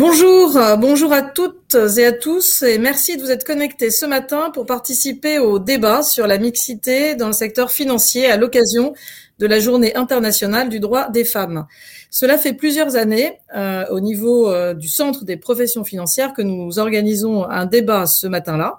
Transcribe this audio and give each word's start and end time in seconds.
Bonjour, 0.00 0.56
euh, 0.56 0.76
bonjour 0.76 1.12
à 1.12 1.20
toutes 1.20 1.76
et 1.98 2.06
à 2.06 2.12
tous 2.12 2.62
et 2.62 2.78
merci 2.78 3.18
de 3.18 3.22
vous 3.22 3.30
être 3.30 3.44
connectés 3.44 3.90
ce 3.90 4.06
matin 4.06 4.50
pour 4.50 4.64
participer 4.64 5.38
au 5.38 5.58
débat 5.58 6.02
sur 6.02 6.26
la 6.26 6.38
mixité 6.38 7.16
dans 7.16 7.26
le 7.26 7.34
secteur 7.34 7.70
financier 7.70 8.24
à 8.24 8.38
l'occasion 8.38 8.94
de 9.38 9.46
la 9.46 9.60
journée 9.60 9.94
internationale 9.94 10.70
du 10.70 10.80
droit 10.80 11.10
des 11.10 11.26
femmes. 11.26 11.66
Cela 12.08 12.38
fait 12.38 12.54
plusieurs 12.54 12.96
années 12.96 13.40
euh, 13.54 13.84
au 13.90 14.00
niveau 14.00 14.48
euh, 14.48 14.72
du 14.72 14.88
Centre 14.88 15.26
des 15.26 15.36
professions 15.36 15.84
financières 15.84 16.32
que 16.32 16.40
nous 16.40 16.78
organisons 16.78 17.44
un 17.44 17.66
débat 17.66 18.06
ce 18.06 18.26
matin-là 18.26 18.78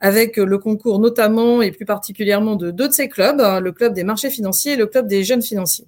avec 0.00 0.38
le 0.38 0.56
concours 0.56 1.00
notamment 1.00 1.60
et 1.60 1.70
plus 1.70 1.84
particulièrement 1.84 2.56
de 2.56 2.70
deux 2.70 2.88
de 2.88 2.94
ces 2.94 3.10
clubs, 3.10 3.42
hein, 3.42 3.60
le 3.60 3.72
club 3.72 3.92
des 3.92 4.04
marchés 4.04 4.30
financiers 4.30 4.72
et 4.72 4.76
le 4.76 4.86
club 4.86 5.06
des 5.06 5.22
jeunes 5.22 5.42
financiers. 5.42 5.84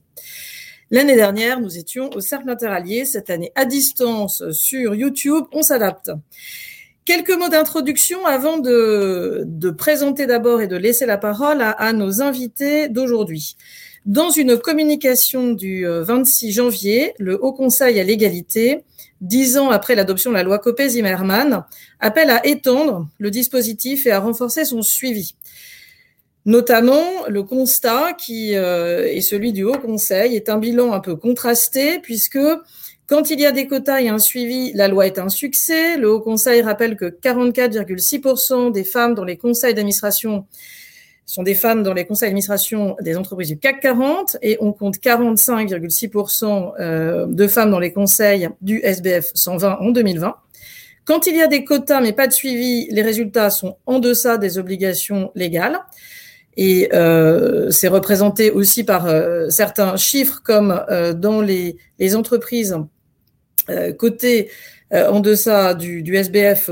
L'année 0.90 1.16
dernière, 1.16 1.60
nous 1.60 1.78
étions 1.78 2.10
au 2.14 2.20
Cercle 2.20 2.50
Interallié. 2.50 3.04
Cette 3.04 3.30
année, 3.30 3.52
à 3.54 3.64
distance, 3.64 4.42
sur 4.52 4.94
YouTube, 4.94 5.44
on 5.52 5.62
s'adapte. 5.62 6.10
Quelques 7.04 7.36
mots 7.36 7.48
d'introduction 7.48 8.24
avant 8.26 8.58
de, 8.58 9.70
présenter 9.76 10.26
d'abord 10.26 10.60
et 10.60 10.66
de 10.66 10.76
laisser 10.76 11.06
la 11.06 11.18
parole 11.18 11.60
à, 11.60 11.92
nos 11.92 12.22
invités 12.22 12.88
d'aujourd'hui. 12.88 13.56
Dans 14.06 14.30
une 14.30 14.58
communication 14.58 15.52
du 15.52 15.86
26 15.86 16.48
euh, 16.48 16.52
janvier, 16.52 17.14
le 17.18 17.42
Haut 17.42 17.52
Conseil 17.52 17.98
à 17.98 18.04
l'égalité, 18.04 18.84
dix 19.22 19.56
ans 19.56 19.70
après 19.70 19.94
l'adoption 19.94 20.30
de 20.30 20.36
la 20.36 20.42
loi 20.42 20.58
Copé-Zimmermann, 20.58 21.64
appelle 22.00 22.30
à 22.30 22.46
étendre 22.46 23.08
le 23.18 23.30
dispositif 23.30 24.06
et 24.06 24.10
à 24.10 24.20
renforcer 24.20 24.66
son 24.66 24.82
suivi. 24.82 25.34
Notamment, 26.46 27.26
le 27.28 27.42
constat 27.42 28.12
qui 28.12 28.54
euh, 28.54 29.06
est 29.06 29.22
celui 29.22 29.52
du 29.52 29.64
Haut 29.64 29.78
Conseil 29.78 30.36
est 30.36 30.50
un 30.50 30.58
bilan 30.58 30.92
un 30.92 31.00
peu 31.00 31.16
contrasté 31.16 32.00
puisque 32.00 32.38
quand 33.06 33.30
il 33.30 33.40
y 33.40 33.46
a 33.46 33.52
des 33.52 33.66
quotas 33.66 34.00
et 34.00 34.08
un 34.08 34.18
suivi, 34.18 34.72
la 34.74 34.88
loi 34.88 35.06
est 35.06 35.18
un 35.18 35.30
succès. 35.30 35.96
Le 35.96 36.10
Haut 36.10 36.20
Conseil 36.20 36.60
rappelle 36.60 36.96
que 36.96 37.06
44,6% 37.06 38.72
des 38.72 38.84
femmes 38.84 39.14
dans 39.14 39.24
les 39.24 39.38
conseils 39.38 39.72
d'administration 39.72 40.46
sont 41.26 41.42
des 41.42 41.54
femmes 41.54 41.82
dans 41.82 41.94
les 41.94 42.04
conseils 42.04 42.28
d'administration 42.28 42.96
des 43.00 43.16
entreprises 43.16 43.48
du 43.48 43.58
CAC 43.58 43.80
40 43.80 44.36
et 44.42 44.58
on 44.60 44.74
compte 44.74 44.96
45,6% 44.96 46.72
euh, 46.78 47.26
de 47.26 47.46
femmes 47.46 47.70
dans 47.70 47.78
les 47.78 47.92
conseils 47.92 48.50
du 48.60 48.80
SBF 48.82 49.30
120 49.34 49.78
en 49.80 49.90
2020. 49.90 50.36
Quand 51.06 51.26
il 51.26 51.36
y 51.36 51.42
a 51.42 51.46
des 51.46 51.64
quotas 51.64 52.02
mais 52.02 52.12
pas 52.12 52.26
de 52.26 52.32
suivi, 52.32 52.86
les 52.90 53.02
résultats 53.02 53.48
sont 53.48 53.78
en 53.86 53.98
deçà 53.98 54.36
des 54.36 54.58
obligations 54.58 55.30
légales. 55.34 55.78
Et 56.56 56.88
euh, 56.92 57.70
c'est 57.70 57.88
représenté 57.88 58.50
aussi 58.50 58.84
par 58.84 59.06
euh, 59.06 59.48
certains 59.50 59.96
chiffres 59.96 60.40
comme 60.44 60.84
euh, 60.90 61.12
dans 61.12 61.40
les, 61.40 61.76
les 61.98 62.16
entreprises 62.16 62.76
euh, 63.70 63.92
cotées 63.92 64.50
euh, 64.92 65.10
en 65.10 65.20
deçà 65.20 65.74
du, 65.74 66.02
du 66.02 66.14
SBF 66.14 66.70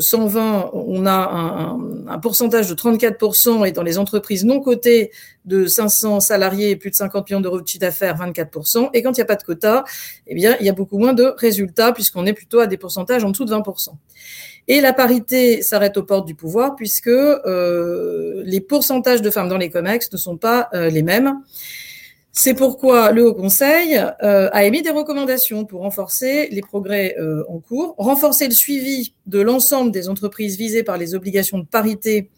120, 0.00 0.70
on 0.72 1.06
a 1.06 1.12
un, 1.12 2.08
un, 2.08 2.18
pourcentage 2.18 2.68
de 2.68 2.74
34% 2.74 3.66
et 3.66 3.72
dans 3.72 3.82
les 3.82 3.98
entreprises 3.98 4.44
non 4.44 4.60
cotées 4.60 5.12
de 5.44 5.66
500 5.66 6.20
salariés 6.20 6.70
et 6.70 6.76
plus 6.76 6.90
de 6.90 6.96
50 6.96 7.28
millions 7.28 7.40
d'euros 7.40 7.60
de 7.60 7.68
chiffre 7.68 7.82
d'affaires, 7.82 8.16
24%. 8.16 8.90
Et 8.94 9.02
quand 9.02 9.10
il 9.10 9.16
n'y 9.16 9.22
a 9.22 9.26
pas 9.26 9.36
de 9.36 9.42
quota, 9.42 9.84
eh 10.26 10.34
bien, 10.34 10.56
il 10.58 10.66
y 10.66 10.68
a 10.68 10.72
beaucoup 10.72 10.98
moins 10.98 11.12
de 11.12 11.34
résultats 11.36 11.92
puisqu'on 11.92 12.26
est 12.26 12.32
plutôt 12.32 12.58
à 12.58 12.66
des 12.66 12.78
pourcentages 12.78 13.22
en 13.22 13.30
dessous 13.30 13.44
de 13.44 13.52
20%. 13.52 13.90
Et 14.68 14.80
la 14.80 14.92
parité 14.92 15.62
s'arrête 15.62 15.96
aux 15.96 16.02
portes 16.02 16.26
du 16.26 16.34
pouvoir 16.34 16.76
puisque 16.76 17.08
euh, 17.08 18.42
les 18.44 18.60
pourcentages 18.60 19.22
de 19.22 19.30
femmes 19.30 19.48
dans 19.48 19.56
les 19.56 19.70
COMEX 19.70 20.12
ne 20.12 20.16
sont 20.16 20.36
pas 20.36 20.68
euh, 20.74 20.90
les 20.90 21.02
mêmes. 21.02 21.40
C'est 22.32 22.54
pourquoi 22.54 23.10
le 23.10 23.26
Haut 23.26 23.34
Conseil 23.34 23.96
euh, 24.22 24.48
a 24.52 24.64
émis 24.64 24.82
des 24.82 24.90
recommandations 24.90 25.64
pour 25.64 25.80
renforcer 25.80 26.48
les 26.50 26.60
progrès 26.60 27.16
en 27.48 27.58
cours, 27.58 27.94
renforcer 27.98 28.46
le 28.46 28.54
suivi 28.54 29.14
de 29.26 29.40
l'ensemble 29.40 29.90
des 29.90 30.08
entreprises 30.08 30.56
visées 30.56 30.84
par 30.84 30.96
les 30.96 31.14
obligations 31.14 31.58
de 31.58 31.66
parité 31.66 32.30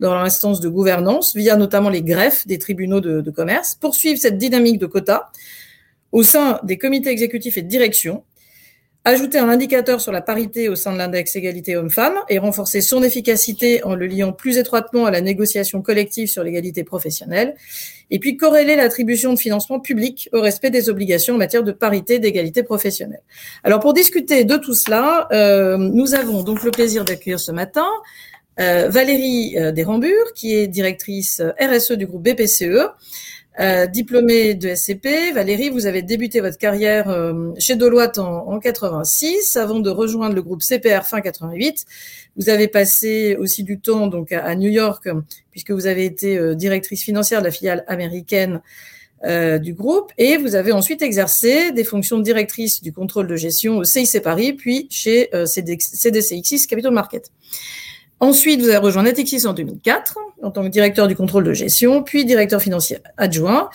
dans 0.00 0.14
l'instance 0.14 0.60
de 0.60 0.68
gouvernance, 0.68 1.34
via 1.34 1.56
notamment 1.56 1.88
les 1.88 2.02
greffes 2.02 2.46
des 2.46 2.58
tribunaux 2.58 3.00
de 3.00 3.30
commerce, 3.30 3.76
poursuivre 3.76 4.18
cette 4.18 4.36
dynamique 4.36 4.78
de 4.78 4.86
quotas 4.86 5.30
au 6.12 6.22
sein 6.22 6.60
des 6.62 6.78
comités 6.78 7.10
exécutifs 7.10 7.56
et 7.56 7.62
de 7.62 7.68
direction, 7.68 8.24
ajouter 9.06 9.38
un 9.38 9.48
indicateur 9.48 10.00
sur 10.00 10.10
la 10.10 10.20
parité 10.20 10.68
au 10.68 10.74
sein 10.74 10.92
de 10.92 10.98
l'index 10.98 11.36
égalité 11.36 11.76
hommes-femmes 11.76 12.16
et 12.28 12.38
renforcer 12.38 12.80
son 12.80 13.04
efficacité 13.04 13.84
en 13.84 13.94
le 13.94 14.06
liant 14.06 14.32
plus 14.32 14.58
étroitement 14.58 15.06
à 15.06 15.12
la 15.12 15.20
négociation 15.20 15.80
collective 15.80 16.26
sur 16.26 16.42
l'égalité 16.42 16.82
professionnelle, 16.82 17.54
et 18.10 18.18
puis 18.18 18.36
corréler 18.36 18.74
l'attribution 18.74 19.32
de 19.32 19.38
financement 19.38 19.78
public 19.78 20.28
au 20.32 20.40
respect 20.40 20.70
des 20.70 20.88
obligations 20.88 21.34
en 21.34 21.38
matière 21.38 21.62
de 21.62 21.70
parité 21.70 22.18
d'égalité 22.18 22.64
professionnelle. 22.64 23.22
Alors 23.62 23.78
pour 23.78 23.94
discuter 23.94 24.42
de 24.42 24.56
tout 24.56 24.74
cela, 24.74 25.28
euh, 25.30 25.76
nous 25.76 26.16
avons 26.16 26.42
donc 26.42 26.64
le 26.64 26.72
plaisir 26.72 27.04
d'accueillir 27.04 27.38
ce 27.38 27.52
matin 27.52 27.86
euh, 28.58 28.88
Valérie 28.88 29.54
euh, 29.56 29.70
Desrambures, 29.70 30.32
qui 30.34 30.56
est 30.56 30.66
directrice 30.66 31.42
RSE 31.60 31.92
du 31.92 32.06
groupe 32.06 32.22
BPCE, 32.22 32.88
euh, 33.58 33.86
diplômée 33.86 34.54
de 34.54 34.74
SCP, 34.74 35.32
Valérie, 35.32 35.70
vous 35.70 35.86
avez 35.86 36.02
débuté 36.02 36.40
votre 36.40 36.58
carrière 36.58 37.08
euh, 37.08 37.52
chez 37.58 37.74
Deloitte 37.74 38.18
en, 38.18 38.48
en, 38.48 38.58
86, 38.58 39.56
avant 39.56 39.80
de 39.80 39.88
rejoindre 39.88 40.34
le 40.34 40.42
groupe 40.42 40.62
CPR 40.62 41.06
fin 41.06 41.22
88. 41.22 41.86
Vous 42.36 42.50
avez 42.50 42.68
passé 42.68 43.34
aussi 43.40 43.64
du 43.64 43.80
temps 43.80 44.08
donc 44.08 44.32
à, 44.32 44.54
New 44.56 44.68
York, 44.68 45.08
puisque 45.50 45.70
vous 45.70 45.86
avez 45.86 46.04
été 46.04 46.36
euh, 46.36 46.54
directrice 46.54 47.02
financière 47.02 47.40
de 47.40 47.46
la 47.46 47.50
filiale 47.50 47.84
américaine 47.88 48.60
du 49.60 49.74
groupe, 49.74 50.12
et 50.18 50.36
vous 50.36 50.54
avez 50.54 50.70
ensuite 50.70 51.02
exercé 51.02 51.72
des 51.72 51.82
fonctions 51.82 52.18
de 52.18 52.22
directrice 52.22 52.80
du 52.80 52.92
contrôle 52.92 53.26
de 53.26 53.34
gestion 53.34 53.78
au 53.78 53.82
CIC 53.82 54.22
Paris, 54.22 54.52
puis 54.52 54.86
chez 54.88 55.30
CDCX 55.46 56.66
Capital 56.68 56.92
Market. 56.92 57.32
Ensuite, 58.18 58.60
vous 58.60 58.68
avez 58.68 58.78
rejoint 58.78 59.02
Natixis 59.02 59.46
en 59.46 59.52
2004 59.52 60.18
en 60.42 60.50
tant 60.50 60.62
que 60.62 60.68
directeur 60.68 61.06
du 61.06 61.16
contrôle 61.16 61.44
de 61.44 61.52
gestion, 61.52 62.02
puis 62.02 62.24
directeur 62.24 62.62
financier 62.62 62.98
adjoint. 63.16 63.68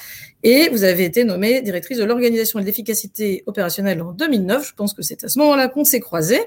Et 0.44 0.70
vous 0.70 0.84
avez 0.84 1.04
été 1.06 1.24
nommée 1.24 1.62
directrice 1.62 2.00
de 2.00 2.04
l'organisation 2.04 2.58
et 2.58 2.64
de 2.64 2.66
l'efficacité 2.66 3.44
opérationnelle 3.46 4.02
en 4.02 4.12
2009. 4.12 4.68
Je 4.70 4.74
pense 4.74 4.96
que 4.96 5.04
c'est 5.04 5.24
à 5.24 5.28
ce 5.28 5.38
moment-là 5.40 5.68
qu'on 5.68 5.84
s'est 5.84 6.00
croisés. 6.00 6.42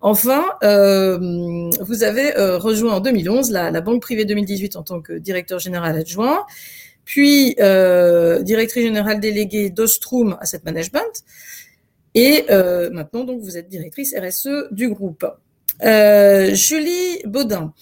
Enfin, 0.00 0.44
euh, 0.64 1.70
vous 1.80 2.02
avez 2.02 2.36
euh, 2.36 2.58
rejoint 2.58 2.94
en 2.94 3.00
2011 3.00 3.52
la, 3.52 3.70
la, 3.70 3.80
Banque 3.80 4.02
privée 4.02 4.24
2018 4.24 4.74
en 4.74 4.82
tant 4.82 5.00
que 5.00 5.12
directeur 5.12 5.60
général 5.60 5.96
adjoint, 5.96 6.44
puis 7.04 7.54
euh, 7.60 8.42
directrice 8.42 8.82
générale 8.82 9.20
déléguée 9.20 9.70
d'Ostrom 9.70 10.36
Asset 10.40 10.60
Management. 10.64 11.24
Et 12.14 12.46
euh, 12.50 12.90
maintenant, 12.90 13.22
donc, 13.22 13.42
vous 13.42 13.56
êtes 13.56 13.68
directrice 13.68 14.14
RSE 14.18 14.72
du 14.72 14.88
groupe. 14.88 15.24
Euh, 15.84 16.54
Julie 16.54 17.22
Baudin 17.24 17.72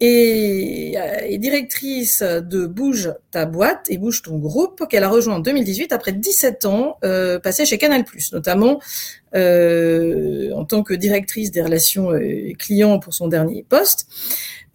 est, 0.00 0.94
est, 0.94 1.38
directrice 1.38 2.22
de 2.22 2.66
Bouge 2.66 3.12
ta 3.30 3.46
boîte 3.46 3.86
et 3.88 3.98
Bouge 3.98 4.22
ton 4.22 4.38
groupe 4.38 4.86
qu'elle 4.88 5.04
a 5.04 5.08
rejoint 5.08 5.36
en 5.36 5.40
2018 5.40 5.92
après 5.92 6.12
17 6.12 6.64
ans 6.66 6.98
euh, 7.04 7.38
passés 7.38 7.66
chez 7.66 7.78
Canal+, 7.78 8.04
notamment 8.32 8.80
euh, 9.34 10.52
en 10.52 10.64
tant 10.64 10.82
que 10.82 10.94
directrice 10.94 11.50
des 11.50 11.62
relations 11.62 12.12
euh, 12.12 12.52
clients 12.58 12.98
pour 12.98 13.14
son 13.14 13.28
dernier 13.28 13.64
poste. 13.68 14.06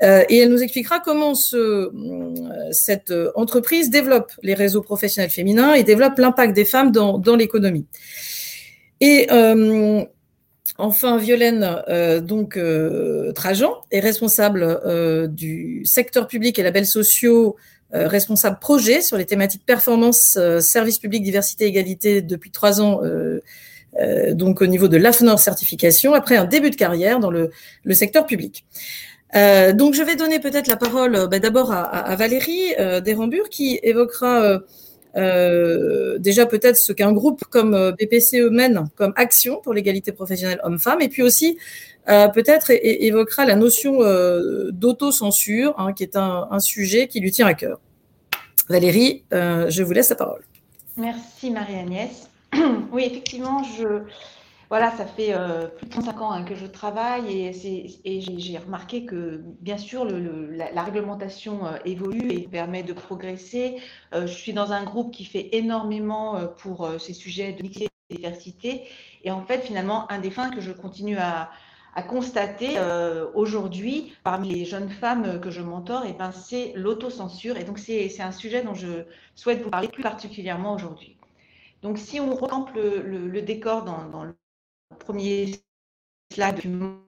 Euh, 0.02 0.24
et 0.28 0.40
elle 0.40 0.50
nous 0.50 0.62
expliquera 0.62 1.00
comment 1.00 1.34
ce, 1.34 1.56
euh, 1.56 1.92
cette 2.72 3.14
entreprise 3.36 3.90
développe 3.90 4.32
les 4.42 4.54
réseaux 4.54 4.82
professionnels 4.82 5.30
féminins 5.30 5.74
et 5.74 5.84
développe 5.84 6.18
l'impact 6.18 6.54
des 6.54 6.66
femmes 6.66 6.92
dans, 6.92 7.36
l'économie. 7.36 7.86
Et 9.00 9.28
euh, 9.32 10.04
Enfin, 10.78 11.18
Violaine 11.18 11.84
euh, 11.88 12.20
donc 12.20 12.58
euh, 12.58 13.32
Trajan 13.34 13.76
est 13.92 14.00
responsable 14.00 14.64
euh, 14.64 15.28
du 15.28 15.84
secteur 15.86 16.28
public 16.28 16.58
et 16.58 16.64
labels 16.64 16.88
sociaux, 16.88 17.58
euh, 17.94 18.08
responsable 18.08 18.58
projet 18.60 19.02
sur 19.02 19.18
les 19.18 19.26
thématiques 19.26 19.66
performance, 19.66 20.38
service 20.62 20.98
public, 20.98 21.22
diversité, 21.22 21.66
égalité 21.66 22.22
depuis 22.22 22.50
trois 22.50 22.82
ans. 22.82 23.02
donc 24.32 24.62
au 24.62 24.66
niveau 24.66 24.88
de 24.88 24.98
l'AFNOR 24.98 25.38
certification, 25.38 26.16
après 26.16 26.36
un 26.38 26.46
début 26.46 26.72
de 26.72 26.76
carrière 26.76 27.20
dans 27.20 27.30
le, 27.30 27.52
secteur 27.92 28.26
public. 28.26 28.66
donc 29.36 29.94
je 29.94 30.02
vais 30.02 30.16
donner 30.16 30.40
peut-être 30.40 30.68
la 30.68 30.78
parole 30.78 31.28
bah, 31.30 31.38
d'abord 31.38 31.72
à, 31.72 31.84
à, 31.84 32.16
Valérie 32.16 32.74
Desrambures 33.04 33.50
qui 33.50 33.80
évoquera 33.84 34.60
euh, 35.16 36.18
déjà 36.18 36.46
peut-être 36.46 36.78
ce 36.78 36.92
qu'un 36.92 37.12
groupe 37.12 37.44
comme 37.46 37.74
euh, 37.74 37.92
BPCE 37.92 38.50
mène 38.50 38.90
comme 38.96 39.14
action 39.16 39.62
pour 39.62 39.74
l'égalité 39.74 40.12
professionnelle 40.12 40.60
homme-femme, 40.64 41.02
et 41.02 41.10
puis 41.10 41.22
aussi 41.22 41.58
euh, 42.10 42.28
peut-être 42.28 42.72
évoquera 42.72 43.46
la 43.46 43.56
notion 43.56 44.02
euh, 44.02 44.72
d'autocensure, 44.72 45.76
hein, 45.78 45.94
qui 45.94 46.04
est 46.04 46.16
un, 46.16 46.48
un, 46.52 46.60
sujet 46.60 47.08
qui 47.08 47.20
lui 47.20 47.32
tient 47.32 47.48
à 47.48 47.54
cœur. 47.54 47.80
Valérie, 48.70 49.24
je 49.32 49.84
vous 49.84 49.92
laisse 49.92 50.10
la 50.10 50.16
parole. 50.16 50.42
Merci 50.96 51.52
Marie-Agnès. 51.52 52.30
oui, 52.92 53.04
effectivement, 53.06 53.62
je, 53.64 54.04
voilà, 54.74 54.90
ça 54.90 55.06
fait 55.06 55.36
euh, 55.36 55.68
plus 55.68 55.86
de 55.86 55.92
35 55.92 56.22
ans 56.22 56.32
hein, 56.32 56.44
que 56.44 56.56
je 56.56 56.66
travaille 56.66 57.32
et, 57.32 57.96
et 58.06 58.22
j'ai 58.22 58.58
remarqué 58.58 59.06
que, 59.06 59.40
bien 59.62 59.78
sûr, 59.78 60.04
le, 60.04 60.50
la, 60.50 60.82
réglementation 60.82 61.68
euh, 61.68 61.78
évolue 61.86 62.32
et 62.32 62.48
permet 62.48 62.82
de 62.82 62.92
progresser. 62.92 63.76
Euh, 64.16 64.26
je 64.26 64.34
suis 64.34 64.52
dans 64.52 64.72
un 64.72 64.84
groupe 64.84 65.14
qui 65.14 65.26
fait 65.26 65.50
énormément 65.52 66.48
pour 66.58 66.90
ces 67.00 67.14
sujets 67.14 67.54
de 67.54 67.62
mixité 67.62 67.90
diversité. 68.10 68.86
Et 69.24 69.30
en 69.30 69.46
fait, 69.46 69.60
finalement, 69.60 70.12
un 70.12 70.18
des 70.18 70.32
fins 70.32 70.50
que 70.50 70.60
je 70.60 70.72
continue 70.72 71.18
à, 71.18 71.52
constater 72.10 72.80
aujourd'hui 73.36 74.16
parmi 74.24 74.50
les 74.50 74.66
jeunes 74.66 74.90
femmes 74.90 75.40
que 75.40 75.52
je 75.52 75.62
mentor, 75.62 76.04
et 76.06 76.10
eh 76.10 76.14
ben, 76.14 76.32
c'est 76.32 76.74
l'autocensure. 76.76 77.58
Et 77.58 77.64
donc, 77.64 77.78
c'est 77.78 78.10
un 78.22 78.32
sujet 78.32 78.64
dont 78.64 78.74
je 78.74 79.06
souhaite 79.36 79.62
vous 79.62 79.70
parler 79.70 79.88
plus 79.88 80.02
particulièrement 80.02 80.74
aujourd'hui. 80.74 81.16
Donc, 81.84 82.00
si 82.00 82.20
on 82.20 82.34
recampe 82.34 82.72
le, 82.74 83.42
décor 83.44 83.84
dans, 83.84 84.06
dans, 84.06 84.24
le 84.24 84.34
premier 85.04 85.62
slide 86.32 86.56
document, 86.56 87.04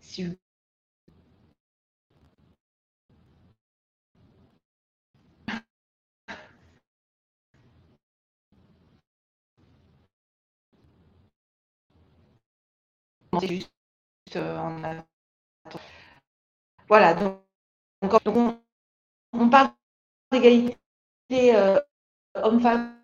si 0.00 0.24
juste 13.42 13.70
euh, 14.36 15.00
Voilà, 16.88 17.14
donc, 17.14 17.42
on, 18.26 18.58
on, 19.32 19.48
parle 19.50 19.70
d'égalité 20.32 20.76
euh, 21.56 21.80
homme-femme 22.34 22.96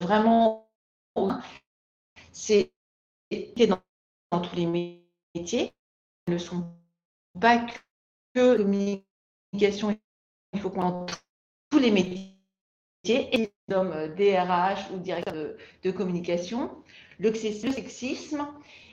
vraiment 0.00 0.70
c'est 2.32 2.72
dans, 3.68 4.40
tous 4.40 4.56
les 4.56 4.66
métiers 4.66 5.72
ne 6.28 6.38
sont 6.38 6.64
pas 7.38 7.66
que 8.34 8.56
communication 8.56 9.96
il 10.52 10.60
faut 10.60 10.70
qu'on 10.70 11.06
tous 11.70 11.78
les 11.78 11.90
métiers 11.90 12.36
et 13.04 13.36
les 13.36 13.74
hommes 13.74 14.14
DRH 14.16 14.90
ou 14.92 14.98
directeurs 14.98 15.54
de, 15.82 15.90
communication 15.90 16.70
le, 17.18 17.32
sexisme, 17.34 18.46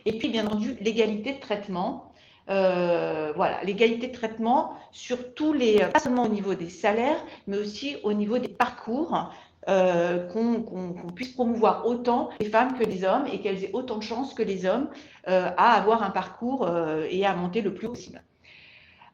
et 0.05 0.17
puis 0.17 0.29
bien 0.29 0.45
entendu 0.45 0.75
l'égalité 0.81 1.33
de 1.33 1.39
traitement. 1.39 2.13
Euh, 2.49 3.33
voilà, 3.35 3.61
l'égalité 3.63 4.07
de 4.07 4.13
traitement 4.13 4.77
sur 4.91 5.33
tous 5.33 5.51
les, 5.51 5.79
pas 5.91 5.99
seulement 5.99 6.23
au 6.23 6.29
niveau 6.29 6.53
des 6.53 6.69
salaires, 6.69 7.21
mais 7.45 7.57
aussi 7.57 7.97
au 8.03 8.13
niveau 8.13 8.37
des 8.37 8.47
parcours, 8.47 9.33
euh, 9.67 10.27
qu'on 10.27 11.11
puisse 11.13 11.33
promouvoir 11.33 11.85
autant 11.85 12.29
les 12.39 12.49
femmes 12.49 12.77
que 12.77 12.83
les 12.83 13.03
hommes 13.03 13.25
et 13.31 13.41
qu'elles 13.41 13.63
aient 13.63 13.71
autant 13.73 13.97
de 13.97 14.03
chances 14.03 14.33
que 14.33 14.43
les 14.43 14.65
hommes 14.65 14.89
euh, 15.27 15.49
à 15.57 15.73
avoir 15.73 16.03
un 16.03 16.09
parcours 16.09 16.69
et 17.09 17.25
à 17.25 17.35
monter 17.35 17.61
le 17.61 17.73
plus 17.73 17.87
possible. 17.87 18.23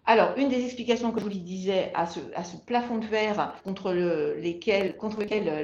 Alors, 0.06 0.34
une 0.38 0.50
des 0.50 0.66
explications 0.66 1.12
que 1.12 1.20
je 1.20 1.26
vous 1.26 1.32
disais 1.32 1.92
à 1.94 2.06
ce, 2.06 2.20
plafond 2.66 2.98
de 2.98 3.06
verre 3.06 3.56
contre, 3.64 3.94
lequel 3.94 4.96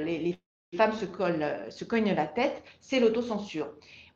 les, 0.04 0.38
femmes 0.76 0.94
se, 0.94 1.06
se 1.70 1.84
cognent 1.84 2.14
la 2.14 2.26
tête, 2.26 2.62
c'est 2.80 3.00
l'autocensure. 3.00 3.68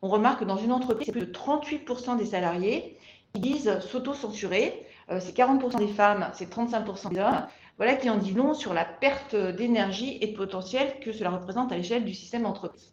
On 0.04 0.08
remarque 0.08 0.40
que 0.40 0.44
dans 0.44 0.56
une 0.56 0.72
entreprise, 0.72 1.06
c'est 1.06 1.12
plus 1.12 1.26
de 1.26 1.32
38% 1.32 2.18
des 2.18 2.26
salariés 2.26 2.98
qui 3.32 3.40
disent 3.40 3.80
s'auto-censurer. 3.80 4.86
Euh, 5.10 5.18
c'est 5.20 5.36
40% 5.36 5.78
des 5.78 5.88
femmes, 5.88 6.30
c'est 6.34 6.50
35% 6.50 7.12
des 7.12 7.20
hommes. 7.20 7.46
Voilà 7.76 7.94
qui 7.96 8.08
en 8.08 8.16
dit 8.16 8.32
long 8.32 8.54
sur 8.54 8.72
la 8.72 8.84
perte 8.84 9.34
d'énergie 9.34 10.18
et 10.20 10.28
de 10.28 10.36
potentiel 10.36 11.00
que 11.00 11.12
cela 11.12 11.30
représente 11.30 11.72
à 11.72 11.76
l'échelle 11.76 12.04
du 12.04 12.14
système 12.14 12.42
d'entreprise. 12.42 12.92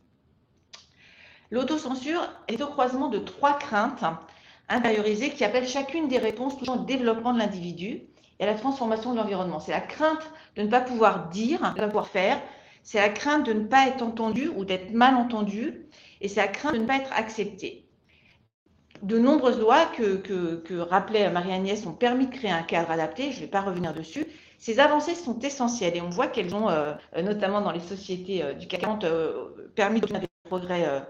L'autocensure 1.52 2.28
est 2.48 2.62
au 2.62 2.68
croisement 2.68 3.10
de 3.10 3.20
trois 3.20 3.58
craintes 3.58 4.04
intériorisées 4.70 5.32
qui 5.32 5.44
appellent 5.44 5.68
chacune 5.68 6.08
des 6.08 6.18
réponses 6.18 6.58
touchant 6.58 6.78
au 6.82 6.86
développement 6.86 7.34
de 7.34 7.40
l'individu 7.40 8.04
et 8.40 8.44
à 8.44 8.48
la 8.48 8.56
transformation 8.56 9.12
de 9.12 9.18
l'environnement. 9.18 9.60
C'est 9.60 9.72
la 9.72 9.82
crainte 9.82 10.32
de 10.56 10.64
ne 10.64 10.70
pas 10.70 10.82
pouvoir 10.82 11.30
dire, 11.30 11.60
de 11.60 11.68
ne 11.68 11.86
pas 11.86 11.88
pouvoir 11.88 12.08
faire, 12.08 12.42
c'est 12.84 13.00
la 13.00 13.10
crainte 13.10 13.46
de 13.46 13.54
ne 13.54 13.66
pas 13.66 13.88
être 13.88 14.02
entendu 14.02 14.48
ou 14.48 14.66
d'être 14.66 14.92
mal 14.92 15.16
entendu, 15.16 15.88
et 16.22 16.28
c'est 16.28 16.42
la 16.42 16.48
crainte 16.48 16.74
de 16.74 16.80
ne 16.80 16.86
pas 16.86 16.98
être 16.98 17.14
accepté. 17.14 17.88
De 19.04 19.18
nombreuses 19.18 19.60
lois 19.60 19.86
que, 19.88 20.16
que, 20.16 20.78
rappelait 20.78 21.30
Marie-Agnès 21.30 21.86
ont 21.86 21.94
permis 21.94 22.28
de 22.28 22.36
créer 22.36 22.52
un 22.52 22.64
cadre 22.64 22.92
adapté, 22.92 23.32
je 23.32 23.38
ne 23.38 23.42
vais 23.42 23.48
pas 23.48 23.62
revenir 23.62 23.94
dessus. 23.94 24.26
Ces 24.62 24.80
avancées 24.80 25.16
sont 25.16 25.40
essentielles 25.40 25.98
et 25.98 26.02
on 26.02 26.12
voit 26.12 26.28
qu'elles 26.28 26.54
ont, 26.54 26.70
euh, 26.70 26.94
notamment 27.16 27.62
dans 27.62 27.72
les 27.72 27.80
sociétés 27.80 28.44
euh, 28.44 28.54
du 28.54 28.68
CAC 28.68 28.82
40, 28.82 29.04
euh, 29.06 29.72
permis 29.74 30.00
d'obtenir 30.00 30.22
des 30.22 30.28
progrès 30.44 31.04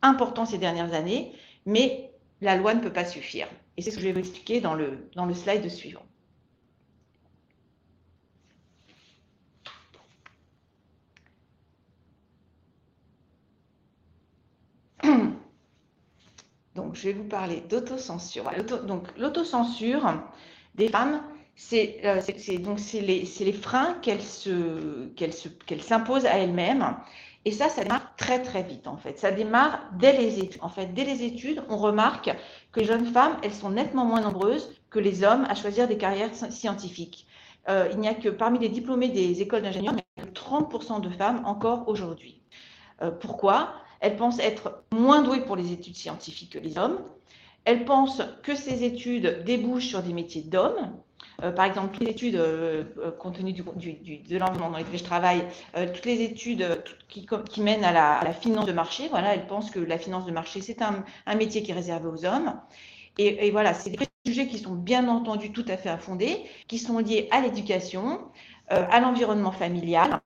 importants 0.00 0.46
ces 0.46 0.56
dernières 0.56 0.94
années, 0.94 1.34
mais 1.66 2.10
la 2.40 2.56
loi 2.56 2.72
ne 2.72 2.80
peut 2.80 2.92
pas 2.92 3.04
suffire. 3.04 3.46
Et 3.76 3.82
c'est 3.82 3.90
ce 3.90 3.96
que 3.96 4.02
je 4.02 4.06
vais 4.06 4.14
vous 4.14 4.20
expliquer 4.20 4.62
dans 4.62 4.72
le, 4.72 5.10
dans 5.14 5.26
le 5.26 5.34
slide 5.34 5.68
suivant. 5.68 6.06
Donc, 16.74 16.94
je 16.94 17.02
vais 17.02 17.12
vous 17.12 17.28
parler 17.28 17.60
d'autocensure. 17.68 18.50
Donc, 18.86 19.08
l'autocensure 19.18 20.22
des 20.74 20.88
femmes, 20.88 21.22
c'est 21.68 22.00
euh, 22.04 22.20
donc 22.58 22.80
c'est 22.80 23.00
les, 23.00 23.52
freins 23.52 23.96
qu'elles 24.02 24.22
s'imposent 25.82 26.26
à 26.26 26.38
elles-mêmes. 26.38 26.96
Et 27.44 27.50
ça, 27.50 27.68
ça 27.68 27.82
démarre 27.82 28.14
très 28.16 28.40
très 28.40 28.62
vite 28.62 28.86
en 28.86 28.96
fait. 28.96 29.18
Ça 29.18 29.32
démarre 29.32 29.80
dès 29.98 30.12
les 30.16 30.38
études. 30.38 30.60
En 30.62 30.68
fait, 30.68 30.86
dès 30.92 31.04
les 31.04 31.24
études, 31.24 31.62
on 31.68 31.76
remarque 31.76 32.30
que 32.72 32.80
les 32.80 32.86
jeunes 32.86 33.06
femmes, 33.06 33.36
elles 33.42 33.54
sont 33.54 33.70
nettement 33.70 34.04
moins 34.04 34.20
nombreuses 34.20 34.72
que 34.90 34.98
les 34.98 35.24
hommes 35.24 35.44
à 35.48 35.54
choisir 35.54 35.88
des 35.88 35.96
carrières 35.96 36.34
scientifiques. 36.34 37.26
Euh, 37.68 37.88
il 37.92 37.98
n'y 37.98 38.08
a 38.08 38.14
que 38.14 38.28
parmi 38.28 38.58
les 38.58 38.68
diplômés 38.68 39.08
des 39.08 39.40
écoles 39.40 39.62
d'ingénieurs, 39.62 39.94
il 39.94 40.22
y 40.22 40.24
a 40.24 40.26
que 40.26 40.32
30% 40.32 41.00
de 41.00 41.10
femmes 41.10 41.42
encore 41.44 41.88
aujourd'hui. 41.88 42.40
Euh, 43.02 43.10
pourquoi? 43.10 43.74
Elles 44.00 44.16
pensent 44.16 44.40
être 44.40 44.84
moins 44.92 45.22
douées 45.22 45.40
pour 45.40 45.56
les 45.56 45.72
études 45.72 45.96
scientifiques 45.96 46.52
que 46.52 46.58
les 46.58 46.76
hommes. 46.76 47.00
Elles 47.64 47.84
pensent 47.84 48.22
que 48.42 48.54
ces 48.54 48.84
études 48.84 49.44
débouchent 49.44 49.86
sur 49.86 50.02
des 50.02 50.12
métiers 50.12 50.42
d'hommes. 50.42 50.92
Euh, 51.42 51.50
par 51.50 51.64
exemple, 51.64 51.94
toutes 51.94 52.04
les 52.04 52.10
études, 52.10 52.36
euh, 52.36 52.84
euh, 52.98 53.10
compte 53.10 53.36
tenu 53.36 53.52
de 53.52 54.38
l'environnement 54.38 54.70
dans 54.70 54.78
lequel 54.78 54.98
je 54.98 55.04
travaille, 55.04 55.44
toutes 55.74 56.04
les 56.04 56.22
études 56.22 56.82
qui, 57.08 57.26
mènent 57.60 57.84
à 57.84 57.92
la, 57.92 58.32
finance 58.32 58.66
de 58.66 58.72
marché, 58.72 59.08
voilà, 59.08 59.34
elles 59.34 59.46
pensent 59.46 59.70
que 59.70 59.80
la 59.80 59.98
finance 59.98 60.26
de 60.26 60.32
marché, 60.32 60.60
c'est 60.60 60.82
un, 60.82 61.04
métier 61.34 61.62
qui 61.62 61.70
est 61.70 61.74
réservé 61.74 62.08
aux 62.08 62.24
hommes. 62.24 62.54
Et, 63.18 63.50
voilà, 63.50 63.74
c'est 63.74 63.90
des 63.90 63.98
préjugés 64.24 64.48
qui 64.48 64.58
sont 64.58 64.74
bien 64.74 65.08
entendu 65.08 65.52
tout 65.52 65.64
à 65.68 65.76
fait 65.76 65.90
infondés, 65.90 66.44
qui 66.68 66.78
sont 66.78 66.98
liés 66.98 67.28
à 67.30 67.40
l'éducation, 67.40 68.20
à 68.68 69.00
l'environnement 69.00 69.52
familial, 69.52 70.20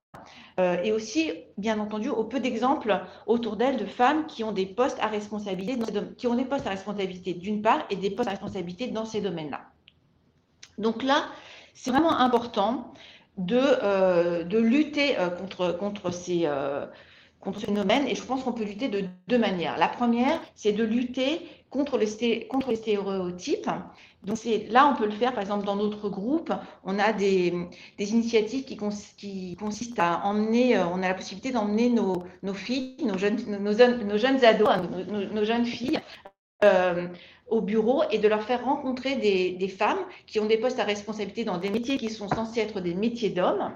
et 0.58 0.92
aussi, 0.92 1.32
bien 1.58 1.78
entendu, 1.80 2.08
au 2.08 2.24
peu 2.24 2.40
d'exemples 2.40 3.00
autour 3.26 3.56
d'elles 3.56 3.76
de 3.76 3.86
femmes 3.86 4.26
qui 4.26 4.44
ont 4.44 4.52
des 4.52 4.66
postes 4.66 4.98
à 5.00 5.08
responsabilité, 5.08 5.78
qui 6.16 6.26
ont 6.26 6.34
des 6.34 6.44
postes 6.44 6.66
à 6.66 6.70
responsabilité 6.70 7.34
d'une 7.34 7.62
part 7.62 7.84
et 7.90 7.96
des 7.96 8.10
postes 8.10 8.28
à 8.28 8.32
responsabilité 8.32 8.88
dans 8.88 9.04
ces 9.04 9.20
domaines-là. 9.20 9.60
Donc 10.78 11.02
là, 11.02 11.26
c'est 11.74 11.90
vraiment 11.90 12.18
important 12.18 12.92
de, 13.36 13.60
euh, 13.60 14.44
de 14.44 14.58
lutter 14.58 15.18
euh, 15.18 15.28
contre, 15.28 15.72
contre 15.72 16.10
ces, 16.10 16.48
contre 17.40 17.60
ce 17.60 17.66
phénomène 17.66 18.06
et 18.08 18.14
je 18.14 18.22
pense 18.22 18.42
qu'on 18.42 18.52
peut 18.52 18.64
lutter 18.64 18.88
de 18.88 19.04
deux 19.28 19.38
manières. 19.38 19.78
La 19.78 19.88
première, 19.88 20.40
c'est 20.54 20.72
de 20.72 20.84
lutter 20.84 21.46
contre 21.70 21.98
les, 21.98 22.46
contre 22.48 22.70
les 22.70 22.76
stéréotypes. 22.76 23.68
Donc 24.22 24.38
là, 24.70 24.90
on 24.92 24.96
peut 24.96 25.06
le 25.06 25.12
faire, 25.12 25.32
par 25.32 25.42
exemple, 25.42 25.64
dans 25.64 25.76
notre 25.76 26.08
groupe, 26.08 26.52
on 26.84 26.98
a 26.98 27.12
des, 27.12 27.54
des 27.98 28.12
initiatives 28.12 28.64
qui, 28.64 28.76
qui, 29.16 29.56
consistent 29.56 29.98
à 29.98 30.24
emmener, 30.24 30.76
euh, 30.76 30.86
on 30.86 31.02
a 31.02 31.08
la 31.08 31.14
possibilité 31.14 31.52
d'emmener 31.52 31.90
nos, 31.90 32.24
nos, 32.42 32.54
filles, 32.54 32.96
nos 33.04 33.18
jeunes, 33.18 33.38
nos, 33.46 33.72
nos 33.72 34.18
jeunes 34.18 34.44
ados, 34.44 34.68
nos, 35.32 35.44
jeunes 35.44 35.64
filles 35.64 36.00
euh, 36.64 37.06
au 37.48 37.60
bureau 37.60 38.02
et 38.10 38.18
de 38.18 38.28
leur 38.28 38.42
faire 38.42 38.64
rencontrer 38.64 39.16
des, 39.16 39.68
femmes 39.68 39.98
qui 40.26 40.40
ont 40.40 40.46
des 40.46 40.58
postes 40.58 40.78
à 40.78 40.84
responsabilité 40.84 41.44
dans 41.44 41.58
des 41.58 41.70
métiers 41.70 41.96
qui 41.96 42.10
sont 42.10 42.28
censés 42.28 42.60
être 42.60 42.80
des 42.80 42.94
métiers 42.94 43.30
d'hommes, 43.30 43.72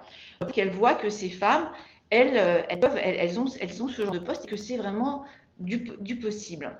qu'elles 0.53 0.71
voient 0.71 0.95
que 0.95 1.09
ces 1.09 1.31
femmes, 1.31 1.71
elles, 2.11 2.37
euh, 2.37 2.63
elles, 2.69 2.81
elles, 3.19 3.39
ont, 3.39 3.47
elles 3.61 3.83
ont 3.83 3.89
ce 3.89 4.03
genre 4.03 4.13
de 4.13 4.19
poste 4.19 4.45
et 4.45 4.49
que 4.49 4.57
c'est 4.57 4.77
vraiment 4.77 5.25
du, 5.61 6.17
possible. 6.17 6.77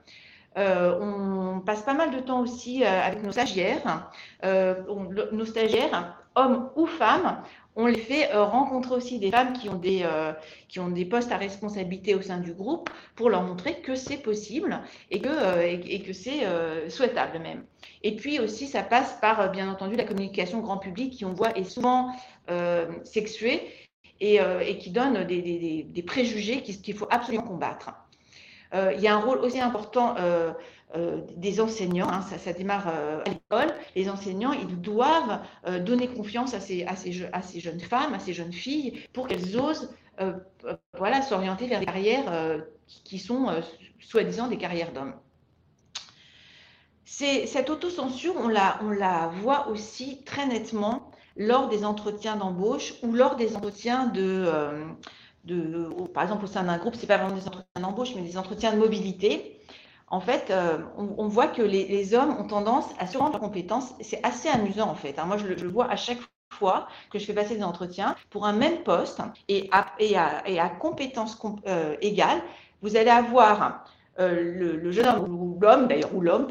Euh, 0.59 0.99
on 1.01 1.61
passe 1.61 1.83
pas 1.83 1.95
mal 1.95 2.11
de 2.11 2.19
temps 2.19 2.41
aussi 2.41 2.83
euh, 2.83 2.89
avec 2.89 3.23
nos 3.23 3.33
stagiaires. 3.33 4.11
Euh, 4.45 4.75
nos 5.33 5.45
stagiaires, 5.45 6.17
hommes 6.35 6.71
ou 6.75 6.87
femmes, 6.87 7.43
on 7.77 7.87
les 7.87 7.99
fait 7.99 8.33
rencontrer 8.35 8.95
aussi 8.95 9.19
des 9.19 9.31
femmes 9.31 9.53
qui 9.53 9.69
ont 9.69 9.77
des, 9.77 10.05
qui 10.69 10.81
ont 10.81 10.89
des 10.89 11.05
postes 11.05 11.33
à 11.33 11.37
responsabilité 11.37 12.15
au 12.15 12.23
sein 12.23 12.39
du 12.39 12.53
groupe 12.53 12.91
pour 13.15 13.31
leur 13.31 13.43
montrer 13.43 13.81
que 13.81 13.95
c'est 13.95 14.17
possible 14.17 14.81
et 15.11 15.21
que, 15.21 15.63
et, 15.65 16.03
que 16.03 16.13
c'est 16.13 16.41
souhaitable 16.91 17.39
même. 17.39 17.65
Et 18.03 18.17
puis 18.17 18.41
aussi, 18.41 18.67
ça 18.67 18.83
passe 18.83 19.17
par, 19.21 19.51
bien 19.53 19.71
entendu, 19.71 19.97
la 19.97 20.05
communication 20.05 20.61
grand 20.61 20.79
public 20.79 21.13
qui, 21.13 21.25
on 21.25 21.33
voit, 21.33 21.57
est 21.57 21.65
souvent 21.65 22.13
sexuée 23.05 23.69
et, 24.21 24.41
et, 24.67 24.79
qui 24.79 24.91
donne 24.91 25.25
des, 25.25 25.41
des, 25.41 25.87
des 25.89 26.03
préjugés 26.03 26.63
qu'il 26.63 26.95
faut 26.95 27.09
absolument 27.11 27.45
combattre. 27.45 27.93
Euh, 28.75 28.93
il 28.95 29.01
y 29.01 29.09
a 29.09 29.15
un 29.15 29.21
rôle 29.21 29.39
aussi 29.39 29.61
important 29.61 30.15
euh, 30.97 31.21
des 31.37 31.61
enseignants, 31.61 32.09
hein, 32.09 32.23
ça, 32.23 32.53
démarre 32.53 32.89
à 32.89 33.25
l'école, 33.27 33.73
les 33.95 34.09
enseignants, 34.09 34.53
ils 34.53 34.81
doivent 34.81 35.41
donner 35.85 36.09
confiance 36.09 36.55
à 36.55 36.61
ces, 36.61 36.85
jeunes 37.61 37.81
femmes, 37.81 38.15
à 38.15 38.19
ces 38.19 38.33
jeunes 38.33 38.53
filles, 38.53 39.05
pour 39.13 39.29
qu'elles 39.29 39.59
osent 39.59 39.95
voilà, 40.99 41.23
s'orienter 41.23 41.67
vers 41.67 41.81
des 41.81 41.87
carrières 41.87 42.61
qui 43.05 43.19
sont 43.19 43.47
soi-disant 44.01 44.49
des 44.49 44.59
carrières 44.59 44.93
d'hommes. 44.93 45.15
Cette 47.05 47.69
autocensure, 47.71 48.35
on 48.37 48.49
la, 48.49 48.79
on 48.83 48.91
la 48.91 49.29
voit 49.43 49.69
aussi 49.69 50.23
très 50.25 50.47
nettement 50.47 51.11
lors 51.37 51.69
des 51.69 51.85
entretiens 51.85 52.37
d'embauche 52.37 52.95
ou 53.03 53.13
lors 53.13 53.37
des 53.37 53.57
entretiens 53.57 54.07
de, 54.07 54.45
euh, 54.47 54.87
de 55.45 55.89
par 56.13 56.23
exemple 56.23 56.45
au 56.45 56.49
sein 56.49 56.65
d'un 56.65 56.79
groupe, 56.79 56.95
c'est 56.95 57.07
pas 57.07 57.19
vraiment 57.19 57.35
des 57.35 57.47
entretiens 57.47 57.81
d'embauche, 57.81 58.15
mais 58.15 58.23
des 58.23 58.37
entretiens 58.39 58.73
de 58.73 58.79
mobilité. 58.79 59.60
En 60.11 60.21
fait, 60.21 60.51
euh, 60.51 60.79
on, 60.97 61.29
voit 61.29 61.47
que 61.47 61.63
les, 61.63 62.15
hommes 62.15 62.37
ont 62.37 62.47
tendance 62.47 62.87
à 62.99 63.07
se 63.07 63.17
rendre 63.17 63.33
leurs 63.33 63.41
compétences. 63.41 63.95
C'est 64.01 64.23
assez 64.25 64.49
amusant 64.49 64.91
en 64.91 64.97
fait. 64.97 65.19
Hein. 65.21 65.25
Moi, 65.27 65.37
je 65.37 65.47
le, 65.47 65.69
vois 65.69 65.89
à 65.89 65.95
chaque 65.95 66.19
fois 66.53 66.89
que 67.13 67.21
je 67.21 67.25
fais 67.25 67.33
passer 67.33 67.57
des 67.57 67.63
entretiens 67.63 68.17
pour 68.29 68.45
un 68.45 68.53
même 68.53 68.83
poste 68.83 69.21
et 69.49 69.69
à, 69.71 69.87
et 70.01 70.17
à, 70.17 70.43
et 70.49 70.59
à 70.59 70.69
compétences 70.69 71.41
euh, 71.69 71.95
égales, 72.01 72.43
vous 72.83 72.97
allez 72.97 73.11
avoir 73.11 73.85
euh, 74.19 74.81
le, 74.83 74.91
jeune 74.91 75.07
homme 75.07 75.33
ou 75.33 75.59
l'homme, 75.61 75.87
d'ailleurs, 75.87 76.13
ou 76.13 76.21
l'homme, 76.21 76.49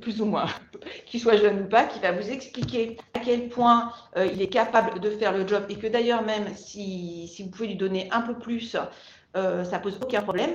plus 0.00 0.22
ou 0.22 0.24
moins, 0.24 0.46
qu'il 1.04 1.20
soit 1.20 1.36
jeune 1.36 1.64
ou 1.64 1.68
pas, 1.68 1.84
qui 1.84 2.00
va 2.00 2.12
vous 2.12 2.30
expliquer 2.30 2.96
à 3.12 3.18
quel 3.18 3.50
point 3.50 3.92
il 4.16 4.40
est 4.40 4.48
capable 4.48 5.00
de 5.00 5.10
faire 5.10 5.32
le 5.32 5.46
job 5.46 5.64
et 5.68 5.76
que 5.76 5.86
d'ailleurs, 5.86 6.22
même 6.22 6.46
si, 6.56 7.30
vous 7.44 7.50
pouvez 7.50 7.68
lui 7.68 7.76
donner 7.76 8.08
un 8.10 8.22
peu 8.22 8.38
plus, 8.38 8.74
ça 9.34 9.78
pose 9.78 9.98
aucun 10.02 10.22
problème. 10.22 10.50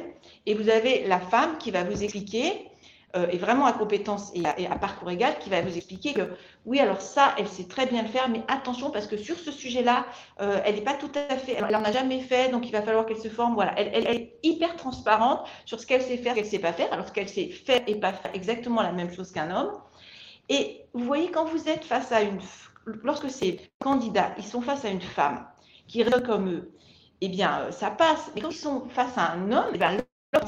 Et 0.46 0.54
vous 0.54 0.70
avez 0.70 1.08
la 1.08 1.20
femme 1.20 1.58
qui 1.58 1.72
va 1.72 1.84
vous 1.84 2.04
expliquer 2.04 2.68
euh, 3.16 3.28
est 3.30 3.38
vraiment 3.38 3.66
à 3.66 3.72
compétence 3.72 4.32
et 4.36 4.68
à, 4.68 4.76
parcours 4.76 5.10
égal, 5.10 5.40
qui 5.40 5.50
va 5.50 5.62
vous 5.62 5.78
expliquer 5.78 6.14
que 6.14 6.30
oui, 6.66 6.82
alors 6.82 7.00
ça, 7.00 7.34
elle 7.38 7.48
sait 7.48 7.64
très 7.64 7.86
bien 7.86 8.02
le 8.02 8.10
faire, 8.10 8.28
mais 8.28 8.44
attention 8.50 8.92
parce 8.92 9.08
que 9.08 9.16
sur 9.16 9.38
ce 9.38 9.50
sujet-là, 9.50 10.06
euh, 10.42 10.60
elle 10.66 10.76
n'est 10.76 10.82
pas 10.82 10.94
tout 10.94 11.12
à 11.16 11.38
fait, 11.38 11.54
elle 11.54 11.72
n'en 11.72 11.86
a 11.86 11.92
jamais 11.94 12.20
fait, 12.20 12.52
donc 12.52 12.68
il 12.68 12.72
va 12.74 12.82
falloir 12.82 13.06
qu'elle 13.06 13.22
se 13.22 13.30
forme. 13.30 13.54
Voilà, 13.54 13.80
elle, 13.80 14.06
est 14.08 14.34
hyper 14.44 14.76
transparente 14.76 15.48
sur 15.66 15.80
ce 15.80 15.88
qu'elle 15.88 16.02
sait 16.02 16.18
faire, 16.18 16.34
qu'elle 16.36 16.44
ne 16.44 16.50
sait 16.50 16.60
pas 16.60 16.74
faire, 16.74 16.92
alors 16.92 17.08
ce 17.08 17.14
qu'elle 17.14 17.30
sait 17.30 17.50
faire 17.50 17.82
et 17.88 17.96
pas 17.96 18.12
faire 18.12 18.32
exactement 18.36 18.82
la 18.82 18.92
même 18.92 19.12
chose 19.14 19.32
qu'un 19.32 19.56
homme. 19.56 19.72
Et 20.50 20.86
vous 20.94 21.06
voyez, 21.06 21.32
quand 21.32 21.46
vous 21.46 21.70
êtes 21.70 21.86
face 21.86 22.12
à 22.12 22.22
une, 22.24 22.40
lorsque 23.04 23.30
ces 23.30 23.62
candidats, 23.80 24.34
ils 24.38 24.44
sont 24.44 24.62
face 24.62 24.84
à 24.84 24.90
une 24.90 25.02
femme 25.02 25.48
qui 25.88 26.04
raisonne 26.04 26.24
comme 26.24 26.50
eux, 26.50 26.72
eh 27.22 27.30
bien, 27.30 27.62
euh, 27.62 27.72
ça 27.72 27.92
passe. 27.92 28.32
Mais 28.36 28.42
quand 28.42 28.50
ils 28.50 28.56
sont 28.56 28.88
face 28.90 29.18
à 29.18 29.32
un 29.32 29.52
homme, 29.52 29.72
eh 29.74 29.80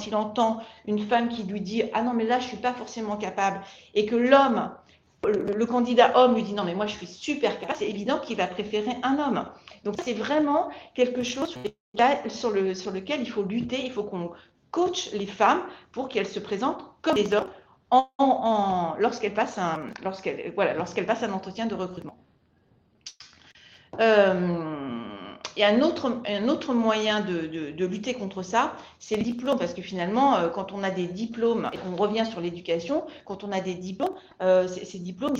il 0.05 0.15
entend 0.15 0.61
une 0.85 0.99
femme 1.07 1.29
qui 1.29 1.43
lui 1.43 1.61
dit 1.61 1.83
Ah 1.93 2.01
non, 2.01 2.13
mais 2.13 2.25
là, 2.25 2.39
je 2.39 2.45
ne 2.45 2.49
suis 2.49 2.57
pas 2.57 2.73
forcément 2.73 3.17
capable, 3.17 3.61
et 3.93 4.05
que 4.05 4.15
l'homme, 4.15 4.71
le, 5.25 5.65
candidat 5.65 6.17
homme 6.17 6.35
lui 6.35 6.43
dit 6.43 6.53
Non, 6.53 6.63
mais 6.63 6.75
moi, 6.75 6.85
je 6.85 6.95
suis 6.95 7.07
super 7.07 7.59
capable, 7.59 7.79
c'est 7.79 7.89
évident 7.89 8.19
qu'il 8.19 8.37
va 8.37 8.47
préférer 8.47 8.97
un 9.03 9.17
homme. 9.19 9.45
Donc, 9.83 9.95
c'est 10.03 10.13
vraiment 10.13 10.69
quelque 10.95 11.23
chose 11.23 11.57
sur, 12.27 12.51
le, 12.51 12.73
sur 12.73 12.91
lequel 12.91 13.21
il 13.21 13.29
faut 13.29 13.43
lutter, 13.43 13.83
il 13.85 13.91
faut 13.91 14.03
qu'on 14.03 14.31
coach 14.71 15.11
les 15.13 15.25
femmes 15.25 15.61
pour 15.91 16.09
qu'elles 16.09 16.27
se 16.27 16.39
présentent 16.39 16.83
comme 17.01 17.15
des 17.15 17.33
hommes 17.33 17.47
lorsqu'elles 18.99 19.33
passent, 19.33 19.57
un, 19.57 19.91
lorsqu'elles 20.03 21.05
passent 21.05 21.23
un 21.23 21.33
entretien 21.33 21.65
de 21.65 21.75
recrutement. 21.75 22.17
Euh, 23.99 25.18
et 25.59 25.65
un 25.65 25.81
autre, 25.81 26.21
un 26.25 26.47
autre 26.47 26.73
moyen 26.73 27.19
de, 27.19 27.71
de, 27.71 27.85
lutter 27.85 28.13
contre 28.13 28.43
ça, 28.43 28.77
c'est 28.97 29.17
le 29.17 29.23
diplôme, 29.23 29.59
parce 29.59 29.73
que 29.73 29.81
finalement, 29.81 30.37
euh, 30.37 30.47
quand 30.47 30.71
on 30.71 30.83
a 30.83 30.89
des 30.89 31.05
diplômes, 31.05 31.69
et 31.73 31.77
qu'on 31.77 31.97
revient 31.97 32.25
sur 32.25 32.39
l'éducation, 32.39 33.03
quand 33.25 33.43
on 33.43 33.51
a 33.51 33.59
des 33.59 33.75
diplômes, 33.75 34.15
euh, 34.41 34.69
ces, 34.69 34.99
diplômes, 34.99 35.35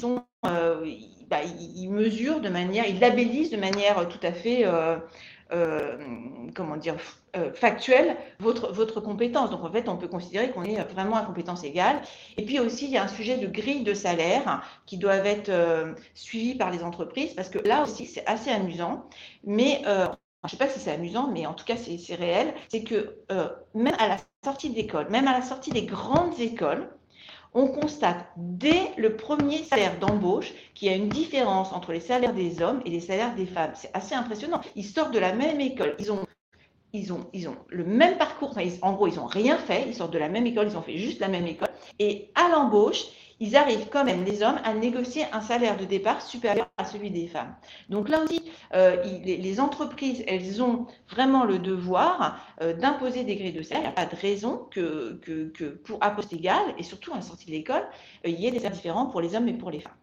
euh, 0.45 0.85
bah, 1.29 1.37
ils, 1.57 1.89
mesurent 1.89 2.41
de 2.41 2.49
manière, 2.49 2.85
ils 2.85 2.99
labellisent 2.99 3.51
de 3.51 3.57
manière 3.57 4.09
tout 4.09 4.19
à 4.21 4.33
fait 4.33 4.65
comment 5.49 6.77
dire, 6.77 6.95
euh, 7.35 7.51
factuel 7.53 8.15
votre, 8.39 8.71
votre 8.71 9.01
compétence. 9.01 9.49
Donc 9.49 9.63
en 9.63 9.71
fait, 9.71 9.89
on 9.89 9.97
peut 9.97 10.07
considérer 10.07 10.51
qu'on 10.51 10.63
est 10.63 10.81
vraiment 10.93 11.15
à 11.15 11.23
compétence 11.23 11.63
égale. 11.63 12.01
Et 12.37 12.45
puis 12.45 12.59
aussi, 12.59 12.85
il 12.85 12.91
y 12.91 12.97
a 12.97 13.03
un 13.03 13.07
sujet 13.07 13.37
de 13.37 13.47
grille 13.47 13.83
de 13.83 13.93
salaire 13.93 14.63
qui 14.85 14.97
doivent 14.97 15.25
être 15.25 15.49
euh, 15.49 15.93
suivis 16.13 16.55
par 16.55 16.71
les 16.71 16.83
entreprises 16.83 17.33
parce 17.33 17.49
que 17.49 17.59
là 17.59 17.83
aussi, 17.83 18.05
c'est 18.05 18.25
assez 18.25 18.51
amusant. 18.51 19.05
Mais 19.43 19.81
je 19.83 20.09
ne 20.43 20.49
sais 20.49 20.57
pas 20.57 20.69
si 20.69 20.79
c'est 20.79 20.91
amusant, 20.91 21.29
mais 21.31 21.45
en 21.45 21.53
tout 21.53 21.65
cas, 21.65 21.75
c'est 21.77 22.15
réel. 22.15 22.53
C'est 22.69 22.83
que 22.83 23.17
même 23.73 23.95
à 23.99 24.07
la 24.07 24.17
sortie 24.43 24.69
d'école, 24.69 25.09
même 25.09 25.27
à 25.27 25.33
la 25.33 25.41
sortie 25.41 25.71
des 25.71 25.83
grandes 25.83 26.39
écoles, 26.39 26.89
on 27.53 27.67
constate 27.67 28.27
dès 28.37 28.91
le 28.97 29.15
premier 29.15 29.63
salaire 29.63 29.97
d'embauche 29.99 30.53
qu'il 30.75 30.87
y 30.87 30.91
a 30.91 30.95
une 30.95 31.09
différence 31.09 31.73
entre 31.73 31.91
les 31.91 31.99
salaires 31.99 32.33
des 32.33 32.61
hommes 32.61 32.81
et 32.85 32.89
les 32.89 32.99
salaires 32.99 33.35
des 33.35 33.45
femmes. 33.45 33.71
C'est 33.75 33.91
assez 33.93 34.15
impressionnant. 34.15 34.61
Ils 34.75 34.85
sortent 34.85 35.13
de 35.13 35.19
la 35.19 35.33
même 35.33 35.59
école. 35.59 35.95
Ils 35.99 36.11
ont, 36.11 36.25
ils 36.93 37.11
ont, 37.11 37.27
ils 37.33 37.49
ont 37.49 37.57
le 37.69 37.83
même 37.83 38.17
parcours. 38.17 38.55
en 38.81 38.93
gros, 38.93 39.07
ils 39.07 39.15
n'ont 39.15 39.25
rien 39.25 39.57
fait. 39.57 39.85
Ils 39.87 39.95
sortent 39.95 40.13
de 40.13 40.19
la 40.19 40.29
même 40.29 40.45
école. 40.45 40.67
Ils 40.67 40.77
ont 40.77 40.81
fait 40.81 40.97
juste 40.97 41.19
la 41.19 41.27
même 41.27 41.47
école. 41.47 41.69
Et 41.97 42.31
à 42.35 42.49
l'embauche, 42.49 43.05
ils 43.39 43.55
arrivent 43.55 43.87
quand 43.89 44.03
même, 44.03 44.23
les 44.25 44.43
hommes, 44.43 44.59
à 44.63 44.73
négocier 44.73 45.25
un 45.31 45.41
salaire 45.41 45.77
de 45.77 45.85
départ 45.85 46.21
supérieur 46.21 46.69
à 46.77 46.85
celui 46.85 47.09
des 47.09 47.27
femmes. 47.27 47.55
Donc 47.89 48.09
là 48.09 48.23
aussi, 48.23 48.43
euh, 48.73 49.01
les, 49.23 49.59
entreprises, 49.59 50.23
elles 50.27 50.61
ont 50.61 50.87
vraiment 51.09 51.45
le 51.45 51.59
devoir 51.59 52.39
euh, 52.61 52.73
d'imposer 52.73 53.23
des 53.23 53.35
grilles 53.35 53.53
de 53.53 53.61
salaire. 53.61 53.83
Il 53.83 53.87
n'y 53.87 53.89
a 53.89 53.91
pas 53.91 54.05
de 54.05 54.19
raison 54.19 54.67
que, 54.71 55.19
pour 55.85 56.03
à 56.03 56.11
poste 56.11 56.33
égal, 56.33 56.63
et 56.77 56.83
surtout 56.83 57.13
à 57.13 57.15
la 57.15 57.21
sortie 57.21 57.45
de 57.45 57.51
l'école, 57.51 57.87
euh, 58.25 58.29
il 58.29 58.39
y 58.39 58.47
ait 58.47 58.51
des 58.51 58.59
salaires 58.59 58.75
différents 58.75 59.05
pour 59.07 59.21
les 59.21 59.35
hommes 59.35 59.47
et 59.47 59.53
pour 59.53 59.71
les 59.71 59.79
femmes. 59.79 59.93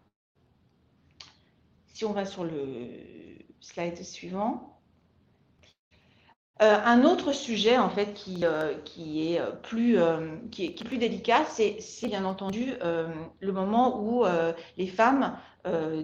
Si 1.93 2.05
on 2.05 2.13
va 2.13 2.25
sur 2.25 2.43
le 2.43 2.89
slide 3.59 4.03
suivant. 4.03 4.76
Euh, 6.61 6.79
un 6.85 7.03
autre 7.03 7.33
sujet 7.33 7.77
en 7.77 7.89
fait 7.89 8.13
qui, 8.13 8.39
euh, 8.43 8.73
qui, 8.83 9.33
est, 9.33 9.39
euh, 9.39 9.51
plus, 9.51 9.99
qui, 10.49 10.65
est, 10.65 10.83
plus 10.83 10.97
délicat, 10.97 11.43
c'est 11.45 12.07
bien 12.07 12.25
entendu 12.25 12.73
le 13.39 13.51
moment 13.51 14.01
où 14.01 14.23
les 14.77 14.87
femmes 14.87 15.37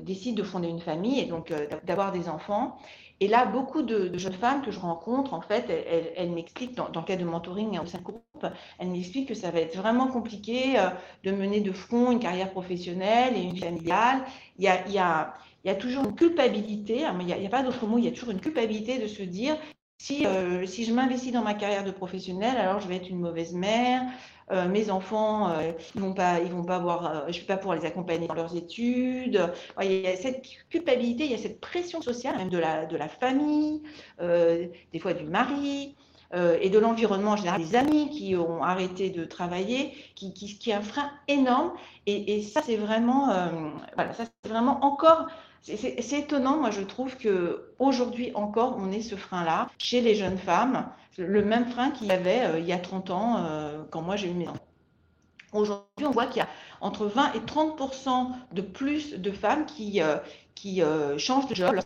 décident 0.01 0.37
de 0.37 0.43
fonder 0.43 0.67
une 0.67 0.81
famille 0.81 1.19
et 1.19 1.25
donc 1.25 1.53
d'avoir 1.85 2.11
des 2.11 2.29
enfants. 2.29 2.77
Et 3.19 3.27
là, 3.27 3.45
beaucoup 3.45 3.83
de, 3.83 4.17
jeunes 4.17 4.33
femmes 4.33 4.61
que 4.61 4.71
je 4.71 4.79
rencontre, 4.79 5.33
en 5.33 5.41
fait, 5.41 5.69
elles, 6.17 6.31
m'expliquent, 6.31 6.75
dans, 6.75 6.89
le 6.93 7.05
cas 7.05 7.15
de 7.15 7.23
mentoring 7.23 7.79
au 7.79 7.85
sein 7.85 7.99
de 7.99 8.03
groupe, 8.03 8.45
elles 8.79 8.89
m'expliquent 8.89 9.29
que 9.29 9.35
ça 9.35 9.51
va 9.51 9.59
être 9.59 9.77
vraiment 9.77 10.07
compliqué 10.07 10.75
de 11.23 11.31
mener 11.31 11.61
de 11.61 11.71
front 11.71 12.11
une 12.11 12.19
carrière 12.19 12.51
professionnelle 12.51 13.37
et 13.37 13.41
une 13.41 13.57
familiale. 13.57 14.23
Il 14.57 14.65
y 14.65 14.67
a, 14.67 14.85
il 14.87 14.93
y 14.93 14.99
a, 14.99 15.33
il 15.63 15.69
y 15.69 15.71
a 15.71 15.75
toujours 15.75 16.03
une 16.03 16.15
culpabilité, 16.15 17.05
hein, 17.05 17.15
il 17.21 17.25
n'y 17.25 17.33
a, 17.33 17.37
a, 17.37 17.49
pas 17.49 17.63
d'autre 17.63 17.85
mot, 17.87 17.97
il 17.97 18.05
y 18.05 18.09
a 18.09 18.11
toujours 18.11 18.31
une 18.31 18.41
culpabilité 18.41 18.99
de 18.99 19.07
se 19.07 19.23
dire 19.23 19.55
si, 20.03 20.25
euh, 20.25 20.65
si 20.65 20.83
je 20.83 20.93
m'investis 20.93 21.31
dans 21.31 21.43
ma 21.43 21.53
carrière 21.53 21.85
de 21.85 21.91
professionnelle, 21.91 22.57
alors 22.57 22.81
je 22.81 22.89
vais 22.89 22.97
être 22.97 23.09
une 23.09 23.21
mauvaise 23.21 23.53
mère. 23.53 24.01
Euh, 24.51 24.67
mes 24.67 24.89
enfants, 24.91 25.49
euh, 25.51 25.71
ils 25.95 26.01
vont 26.01 26.13
pas, 26.13 26.41
ils 26.41 26.51
vont 26.51 26.65
pas 26.65 26.75
avoir, 26.75 27.31
je 27.31 27.37
ne 27.37 27.41
vais 27.41 27.47
pas 27.47 27.55
pouvoir 27.55 27.77
les 27.77 27.85
accompagner 27.85 28.27
dans 28.27 28.33
leurs 28.33 28.53
études. 28.53 29.49
il 29.81 30.01
y 30.01 30.07
a 30.07 30.17
cette 30.17 30.45
culpabilité, 30.69 31.23
il 31.23 31.31
y 31.31 31.35
a 31.35 31.37
cette 31.37 31.61
pression 31.61 32.01
sociale, 32.01 32.35
même 32.35 32.49
de 32.49 32.57
la, 32.57 32.85
de 32.85 32.97
la 32.97 33.07
famille, 33.07 33.81
des 34.19 34.99
fois 34.99 35.13
du 35.13 35.23
mari. 35.23 35.95
et 36.33 36.69
de 36.69 36.79
l'environnement 36.79 37.31
en 37.31 37.37
général, 37.37 37.61
des 37.61 37.75
amis 37.75 38.09
qui 38.09 38.35
ont 38.35 38.61
arrêté 38.61 39.09
de 39.09 39.23
travailler, 39.23 39.93
qui, 40.15 40.33
qui, 40.33 40.57
qui 40.59 40.71
est 40.71 40.73
un 40.73 40.81
frein 40.81 41.11
énorme. 41.29 41.71
Et, 42.07 42.35
et 42.35 42.41
ça, 42.41 42.61
c'est 42.61 42.75
vraiment, 42.75 43.27
voilà, 43.95 44.11
ça 44.13 44.25
c'est 44.25 44.49
vraiment 44.49 44.83
encore 44.83 45.27
c'est 45.63 46.19
étonnant, 46.19 46.57
moi 46.57 46.71
je 46.71 46.81
trouve 46.81 47.15
que 47.15 47.73
aujourd'hui 47.79 48.31
encore, 48.35 48.75
on 48.77 48.91
est 48.91 49.01
ce 49.01 49.15
frein-là 49.15 49.69
chez 49.77 50.01
les 50.01 50.13
jeunes 50.13 50.37
femmes, 50.37 50.89
le 51.17 51.43
même 51.43 51.67
frein 51.67 51.91
qu'il 51.91 52.07
y 52.07 52.11
avait 52.11 52.41
euh, 52.41 52.59
il 52.59 52.65
y 52.65 52.73
a 52.73 52.77
30 52.77 53.09
ans 53.11 53.37
euh, 53.37 53.83
quand 53.89 54.01
moi 54.01 54.17
j'ai 54.17 54.29
eu 54.29 54.33
mes 54.33 54.47
enfants. 54.47 54.59
Aujourd'hui, 55.53 56.05
on 56.05 56.11
voit 56.11 56.25
qu'il 56.25 56.37
y 56.37 56.41
a 56.41 56.49
entre 56.81 57.05
20 57.05 57.33
et 57.33 57.39
30 57.41 57.79
de 58.51 58.61
plus 58.61 59.13
de 59.13 59.31
femmes 59.31 59.65
qui, 59.65 60.01
euh, 60.01 60.17
qui 60.55 60.81
changent 61.17 61.47
de 61.47 61.55
job 61.55 61.79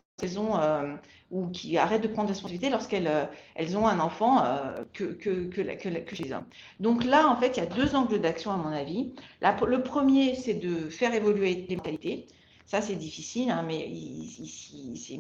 ou 1.30 1.48
qui 1.50 1.78
arrêtent 1.78 2.02
de 2.02 2.08
prendre 2.08 2.30
responsabilité 2.30 2.70
lorsqu'elles 2.70 3.30
elles 3.56 3.78
ont 3.78 3.86
un 3.86 4.00
enfant 4.00 4.42
que, 4.94 5.04
que, 5.04 5.50
que, 5.50 5.62
que, 5.62 6.16
chez 6.16 6.24
les 6.24 6.32
hommes. 6.32 6.46
Donc 6.80 7.04
là, 7.04 7.28
en 7.28 7.36
fait, 7.36 7.58
il 7.58 7.60
y 7.60 7.64
a 7.64 7.66
deux 7.66 7.94
angles 7.94 8.22
d'action 8.22 8.52
à 8.52 8.58
mon 8.58 8.72
avis. 8.72 9.14
le 9.42 9.84
premier, 9.84 10.36
c'est 10.36 10.54
de 10.54 10.90
faire 10.90 11.14
évoluer 11.14 11.66
les 11.68 11.76
mentalités. 11.76 12.28
Ça, 12.68 12.82
c'est 12.82 12.96
difficile, 12.96 13.50
hein, 13.50 13.64
mais 13.66 13.90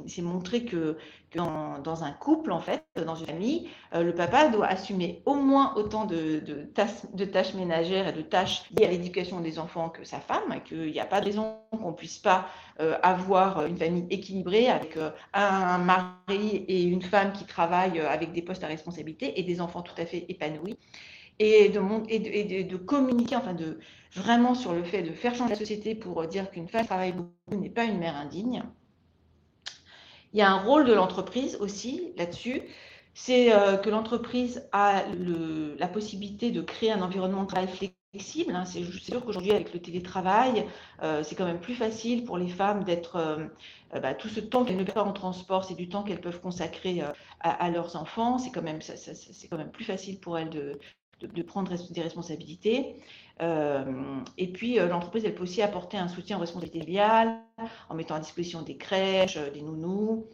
c'est 0.05 0.21
montré 0.21 0.65
que, 0.65 0.97
dans, 1.33 2.03
un 2.03 2.11
couple, 2.11 2.51
en 2.51 2.59
fait, 2.59 2.83
dans 2.97 3.15
une 3.15 3.25
famille, 3.25 3.69
euh, 3.93 4.03
le 4.03 4.13
papa 4.13 4.49
doit 4.49 4.67
assumer 4.67 5.21
au 5.25 5.35
moins 5.35 5.73
autant 5.77 6.03
de, 6.03 6.41
tâches, 6.73 7.53
ménagères 7.53 8.09
et 8.09 8.11
de 8.11 8.21
tâches 8.21 8.63
liées 8.71 8.85
à 8.85 8.89
l'éducation 8.89 9.39
des 9.39 9.59
enfants 9.59 9.87
que 9.87 10.03
sa 10.03 10.19
femme, 10.19 10.53
et 10.53 10.59
qu'il 10.59 10.91
n'y 10.91 10.99
a 10.99 11.05
pas 11.05 11.21
de 11.21 11.27
raison 11.27 11.55
qu'on 11.71 11.91
ne 11.91 11.95
puisse 11.95 12.17
pas 12.17 12.49
euh, 12.81 12.97
avoir 13.01 13.65
une 13.65 13.77
famille 13.77 14.07
équilibrée 14.09 14.67
avec 14.67 14.97
euh, 14.97 15.11
un 15.31 15.77
mari 15.77 16.65
et 16.67 16.83
une 16.83 17.01
femme 17.01 17.31
qui 17.31 17.45
travaillent 17.45 18.01
avec 18.01 18.33
des 18.33 18.41
postes 18.41 18.65
à 18.65 18.67
responsabilité 18.67 19.39
et 19.39 19.43
des 19.43 19.61
enfants 19.61 19.83
tout 19.83 19.95
à 19.97 20.05
fait 20.05 20.25
épanouis. 20.27 20.77
Et 21.39 21.70
de, 21.70 22.75
communiquer, 22.77 23.36
enfin 23.36 23.53
de 23.53 23.79
vraiment 24.13 24.56
sur 24.56 24.74
le 24.74 24.84
fait 24.84 25.03
de 25.03 25.12
faire 25.12 25.36
changer 25.36 25.53
la 25.53 25.60
société 25.60 25.96
pour 25.96 26.25
dire 26.27 26.50
qu'une 26.50 26.67
femme 26.67 26.86
travaille 26.86 27.13
beaucoup 27.13 27.62
n'est 27.62 27.70
pas 27.70 27.84
une 27.84 28.00
mère 28.00 28.15
indigne. 28.15 28.63
Il 30.34 30.39
y 30.39 30.41
a 30.41 30.51
un 30.51 30.62
rôle 30.62 30.86
de 30.86 30.94
l'entreprise 30.94 31.58
aussi 31.58 32.13
là-dessus, 32.17 32.62
c'est 33.13 33.53
euh, 33.53 33.77
que 33.77 33.89
l'entreprise 33.89 34.67
a 34.72 35.03
la 35.79 35.88
possibilité 35.88 36.51
de 36.51 36.62
créer 36.62 36.91
un 36.91 37.01
environnement 37.01 37.44
de 37.44 37.48
travail 37.48 37.67
flexible. 37.67 38.53
Hein. 38.56 38.65
C'est 38.65 38.84
sûr 38.84 39.25
qu'aujourd'hui, 39.25 39.51
avec 39.51 39.74
le 39.74 39.79
télétravail, 39.79 40.67
euh, 41.01 41.24
c'est 41.24 41.36
quand 41.36 41.46
même 41.46 41.60
plus 41.60 41.74
facile 41.75 42.25
pour 42.25 42.38
les 42.38 42.48
femmes 42.48 42.84
d'être 42.84 43.15
euh, 43.15 43.48
bah, 44.00 44.13
tout 44.13 44.27
ce 44.27 44.39
temps 44.39 44.65
qu'elles 44.65 44.77
ne 44.77 44.84
peuvent 44.84 44.94
pas 44.94 45.03
en 45.03 45.13
transport, 45.13 45.63
c'est 45.63 45.75
du 45.75 45.89
temps 45.89 46.03
qu'elles 46.03 46.22
peuvent 46.22 46.41
consacrer 46.41 47.01
à, 47.39 47.70
leurs 47.72 47.96
enfants. 47.96 48.38
C'est 48.38 48.51
quand 48.51 48.62
quand 48.62 49.58
même 49.58 49.72
plus 49.72 49.86
facile 49.86 50.20
pour 50.20 50.38
elles 50.38 50.50
de, 50.50 50.79
de, 51.21 51.41
prendre 51.41 51.71
des 51.91 52.01
responsabilités. 52.01 52.95
et 53.39 54.47
puis, 54.53 54.75
l'entreprise, 54.75 55.25
elle 55.25 55.36
peut 55.36 55.43
aussi 55.43 55.62
apporter 55.62 55.97
un 55.97 56.07
soutien 56.07 56.38
aux 56.38 56.41
responsabilités 56.41 56.79
familiales 56.79 57.39
en 57.89 57.95
mettant 57.95 58.15
à 58.15 58.19
disposition 58.19 58.62
des 58.62 58.77
crèches, 58.77 59.38
des 59.53 59.62
nounous. 59.62 60.25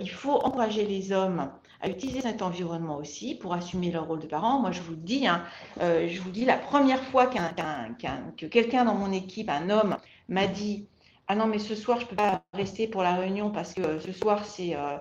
il 0.00 0.10
faut 0.10 0.34
encourager 0.34 0.84
les 0.84 1.12
hommes 1.12 1.50
à 1.82 1.88
utiliser 1.88 2.20
cet 2.20 2.42
environnement 2.42 2.96
aussi 2.96 3.34
pour 3.34 3.52
assumer 3.52 3.90
leur 3.90 4.06
rôle 4.06 4.20
de 4.20 4.26
parent. 4.26 4.60
Moi, 4.60 4.70
je 4.70 4.80
vous 4.80 4.92
le 4.92 4.98
dis, 4.98 5.26
hein, 5.26 5.44
euh, 5.80 6.08
je 6.08 6.20
vous 6.20 6.30
dis, 6.30 6.44
la 6.44 6.56
première 6.56 7.02
fois 7.02 7.26
que 7.26 8.46
quelqu'un 8.46 8.84
dans 8.84 8.94
mon 8.94 9.12
équipe, 9.12 9.50
un 9.50 9.68
homme, 9.68 9.96
m'a 10.28 10.46
dit 10.46 10.86
Ah 11.26 11.34
non, 11.34 11.46
mais 11.46 11.58
ce 11.58 11.74
soir, 11.74 11.98
je 11.98 12.04
ne 12.04 12.10
peux 12.10 12.16
pas 12.16 12.42
rester 12.54 12.86
pour 12.86 13.02
la 13.02 13.14
réunion 13.14 13.50
parce 13.50 13.74
que 13.74 13.98
ce 13.98 14.12
soir, 14.12 14.44
c'est 14.44 14.76
euh, 14.76 14.96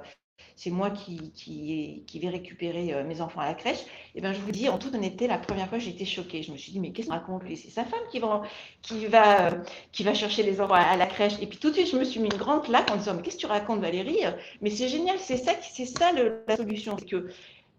c'est 0.55 0.69
moi 0.69 0.89
qui, 0.89 1.31
qui, 1.31 2.19
vais 2.19 2.29
récupérer 2.29 2.93
euh, 2.93 3.03
mes 3.03 3.21
enfants 3.21 3.41
à 3.41 3.47
la 3.47 3.53
crèche, 3.53 3.79
et 3.79 3.85
eh 4.15 4.21
bien 4.21 4.33
je 4.33 4.39
vous 4.39 4.51
dis, 4.51 4.69
en 4.69 4.77
toute 4.77 4.93
honnêteté, 4.95 5.27
la 5.27 5.37
première 5.37 5.67
fois, 5.67 5.79
j'étais 5.79 6.05
choquée. 6.05 6.43
Je 6.43 6.51
me 6.51 6.57
suis 6.57 6.71
dit, 6.71 6.79
mais 6.79 6.91
qu'est-ce 6.91 7.07
qu'on 7.07 7.13
raconte 7.13 7.43
lui? 7.43 7.57
C'est 7.57 7.69
sa 7.69 7.83
femme 7.83 7.99
qui 8.11 8.19
va, 8.19 8.43
qui, 8.81 9.05
va, 9.07 9.47
euh, 9.47 9.63
qui 9.91 10.03
va 10.03 10.13
chercher 10.13 10.43
les 10.43 10.61
enfants 10.61 10.75
à, 10.75 10.95
la 10.97 11.07
crèche. 11.07 11.33
Et 11.41 11.47
puis 11.47 11.57
tout 11.57 11.69
de 11.69 11.75
suite, 11.75 11.91
je 11.91 11.97
me 11.97 12.03
suis 12.03 12.19
mis 12.19 12.29
une 12.29 12.37
grande 12.37 12.63
claque 12.63 12.91
en 12.91 12.97
disant, 12.97 13.15
mais 13.15 13.21
qu'est-ce 13.21 13.37
que 13.37 13.41
tu 13.41 13.47
racontes, 13.47 13.79
Valérie? 13.79 14.19
Mais 14.61 14.69
c'est 14.69 14.89
génial, 14.89 15.17
c'est 15.19 15.37
ça, 15.37 15.53
c'est 15.61 15.85
ça 15.85 16.11
la 16.11 16.57
solution. 16.57 16.97
C'est 16.97 17.05
que 17.05 17.29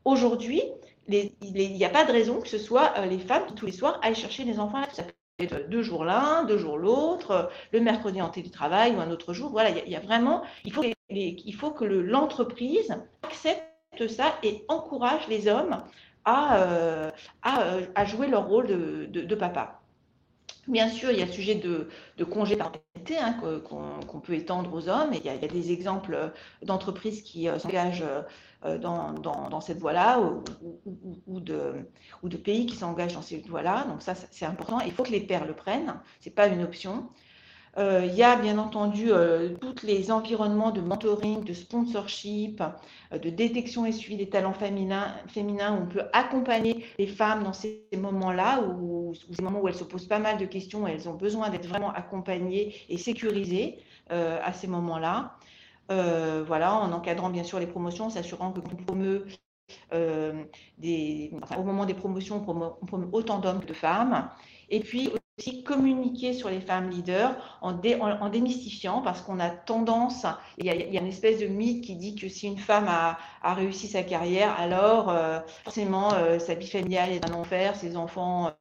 aujourd'hui, 0.05 0.63
il 1.09 1.33
n'y 1.53 1.85
a 1.85 1.91
pas 1.91 2.05
de 2.05 2.13
raison 2.13 2.41
que 2.41 2.49
ce 2.49 2.59
soit 2.59 2.95
euh, 2.99 3.07
les 3.07 3.19
femmes 3.19 3.47
qui 3.47 3.55
tous 3.55 3.67
les 3.67 3.73
soirs 3.73 4.01
aillent 4.03 4.15
chercher 4.15 4.45
les 4.45 4.59
enfants 4.59 4.79
à 4.79 4.83
la 4.83 4.87
crèche 4.87 5.22
deux 5.69 5.83
jours 5.83 6.05
l'un, 6.05 6.45
deux 6.45 6.59
jours 6.59 6.79
l'autre, 6.79 7.51
le 7.73 7.81
mercredi 7.81 8.21
en 8.21 8.29
télétravail 8.29 8.95
ou 8.95 9.01
un 9.01 9.11
autre 9.11 9.33
jour. 9.33 9.51
Voilà, 9.51 9.71
il 9.71 9.91
y, 9.91 9.97
a 9.97 10.01
vraiment, 10.01 10.43
il 10.65 10.73
faut, 11.55 11.71
que 11.71 11.85
l'entreprise 11.85 12.95
accepte 13.23 14.09
ça 14.09 14.35
et 14.43 14.65
encourage 14.69 15.27
les 15.29 15.49
hommes 15.49 15.83
à, 16.25 16.63
euh, 16.63 17.11
euh, 17.47 18.07
jouer 18.07 18.29
leur 18.29 18.47
rôle 18.47 18.67
de, 19.11 19.35
papa. 19.35 19.82
Bien 20.69 20.89
sûr, 20.89 21.11
il 21.11 21.19
y 21.19 21.23
a 21.23 21.27
le 21.27 21.33
sujet 21.33 21.57
de, 21.57 21.89
congé 22.25 22.57
paternité 22.57 23.19
hein, 23.19 23.37
qu'on 23.65 24.21
peut 24.21 24.35
étendre 24.35 24.73
aux 24.73 24.89
hommes. 24.89 25.13
Et 25.13 25.19
il, 25.19 25.25
y 25.25 25.29
a, 25.29 25.37
des 25.37 25.73
exemples 25.73 26.33
d'entreprises 26.63 27.23
qui 27.23 27.49
euh, 27.49 27.59
s'engagent 27.59 28.05
euh, 28.65 28.79
dans, 28.79 29.61
cette 29.61 29.79
voie-là 29.79 30.21
ou, 30.21 30.45
ou, 31.27 31.41
de, 31.41 31.75
ou, 32.23 32.29
de, 32.29 32.37
pays 32.37 32.67
qui 32.67 32.77
s'engagent 32.77 33.15
dans 33.15 33.23
cette 33.23 33.49
voie-là. 33.49 33.85
Donc 33.89 34.03
ça, 34.03 34.15
c'est 34.15 34.47
important. 34.47 34.79
Il 34.81 34.93
faut 34.93 35.03
que 35.03 35.11
les 35.11 35.21
pères 35.21 35.47
le 35.47 35.55
prennent. 35.55 35.95
Ce 36.21 36.29
n'est 36.29 36.35
pas 36.35 36.47
une 36.47 36.63
option. 36.63 37.09
Euh, 37.79 38.05
il 38.05 38.15
y 38.15 38.23
a 38.23 38.37
bien 38.37 38.59
entendu 38.59 39.11
euh, 39.11 39.55
tous 39.57 39.87
les 39.87 40.11
environnements 40.11 40.73
de 40.73 40.81
mentoring, 40.83 41.43
de 41.43 41.53
sponsorship, 41.55 42.63
de 43.13 43.31
détection 43.31 43.87
et 43.87 43.93
suivi 43.93 44.17
des 44.17 44.29
talents 44.29 44.53
féminins, 44.53 45.15
où 45.79 45.83
on 45.83 45.87
peut 45.87 46.03
accompagner 46.13 46.85
les 46.99 47.07
femmes 47.07 47.45
dans 47.45 47.53
ces 47.55 47.89
moments-là, 47.97 48.63
ou 48.63 49.15
ces 49.15 49.43
moments 49.43 49.61
où 49.61 49.69
elles 49.69 49.75
se 49.75 49.85
posent 49.85 50.07
pas 50.09 50.19
mal 50.19 50.39
de 50.39 50.47
questions 50.47 50.87
et 50.87 50.93
elles 50.93 51.09
ont 51.09 51.15
besoin 51.15 51.49
d'être 51.51 51.67
vraiment 51.67 51.93
accompagnées 51.93 52.75
et 52.89 52.99
sécurisées 52.99 53.79
à 54.11 54.53
ces 54.53 54.67
moments-là. 54.67 55.39
Euh, 55.91 56.45
voilà, 56.47 56.75
en 56.77 56.93
encadrant 56.93 57.31
bien 57.31 57.45
sûr 57.45 57.59
les 57.59 57.67
promotions, 57.67 58.09
s'assurant 58.09 58.53
que 58.53 58.61
promeut 58.61 59.27
euh, 59.93 60.45
des, 60.79 61.33
au 61.59 61.63
moment 61.63 61.85
des 61.85 61.95
promotions, 61.95 62.37
on 62.37 62.87
promeut, 62.87 63.09
autant 63.13 63.39
d'hommes 63.41 63.61
que 63.61 63.67
de 63.67 63.75
femmes. 63.75 64.31
Et 64.71 64.81
puis 64.81 65.11
aussi 65.39 65.65
communiquer 65.65 66.33
sur 66.33 66.51
les 66.51 66.61
femmes 66.61 66.91
leaders 66.91 67.59
en, 67.63 67.73
en, 67.73 68.29
démystifiant, 68.29 69.03
parce 69.03 69.23
qu'on 69.23 69.41
a 69.41 69.51
tendance, 69.51 70.27
il 70.59 70.67
y, 70.67 70.71
a, 70.71 71.01
une 71.01 71.07
espèce 71.07 71.41
de 71.41 71.47
mythe 71.47 71.85
qui 71.85 71.97
dit 71.97 72.15
que 72.15 72.29
si 72.29 72.47
une 72.47 72.59
femme 72.59 72.87
a, 72.89 73.19
a 73.43 73.55
réussi 73.55 73.89
sa 73.89 74.03
carrière, 74.03 74.59
alors 74.59 75.11
euh, 75.11 75.41
forcément 75.65 76.11
sa 76.39 76.55
vie 76.55 76.69
familiale 76.69 77.11
est 77.13 77.29
un 77.29 77.35
enfer, 77.35 77.77
ses 77.77 77.97
enfants 77.97 78.53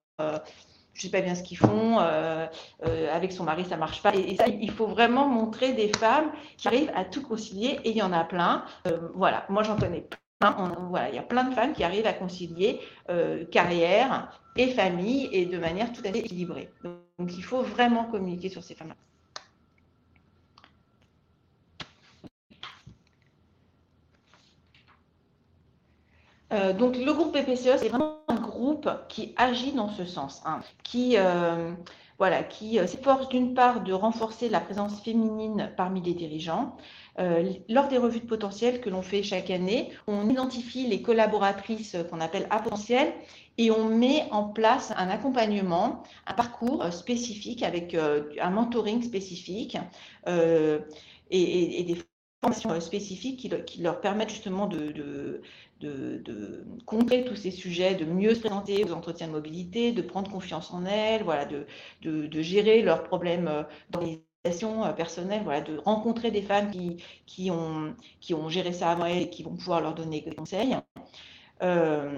je 0.93 1.01
sais 1.01 1.09
pas 1.09 1.21
bien 1.21 1.35
ce 1.35 1.43
qu'ils 1.43 1.57
font, 1.57 1.99
euh, 1.99 2.45
euh, 2.85 3.13
avec 3.13 3.31
son 3.31 3.43
mari 3.43 3.65
ça 3.65 3.77
marche 3.77 4.01
pas. 4.01 4.13
Et, 4.15 4.35
ça, 4.35 4.47
il 4.47 4.71
faut 4.71 4.87
vraiment 4.87 5.27
montrer 5.27 5.73
des 5.73 5.91
femmes 5.97 6.31
qui 6.57 6.67
arrivent 6.67 6.91
à 6.95 7.05
tout 7.05 7.21
concilier, 7.21 7.79
et 7.83 7.91
il 7.91 7.97
y 7.97 8.01
en 8.01 8.13
a 8.13 8.23
plein. 8.23 8.65
Euh, 8.87 9.09
voilà, 9.15 9.45
moi 9.49 9.63
j'en 9.63 9.77
connais 9.77 10.07
plein. 10.41 10.87
voilà, 10.89 11.09
il 11.09 11.15
y 11.15 11.19
a 11.19 11.23
plein 11.23 11.43
de 11.45 11.53
femmes 11.53 11.73
qui 11.73 11.83
arrivent 11.83 12.07
à 12.07 12.13
concilier 12.13 12.79
carrière 13.51 14.31
et 14.55 14.67
famille 14.71 15.29
et 15.31 15.45
de 15.45 15.57
manière 15.57 15.91
tout 15.93 16.01
à 16.05 16.11
fait 16.11 16.19
équilibrée. 16.19 16.69
Donc 16.83 17.37
il 17.37 17.43
faut 17.43 17.61
vraiment 17.61 18.05
communiquer 18.05 18.49
sur 18.49 18.63
ces 18.63 18.75
femmes-là. 18.75 18.95
donc 26.73 26.97
le 26.97 27.13
groupe 27.13 27.31
PPCE, 27.31 27.77
c'est 27.77 27.87
vraiment 27.87 28.21
groupe 28.51 28.89
qui 29.07 29.33
agit 29.37 29.71
dans 29.71 29.89
ce 29.89 30.05
sens, 30.05 30.41
hein, 30.45 30.59
qui, 30.83 31.17
euh, 31.17 31.71
voilà, 32.19 32.43
qui 32.43 32.77
euh, 32.77 32.85
s'efforce 32.85 33.27
d'une 33.29 33.53
part 33.53 33.81
de 33.81 33.93
renforcer 33.93 34.49
la 34.49 34.59
présence 34.59 35.01
féminine 35.01 35.71
parmi 35.77 36.01
les 36.01 36.13
dirigeants. 36.13 36.75
Euh, 37.19 37.53
lors 37.67 37.87
des 37.87 37.97
revues 37.97 38.21
de 38.21 38.25
potentiel 38.25 38.81
que 38.81 38.89
l'on 38.89 39.01
fait 39.01 39.23
chaque 39.23 39.49
année, 39.49 39.91
on 40.07 40.29
identifie 40.29 40.87
les 40.87 41.01
collaboratrices 41.01 41.97
qu'on 42.09 42.21
appelle 42.21 42.47
à 42.49 42.59
potentiel 42.59 43.13
et 43.57 43.69
on 43.71 43.85
met 43.85 44.27
en 44.31 44.45
place 44.45 44.93
un 44.95 45.09
accompagnement, 45.09 46.03
un 46.25 46.33
parcours 46.33 46.85
spécifique 46.93 47.63
avec 47.63 47.95
un 47.95 48.49
mentoring 48.49 49.03
spécifique 49.03 49.77
et, 50.25 51.83
des 51.83 51.97
formations 52.41 52.79
spécifiques 52.79 53.49
qui, 53.65 53.81
leur 53.81 53.99
permettent 54.01 54.29
justement 54.29 54.67
de, 54.67 55.41
de, 55.81 56.65
contrer 56.85 57.23
tous 57.25 57.35
ces 57.35 57.51
sujets, 57.51 57.95
de 57.95 58.05
mieux 58.05 58.35
se 58.35 58.41
présenter 58.41 58.83
aux 58.83 58.93
entretiens 58.93 59.27
de 59.27 59.33
mobilité, 59.33 59.91
de 59.91 60.01
prendre 60.01 60.31
confiance 60.31 60.71
en 60.71 60.85
elles, 60.85 61.23
voilà, 61.23 61.45
de, 61.45 62.41
gérer 62.41 62.81
leurs 62.81 63.03
problèmes 63.03 63.47
euh, 63.47 63.63
d'organisation 63.89 64.23
euh, 64.23 64.30
personnelle, 64.43 65.41
voilà, 65.43 65.61
de 65.61 65.77
rencontrer 65.77 66.31
des 66.31 66.41
femmes 66.41 66.71
qui, 66.71 66.97
qui, 67.25 67.51
ont, 67.51 67.95
qui 68.19 68.33
ont 68.33 68.49
géré 68.49 68.73
ça 68.73 68.91
avant 68.91 69.05
elles 69.05 69.23
et 69.23 69.29
qui 69.29 69.43
vont 69.43 69.55
pouvoir 69.55 69.81
leur 69.81 69.93
donner 69.93 70.21
des 70.21 70.33
conseils. 70.33 70.75
Euh, 71.61 72.11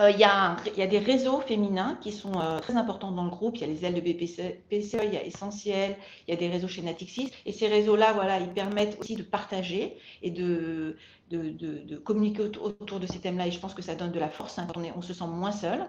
euh, 0.00 0.10
il 0.10 0.18
y, 0.18 0.24
a 0.24 0.56
y, 0.76 0.82
a 0.82 0.86
des 0.88 0.98
réseaux 0.98 1.40
féminins 1.40 1.96
qui 2.00 2.10
sont 2.10 2.40
euh, 2.40 2.58
très 2.58 2.74
importants 2.76 3.12
dans 3.12 3.24
le 3.24 3.30
groupe. 3.30 3.56
Il 3.56 3.60
y 3.60 3.64
a 3.64 3.66
les 3.68 3.84
ailes 3.84 3.94
de 3.94 4.00
BPCE, 4.00 4.98
il 5.04 5.14
y 5.14 5.16
a 5.16 5.22
Essentiel, 5.22 5.96
il 6.26 6.32
y 6.32 6.34
a 6.34 6.36
des 6.36 6.48
réseaux 6.48 6.66
chez 6.66 6.82
Natixis. 6.82 7.30
Et 7.46 7.52
ces 7.52 7.68
réseaux-là, 7.68 8.12
voilà, 8.12 8.40
ils 8.40 8.52
permettent 8.52 8.98
aussi 9.00 9.14
de 9.14 9.22
partager 9.22 9.96
et 10.22 10.30
de, 10.30 10.96
de, 11.30 11.50
de, 11.50 11.96
communiquer 11.96 12.42
autour 12.42 12.98
de 12.98 13.06
ces 13.06 13.20
thèmes-là. 13.20 13.46
Et 13.46 13.52
je 13.52 13.60
pense 13.60 13.74
que 13.74 13.82
ça 13.82 13.94
donne 13.94 14.10
de 14.10 14.18
la 14.18 14.30
force 14.30 14.56
quand 14.56 14.76
on, 14.76 14.82
on, 14.96 15.02
se 15.02 15.14
sent 15.14 15.26
moins 15.28 15.52
seul. 15.52 15.88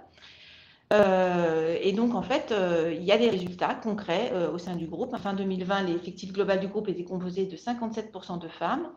Euh, 0.93 1.78
et 1.82 1.91
donc, 1.93 2.13
en 2.13 2.21
fait, 2.21 2.54
il 2.91 3.04
y 3.04 3.12
a 3.12 3.17
des 3.17 3.30
résultats 3.30 3.74
concrets 3.76 4.32
au 4.54 4.58
sein 4.58 4.76
du 4.76 4.88
groupe. 4.88 5.15
Fin 5.17 5.34
2020, 5.34 5.84
l'effectif 5.84 6.32
global 6.32 6.60
du 6.60 6.67
groupe 6.67 6.88
était 6.89 7.04
composé 7.04 7.45
de 7.45 7.56
57% 7.56 8.39
de 8.39 8.48
femmes. 8.48 8.89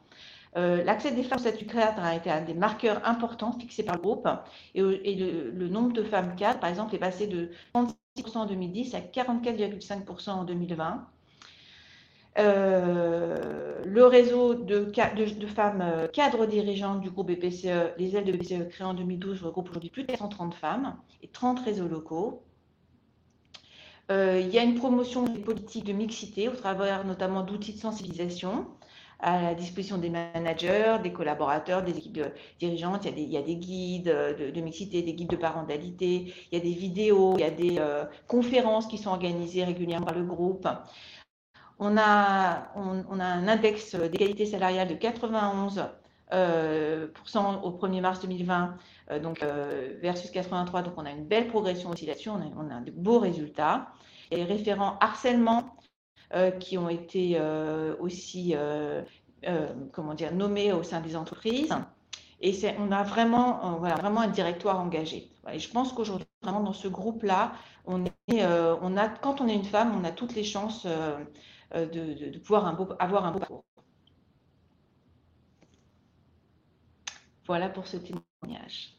Euh, 0.56 0.82
l'accès 0.82 1.12
des 1.12 1.22
femmes 1.22 1.38
au 1.38 1.42
statut 1.42 1.66
cadre 1.66 2.02
a 2.02 2.14
été 2.14 2.30
un 2.30 2.40
des 2.40 2.54
marqueurs 2.54 3.06
importants 3.06 3.52
fixés 3.52 3.82
par 3.82 3.96
le 3.96 4.00
groupe 4.00 4.28
et, 4.74 4.80
le, 4.82 5.68
nombre 5.68 5.92
de 5.92 6.02
femmes 6.02 6.34
cadres, 6.36 6.60
par 6.60 6.70
exemple, 6.70 6.94
est 6.94 6.98
passé 6.98 7.26
de 7.26 7.50
36% 7.74 8.38
en 8.38 8.46
2010 8.46 8.94
à 8.94 9.00
44,5% 9.00 10.30
en 10.30 10.44
2020. 10.44 11.06
Euh, 12.38 13.82
le 13.84 14.06
réseau 14.06 14.54
de, 14.54 14.92
femmes 15.46 15.82
euh, 15.82 16.06
cadres 16.08 16.46
dirigeantes 16.46 17.00
du 17.00 17.10
groupe 17.10 17.30
BPCE, 17.30 17.94
les 17.98 18.16
ailes 18.16 18.24
de 18.24 18.32
BPCE 18.32 18.68
créées 18.68 18.86
en 18.86 18.94
2012, 18.94 19.42
regroupe 19.42 19.70
aujourd'hui 19.70 19.90
plus 19.90 20.04
de 20.04 20.14
130 20.14 20.54
femmes 20.54 20.96
et 21.22 21.28
30 21.28 21.60
réseaux 21.60 21.88
locaux. 21.88 22.42
il 24.10 24.48
y 24.48 24.58
a 24.58 24.62
une 24.62 24.76
promotion 24.76 25.24
des 25.24 25.40
politiques 25.40 25.84
de 25.84 25.92
mixité 25.92 26.48
au 26.48 26.54
travers 26.54 27.04
notamment 27.04 27.42
d'outils 27.42 27.74
de 27.74 27.78
sensibilisation 27.78 28.66
à 29.20 29.42
la 29.42 29.54
disposition 29.54 29.98
des 29.98 30.10
managers, 30.10 30.98
des 31.02 31.12
collaborateurs, 31.12 31.82
des 31.82 31.96
équipes 31.96 32.20
dirigeantes. 32.60 33.04
Il 33.04 33.28
y, 33.28 33.36
a 33.36 33.42
des, 33.42 33.56
guides 33.56 34.04
de, 34.54 34.60
mixité, 34.60 35.02
des 35.02 35.14
guides 35.14 35.30
de 35.30 35.36
parentalité, 35.36 36.32
il 36.50 36.58
y 36.58 36.60
a 36.60 36.62
des 36.62 36.72
vidéos, 36.72 37.34
il 37.36 37.40
y 37.40 37.44
a 37.44 37.50
des 37.50 37.76
euh, 37.78 38.04
conférences 38.28 38.86
qui 38.86 38.98
sont 38.98 39.10
organisées 39.10 39.64
régulièrement 39.64 40.06
par 40.06 40.14
le 40.14 40.24
groupe. 40.24 40.68
On 41.78 41.96
a, 41.96 42.72
on, 42.74 43.20
a 43.20 43.24
un 43.24 43.46
index 43.46 43.94
d'égalité 43.94 44.46
salariale 44.46 44.88
de 44.88 44.94
91% 44.94 47.62
au 47.62 47.70
1er 47.70 48.00
mars 48.00 48.20
2020, 48.20 48.76
donc, 49.22 49.44
versus 50.02 50.30
83. 50.30 50.82
Donc, 50.82 50.94
on 50.96 51.06
a 51.06 51.10
une 51.10 51.24
belle 51.24 51.46
progression 51.46 51.90
aussi 51.90 52.06
là-dessus. 52.06 52.30
On 52.30 52.36
a, 52.36 52.46
on 52.56 52.70
a 52.70 52.80
de 52.80 52.90
beaux 52.90 53.20
résultats. 53.20 53.88
Et 54.30 54.36
les 54.36 54.44
référents 54.44 54.96
harcèlement 55.00 55.76
qui 56.58 56.78
ont 56.78 56.88
été 56.88 57.40
aussi 58.00 58.56
comment 59.92 60.14
dire, 60.14 60.34
nommés 60.34 60.72
au 60.72 60.82
sein 60.82 61.00
des 61.00 61.14
entreprises. 61.14 61.72
Et 62.40 62.56
on 62.78 62.92
a 62.92 63.02
vraiment, 63.02 63.78
voilà, 63.78 63.96
vraiment 63.96 64.20
un 64.20 64.28
directoire 64.28 64.80
engagé. 64.80 65.30
Et 65.52 65.58
je 65.58 65.70
pense 65.70 65.92
qu'aujourd'hui, 65.92 66.26
vraiment 66.42 66.60
dans 66.60 66.72
ce 66.72 66.88
groupe-là, 66.88 67.52
on 67.86 68.04
est, 68.04 68.44
on 68.82 68.96
a, 68.96 69.08
quand 69.08 69.40
on 69.40 69.48
est 69.48 69.54
une 69.54 69.64
femme, 69.64 69.98
on 69.98 70.04
a 70.04 70.10
toutes 70.10 70.34
les 70.34 70.44
chances 70.44 70.86
de, 71.74 72.30
de, 72.30 72.38
pouvoir 72.38 72.66
avoir 72.98 73.26
un 73.26 73.32
beau. 73.32 73.64
Voilà 77.46 77.68
pour 77.68 77.86
ce 77.86 77.96
témoignage. 77.96 78.98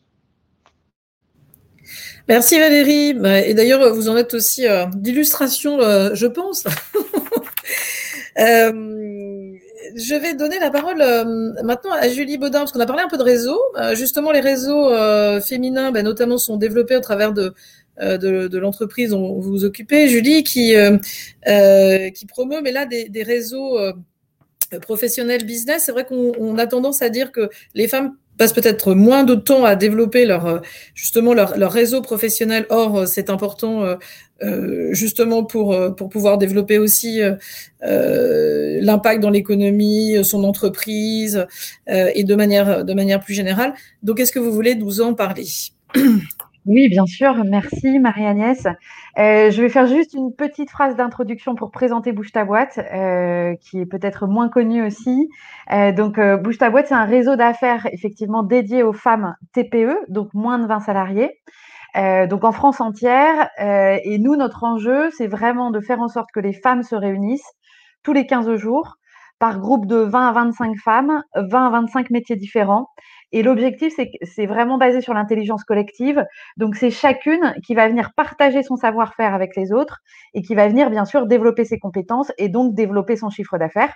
Merci 2.28 2.60
Valérie. 2.60 3.14
Bah, 3.14 3.40
et 3.40 3.54
d'ailleurs, 3.54 3.94
vous 3.94 4.10
en 4.10 4.18
êtes 4.18 4.34
aussi 4.34 4.68
euh, 4.68 4.86
d'illustration, 4.94 5.80
euh, 5.80 6.12
je 6.14 6.28
pense. 6.28 6.66
euh, 8.40 8.72
je 9.96 10.16
vais 10.16 10.36
donner 10.36 10.60
la 10.60 10.70
parole 10.70 11.02
euh, 11.02 11.54
maintenant 11.64 11.92
à 11.94 12.08
Julie 12.10 12.38
Baudin, 12.38 12.60
parce 12.60 12.72
qu'on 12.72 12.80
a 12.80 12.86
parlé 12.86 13.04
un 13.04 13.08
peu 13.08 13.18
de 13.18 13.24
réseaux. 13.24 13.60
Euh, 13.78 13.96
justement, 13.96 14.32
les 14.32 14.40
réseaux 14.40 14.90
féminins, 15.42 15.92
bah, 15.92 16.04
notamment, 16.04 16.38
sont 16.38 16.58
développés 16.58 16.96
au 16.96 17.02
travers 17.02 17.34
de, 17.34 17.54
de, 18.00 18.48
de 18.48 18.58
l'entreprise 18.58 19.12
dont 19.12 19.40
vous 19.40 19.52
vous 19.52 19.66
occupez, 19.66 20.08
Julie, 20.08 20.44
qui, 20.44 20.74
qui 21.46 22.26
promeut, 22.26 22.62
mais 22.62 22.72
là, 22.72 22.86
des, 22.86 23.24
réseaux 23.24 23.78
professionnels 24.82 25.46
business. 25.46 25.84
C'est 25.86 25.92
vrai 25.92 26.06
qu'on 26.06 26.58
a 26.58 26.68
tendance 26.68 27.02
à 27.02 27.10
dire 27.10 27.32
que 27.32 27.50
les 27.74 27.88
femmes 27.88 28.16
passent 28.40 28.54
peut-être 28.54 28.94
moins 28.96 29.24
de 29.24 29.36
temps 29.36 29.66
à 29.66 29.76
développer 29.76 30.26
leur 30.26 30.46
euh, 30.48 30.60
justement 30.96 31.34
leur, 31.34 31.72
réseau 31.72 32.02
professionnel. 32.02 32.66
Or, 32.70 33.00
euh, 33.00 33.06
c'est 33.06 33.30
important 33.30 33.98
euh, 34.42 34.94
justement 34.94 35.44
pour 35.44 35.94
pouvoir 36.10 36.38
développer 36.38 36.78
aussi 36.78 37.22
euh, 37.22 38.80
l'impact 38.82 39.22
dans 39.22 39.30
l'économie, 39.30 40.24
son 40.24 40.46
entreprise 40.46 41.46
euh, 41.90 42.10
et 42.16 42.24
de 42.24 42.36
manière 42.36 42.86
de 42.86 42.94
manière 42.94 43.20
plus 43.20 43.34
générale. 43.34 43.74
Donc, 44.02 44.20
est-ce 44.20 44.32
que 44.32 44.40
vous 44.40 44.54
voulez 44.54 44.76
nous 44.76 45.02
en 45.02 45.14
parler? 45.14 45.46
oui, 46.66 46.90
bien 46.90 47.06
sûr. 47.06 47.44
Merci 47.46 48.00
Marie-Agnès. 48.00 48.66
Euh, 49.18 49.50
je 49.50 49.62
vais 49.62 49.70
faire 49.70 49.88
juste 49.88 50.14
une 50.14 50.34
petite 50.36 50.70
phrase 50.70 50.96
d'introduction 50.96 51.56
pour 51.56 51.72
présenter 51.72 52.12
Bouge 52.12 52.32
ta 52.32 52.46
boîte, 52.46 52.78
euh, 52.78 53.56
qui 53.62 53.80
est 53.80 53.86
peut-être 53.86 54.28
moins 54.28 54.50
connue 54.50 54.86
aussi. 54.86 55.30
Euh, 55.72 55.92
donc, 55.92 56.20
Bouge 56.20 56.58
ta 56.58 56.70
boîte, 56.70 56.88
c'est 56.88 56.94
un 56.94 57.06
réseau 57.06 57.36
d'affaires 57.36 57.88
effectivement 57.92 58.44
dédié 58.44 58.84
aux 58.84 58.94
femmes 58.94 59.36
TPE, 59.54 59.98
donc 60.10 60.34
moins 60.34 60.60
de 60.60 60.68
20 60.68 60.82
salariés. 60.82 61.40
Donc 61.96 62.44
en 62.44 62.52
France 62.52 62.82
entière. 62.82 63.50
Et 63.60 64.20
nous, 64.20 64.36
notre 64.36 64.64
enjeu, 64.64 65.10
c'est 65.12 65.28
vraiment 65.28 65.72
de 65.72 65.80
faire 65.80 66.00
en 66.02 66.08
sorte 66.08 66.30
que 66.34 66.40
les 66.40 66.54
femmes 66.54 66.84
se 66.84 66.96
réunissent 66.96 67.52
tous 68.04 68.14
les 68.14 68.26
15 68.26 68.56
jours 68.56 68.98
par 69.40 69.60
groupe 69.60 69.88
de 69.88 69.96
20 69.96 70.28
à 70.28 70.32
25 70.34 70.78
femmes, 70.78 71.24
20 71.36 71.68
à 71.68 71.70
25 71.70 72.10
métiers 72.10 72.36
différents 72.36 72.90
et 73.32 73.44
l'objectif, 73.44 73.94
c'est 74.24 74.46
vraiment 74.46 74.78
basé 74.78 75.02
sur 75.02 75.14
l'intelligence 75.14 75.64
collective. 75.64 76.26
Donc, 76.58 76.76
c'est 76.76 76.92
chacune 76.92 77.54
qui 77.64 77.76
va 77.76 77.88
venir 77.88 78.14
partager 78.16 78.64
son 78.64 78.76
savoir-faire 78.76 79.34
avec 79.34 79.56
les 79.56 79.72
autres 79.72 80.00
et 80.34 80.42
qui 80.42 80.56
va 80.56 80.68
venir, 80.68 80.90
bien 80.90 81.06
sûr, 81.06 81.28
développer 81.28 81.66
ses 81.66 81.80
compétences 81.80 82.32
et 82.38 82.50
donc 82.50 82.74
développer 82.76 83.16
son 83.16 83.30
chiffre 83.30 83.58
d'affaires, 83.58 83.94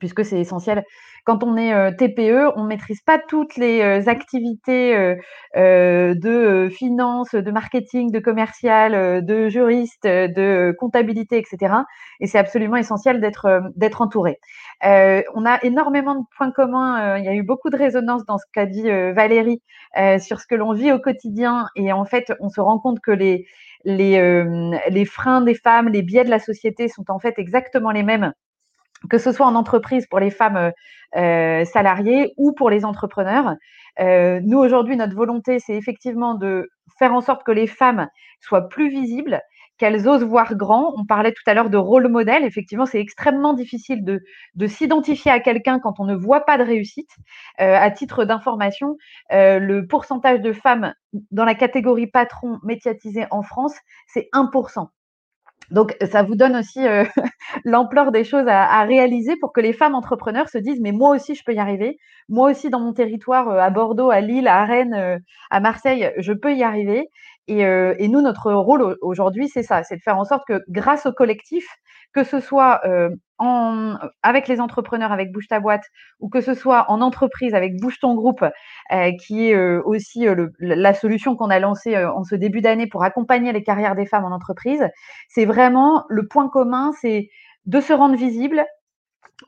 puisque 0.00 0.24
c'est 0.24 0.40
essentiel 0.40 0.84
quand 1.24 1.44
on 1.44 1.56
est 1.56 1.72
euh, 1.74 1.90
TPE, 1.92 2.52
on 2.56 2.62
ne 2.62 2.68
maîtrise 2.68 3.00
pas 3.02 3.18
toutes 3.18 3.56
les 3.56 3.82
euh, 3.82 4.08
activités 4.08 4.96
euh, 4.96 6.14
de 6.14 6.68
finance, 6.70 7.34
de 7.34 7.50
marketing, 7.50 8.10
de 8.10 8.18
commercial, 8.18 9.24
de 9.24 9.48
juriste, 9.48 10.04
de 10.04 10.74
comptabilité, 10.78 11.38
etc. 11.38 11.74
Et 12.20 12.26
c'est 12.26 12.38
absolument 12.38 12.76
essentiel 12.76 13.20
d'être 13.20 14.00
entouré. 14.00 14.38
on 14.82 15.46
a 15.46 15.58
énormément 15.62 16.14
de 16.14 16.24
points 16.36 16.52
communs. 16.52 17.18
il 17.18 17.24
y 17.24 17.28
a 17.28 17.34
eu 17.34 17.42
beaucoup 17.42 17.70
de 17.70 17.76
résonance 17.76 18.24
dans 18.26 18.38
ce 18.38 18.44
qu'a 18.52 18.66
dit 18.66 18.88
Valérie 19.12 19.62
sur 20.18 20.40
ce 20.40 20.46
que 20.46 20.54
l'on 20.54 20.72
vit 20.72 20.92
au 20.92 20.98
quotidien. 20.98 21.66
Et 21.76 21.92
en 21.92 22.04
fait, 22.04 22.32
on 22.40 22.48
se 22.48 22.60
rend 22.60 22.78
compte 22.78 23.00
que 23.00 23.12
les 23.12 23.46
les, 23.84 24.20
les 24.90 25.04
freins 25.06 25.40
des 25.40 25.54
femmes, 25.54 25.88
les 25.88 26.02
biais 26.02 26.24
de 26.24 26.30
la 26.30 26.38
société 26.38 26.88
sont 26.88 27.04
en 27.08 27.18
fait 27.18 27.38
exactement 27.38 27.90
les 27.90 28.02
mêmes 28.02 28.32
que 29.08 29.18
ce 29.18 29.32
soit 29.32 29.46
en 29.46 29.54
entreprise 29.54 30.06
pour 30.06 30.20
les 30.20 30.30
femmes 30.30 30.56
euh, 30.56 30.70
euh, 31.16 31.64
salariées 31.64 32.34
ou 32.36 32.52
pour 32.52 32.70
les 32.70 32.84
entrepreneurs. 32.84 33.56
Euh, 33.98 34.40
nous, 34.42 34.58
aujourd'hui, 34.58 34.96
notre 34.96 35.14
volonté, 35.14 35.58
c'est 35.58 35.74
effectivement 35.74 36.34
de 36.34 36.68
faire 36.98 37.14
en 37.14 37.20
sorte 37.20 37.42
que 37.44 37.52
les 37.52 37.66
femmes 37.66 38.08
soient 38.40 38.68
plus 38.68 38.90
visibles, 38.90 39.40
qu'elles 39.78 40.06
osent 40.06 40.22
voir 40.22 40.54
grand. 40.54 40.92
On 40.96 41.06
parlait 41.06 41.32
tout 41.32 41.42
à 41.46 41.54
l'heure 41.54 41.70
de 41.70 41.78
rôle 41.78 42.08
modèle. 42.08 42.44
Effectivement, 42.44 42.86
c'est 42.86 43.00
extrêmement 43.00 43.54
difficile 43.54 44.04
de, 44.04 44.20
de 44.54 44.66
s'identifier 44.66 45.32
à 45.32 45.40
quelqu'un 45.40 45.80
quand 45.80 45.98
on 45.98 46.04
ne 46.04 46.14
voit 46.14 46.44
pas 46.44 46.58
de 46.58 46.62
réussite. 46.62 47.10
À 47.56 47.90
titre 47.90 48.24
d'information, 48.24 48.96
le 49.30 49.82
pourcentage 49.82 50.40
de 50.40 50.52
femmes 50.52 50.92
dans 51.30 51.46
la 51.46 51.54
catégorie 51.54 52.06
patron 52.06 52.58
médiatisé 52.62 53.26
en 53.30 53.42
France, 53.42 53.74
c'est 54.06 54.28
1%. 54.34 54.88
Donc, 55.70 55.96
ça 56.10 56.22
vous 56.22 56.34
donne 56.34 56.56
aussi 56.56 56.86
euh, 56.86 57.04
l'ampleur 57.64 58.12
des 58.12 58.24
choses 58.24 58.46
à, 58.48 58.82
réaliser 58.84 59.36
pour 59.36 59.52
que 59.52 59.60
les 59.60 59.72
femmes 59.72 59.94
entrepreneurs 59.94 60.48
se 60.48 60.58
disent, 60.58 60.80
mais 60.80 60.92
moi 60.92 61.14
aussi, 61.14 61.34
je 61.34 61.44
peux 61.44 61.54
y 61.54 61.58
arriver. 61.58 61.98
Moi 62.28 62.50
aussi, 62.50 62.70
dans 62.70 62.80
mon 62.80 62.92
territoire, 62.92 63.48
euh, 63.48 63.58
à 63.58 63.70
Bordeaux, 63.70 64.10
à 64.10 64.20
Lille, 64.20 64.48
à 64.48 64.64
Rennes, 64.64 64.94
euh, 64.94 65.18
à 65.50 65.60
Marseille, 65.60 66.12
je 66.18 66.32
peux 66.32 66.54
y 66.54 66.62
arriver. 66.62 67.08
Euh, 67.50 67.94
et 67.98 68.08
nous, 68.08 68.20
notre 68.20 68.52
rôle 68.52 68.96
aujourd'hui, 69.00 69.48
c'est 69.48 69.62
ça, 69.62 69.82
c'est 69.82 69.96
de 69.96 70.02
faire 70.02 70.18
en 70.18 70.24
sorte 70.24 70.46
que 70.46 70.62
grâce 70.68 71.06
au 71.06 71.12
collectif, 71.12 71.66
que 72.12 72.24
ce 72.24 72.40
soit 72.40 72.80
euh, 72.84 73.10
avec 74.22 74.48
les 74.48 74.60
entrepreneurs, 74.60 75.12
avec 75.12 75.32
Bouge 75.32 75.48
ta 75.48 75.60
boîte, 75.60 75.84
ou 76.18 76.28
que 76.28 76.40
ce 76.40 76.54
soit 76.54 76.90
en 76.90 77.00
entreprise 77.00 77.54
avec 77.54 77.80
Bouge 77.80 77.98
ton 78.00 78.14
groupe, 78.14 78.44
euh, 78.92 79.12
qui 79.24 79.48
est 79.48 79.54
euh, 79.54 79.80
aussi 79.84 80.26
la 80.58 80.94
solution 80.94 81.36
qu'on 81.36 81.50
a 81.50 81.58
lancée 81.58 81.96
en 81.96 82.24
ce 82.24 82.34
début 82.34 82.60
d'année 82.60 82.86
pour 82.86 83.02
accompagner 83.02 83.52
les 83.52 83.62
carrières 83.62 83.94
des 83.94 84.06
femmes 84.06 84.24
en 84.24 84.34
entreprise, 84.34 84.86
c'est 85.28 85.44
vraiment 85.44 86.04
le 86.08 86.26
point 86.26 86.48
commun, 86.48 86.92
c'est 87.00 87.30
de 87.66 87.80
se 87.80 87.92
rendre 87.92 88.16
visible, 88.16 88.64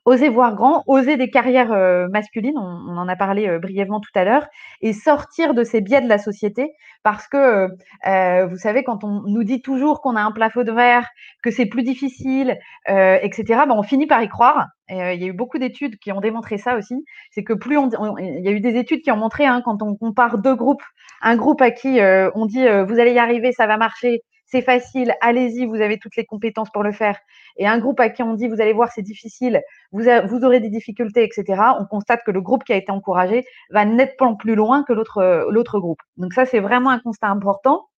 oser 0.05 0.29
voir 0.29 0.55
grand, 0.55 0.83
oser 0.87 1.17
des 1.17 1.31
carrières 1.31 1.73
euh, 1.73 2.09
masculines, 2.09 2.59
on, 2.59 2.97
en 2.97 3.09
a 3.09 3.17
parlé 3.17 3.49
euh, 3.49 3.59
brièvement 3.59 4.01
tout 4.01 4.11
à 4.15 4.25
l'heure, 4.25 4.47
et 4.81 4.93
sortir 4.93 5.55
de 5.55 5.65
ces 5.65 5.81
biais 5.81 6.01
de 6.01 6.09
la 6.09 6.19
société, 6.19 6.73
parce 7.03 7.29
que 7.29 7.69
euh, 8.07 8.47
vous 8.47 8.57
savez, 8.57 8.85
quand 8.85 9.05
on 9.05 9.23
nous 9.27 9.45
dit 9.45 9.63
toujours 9.63 10.01
qu'on 10.01 10.17
a 10.17 10.23
un 10.23 10.33
plafond 10.33 10.65
de 10.65 10.73
verre, 10.73 11.09
que 11.43 11.51
c'est 11.51 11.67
plus 11.67 11.83
difficile, 11.83 12.59
etc., 12.87 13.43
ben 13.67 13.75
on 13.77 13.83
finit 13.83 14.07
par 14.07 14.23
y 14.23 14.29
croire. 14.29 14.69
Et, 14.89 15.15
il 15.15 15.23
y 15.23 15.25
a 15.25 15.29
eu 15.29 15.33
beaucoup 15.33 15.59
d'études 15.59 15.99
qui 15.99 16.13
ont 16.13 16.21
démontré 16.21 16.59
ça 16.59 16.77
aussi. 16.77 17.05
C'est 17.31 17.43
que 17.43 17.53
plus 17.53 17.77
on, 17.77 17.91
il 18.19 18.45
y 18.45 18.49
a 18.49 18.53
eu 18.53 18.61
des 18.61 18.77
études 18.77 19.03
qui 19.03 19.11
ont 19.11 19.17
montré, 19.17 19.47
hein, 19.47 19.63
quand 19.65 19.83
on 19.83 19.97
compare 19.97 20.39
deux 20.39 20.55
groupes, 20.55 20.83
un 21.23 21.37
groupe 21.37 21.61
à 21.61 21.71
qui 21.71 21.99
on 22.35 22.47
dit 22.47 22.65
vous 22.87 23.01
allez 23.01 23.13
y 23.13 23.19
arriver, 23.19 23.53
ça 23.53 23.67
va 23.67 23.77
marcher, 23.77 24.23
c'est 24.53 24.61
facile, 24.61 25.15
allez-y, 25.23 25.65
vous 25.65 25.81
avez 25.81 25.99
toutes 25.99 26.15
les 26.15 26.27
compétences 26.27 26.69
pour 26.71 26.83
le 26.83 26.93
faire. 26.93 27.19
Et 27.57 27.67
un 27.67 27.79
groupe 27.79 27.99
à 28.01 28.11
qui 28.11 28.23
on 28.23 28.35
dit, 28.35 28.49
vous 28.49 28.61
allez 28.61 28.75
voir, 28.75 28.93
c'est 28.93 29.01
difficile, 29.01 29.63
vous, 29.93 30.07
aurez 30.45 30.61
des 30.61 30.69
difficultés, 30.69 31.25
etc., 31.25 31.63
on 31.81 31.87
constate 31.87 32.21
que 32.27 32.31
le 32.31 32.43
groupe 32.43 32.63
qui 32.63 32.75
a 32.75 32.77
été 32.77 32.93
encouragé 32.93 33.47
va 33.71 33.87
nettement 33.87 34.37
plus 34.37 34.55
loin 34.55 34.85
que 34.87 34.93
l'autre 34.93 35.81
groupe. 35.81 36.01
Donc 36.19 36.35
ça, 36.35 36.45
c'est 36.45 36.61
vraiment 36.61 36.91
un 36.91 36.99
constat 36.99 37.29
important. 37.29 37.89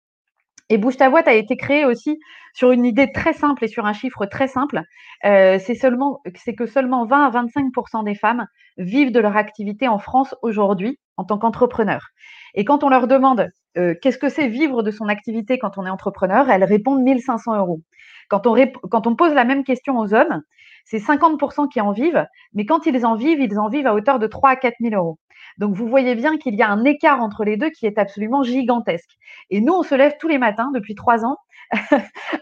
Et 0.70 0.78
Bouge 0.78 0.96
ta 0.96 1.10
boîte 1.10 1.28
a 1.28 1.34
été 1.34 1.56
créé 1.56 1.84
aussi 1.84 2.18
sur 2.54 2.70
une 2.70 2.86
idée 2.86 3.12
très 3.12 3.34
simple 3.34 3.64
et 3.64 3.68
sur 3.68 3.84
un 3.84 3.92
chiffre 3.92 4.24
très 4.26 4.48
simple. 4.48 4.82
Euh, 5.24 5.58
c'est 5.58 6.54
que 6.54 6.66
seulement 6.66 7.04
20 7.04 7.26
à 7.26 7.30
25% 7.30 8.04
des 8.04 8.14
femmes 8.14 8.46
vivent 8.78 9.12
de 9.12 9.20
leur 9.20 9.36
activité 9.36 9.88
en 9.88 9.98
France 9.98 10.34
aujourd'hui 10.42 10.98
en 11.16 11.24
tant 11.24 11.38
qu'entrepreneurs. 11.38 12.08
Et 12.54 12.64
quand 12.64 12.82
on 12.82 12.88
leur 12.88 13.08
demande 13.08 13.50
euh, 13.76 13.94
qu'est-ce 14.00 14.18
que 14.18 14.28
c'est 14.28 14.48
vivre 14.48 14.82
de 14.82 14.90
son 14.90 15.08
activité 15.08 15.58
quand 15.58 15.76
on 15.78 15.86
est 15.86 15.90
entrepreneur, 15.90 16.48
elles 16.48 16.64
répondent 16.64 17.02
1500 17.02 17.58
euros. 17.58 17.80
Quand 18.28 18.46
on, 18.46 18.56
quand 18.90 19.06
on 19.06 19.16
pose 19.16 19.34
la 19.34 19.44
même 19.44 19.64
question 19.64 19.98
aux 19.98 20.14
hommes, 20.14 20.42
c'est 20.84 20.98
50% 20.98 21.68
qui 21.68 21.80
en 21.80 21.92
vivent, 21.92 22.26
mais 22.52 22.66
quand 22.66 22.86
ils 22.86 23.04
en 23.04 23.16
vivent, 23.16 23.40
ils 23.40 23.58
en 23.58 23.68
vivent 23.68 23.86
à 23.86 23.94
hauteur 23.94 24.18
de 24.18 24.26
3 24.26 24.50
à 24.50 24.56
4 24.56 24.74
000 24.80 24.94
euros. 24.94 25.18
Donc, 25.58 25.74
vous 25.74 25.88
voyez 25.88 26.14
bien 26.14 26.36
qu'il 26.36 26.54
y 26.54 26.62
a 26.62 26.68
un 26.68 26.84
écart 26.84 27.22
entre 27.22 27.44
les 27.44 27.56
deux 27.56 27.70
qui 27.70 27.86
est 27.86 27.98
absolument 27.98 28.42
gigantesque. 28.42 29.10
Et 29.50 29.60
nous, 29.60 29.72
on 29.72 29.82
se 29.82 29.94
lève 29.94 30.14
tous 30.18 30.28
les 30.28 30.38
matins 30.38 30.70
depuis 30.74 30.94
trois 30.94 31.24
ans 31.24 31.38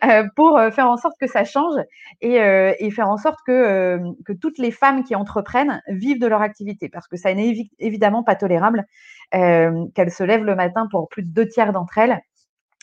euh, 0.04 0.24
pour 0.36 0.58
euh, 0.58 0.70
faire 0.70 0.88
en 0.88 0.96
sorte 0.96 1.14
que 1.20 1.26
ça 1.26 1.44
change 1.44 1.74
et, 2.20 2.40
euh, 2.40 2.72
faire 2.90 3.08
en 3.08 3.16
sorte 3.16 3.38
que, 3.46 4.00
toutes 4.40 4.58
les 4.58 4.70
femmes 4.70 5.04
qui 5.04 5.14
entreprennent 5.14 5.82
vivent 5.88 6.20
de 6.20 6.26
leur 6.26 6.42
activité. 6.42 6.88
Parce 6.88 7.06
que 7.06 7.16
ça 7.16 7.32
n'est 7.34 7.70
évidemment 7.78 8.22
pas 8.22 8.34
tolérable 8.34 8.84
qu'elles 9.30 10.10
se 10.10 10.22
lèvent 10.22 10.44
le 10.44 10.54
matin 10.54 10.86
pour 10.90 11.08
plus 11.08 11.22
de 11.22 11.28
deux 11.28 11.48
tiers 11.48 11.72
d'entre 11.72 11.96
elles 11.96 12.20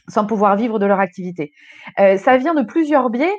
sans 0.08 0.26
pouvoir 0.26 0.56
vivre 0.56 0.80
de 0.80 0.88
leur 0.88 1.00
activité. 1.00 1.54
ça 1.96 2.38
vient 2.38 2.56
de 2.56 2.63
plusieurs 2.63 3.12
biais. 3.12 3.32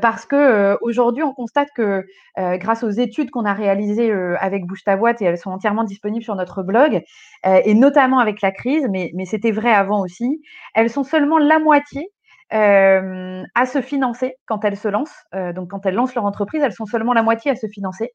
Parce 0.00 0.24
que 0.26 0.78
aujourd'hui, 0.80 1.22
on 1.22 1.32
constate 1.32 1.68
que 1.76 2.04
grâce 2.36 2.82
aux 2.82 2.90
études 2.90 3.30
qu'on 3.30 3.44
a 3.44 3.52
réalisées 3.52 4.10
avec 4.38 4.64
Bouge 4.64 4.82
ta 4.84 4.96
boîte 4.96 5.20
et 5.20 5.26
elles 5.26 5.38
sont 5.38 5.50
entièrement 5.50 5.84
disponibles 5.84 6.24
sur 6.24 6.34
notre 6.34 6.62
blog, 6.62 7.02
et 7.44 7.74
notamment 7.74 8.18
avec 8.18 8.40
la 8.40 8.52
crise, 8.52 8.86
mais, 8.90 9.12
c'était 9.26 9.52
vrai 9.52 9.72
avant 9.72 10.00
aussi, 10.00 10.40
elles 10.74 10.90
sont 10.90 11.04
seulement 11.04 11.38
la 11.38 11.58
moitié 11.58 12.10
euh, 12.52 13.42
à 13.56 13.66
se 13.66 13.80
financer 13.80 14.36
quand 14.46 14.64
elles 14.64 14.76
se 14.76 14.86
lancent. 14.86 15.24
Euh, 15.34 15.52
donc, 15.52 15.70
quand 15.70 15.84
elles 15.84 15.96
lancent 15.96 16.14
leur 16.14 16.24
entreprise, 16.24 16.62
elles 16.62 16.72
sont 16.72 16.86
seulement 16.86 17.12
la 17.12 17.24
moitié 17.24 17.50
à 17.50 17.56
se 17.56 17.66
financer. 17.66 18.12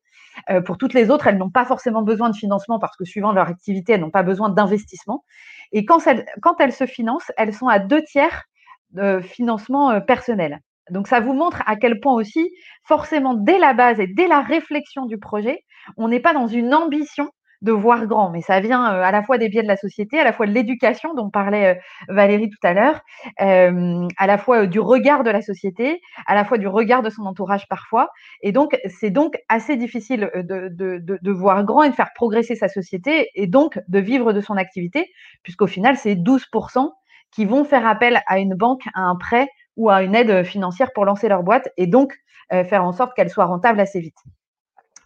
Euh, 0.49 0.61
pour 0.61 0.77
toutes 0.77 0.93
les 0.93 1.09
autres, 1.09 1.27
elles 1.27 1.37
n'ont 1.37 1.49
pas 1.49 1.65
forcément 1.65 2.01
besoin 2.01 2.29
de 2.29 2.35
financement 2.35 2.79
parce 2.79 2.95
que 2.95 3.03
suivant 3.03 3.33
leur 3.33 3.49
activité, 3.49 3.91
elles 3.91 3.99
n'ont 3.99 4.09
pas 4.09 4.23
besoin 4.23 4.47
d'investissement. 4.47 5.25
Et 5.73 5.83
quand 5.83 6.07
elles, 6.07 6.25
quand 6.41 6.61
elles 6.61 6.71
se 6.71 6.85
financent, 6.85 7.29
elles 7.35 7.53
sont 7.53 7.67
à 7.67 7.79
deux 7.79 8.03
tiers 8.03 8.45
de 8.91 9.19
financement 9.19 9.99
personnel. 9.99 10.61
Donc, 10.89 11.07
ça 11.07 11.19
vous 11.19 11.33
montre 11.33 11.61
à 11.65 11.75
quel 11.75 11.99
point 11.99 12.13
aussi, 12.13 12.49
forcément, 12.83 13.33
dès 13.33 13.59
la 13.59 13.73
base 13.73 13.99
et 13.99 14.07
dès 14.07 14.27
la 14.27 14.41
réflexion 14.41 15.05
du 15.05 15.17
projet, 15.17 15.63
on 15.97 16.07
n'est 16.07 16.19
pas 16.19 16.33
dans 16.33 16.47
une 16.47 16.73
ambition 16.73 17.29
de 17.61 17.71
voir 17.71 18.07
grand, 18.07 18.31
mais 18.31 18.41
ça 18.41 18.59
vient 18.59 18.93
euh, 18.93 19.03
à 19.03 19.11
la 19.11 19.21
fois 19.21 19.37
des 19.37 19.47
biais 19.47 19.61
de 19.61 19.67
la 19.67 19.77
société, 19.77 20.19
à 20.19 20.23
la 20.23 20.33
fois 20.33 20.47
de 20.47 20.51
l'éducation 20.51 21.13
dont 21.13 21.29
parlait 21.29 21.75
euh, 21.75 21.79
Valérie 22.09 22.49
tout 22.49 22.67
à 22.67 22.73
l'heure, 22.73 23.01
euh, 23.41 24.07
à 24.17 24.27
la 24.27 24.37
fois 24.37 24.65
du 24.65 24.79
regard 24.79 25.23
de 25.23 25.29
la 25.29 25.41
société, 25.41 26.01
à 26.25 26.33
la 26.33 26.43
fois 26.43 26.57
du 26.57 26.67
regard 26.67 27.03
de 27.03 27.09
son 27.09 27.23
entourage 27.23 27.67
parfois. 27.69 28.09
Et 28.41 28.51
donc, 28.51 28.77
c'est 28.87 29.11
donc 29.11 29.37
assez 29.47 29.75
difficile 29.77 30.31
de, 30.35 31.31
voir 31.31 31.63
grand 31.63 31.83
et 31.83 31.89
de 31.89 31.95
faire 31.95 32.11
progresser 32.15 32.55
sa 32.55 32.67
société 32.67 33.29
et 33.35 33.47
donc 33.47 33.79
de 33.87 33.99
vivre 33.99 34.33
de 34.33 34.41
son 34.41 34.57
activité, 34.57 35.11
puisqu'au 35.43 35.67
final, 35.67 35.97
c'est 35.97 36.15
12% 36.15 36.89
qui 37.31 37.45
vont 37.45 37.63
faire 37.63 37.87
appel 37.87 38.21
à 38.27 38.39
une 38.39 38.55
banque, 38.55 38.83
à 38.93 39.01
un 39.01 39.15
prêt 39.15 39.47
ou 39.77 39.89
à 39.89 40.03
une 40.03 40.15
aide 40.15 40.43
financière 40.43 40.91
pour 40.93 41.05
lancer 41.05 41.27
leur 41.29 41.43
boîte 41.43 41.69
et 41.77 41.87
donc 41.87 42.13
faire 42.49 42.83
en 42.83 42.91
sorte 42.91 43.13
qu'elle 43.15 43.29
soit 43.29 43.45
rentable 43.45 43.79
assez 43.79 44.01
vite. 44.01 44.17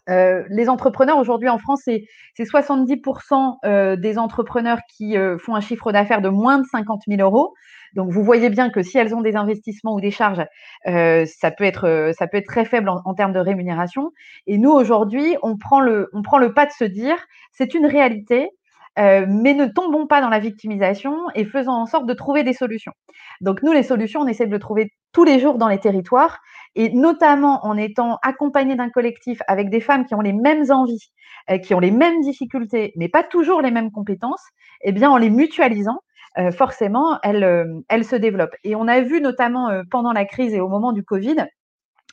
Euh, 0.10 0.44
les 0.50 0.70
entrepreneurs 0.70 1.18
aujourd'hui 1.18 1.50
en 1.50 1.58
France, 1.58 1.82
c'est 1.86 2.06
70% 2.38 3.58
euh, 3.66 3.96
des 3.96 4.18
entrepreneurs 4.18 4.80
qui 4.96 5.18
euh, 5.18 5.38
font 5.38 5.56
un 5.56 5.62
chiffre 5.62 5.92
d'affaires 5.92 6.22
de 6.22 6.30
moins 6.30 6.60
de 6.60 6.66
50 6.66 7.04
000 7.08 7.22
euros. 7.22 7.54
Donc 7.96 8.12
vous 8.12 8.24
voyez 8.24 8.50
bien 8.50 8.70
que 8.70 8.84
si 8.84 8.98
elles 8.98 9.16
ont 9.16 9.22
des 9.22 9.36
investissements 9.36 9.94
ou 9.94 10.02
des 10.02 10.12
charges, 10.12 10.46
ça 10.86 11.52
peut 11.52 11.64
être 11.64 12.12
ça 12.18 12.28
peut 12.28 12.38
être 12.38 12.48
très 12.48 12.66
faible 12.66 12.90
en, 12.90 13.02
en 13.06 13.14
termes 13.14 13.32
de 13.32 13.40
rémunération. 13.40 14.12
Et 14.48 14.58
nous 14.58 14.72
aujourd'hui, 14.72 15.38
on 15.44 15.58
prend 15.58 15.80
le 15.80 16.10
on 16.12 16.22
prend 16.22 16.38
le 16.38 16.54
pas 16.54 16.66
de 16.66 16.72
se 16.72 16.84
dire 16.84 17.16
c'est 17.54 17.74
une 17.74 17.86
réalité. 17.86 18.50
Mais 18.98 19.54
ne 19.54 19.66
tombons 19.66 20.08
pas 20.08 20.22
dans 20.22 20.30
la 20.30 20.40
victimisation 20.40 21.18
et 21.36 21.46
faisons 21.46 21.72
en 21.72 21.86
sorte 21.86 22.06
de 22.06 22.14
trouver 22.14 22.44
des 22.44 22.54
solutions. 22.54 22.94
Donc 23.42 23.62
nous, 23.64 23.72
les 23.72 23.84
solutions, 23.84 24.22
on 24.22 24.28
essaie 24.28 24.46
de 24.46 24.52
le 24.52 24.60
trouver 24.60 24.92
tous 25.12 25.24
les 25.24 25.40
jours 25.40 25.58
dans 25.58 25.68
les 25.70 25.80
territoires 25.80 26.40
et 26.76 26.90
notamment 26.90 27.66
en 27.66 27.78
étant 27.78 28.20
accompagné 28.22 28.76
d'un 28.76 28.90
collectif 28.90 29.40
avec 29.48 29.70
des 29.70 29.80
femmes 29.80 30.06
qui 30.06 30.14
ont 30.14 30.22
les 30.22 30.34
mêmes 30.34 30.70
envies, 30.70 31.10
euh, 31.50 31.58
qui 31.58 31.74
ont 31.74 31.80
les 31.80 31.92
mêmes 31.92 32.22
difficultés, 32.22 32.92
mais 32.98 33.08
pas 33.08 33.24
toujours 33.24 33.62
les 33.62 33.72
mêmes 33.72 33.92
compétences, 33.92 34.44
eh 34.82 34.92
bien, 34.92 35.10
en 35.10 35.18
les 35.18 35.30
mutualisant, 35.30 36.00
euh, 36.38 36.52
forcément, 36.52 37.18
euh, 37.26 37.66
elles, 37.88 38.04
se 38.06 38.18
développent. 38.18 38.56
Et 38.66 38.76
on 38.76 38.88
a 38.90 39.00
vu 39.00 39.22
notamment 39.22 39.70
pendant 39.90 40.12
la 40.12 40.26
crise 40.26 40.54
et 40.54 40.60
au 40.60 40.68
moment 40.68 40.92
du 40.92 41.04
Covid, 41.04 41.38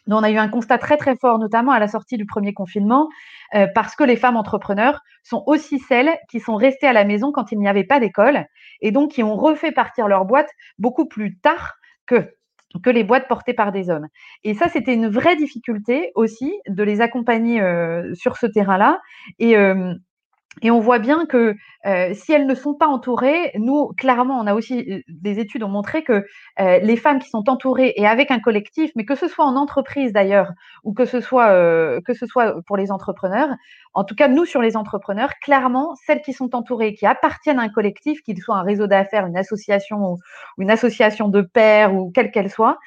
on 0.09 0.23
a 0.23 0.31
eu 0.31 0.37
un 0.37 0.49
constat 0.49 0.79
très 0.79 0.97
très 0.97 1.17
fort, 1.17 1.39
notamment 1.39 1.73
à 1.73 1.79
la 1.79 1.89
sortie 1.89 2.17
du 2.17 2.27
premier 2.27 2.53
confinement, 2.53 3.09
parce 3.75 3.95
que 3.95 4.05
les 4.05 4.17
femmes 4.17 4.37
entrepreneurs 4.37 5.01
sont 5.23 5.43
aussi 5.47 5.79
celles 5.79 6.11
qui 6.31 6.41
sont 6.41 6.57
restées 6.57 6.87
à 6.87 6.93
la 6.93 7.05
maison 7.05 7.33
quand 7.33 7.53
il 7.53 7.59
n'y 7.59 7.69
avait 7.69 7.85
pas 7.85 8.01
d'école, 8.01 8.47
et 8.81 8.91
donc 8.91 9.13
qui 9.13 9.23
ont 9.23 9.37
refait 9.37 9.73
partir 9.73 10.09
leur 10.09 10.25
boîte 10.25 10.51
beaucoup 10.79 11.07
plus 11.07 11.39
tard 11.39 11.75
que 12.07 12.91
les 12.91 13.05
boîtes 13.05 13.29
portées 13.29 13.55
par 13.55 13.73
des 13.73 13.91
hommes. 13.91 14.09
Et 14.45 14.55
ça, 14.55 14.69
c'était 14.69 14.95
une 14.95 15.09
vraie 15.09 15.37
difficulté 15.37 16.13
aussi 16.15 16.53
de 16.69 16.83
les 16.83 17.01
accompagner 17.01 17.61
euh, 17.61 18.15
sur 18.15 18.37
ce 18.37 18.47
terrain-là. 18.47 19.01
Euh, 19.43 19.95
et 20.61 20.71
on 20.71 20.81
voit 20.81 20.99
bien 20.99 21.25
que 21.25 21.57
euh, 21.87 22.13
si 22.13 22.33
elles 22.33 22.47
ne 22.47 22.55
sont 22.55 22.75
pas 22.75 22.87
entourées, 22.87 23.53
nous, 23.55 23.89
clairement, 23.97 24.39
on 24.39 24.47
a 24.47 24.55
aussi 24.55 24.85
euh, 24.91 25.01
des 25.09 25.39
études 25.39 25.63
ont 25.63 25.69
montré 25.69 26.05
que 26.05 26.27
euh, 26.61 26.79
les 26.81 26.97
femmes 26.97 27.19
qui 27.21 27.31
sont 27.31 27.49
entourées 27.49 27.95
et 27.97 28.07
avec 28.07 28.31
un 28.31 28.39
collectif, 28.39 28.91
mais 28.95 29.07
que 29.07 29.15
ce 29.15 29.29
soit 29.29 29.47
en 29.47 29.57
entreprise 29.57 30.13
d'ailleurs, 30.13 30.53
ou 30.85 30.93
que 30.93 31.07
ce 31.07 31.21
soit 31.21 31.49
que 32.03 32.13
ce 32.15 32.27
soit 32.27 32.63
pour 32.67 32.77
les 32.77 32.93
entrepreneurs, 32.93 33.49
en 33.95 34.05
tout 34.05 34.15
cas 34.15 34.29
nous 34.29 34.45
sur 34.45 34.61
les 34.61 34.77
entrepreneurs, 34.77 35.31
clairement, 35.41 35.95
celles 36.07 36.21
qui 36.21 36.33
sont 36.35 36.55
entourées, 36.55 36.95
qui 36.95 37.07
appartiennent 37.07 37.59
à 37.59 37.63
un 37.63 37.69
collectif, 37.69 38.21
qu'il 38.23 38.39
soit 38.39 38.57
un 38.57 38.63
réseau 38.63 38.87
d'affaires, 38.87 39.27
une 39.27 39.37
association 39.37 40.17
une 40.59 40.71
association 40.71 41.29
de 41.29 41.41
pairs 41.41 41.95
ou 41.95 42.11
quelle 42.11 42.31
qu'elle 42.31 42.51
soit, 42.51 42.79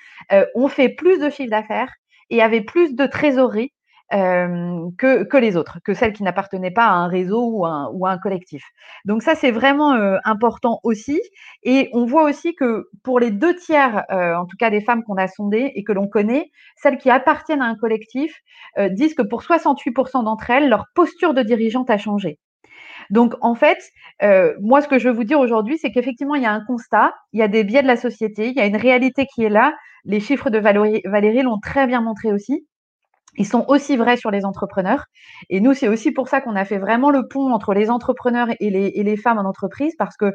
ont 0.56 0.67
fait 0.67 0.89
plus 0.89 1.19
de 1.19 1.30
chiffre 1.30 1.49
d'affaires 1.49 1.91
et 2.30 2.41
avaient 2.41 2.62
plus 2.62 2.95
de 2.95 3.06
trésorerie 3.06 3.71
que, 4.11 5.23
que, 5.23 5.37
les 5.37 5.57
autres, 5.57 5.79
que 5.83 5.93
celles 5.93 6.13
qui 6.13 6.23
n'appartenaient 6.23 6.71
pas 6.71 6.85
à 6.85 6.93
un 6.93 7.07
réseau 7.07 7.43
ou, 7.43 7.65
un, 7.65 7.89
ou 7.93 8.05
à 8.05 8.11
un 8.11 8.17
collectif. 8.17 8.63
Donc 9.05 9.23
ça, 9.23 9.35
c'est 9.35 9.51
vraiment 9.51 9.93
important 10.23 10.79
aussi. 10.83 11.21
Et 11.63 11.89
on 11.93 12.05
voit 12.05 12.23
aussi 12.23 12.55
que 12.55 12.87
pour 13.03 13.19
les 13.19 13.31
deux 13.31 13.55
tiers, 13.55 14.03
en 14.09 14.45
tout 14.45 14.57
cas 14.57 14.69
des 14.69 14.81
femmes 14.81 15.03
qu'on 15.03 15.17
a 15.17 15.27
sondées 15.27 15.71
et 15.75 15.83
que 15.83 15.91
l'on 15.91 16.07
connaît, 16.07 16.51
celles 16.77 16.97
qui 16.97 17.09
appartiennent 17.09 17.61
à 17.61 17.65
un 17.65 17.75
collectif 17.75 18.33
disent 18.91 19.15
que 19.15 19.23
pour 19.23 19.41
68% 19.41 20.23
d'entre 20.23 20.49
elles, 20.49 20.69
leur 20.69 20.85
posture 20.93 21.33
de 21.33 21.41
dirigeante 21.41 21.89
a 21.89 21.97
changé. 21.97 22.39
Donc, 23.09 23.35
en 23.41 23.55
fait, 23.55 23.79
moi, 24.61 24.81
ce 24.81 24.87
que 24.87 24.99
je 24.99 25.09
veux 25.09 25.15
vous 25.15 25.23
dire 25.23 25.39
aujourd'hui, 25.39 25.77
c'est 25.77 25.91
qu'effectivement, 25.91 26.35
il 26.35 26.43
y 26.43 26.47
a 26.47 26.51
un 26.51 26.63
constat, 26.65 27.13
il 27.33 27.39
y 27.39 27.43
a 27.43 27.47
des 27.47 27.63
biais 27.63 27.81
de 27.81 27.87
la 27.87 27.97
société, 27.97 28.49
il 28.49 28.55
y 28.55 28.61
a 28.61 28.65
une 28.65 28.77
réalité 28.77 29.25
qui 29.25 29.43
est 29.43 29.49
là. 29.49 29.75
Les 30.05 30.19
chiffres 30.19 30.49
de 30.49 30.59
Valérie 30.59 31.41
l'ont 31.41 31.59
très 31.59 31.87
bien 31.87 32.01
montré 32.01 32.31
aussi. 32.31 32.67
Ils 33.38 33.48
sont 33.48 33.65
aussi 33.67 33.98
vrais 33.98 34.17
sur 34.17 34.32
les 34.32 34.45
entrepreneurs. 34.45 35.06
Et 35.50 35.60
nous, 35.60 35.74
c'est 35.74 35.88
aussi 35.88 36.12
pour 36.12 36.28
ça 36.28 36.41
qu'on 36.41 36.56
a 36.56 36.65
fait 36.65 36.78
vraiment 36.78 37.10
le 37.10 37.28
pont 37.28 37.52
entre 37.52 37.74
les 37.74 37.89
entrepreneurs 37.89 38.48
et 38.60 38.69
les, 38.69 38.91
et 38.95 39.04
les 39.04 39.17
femmes 39.17 39.38
en 39.38 39.48
entreprise, 39.48 39.95
parce 39.98 40.17
que 40.17 40.34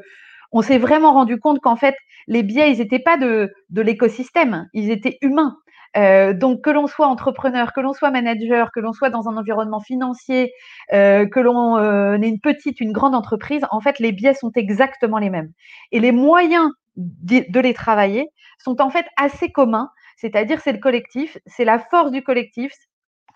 on 0.53 0.63
s'est 0.63 0.79
vraiment 0.79 1.13
rendu 1.13 1.39
compte 1.39 1.61
qu'en 1.61 1.77
fait, 1.77 1.95
les 2.27 2.43
biais, 2.43 2.73
ils 2.73 2.79
n'étaient 2.79 2.99
pas 2.99 3.17
de, 3.17 3.53
de 3.71 3.83
l'écosystème, 3.83 4.69
ils 4.73 4.91
étaient 4.91 5.19
humains. 5.23 5.57
Euh, 5.97 6.33
donc 6.33 6.63
que 6.63 6.71
l'on 6.71 6.87
soit 6.87 7.09
entrepreneur, 7.09 7.73
que 7.73 7.81
l'on 7.81 7.93
soit 7.93 8.13
manager, 8.13 8.71
que 8.73 8.79
l'on 8.79 8.93
soit 8.93 9.11
dans 9.11 9.29
un 9.29 9.37
environnement 9.37 9.81
financier, 9.81 10.53
euh, 10.93 11.27
que 11.27 11.41
l'on 11.41 11.79
euh, 11.79 12.17
ait 12.17 12.29
une 12.29 12.41
petite, 12.41 12.81
une 12.81 12.93
grande 12.93 13.15
entreprise, 13.15 13.63
en 13.71 13.81
fait, 13.81 13.99
les 13.99 14.13
biais 14.13 14.35
sont 14.35 14.53
exactement 14.55 15.19
les 15.19 15.31
mêmes. 15.31 15.51
Et 15.91 15.99
les 16.01 16.13
moyens 16.13 16.71
de 16.97 17.61
les 17.61 17.75
travailler 17.75 18.29
sont 18.59 18.81
en 18.81 18.91
fait 18.91 19.07
assez 19.17 19.51
communs. 19.51 19.91
C'est-à-dire, 20.17 20.61
c'est 20.61 20.73
le 20.73 20.79
collectif, 20.79 21.39
c'est 21.47 21.65
la 21.65 21.79
force 21.79 22.11
du 22.11 22.23
collectif, 22.23 22.73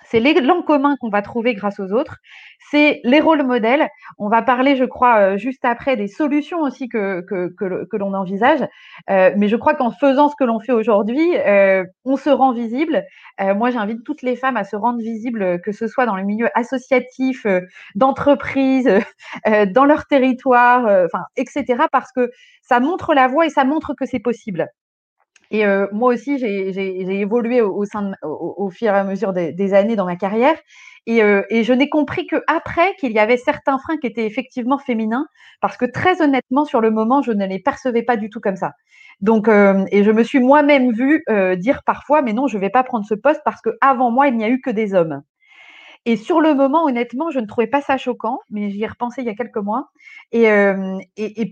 c'est 0.05 0.21
l'élan 0.21 0.63
commun 0.63 0.97
qu'on 1.01 1.09
va 1.09 1.23
trouver 1.23 1.55
grâce 1.55 1.81
aux 1.81 1.93
autres, 1.93 2.19
c'est 2.71 3.01
les 3.05 3.21
rôles 3.21 3.43
modèles. 3.43 3.89
On 4.19 4.29
va 4.29 4.43
parler, 4.43 4.77
je 4.77 4.85
crois, 4.85 5.19
euh, 5.19 5.37
juste 5.37 5.65
après 5.65 5.97
des 5.97 6.09
solutions 6.09 6.61
aussi 6.61 6.89
que, 6.89 7.25
l'on 7.93 8.15
envisage. 8.15 8.61
Euh, 9.11 9.31
mais 9.37 9.49
je 9.49 9.57
crois 9.57 9.75
qu'en 9.75 9.91
faisant 9.91 10.29
ce 10.29 10.35
que 10.37 10.45
l'on 10.45 10.61
fait 10.61 10.73
aujourd'hui, 10.73 11.37
euh, 11.37 11.85
on 12.05 12.17
se 12.17 12.31
rend 12.31 12.53
visible. 12.53 13.05
moi, 13.41 13.71
j'invite 13.71 14.05
toutes 14.05 14.23
les 14.23 14.37
femmes 14.37 14.57
à 14.57 14.65
se 14.65 14.77
rendre 14.77 14.99
visibles, 14.99 15.61
que 15.61 15.73
ce 15.73 15.87
soit 15.89 16.07
dans 16.07 16.17
le 16.17 16.25
milieu 16.25 16.49
associatif, 16.55 17.47
d'entreprise, 17.95 18.89
dans 19.75 19.85
leur 19.85 20.07
territoire, 20.07 21.09
etc. 21.37 21.65
Parce 21.91 22.13
que 22.13 22.31
ça 22.63 22.81
montre 22.81 23.15
la 23.15 23.29
voie 23.29 23.47
et 23.47 23.51
ça 23.51 23.65
montre 23.65 23.95
que 23.95 24.07
c'est 24.07 24.21
possible. 24.21 24.69
Et 25.55 25.65
euh, 25.65 25.87
moi 25.93 26.13
aussi, 26.13 26.37
j'ai 26.37 27.21
évolué 27.21 27.61
au, 27.61 27.85
au, 28.25 28.71
fur 28.71 28.89
et 28.89 28.99
à 28.99 29.05
mesure 29.05 29.33
des, 29.33 29.75
années 29.75 29.95
dans 29.95 30.05
ma 30.05 30.17
carrière. 30.17 30.57
Et, 31.07 31.23
euh, 31.23 31.43
je 31.49 31.73
n'ai 31.73 31.89
compris 31.89 32.27
qu'après 32.27 32.97
qu'il 32.97 33.13
y 33.13 33.21
avait 33.21 33.37
certains 33.37 33.79
freins 33.79 33.97
qui 33.99 34.09
étaient 34.09 34.27
effectivement 34.27 34.79
féminins, 34.79 35.29
parce 35.61 35.77
que 35.77 35.85
très 35.85 36.21
honnêtement, 36.21 36.65
sur 36.65 36.81
le 36.81 36.91
moment, 36.91 37.23
je 37.23 37.31
ne 37.31 37.47
les 37.47 37.61
percevais 37.61 38.03
pas 38.03 38.17
du 38.17 38.31
tout 38.31 38.41
comme 38.41 38.57
ça. 38.57 38.73
Donc, 39.21 39.47
euh, 39.47 39.85
et 39.93 40.03
je 40.03 40.11
me 40.11 40.25
suis 40.25 40.41
moi-même 40.41 40.91
vue 40.91 41.23
dire 41.59 41.83
parfois, 41.87 42.21
mais 42.21 42.33
non, 42.33 42.49
je 42.49 42.57
ne 42.57 42.61
vais 42.61 42.71
pas 42.71 42.83
prendre 42.83 43.07
ce 43.07 43.15
poste 43.15 43.43
parce 43.45 43.61
qu'avant 43.61 44.11
moi, 44.11 44.27
il 44.27 44.37
n'y 44.37 44.45
a 44.45 44.49
eu 44.49 44.61
que 44.61 44.71
des 44.71 44.93
hommes. 44.93 45.23
Et 46.05 46.17
sur 46.17 46.41
le 46.41 46.55
moment, 46.55 46.85
honnêtement, 46.85 47.31
je 47.31 47.39
ne 47.39 47.47
trouvais 47.47 47.69
pas 47.69 47.81
ça 47.81 47.97
choquant, 47.97 48.41
mais 48.51 48.71
j'y 48.71 48.83
ai 48.83 48.89
repensé 48.89 49.23
il 49.23 49.29
y 49.29 49.31
a 49.31 49.35
quelques 49.37 49.57
mois. 49.59 49.87
Et, 50.33 50.51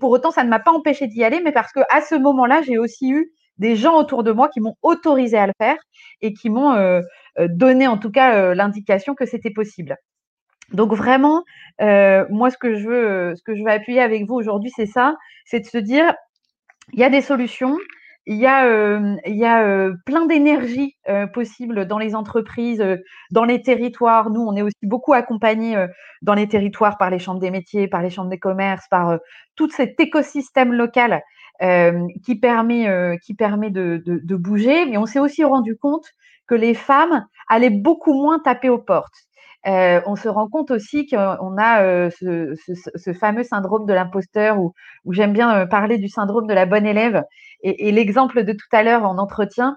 pour 0.00 0.10
autant, 0.10 0.32
ça 0.32 0.42
ne 0.42 0.48
m'a 0.48 0.58
pas 0.58 0.72
empêché 0.72 1.06
d'y 1.06 1.22
aller, 1.22 1.40
mais 1.40 1.52
parce 1.52 1.70
qu'à 1.72 2.00
ce 2.00 2.16
moment-là, 2.16 2.62
j'ai 2.62 2.78
aussi 2.78 3.12
eu 3.12 3.32
des 3.62 3.76
gens 3.76 3.96
autour 3.96 4.24
de 4.24 4.32
moi 4.32 4.48
qui 4.48 4.60
m'ont 4.60 4.74
autorisé 4.82 5.38
à 5.38 5.46
le 5.46 5.52
faire 5.56 5.78
et 6.20 6.34
qui 6.34 6.50
m'ont 6.50 6.72
euh, 6.72 7.00
euh, 7.38 7.46
donné 7.48 7.86
en 7.86 7.96
tout 7.96 8.10
cas 8.10 8.34
euh, 8.34 8.54
l'indication 8.54 9.14
que 9.14 9.24
c'était 9.24 9.52
possible. 9.52 9.96
Donc 10.72 10.94
vraiment, 10.94 11.44
moi 11.80 12.50
ce 12.50 12.56
que 12.56 12.76
je 12.76 12.88
veux, 12.88 13.36
ce 13.36 13.42
que 13.42 13.54
je 13.54 13.62
veux 13.62 13.70
appuyer 13.70 14.00
avec 14.00 14.26
vous 14.26 14.34
aujourd'hui, 14.34 14.70
c'est 14.74 14.86
ça, 14.86 15.16
c'est 15.44 15.60
de 15.60 15.66
se 15.66 15.76
dire, 15.76 16.14
il 16.94 16.98
y 16.98 17.04
a 17.04 17.10
des 17.10 17.20
solutions, 17.20 17.76
il 18.24 18.38
y 18.38 18.46
a, 18.46 18.64
il 19.26 19.36
y 19.36 19.44
a 19.44 19.90
plein 20.06 20.24
d'énergie 20.24 20.96
possible 21.34 21.84
dans 21.84 21.98
les 21.98 22.14
entreprises, 22.14 22.82
dans 23.30 23.44
les 23.44 23.60
territoires. 23.60 24.30
Nous, 24.30 24.40
on 24.40 24.56
est 24.56 24.62
aussi 24.62 24.86
beaucoup 24.86 25.12
accompagnés 25.12 25.76
dans 26.22 26.34
les 26.34 26.48
territoires 26.48 26.96
par 26.96 27.10
les 27.10 27.18
chambres 27.18 27.40
des 27.40 27.50
métiers, 27.50 27.86
par 27.86 28.00
les 28.00 28.08
chambres 28.08 28.30
des 28.30 28.38
commerces, 28.38 28.88
par 28.88 29.18
tout 29.56 29.68
cet 29.68 30.00
écosystème 30.00 30.72
local 30.72 31.22
euh, 31.62 32.08
qui 32.24 32.34
permet, 32.34 32.88
euh, 32.88 33.16
qui 33.24 33.34
permet 33.34 33.70
de, 33.70 34.02
de, 34.04 34.36
bouger. 34.36 34.84
Mais 34.86 34.96
on 34.96 35.06
s'est 35.06 35.20
aussi 35.20 35.44
rendu 35.44 35.76
compte 35.76 36.06
que 36.48 36.56
les 36.56 36.74
femmes 36.74 37.24
allaient 37.48 37.70
beaucoup 37.70 38.14
moins 38.14 38.40
taper 38.40 38.68
aux 38.68 38.78
portes. 38.78 39.14
Euh, 39.68 40.00
on 40.06 40.16
se 40.16 40.28
rend 40.28 40.48
compte 40.48 40.72
aussi 40.72 41.06
qu'on 41.06 41.56
a 41.58 42.10
ce, 42.10 43.12
fameux 43.12 43.44
syndrome 43.44 43.86
de 43.86 43.92
l'imposteur, 43.92 44.58
où, 44.58 44.74
j'aime 45.10 45.32
bien 45.32 45.66
parler 45.66 45.98
du 45.98 46.08
syndrome 46.08 46.48
de 46.48 46.54
la 46.54 46.66
bonne 46.66 46.86
élève. 46.86 47.22
Et, 47.62 47.92
l'exemple 47.92 48.42
de 48.42 48.52
tout 48.52 48.76
à 48.76 48.82
l'heure 48.82 49.04
en 49.04 49.18
entretien, 49.18 49.76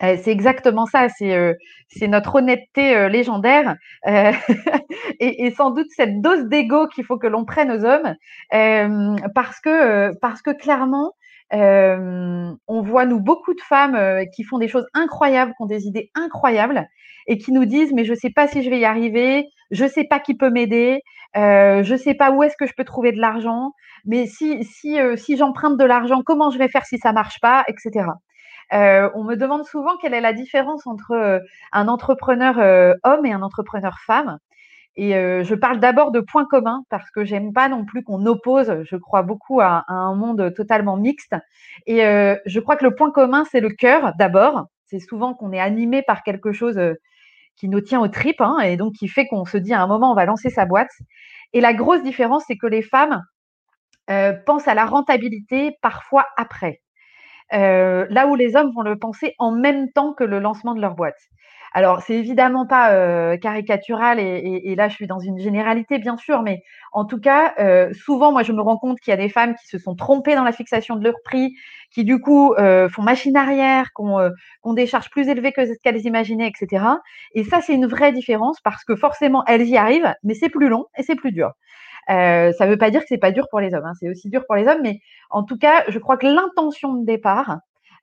c'est 0.00 0.28
exactement 0.28 0.86
ça, 0.86 1.08
c'est 1.08 2.06
notre 2.06 2.36
honnêteté 2.36 3.08
légendaire 3.08 3.76
et, 4.06 5.50
sans 5.56 5.70
doute 5.70 5.88
cette 5.90 6.20
dose 6.20 6.44
d'ego 6.44 6.86
qu'il 6.86 7.04
faut 7.04 7.18
que 7.18 7.26
l'on 7.26 7.44
prenne 7.44 7.72
aux 7.72 7.84
hommes 7.84 8.14
parce, 9.34 9.60
que, 9.60 10.16
parce 10.18 10.40
que 10.40 10.50
clairement, 10.50 11.12
on 11.50 12.82
voit 12.82 13.06
nous 13.06 13.20
beaucoup 13.20 13.54
de 13.54 13.60
femmes 13.60 14.24
qui 14.34 14.44
font 14.44 14.58
des 14.58 14.68
choses 14.68 14.86
incroyables, 14.94 15.52
qui 15.56 15.62
ont 15.62 15.66
des 15.66 15.86
idées 15.86 16.10
incroyables 16.14 16.86
et 17.28 17.38
qui 17.38 17.52
nous 17.52 17.64
disent 17.64 17.92
mais 17.92 18.04
je 18.04 18.14
sais 18.14 18.30
pas 18.30 18.48
si 18.48 18.62
je 18.62 18.70
vais 18.70 18.80
y 18.80 18.84
arriver, 18.84 19.46
je 19.70 19.86
sais 19.86 20.04
pas 20.04 20.18
qui 20.18 20.34
peut 20.34 20.50
m'aider, 20.50 21.02
euh, 21.36 21.82
je 21.84 21.94
sais 21.94 22.14
pas 22.14 22.30
où 22.30 22.42
est-ce 22.42 22.56
que 22.58 22.66
je 22.66 22.72
peux 22.76 22.84
trouver 22.84 23.12
de 23.12 23.20
l'argent, 23.20 23.72
mais 24.06 24.26
si 24.26 24.64
si 24.64 24.98
euh, 24.98 25.16
si 25.16 25.36
j'emprunte 25.36 25.76
de 25.78 25.84
l'argent, 25.84 26.22
comment 26.24 26.50
je 26.50 26.58
vais 26.58 26.68
faire 26.68 26.86
si 26.86 26.98
ça 26.98 27.12
marche 27.12 27.38
pas, 27.40 27.64
etc. 27.68 28.06
Euh, 28.72 29.08
on 29.14 29.24
me 29.24 29.36
demande 29.36 29.64
souvent 29.64 29.96
quelle 29.96 30.14
est 30.14 30.20
la 30.20 30.32
différence 30.32 30.86
entre 30.86 31.12
euh, 31.12 31.40
un 31.72 31.88
entrepreneur 31.88 32.58
euh, 32.58 32.94
homme 33.04 33.24
et 33.24 33.32
un 33.32 33.42
entrepreneur 33.42 33.96
femme. 34.06 34.38
Et 34.96 35.12
je 35.12 35.54
parle 35.54 35.78
d'abord 35.78 36.10
de 36.10 36.18
points 36.18 36.44
communs 36.44 36.82
parce 36.90 37.08
que 37.12 37.24
j'aime 37.24 37.52
pas 37.52 37.68
non 37.68 37.84
plus 37.84 38.02
qu'on 38.02 38.26
oppose. 38.26 38.82
Je 38.82 38.96
crois 38.96 39.22
beaucoup 39.22 39.60
à, 39.60 39.84
un 39.86 40.16
monde 40.16 40.52
totalement 40.56 40.96
mixte. 40.96 41.36
Et 41.86 41.98
je 42.00 42.58
crois 42.58 42.74
que 42.74 42.84
le 42.84 42.96
point 42.96 43.12
commun, 43.12 43.44
c'est 43.48 43.60
le 43.60 43.68
cœur 43.68 44.12
d'abord. 44.18 44.64
C'est 44.86 44.98
souvent 44.98 45.34
qu'on 45.34 45.52
est 45.52 45.60
animé 45.60 46.02
par 46.02 46.24
quelque 46.24 46.50
chose 46.50 46.80
qui 47.54 47.68
nous 47.68 47.80
tient 47.80 48.00
aux 48.00 48.08
tripes 48.08 48.40
hein, 48.40 48.58
et 48.58 48.76
donc 48.76 48.94
qui 48.94 49.06
fait 49.06 49.28
qu'on 49.28 49.44
se 49.44 49.56
dit 49.56 49.72
à 49.72 49.80
un 49.80 49.86
moment 49.86 50.10
on 50.10 50.16
va 50.16 50.24
lancer 50.24 50.50
sa 50.50 50.64
boîte. 50.66 50.90
Et 51.52 51.60
la 51.60 51.74
grosse 51.74 52.02
différence, 52.02 52.42
c'est 52.48 52.56
que 52.56 52.66
les 52.66 52.82
femmes 52.82 53.22
pensent 54.46 54.66
à 54.66 54.74
la 54.74 54.84
rentabilité 54.84 55.76
parfois 55.80 56.26
après, 56.36 56.80
euh, 57.52 58.06
là 58.10 58.26
où 58.26 58.34
les 58.34 58.56
hommes 58.56 58.72
vont 58.74 58.82
le 58.82 58.98
penser 58.98 59.34
en 59.38 59.50
même 59.50 59.90
temps 59.92 60.12
que 60.12 60.24
le 60.24 60.38
lancement 60.38 60.74
de 60.74 60.80
leur 60.80 60.94
boîte. 60.94 61.18
Alors, 61.74 62.00
c'est 62.00 62.14
évidemment 62.14 62.66
pas 62.66 62.92
euh, 62.92 63.36
caricatural 63.36 64.18
et, 64.18 64.74
là, 64.74 64.88
je 64.88 64.94
suis 64.94 65.06
dans 65.06 65.18
une 65.18 65.38
généralité, 65.38 65.98
bien 65.98 66.16
sûr, 66.16 66.42
mais 66.42 66.62
en 66.92 67.04
tout 67.04 67.20
cas, 67.20 67.52
euh, 67.58 67.92
souvent, 67.92 68.32
moi, 68.32 68.42
je 68.42 68.52
me 68.52 68.62
rends 68.62 68.78
compte 68.78 68.98
qu'il 69.00 69.10
y 69.10 69.14
a 69.14 69.18
des 69.18 69.28
femmes 69.28 69.54
qui 69.54 69.66
se 69.66 69.78
sont 69.78 69.94
trompées 69.94 70.34
dans 70.34 70.44
la 70.44 70.52
fixation 70.52 70.96
de 70.96 71.04
leur 71.04 71.16
prix, 71.24 71.54
qui 71.90 72.04
du 72.04 72.20
coup 72.20 72.54
font 72.90 73.02
machine 73.02 73.36
arrière, 73.36 73.92
qui 73.94 74.02
ont, 74.02 74.72
des 74.72 74.86
charges 74.86 75.10
plus 75.10 75.28
élevées 75.28 75.52
que 75.52 75.66
ce 75.66 75.72
qu'elles 75.82 76.06
imaginaient, 76.06 76.48
etc. 76.48 76.84
Et 77.34 77.44
ça, 77.44 77.60
c'est 77.60 77.74
une 77.74 77.86
vraie 77.86 78.12
différence 78.12 78.60
parce 78.62 78.82
que 78.84 78.96
forcément, 78.96 79.44
elles 79.46 79.68
y 79.68 79.76
arrivent, 79.76 80.14
mais 80.22 80.34
c'est 80.34 80.48
plus 80.48 80.68
long 80.68 80.86
et 80.96 81.02
c'est 81.02 81.16
plus 81.16 81.32
dur. 81.32 81.52
Ça 82.08 82.66
ne 82.66 82.70
veut 82.70 82.78
pas 82.78 82.90
dire 82.90 83.00
que 83.00 83.06
c'est 83.08 83.18
pas 83.18 83.32
dur 83.32 83.46
pour 83.50 83.60
les 83.60 83.74
hommes, 83.74 83.84
hein, 83.84 83.92
c'est 84.00 84.08
aussi 84.08 84.28
dur 84.30 84.44
pour 84.46 84.56
les 84.56 84.66
hommes, 84.66 84.80
mais 84.82 85.00
en 85.30 85.44
tout 85.44 85.58
cas, 85.58 85.84
je 85.88 85.98
crois 85.98 86.16
que 86.16 86.26
l'intention 86.26 86.94
de 86.94 87.04
départ 87.04 87.58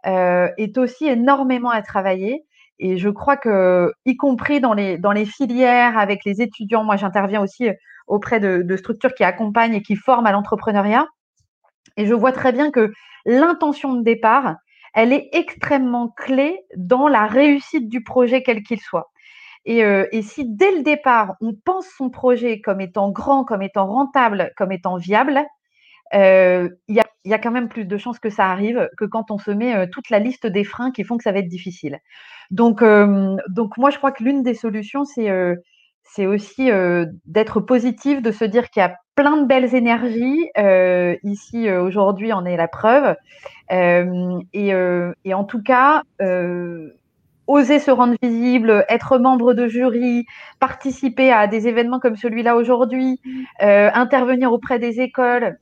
est 0.06 0.78
aussi 0.78 1.08
énormément 1.08 1.72
à 1.72 1.82
travailler. 1.82 2.46
Et 2.80 2.98
je 2.98 3.10
crois 3.10 3.38
que, 3.38 3.94
y 4.06 4.18
compris 4.18 4.60
dans 4.60 4.74
les, 4.74 5.26
filières 5.26 5.98
avec 5.98 6.26
les 6.26 6.42
étudiants, 6.42 6.84
moi 6.84 6.98
j'interviens 6.98 7.42
aussi 7.42 7.70
euh, 7.70 7.74
auprès 8.08 8.40
de, 8.40 8.76
structures 8.76 9.14
qui 9.14 9.24
accompagnent 9.24 9.76
et 9.76 9.82
qui 9.82 9.96
forment 9.96 10.28
à 10.28 10.32
l'entrepreneuriat. 10.32 11.08
Et 11.98 12.06
je 12.06 12.14
vois 12.14 12.34
très 12.34 12.52
bien 12.52 12.72
que 12.72 12.92
l'intention 13.26 13.94
de 13.94 14.04
départ, 14.04 14.56
elle 14.94 15.14
est 15.14 15.30
extrêmement 15.32 16.10
clé 16.10 16.60
dans 16.76 17.08
la 17.08 17.26
réussite 17.26 17.90
du 17.90 18.04
projet, 18.04 18.44
quel 18.44 18.62
qu'il 18.64 18.82
soit. 18.82 19.12
Et, 19.66 19.84
euh, 19.84 20.06
et, 20.12 20.22
si 20.22 20.46
dès 20.46 20.72
le 20.72 20.84
départ, 20.84 21.36
on 21.42 21.54
pense 21.54 21.88
son 21.98 22.10
projet 22.10 22.62
comme 22.62 22.82
étant 22.82 23.10
grand, 23.10 23.44
comme 23.44 23.64
étant 23.64 23.88
rentable, 23.88 24.52
comme 24.56 24.72
étant 24.72 24.98
viable, 24.98 25.42
euh, 26.14 26.70
il 26.88 26.96
y, 27.26 27.34
a, 27.34 27.40
quand 27.40 27.52
même 27.52 27.68
plus 27.68 27.86
de 27.86 27.98
chances 27.98 28.20
que 28.20 28.30
ça 28.30 28.46
arrive 28.52 28.88
que 28.96 29.06
quand 29.06 29.32
on 29.32 29.40
se 29.40 29.50
met 29.50 29.76
euh, 29.76 29.88
toute 29.92 30.12
la 30.12 30.20
liste 30.20 30.46
des 30.46 30.64
freins 30.64 30.92
qui 30.92 31.04
font 31.04 31.18
que 31.18 31.24
ça 31.24 31.32
va 31.32 31.40
être 31.40 31.48
difficile. 31.48 32.00
Donc, 32.52 32.84
donc 32.84 33.78
moi, 33.78 33.90
je 33.90 33.98
crois 33.98 34.12
que 34.12 34.24
l'une 34.24 34.44
des 34.44 34.54
solutions, 34.54 35.04
c'est 35.04 36.26
aussi 36.28 36.70
d'être 37.26 37.60
positif, 37.60 38.22
de 38.22 38.32
se 38.32 38.46
dire 38.46 38.70
qu'il 38.70 38.82
y 38.82 38.84
a 38.84 38.96
plein 39.16 39.38
de 39.38 39.48
belles 39.48 39.74
énergies. 39.74 40.48
ici, 41.24 41.72
aujourd'hui, 41.72 42.34
on 42.34 42.46
est 42.46 42.56
la 42.56 42.68
preuve. 42.68 43.16
Et, 43.72 45.34
en 45.34 45.44
tout 45.44 45.64
cas, 45.64 46.04
oser 47.48 47.80
se 47.80 47.92
rendre 47.92 48.16
visible, 48.22 48.86
être 48.90 49.18
membre 49.18 49.54
de 49.54 49.68
jury, 49.68 50.26
participer 50.60 51.32
à 51.32 51.48
des 51.48 51.68
événements 51.68 52.00
comme 52.00 52.16
celui-là 52.16 52.56
aujourd'hui, 52.56 53.20
intervenir 53.60 54.52
auprès 54.52 54.80
des 54.80 55.00
écoles, 55.02 55.58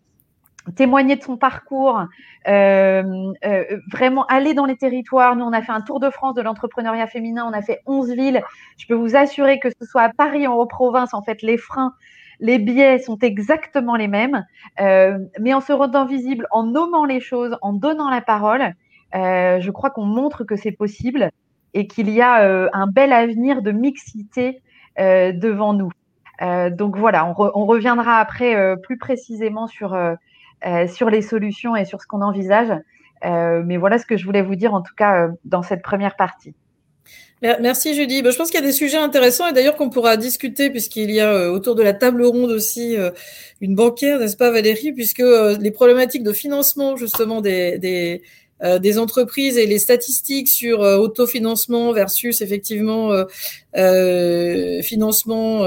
témoigner 0.76 1.15
de 1.15 1.24
son 1.24 1.38
parcours, 1.38 2.04
euh, 2.48 3.34
euh, 3.46 3.63
vraiment 3.91 4.26
aller 4.28 4.54
dans 4.54 4.65
les 4.65 4.78
territoires. 4.78 5.36
Nous, 5.36 5.46
on 5.46 5.54
a 5.54 5.62
fait 5.62 5.72
un 5.72 5.82
tour 5.82 6.00
de 6.00 6.10
France 6.10 6.36
de 6.36 6.41
l'entrepreneuriat 6.41 7.08
féminin, 7.08 7.46
on 7.48 7.54
a 7.54 7.62
fait 7.62 7.82
11 7.86 8.12
villes. 8.12 8.41
Je 8.78 8.88
peux 8.88 8.93
vous 8.93 9.15
assurer 9.15 9.60
que 9.60 9.69
ce 9.69 9.86
soit 9.86 10.04
à 10.04 10.10
Paris 10.10 10.48
ou 10.48 10.52
en 10.52 10.67
province, 10.67 11.13
en 11.13 11.22
fait, 11.22 11.41
les 11.41 11.58
freins, 11.58 11.93
les 12.39 12.60
biais 12.60 13.00
sont 13.00 13.17
exactement 13.19 13.96
les 13.96 14.08
mêmes. 14.08 14.46
Euh, 14.80 15.19
mais 15.39 15.54
en 15.54 15.62
se 15.62 15.74
rendant 15.74 16.06
visible, 16.06 16.48
en 16.52 16.63
nommant 16.63 17.06
les 17.06 17.19
choses, 17.19 17.58
en 17.62 17.74
donnant 17.74 18.10
la 18.10 18.22
parole, 18.22 18.74
je 19.13 19.69
crois 19.69 19.91
qu'on 19.91 20.06
montre 20.06 20.43
que 20.43 20.56
c'est 20.56 20.72
possible 20.72 21.30
et 21.74 21.88
qu'il 21.88 22.10
y 22.10 22.22
a 22.22 22.70
un 22.74 22.88
bel 22.88 23.12
avenir 23.14 23.62
de 23.62 23.72
mixité 23.72 24.62
devant 24.98 25.74
nous. 25.74 25.92
donc 26.72 26.98
voilà, 26.98 27.26
on, 27.26 27.66
reviendra 27.66 28.20
après 28.20 28.76
plus 28.84 28.98
précisément 28.98 29.68
sur 29.68 29.96
euh, 30.66 30.88
sur 30.88 31.10
les 31.10 31.22
solutions 31.22 31.76
et 31.76 31.84
sur 31.84 32.02
ce 32.02 32.08
qu'on 32.08 32.22
envisage. 32.22 32.72
Euh, 33.26 33.62
mais 33.66 33.76
voilà 33.76 33.98
ce 33.98 34.06
que 34.06 34.16
je 34.16 34.24
voulais 34.24 34.42
vous 34.42 34.56
dire 34.56 34.74
en 34.74 34.82
tout 34.82 34.94
cas 34.96 35.26
euh, 35.26 35.32
dans 35.44 35.62
cette 35.62 35.82
première 35.82 36.16
partie. 36.16 36.54
Merci 37.42 37.94
Julie. 37.94 38.20
je 38.20 38.38
pense 38.38 38.50
qu'il 38.50 38.62
y 38.62 38.64
a 38.64 38.66
des 38.66 38.72
sujets 38.72 38.98
intéressants 38.98 39.46
et 39.48 39.52
d'ailleurs 39.52 39.76
qu'on 39.76 39.90
pourra 39.90 40.16
discuter 40.16 40.70
puisqu'il 40.70 41.12
y 41.12 41.20
a 41.20 41.52
autour 41.52 41.76
de 41.76 41.84
la 41.84 41.92
table 41.92 42.24
ronde 42.24 42.52
aussi 42.52 42.96
une 43.60 43.76
banquière, 43.76 44.18
n'est-ce 44.20 44.38
pas 44.38 44.50
Valérie, 44.50 44.94
puisque 44.94 45.22
les 45.60 45.72
problématiques 45.72 46.24
de 46.24 46.32
financement 46.32 46.96
justement 46.96 47.42
des, 47.42 48.22
euh, 48.63 48.80
des 48.80 48.97
entreprises 48.97 49.58
et 49.58 49.65
les 49.65 49.80
statistiques 49.80 50.47
sur 50.47 50.84
euh, 50.84 50.97
autofinancement 50.97 51.91
versus 51.91 52.41
effectivement 52.41 53.12
euh, 53.76 54.82
financement 54.82 55.60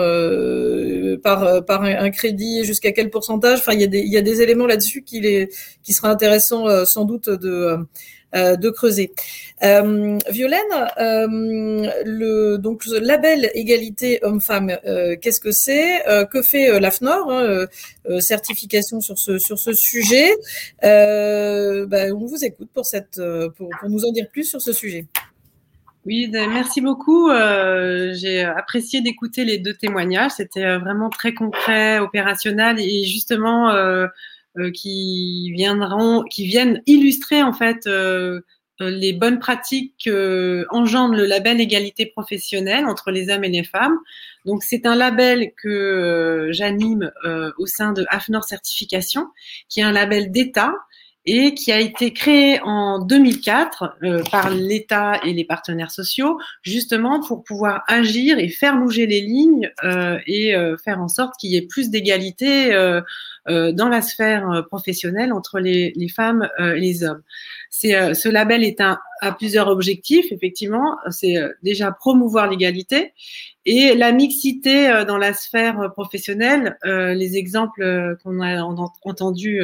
par 1.22 1.64
par 1.64 1.82
un, 1.82 2.11
crédit 2.11 2.64
jusqu'à 2.64 2.92
quel 2.92 3.11
pourcentage. 3.11 3.59
Enfin, 3.59 3.74
il 3.74 3.80
y 3.80 3.85
a 3.85 3.88
des 3.88 4.00
il 4.00 4.12
y 4.12 4.16
a 4.16 4.22
des 4.22 4.40
éléments 4.40 4.66
là-dessus 4.66 5.02
qui 5.02 5.20
les 5.20 5.48
qui 5.82 5.92
sera 5.92 6.11
intéressant 6.11 6.87
sans 6.87 7.04
doute 7.04 7.28
de 7.28 7.50
euh, 7.50 7.76
de 8.35 8.71
creuser. 8.71 9.12
Euh, 9.62 10.19
Violaine, 10.31 10.61
euh, 10.99 11.27
le 12.05 12.57
donc 12.59 12.85
label 12.87 13.51
égalité 13.55 14.19
homme-femme, 14.23 14.77
qu'est-ce 15.21 15.41
que 15.41 15.53
c'est 15.53 16.03
Que 16.31 16.43
fait 16.43 16.79
l'AFNOR 16.79 17.31
hein, 17.31 17.67
Certification 18.21 19.01
sur 19.01 19.19
ce 19.19 19.39
sur 19.39 19.59
ce 19.59 19.73
sujet. 19.73 20.31
Ben, 20.83 22.12
on 22.12 22.27
vous 22.27 22.45
écoute 22.45 22.69
pour 22.75 22.87
cette 22.87 23.21
pour, 23.57 23.71
pour 23.81 23.89
nous 23.89 24.05
en 24.05 24.12
dire 24.12 24.29
plus 24.31 24.45
sur 24.45 24.61
ce 24.61 24.73
sujet. 24.73 25.07
Oui, 26.07 26.29
merci 26.31 26.81
beaucoup. 26.81 27.31
Euh, 27.31 28.12
j'ai 28.15 28.45
apprécié 28.45 29.01
d'écouter 29.01 29.45
les 29.45 29.59
deux 29.59 29.75
témoignages. 29.75 30.31
C'était 30.37 30.79
vraiment 30.79 31.11
très 31.11 31.35
concret, 31.35 31.99
opérationnel 31.99 32.79
et 32.79 33.05
justement 33.05 33.71
euh, 33.71 34.07
euh, 34.07 34.09
qui 34.73 35.53
viendront, 35.53 36.23
qui 36.23 36.47
viennent 36.47 36.83
illustrer 36.87 37.43
en 37.43 37.53
fait 37.53 37.87
euh, 37.87 38.41
euh, 38.80 38.91
les 38.91 39.12
bonnes 39.12 39.39
pratiques 39.39 39.95
que 40.05 40.66
engendre 40.70 41.14
le 41.14 41.26
label 41.26 41.61
égalité 41.61 42.07
professionnelle 42.07 42.87
entre 42.87 43.11
les 43.11 43.30
hommes 43.30 43.45
et 43.45 43.49
les 43.49 43.64
femmes. 43.64 43.99
Donc 44.45 44.62
c'est 44.62 44.87
un 44.87 44.95
label 44.95 45.53
que 45.61 46.49
j'anime 46.53 47.11
au 47.59 47.66
sein 47.66 47.93
de 47.93 48.07
AFNOR 48.11 48.45
Certification, 48.45 49.26
qui 49.68 49.80
est 49.80 49.83
un 49.83 49.93
label 49.93 50.30
d'État 50.30 50.72
et 51.27 51.55
qui 51.55 51.72
a 51.72 51.81
été 51.81 52.12
créé 52.12 52.61
en 52.62 53.01
2004 53.01 53.99
par 54.31 54.51
l'État 54.51 55.20
et 55.24 55.33
les 55.33 55.45
partenaires 55.45 55.91
sociaux, 55.91 56.39
justement 56.62 57.20
pour 57.20 57.43
pouvoir 57.43 57.83
agir 57.89 58.39
et 58.39 58.49
faire 58.49 58.77
bouger 58.77 59.07
les 59.07 59.20
lignes 59.20 59.70
et 60.27 60.55
faire 60.83 61.01
en 61.01 61.09
sorte 61.09 61.35
qu'il 61.39 61.51
y 61.51 61.57
ait 61.57 61.66
plus 61.66 61.91
d'égalité 61.91 62.70
dans 63.47 63.89
la 63.89 64.03
sphère 64.03 64.64
professionnelle 64.68 65.33
entre 65.33 65.59
les, 65.59 65.93
les 65.97 66.09
femmes 66.09 66.49
et 66.61 66.81
les 66.81 67.05
hommes. 67.05 67.22
C'est 67.70 68.14
ce 68.14 68.29
label 68.29 68.62
est 68.62 68.81
un 68.81 68.99
a 69.21 69.33
plusieurs 69.33 69.69
objectifs, 69.69 70.27
effectivement. 70.31 70.97
C'est 71.11 71.37
déjà 71.62 71.93
promouvoir 71.93 72.49
l'égalité 72.49 73.12
et 73.64 73.95
la 73.95 74.12
mixité 74.12 75.05
dans 75.07 75.19
la 75.19 75.35
sphère 75.35 75.93
professionnelle. 75.93 76.77
les 76.85 77.37
exemples 77.37 78.17
qu'on 78.23 78.41
a 78.41 78.62
entendus 79.03 79.62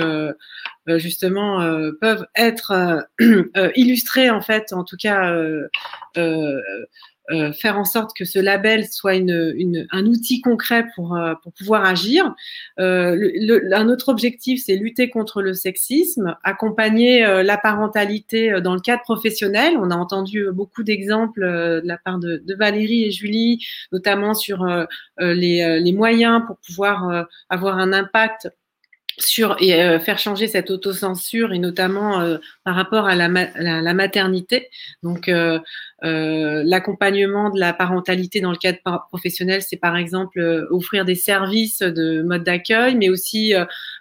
justement 0.86 1.60
peuvent 2.00 2.26
être 2.34 3.06
illustrés 3.76 4.30
en 4.30 4.40
fait, 4.40 4.72
en 4.72 4.84
tout 4.84 4.96
cas 4.96 5.32
euh, 7.30 7.52
faire 7.52 7.78
en 7.78 7.84
sorte 7.84 8.16
que 8.16 8.24
ce 8.24 8.38
label 8.40 8.86
soit 8.88 9.14
une, 9.14 9.54
une, 9.56 9.86
un 9.92 10.06
outil 10.06 10.40
concret 10.40 10.86
pour, 10.96 11.16
euh, 11.16 11.34
pour 11.42 11.52
pouvoir 11.52 11.84
agir. 11.84 12.34
Euh, 12.80 13.14
le, 13.16 13.72
un 13.74 13.88
autre 13.88 14.08
objectif, 14.08 14.62
c'est 14.64 14.74
lutter 14.74 15.08
contre 15.08 15.40
le 15.40 15.54
sexisme, 15.54 16.36
accompagner 16.42 17.24
euh, 17.24 17.44
la 17.44 17.58
parentalité 17.58 18.60
dans 18.60 18.74
le 18.74 18.80
cadre 18.80 19.02
professionnel. 19.02 19.74
On 19.78 19.90
a 19.90 19.96
entendu 19.96 20.46
beaucoup 20.52 20.82
d'exemples 20.82 21.42
de 21.42 21.86
la 21.86 21.96
part 21.96 22.18
de, 22.18 22.42
de, 22.44 22.54
Valérie 22.54 23.04
et 23.04 23.10
Julie, 23.10 23.64
notamment 23.92 24.34
sur 24.34 24.66
les, 25.18 25.80
les 25.80 25.92
moyens 25.92 26.42
pour 26.46 26.56
pouvoir 26.58 27.26
avoir 27.48 27.78
un 27.78 27.92
impact 27.92 28.48
sur 29.18 29.56
et 29.60 29.98
faire 30.00 30.18
changer 30.18 30.46
cette 30.46 30.70
autocensure 30.70 31.52
et 31.52 31.58
notamment 31.58 32.36
par 32.64 32.74
rapport 32.74 33.06
à 33.06 33.14
la, 33.14 33.28
la, 33.28 33.82
la 33.82 33.94
maternité. 33.94 34.68
Donc 35.02 35.28
euh, 35.28 35.58
l'accompagnement 36.02 37.50
de 37.50 37.60
la 37.60 37.72
parentalité 37.72 38.40
dans 38.40 38.50
le 38.50 38.56
cadre 38.56 38.78
professionnel, 39.08 39.62
c'est 39.62 39.76
par 39.76 39.96
exemple 39.96 40.40
euh, 40.40 40.66
offrir 40.70 41.04
des 41.04 41.14
services 41.14 41.80
de 41.80 42.22
mode 42.22 42.42
d'accueil, 42.42 42.96
mais 42.96 43.08
aussi 43.08 43.54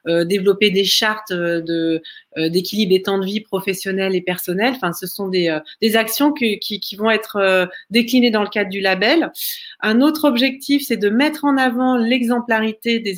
euh, 0.07 0.25
développer 0.25 0.71
des 0.71 0.83
chartes 0.83 1.31
de 1.31 2.01
d'équilibre 2.37 2.93
des 2.93 3.01
temps 3.01 3.17
de 3.17 3.25
vie 3.25 3.41
professionnels 3.41 4.15
et 4.15 4.21
personnels. 4.21 4.71
Enfin, 4.77 4.93
ce 4.93 5.05
sont 5.05 5.27
des, 5.27 5.53
des 5.81 5.97
actions 5.97 6.31
qui, 6.31 6.59
qui, 6.59 6.95
vont 6.95 7.11
être 7.11 7.67
déclinées 7.89 8.31
dans 8.31 8.41
le 8.41 8.47
cadre 8.47 8.69
du 8.69 8.79
label. 8.79 9.33
Un 9.81 9.99
autre 9.99 10.23
objectif, 10.23 10.81
c'est 10.87 10.95
de 10.95 11.09
mettre 11.09 11.43
en 11.43 11.57
avant 11.57 11.97
l'exemplarité 11.97 12.99
des 12.99 13.17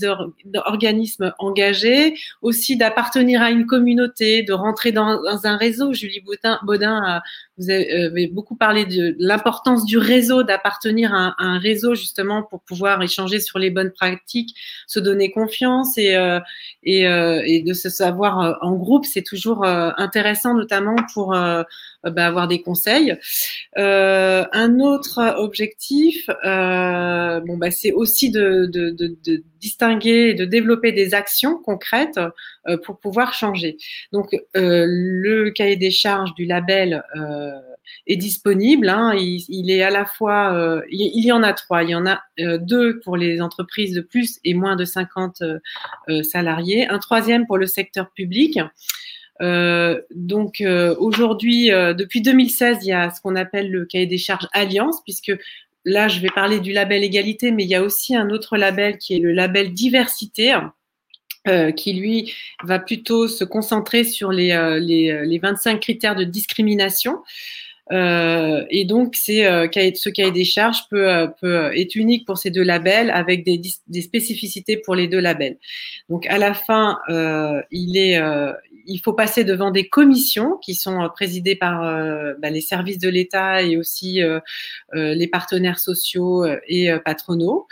organismes 0.65 1.31
engagés, 1.37 2.15
aussi 2.41 2.75
d'appartenir 2.75 3.43
à 3.43 3.51
une 3.51 3.67
communauté, 3.67 4.41
de 4.41 4.53
rentrer 4.53 4.91
dans, 4.91 5.21
dans 5.21 5.45
un 5.45 5.57
réseau. 5.57 5.93
Julie 5.93 6.21
Baudin, 6.21 6.59
Baudin 6.63 7.21
vous 7.57 7.69
avez 7.69 8.27
beaucoup 8.27 8.55
parlé 8.55 8.85
de 8.85 9.15
l'importance 9.19 9.85
du 9.85 9.97
réseau, 9.97 10.43
d'appartenir 10.43 11.13
à, 11.13 11.35
un 11.37 11.59
réseau 11.59 11.93
justement 11.93 12.41
pour 12.41 12.61
pouvoir 12.61 13.01
échanger 13.03 13.39
sur 13.39 13.59
les 13.59 13.69
bonnes 13.69 13.91
pratiques, 13.91 14.55
se 14.87 14.99
donner 14.99 15.31
confiance 15.31 15.97
et, 15.97 16.15
euh, 16.15 16.39
et, 16.81 17.07
euh, 17.07 17.43
et, 17.45 17.61
de 17.61 17.73
se 17.73 17.89
savoir 17.89 18.39
euh, 18.39 18.53
en 18.61 18.73
groupe, 18.73 19.05
c'est 19.05 19.21
toujours 19.21 19.65
intéressant 19.65 20.55
notamment 20.55 20.95
pour 21.13 21.35
bah, 22.03 22.25
avoir 22.25 22.47
des 22.47 22.61
conseils. 22.61 23.15
un 23.75 24.79
autre 24.79 25.35
objectif, 25.37 26.27
bon 26.27 27.57
bah 27.57 27.71
c'est 27.71 27.91
aussi 27.91 28.31
de, 28.31 28.65
de, 28.71 28.89
de, 28.89 29.15
de, 29.25 29.43
distinguer 29.59 30.29
et 30.29 30.33
de 30.33 30.45
développer 30.45 30.91
des 30.91 31.13
actions 31.13 31.57
concrètes 31.57 32.19
pour 32.85 32.99
pouvoir 32.99 33.33
changer. 33.33 33.77
Donc 34.11 34.35
le 34.53 35.49
cahier 35.51 35.77
des 35.77 35.91
charges 35.91 36.33
du 36.35 36.45
label 36.45 37.03
est 38.07 38.15
disponible. 38.17 38.89
Hein. 38.89 39.13
Il, 39.15 39.71
est 39.71 39.83
à 39.83 39.89
la 39.89 40.05
fois, 40.05 40.53
euh, 40.53 40.81
il, 40.89 41.25
y 41.25 41.31
en 41.31 41.43
a 41.43 41.53
trois. 41.53 41.83
Il 41.83 41.89
y 41.89 41.95
en 41.95 42.05
a 42.05 42.21
euh, 42.39 42.57
deux 42.57 42.99
pour 42.99 43.17
les 43.17 43.41
entreprises 43.41 43.93
de 43.93 44.01
plus 44.01 44.39
et 44.43 44.53
moins 44.53 44.75
de 44.75 44.85
50 44.85 45.41
euh, 45.41 46.23
salariés. 46.23 46.87
Un 46.87 46.99
troisième 46.99 47.45
pour 47.45 47.57
le 47.57 47.65
secteur 47.65 48.11
public. 48.11 48.59
Donc 49.39 50.63
aujourd'hui, 50.97 51.69
depuis 51.69 52.21
2016, 52.21 52.79
il 52.83 52.87
y 52.87 52.91
a 52.91 53.09
ce 53.09 53.21
qu'on 53.21 53.35
appelle 53.35 53.69
le 53.71 53.85
cahier 53.85 54.05
des 54.05 54.17
charges 54.17 54.47
Alliance, 54.53 55.01
puisque 55.03 55.31
là, 55.85 56.07
je 56.07 56.19
vais 56.19 56.29
parler 56.29 56.59
du 56.59 56.71
label 56.71 57.03
égalité, 57.03 57.51
mais 57.51 57.63
il 57.63 57.69
y 57.69 57.75
a 57.75 57.83
aussi 57.83 58.15
un 58.15 58.29
autre 58.29 58.57
label 58.57 58.97
qui 58.97 59.15
est 59.15 59.19
le 59.19 59.31
label 59.31 59.73
diversité. 59.73 60.55
qui 61.75 61.93
lui 61.93 62.33
va 62.63 62.79
plutôt 62.79 63.27
se 63.27 63.43
concentrer 63.43 64.05
sur 64.05 64.31
les, 64.31 64.55
les, 64.79 65.25
les 65.25 65.39
25 65.39 65.79
critères 65.81 66.15
de 66.15 66.23
discrimination. 66.23 67.17
Euh, 67.91 68.65
et 68.69 68.85
donc, 68.85 69.15
euh, 69.29 69.67
ce 69.95 70.09
cahier 70.09 70.31
des 70.31 70.45
charges 70.45 70.87
peut, 70.89 71.09
euh, 71.09 71.27
peut, 71.27 71.75
est 71.75 71.95
unique 71.95 72.25
pour 72.25 72.37
ces 72.37 72.49
deux 72.49 72.63
labels 72.63 73.11
avec 73.11 73.43
des, 73.43 74.01
spécificités 74.01 74.77
pour 74.77 74.95
les 74.95 75.07
deux 75.07 75.19
labels. 75.19 75.57
Donc, 76.09 76.25
à 76.27 76.37
la 76.37 76.53
fin, 76.53 76.99
il 77.09 78.99
faut 79.03 79.13
passer 79.13 79.43
devant 79.43 79.71
des 79.71 79.87
commissions 79.87 80.57
qui 80.61 80.75
sont 80.75 81.09
présidées 81.13 81.55
par 81.55 81.81
bah, 82.39 82.49
les 82.49 82.61
services 82.61 82.99
de 82.99 83.09
l'État 83.09 83.61
et 83.61 83.77
aussi 83.77 84.21
les 84.93 85.27
partenaires 85.27 85.79
sociaux 85.79 86.45
et 86.67 86.89
patronaux. 87.03 87.67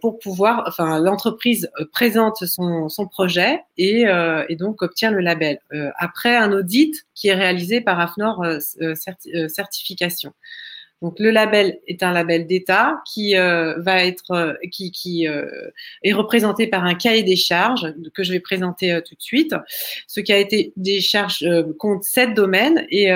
Pour 0.00 0.18
pouvoir, 0.18 0.64
enfin, 0.66 0.98
l'entreprise 1.00 1.70
présente 1.92 2.44
son, 2.44 2.88
projet 3.10 3.60
et, 3.76 4.04
et, 4.48 4.56
donc 4.56 4.82
obtient 4.82 5.10
le 5.10 5.20
label. 5.20 5.58
après 5.98 6.36
un 6.36 6.52
audit 6.52 7.06
qui 7.14 7.28
est 7.28 7.34
réalisé 7.34 7.80
par 7.80 8.00
AFNOR 8.00 8.44
Certification. 9.48 10.32
Donc 11.04 11.18
le 11.18 11.30
label 11.30 11.80
est 11.86 12.02
un 12.02 12.12
label 12.12 12.46
d'État 12.46 13.02
qui 13.04 13.36
euh, 13.36 13.74
va 13.76 14.06
être 14.06 14.30
euh, 14.30 14.54
qui, 14.72 14.90
qui 14.90 15.28
euh, 15.28 15.44
est 16.02 16.14
représenté 16.14 16.66
par 16.66 16.84
un 16.84 16.94
cahier 16.94 17.22
des 17.22 17.36
charges 17.36 17.92
que 18.14 18.24
je 18.24 18.32
vais 18.32 18.40
présenter 18.40 19.00
tout 19.06 19.14
de 19.14 19.20
suite. 19.20 19.54
Ce 20.06 20.20
cahier 20.20 20.72
des 20.76 21.00
charges 21.02 21.46
compte 21.78 22.04
sept 22.04 22.32
domaines 22.32 22.86
et 22.90 23.10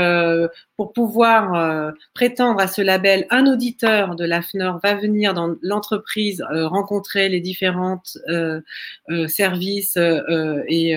pour 0.78 0.94
pouvoir 0.94 1.92
prétendre 2.14 2.60
à 2.60 2.68
ce 2.68 2.80
label, 2.80 3.26
un 3.28 3.46
auditeur 3.46 4.16
de 4.16 4.24
l'AFNOR 4.24 4.80
va 4.82 4.94
venir 4.94 5.34
dans 5.34 5.56
l'entreprise 5.60 6.42
rencontrer 6.50 7.28
les 7.28 7.40
différentes 7.40 8.16
services 9.28 9.98
et 10.68 10.96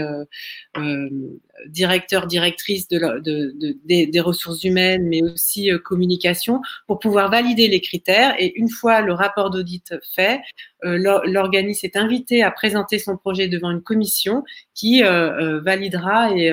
directeur, 1.67 2.27
directrice 2.27 2.87
de, 2.87 3.19
de, 3.19 3.53
de 3.55 3.77
des, 3.85 4.07
des, 4.07 4.19
ressources 4.19 4.63
humaines, 4.63 5.07
mais 5.07 5.21
aussi 5.21 5.71
euh, 5.71 5.77
communication, 5.77 6.61
pour 6.87 6.99
pouvoir 6.99 7.29
valider 7.29 7.67
les 7.67 7.81
critères. 7.81 8.35
Et 8.39 8.57
une 8.57 8.69
fois 8.69 9.01
le 9.01 9.13
rapport 9.13 9.49
d'audit 9.49 9.93
fait, 10.13 10.41
euh, 10.83 10.97
l'organisme 11.25 11.85
est 11.85 11.95
invité 11.95 12.43
à 12.43 12.51
présenter 12.51 12.99
son 12.99 13.17
projet 13.17 13.47
devant 13.47 13.71
une 13.71 13.81
commission 13.81 14.43
qui 14.73 15.03
euh, 15.03 15.59
validera 15.61 16.31
et 16.35 16.51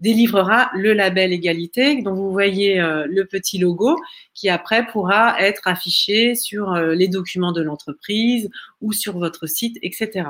délivrera 0.00 0.70
le 0.74 0.92
label 0.92 1.32
égalité 1.32 2.02
dont 2.02 2.14
vous 2.14 2.30
voyez 2.30 2.76
le 2.78 3.24
petit 3.24 3.58
logo 3.58 3.96
qui 4.34 4.48
après 4.50 4.86
pourra 4.86 5.40
être 5.40 5.66
affiché 5.66 6.34
sur 6.34 6.74
les 6.74 7.08
documents 7.08 7.52
de 7.52 7.62
l'entreprise 7.62 8.50
ou 8.82 8.92
sur 8.92 9.18
votre 9.18 9.46
site, 9.46 9.78
etc. 9.82 10.24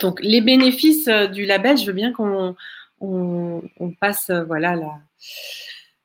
Donc, 0.00 0.20
les 0.22 0.40
bénéfices 0.40 1.08
euh, 1.08 1.26
du 1.26 1.46
label, 1.46 1.76
je 1.76 1.86
veux 1.86 1.92
bien 1.92 2.12
qu'on 2.12 2.56
on, 3.00 3.62
passe, 4.00 4.30
euh, 4.30 4.44
voilà, 4.44 4.74
là. 4.76 4.92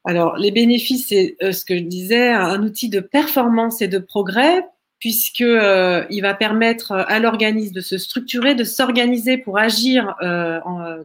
Alors, 0.05 0.37
les 0.37 0.51
bénéfices, 0.51 1.07
c'est 1.09 1.35
euh, 1.41 1.51
ce 1.51 1.65
que 1.65 1.75
je 1.75 1.83
disais, 1.83 2.29
un 2.29 2.61
outil 2.63 2.89
de 2.89 2.99
performance 2.99 3.81
et 3.81 3.87
de 3.87 3.99
progrès 3.99 4.63
puisque 4.99 5.41
euh, 5.41 6.03
il 6.09 6.21
va 6.21 6.33
permettre 6.33 6.91
à 6.91 7.19
l'organisme 7.19 7.73
de 7.73 7.81
se 7.81 7.97
structurer, 7.97 8.53
de 8.53 8.65
s'organiser 8.65 9.37
pour 9.37 9.57
agir 9.57 10.15
euh, 10.21 10.59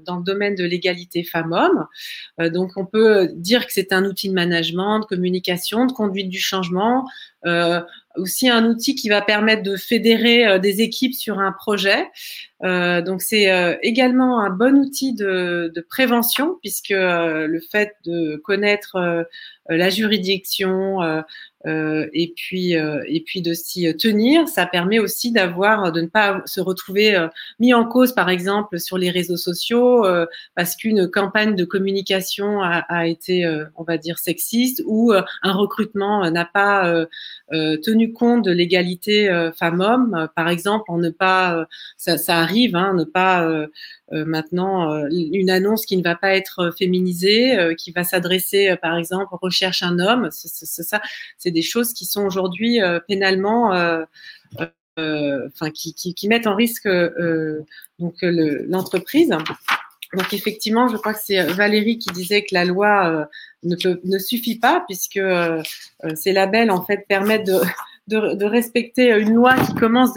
dans 0.04 0.16
le 0.16 0.24
domaine 0.24 0.56
de 0.56 0.64
l'égalité 0.64 1.22
femmes-hommes. 1.22 1.86
Euh, 2.40 2.50
donc, 2.50 2.72
on 2.76 2.86
peut 2.86 3.28
dire 3.34 3.66
que 3.66 3.72
c'est 3.72 3.92
un 3.92 4.04
outil 4.04 4.28
de 4.28 4.34
management, 4.34 5.00
de 5.00 5.04
communication, 5.04 5.86
de 5.86 5.92
conduite 5.92 6.28
du 6.28 6.40
changement, 6.40 7.06
euh, 7.46 7.80
aussi 8.16 8.48
un 8.48 8.64
outil 8.66 8.94
qui 8.94 9.08
va 9.08 9.22
permettre 9.22 9.62
de 9.62 9.76
fédérer 9.76 10.46
euh, 10.46 10.58
des 10.58 10.80
équipes 10.80 11.14
sur 11.14 11.38
un 11.38 11.52
projet. 11.52 12.08
donc, 12.62 13.20
c'est 13.20 13.78
également 13.82 14.40
un 14.40 14.48
bon 14.48 14.78
outil 14.78 15.14
de, 15.14 15.70
de 15.74 15.80
prévention, 15.82 16.56
puisque 16.62 16.94
le 16.96 17.60
fait 17.70 17.92
de 18.06 18.36
connaître 18.36 19.26
la 19.68 19.90
juridiction, 19.90 21.00
euh, 21.66 22.06
et 22.12 22.34
puis 22.36 22.76
euh, 22.76 23.02
et 23.06 23.20
puis 23.20 23.40
de 23.40 23.54
s'y 23.54 23.94
tenir. 23.96 24.48
Ça 24.48 24.66
permet 24.66 24.98
aussi 24.98 25.32
d'avoir 25.32 25.92
de 25.92 26.02
ne 26.02 26.06
pas 26.06 26.42
se 26.44 26.60
retrouver 26.60 27.16
euh, 27.16 27.28
mis 27.58 27.72
en 27.72 27.86
cause, 27.86 28.12
par 28.12 28.28
exemple, 28.28 28.78
sur 28.78 28.98
les 28.98 29.10
réseaux 29.10 29.36
sociaux 29.36 30.04
parce 30.54 30.76
qu'une 30.76 31.08
campagne 31.10 31.56
de 31.56 31.64
communication 31.64 32.60
a, 32.62 33.06
été, 33.06 33.46
on 33.76 33.82
va 33.82 33.98
dire, 33.98 34.18
sexiste 34.18 34.82
ou 34.86 35.12
un 35.12 35.52
recrutement 35.52 36.28
n'a 36.30 36.44
pas 36.44 37.06
tenu 37.50 38.12
compte 38.12 38.44
de 38.44 38.50
l'égalité 38.50 39.50
femmes-hommes. 39.56 40.28
Par 40.36 40.48
exemple, 40.48 40.84
en 40.88 40.98
ne 40.98 41.10
pas, 41.10 41.66
ça, 41.96 42.38
arrive, 42.38 42.76
hein, 42.76 42.94
ne 42.94 43.04
pas 43.04 43.48
maintenant 44.10 45.06
une 45.10 45.50
annonce 45.50 45.86
qui 45.86 45.96
ne 45.96 46.02
va 46.02 46.14
pas 46.14 46.34
être 46.34 46.72
féminisée, 46.76 47.74
qui 47.78 47.92
va 47.92 48.04
s'adresser, 48.04 48.76
par 48.80 48.96
exemple, 48.96 49.34
recherche 49.40 49.82
un 49.82 49.98
homme. 49.98 50.28
C'est 50.30 50.82
ça, 50.82 51.00
des 51.54 51.62
choses 51.62 51.94
qui 51.94 52.04
sont 52.04 52.24
aujourd'hui 52.24 52.80
pénalement 53.08 53.70
enfin, 54.96 55.70
qui, 55.72 55.94
qui, 55.94 56.28
mettent 56.28 56.46
en 56.46 56.54
risque 56.54 56.88
donc 57.98 58.16
l'entreprise. 58.22 59.28
donc 59.28 60.32
effectivement, 60.32 60.88
je 60.88 60.96
crois 60.96 61.14
que 61.14 61.20
c'est 61.24 61.42
Valérie 61.44 61.98
qui 61.98 62.10
disait 62.10 62.42
que 62.42 62.54
la 62.54 62.64
loi 62.64 63.28
ne, 63.62 63.76
peut, 63.76 64.00
ne 64.04 64.18
suffit 64.18 64.58
pas 64.58 64.84
puisque 64.86 65.20
ces 66.14 66.32
labels 66.32 66.70
en 66.70 66.84
fait 66.84 67.06
permettent 67.08 67.46
de 67.46 67.60
de, 68.06 68.44
respecter 68.44 69.10
une 69.10 69.34
loi 69.34 69.54
qui 69.56 69.74
commence 69.74 70.10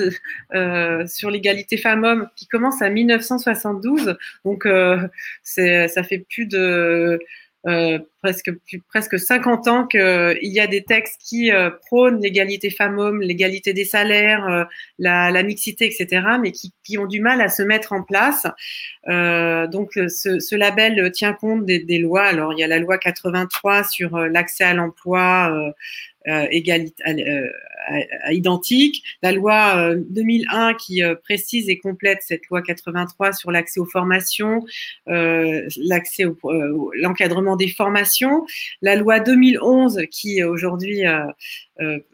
euh, 0.53 1.07
sur 1.07 1.29
l'égalité 1.29 1.77
femmes-hommes, 1.77 2.29
qui 2.35 2.47
commence 2.47 2.81
à 2.81 2.89
1972. 2.89 4.17
Donc, 4.45 4.65
euh, 4.65 5.07
ça 5.43 6.03
fait 6.03 6.25
plus 6.29 6.45
de 6.45 7.19
euh, 7.67 7.99
presque, 8.21 8.49
presque 8.87 9.19
50 9.19 9.67
ans 9.67 9.87
qu'il 9.87 10.37
y 10.41 10.59
a 10.59 10.67
des 10.67 10.83
textes 10.83 11.19
qui 11.21 11.51
euh, 11.51 11.69
prônent 11.87 12.21
l'égalité 12.21 12.69
femmes-hommes, 12.69 13.21
l'égalité 13.21 13.73
des 13.73 13.83
salaires, 13.83 14.47
euh, 14.47 14.63
la, 14.99 15.31
la, 15.31 15.43
mixité, 15.43 15.85
etc., 15.85 16.25
mais 16.41 16.51
qui, 16.51 16.73
qui, 16.85 16.97
ont 16.97 17.07
du 17.07 17.19
mal 17.19 17.41
à 17.41 17.49
se 17.49 17.63
mettre 17.63 17.91
en 17.91 18.03
place. 18.03 18.47
donc, 19.05 19.91
ce, 19.93 20.39
ce, 20.39 20.55
label 20.55 21.11
tient 21.11 21.33
compte 21.33 21.65
des, 21.65 21.79
des, 21.79 21.99
lois. 21.99 22.23
Alors, 22.23 22.53
il 22.53 22.59
y 22.59 22.63
a 22.63 22.67
la 22.67 22.79
loi 22.79 22.97
83 22.97 23.83
sur 23.83 24.17
l'accès 24.17 24.63
à 24.63 24.73
l'emploi 24.73 25.73
euh, 26.27 26.47
euh, 27.07 27.47
identique. 28.31 29.01
La 29.23 29.31
loi 29.31 29.95
2001 30.09 30.71
euh, 30.71 30.73
qui 30.73 31.01
précise 31.23 31.69
et 31.69 31.77
complète 31.77 32.19
cette 32.21 32.45
loi 32.47 32.61
83 32.61 33.31
sur 33.31 33.49
l'accès 33.49 33.79
aux 33.79 33.85
formations, 33.85 34.65
l'accès 35.05 36.25
l'encadrement 36.95 37.55
des 37.55 37.69
formations. 37.69 38.45
La 38.81 38.97
loi 38.97 39.21
2011 39.21 40.01
qui 40.11 40.43
aujourd'hui 40.43 41.03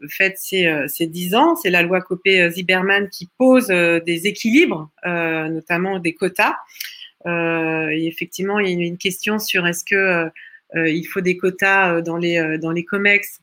fête 0.08 0.38
ses, 0.38 0.72
ses 0.86 1.08
10 1.08 1.34
ans, 1.34 1.56
c'est 1.56 1.70
la 1.70 1.82
loi 1.82 2.00
Copé-Ziberman 2.00 3.08
qui 3.08 3.28
pose 3.36 3.66
des 3.66 4.26
équilibres, 4.26 4.90
notamment 5.04 5.98
des 5.98 6.14
quotas. 6.14 6.54
et 7.26 8.06
effectivement, 8.06 8.60
il 8.60 8.80
y 8.80 8.84
a 8.84 8.86
une 8.86 8.98
question 8.98 9.40
sur 9.40 9.66
est-ce 9.66 9.84
que 9.84 10.30
il 10.76 11.04
faut 11.04 11.20
des 11.20 11.36
quotas 11.36 12.00
dans 12.00 12.16
les 12.16 12.58
dans 12.58 12.70
les 12.70 12.84
comex 12.84 13.40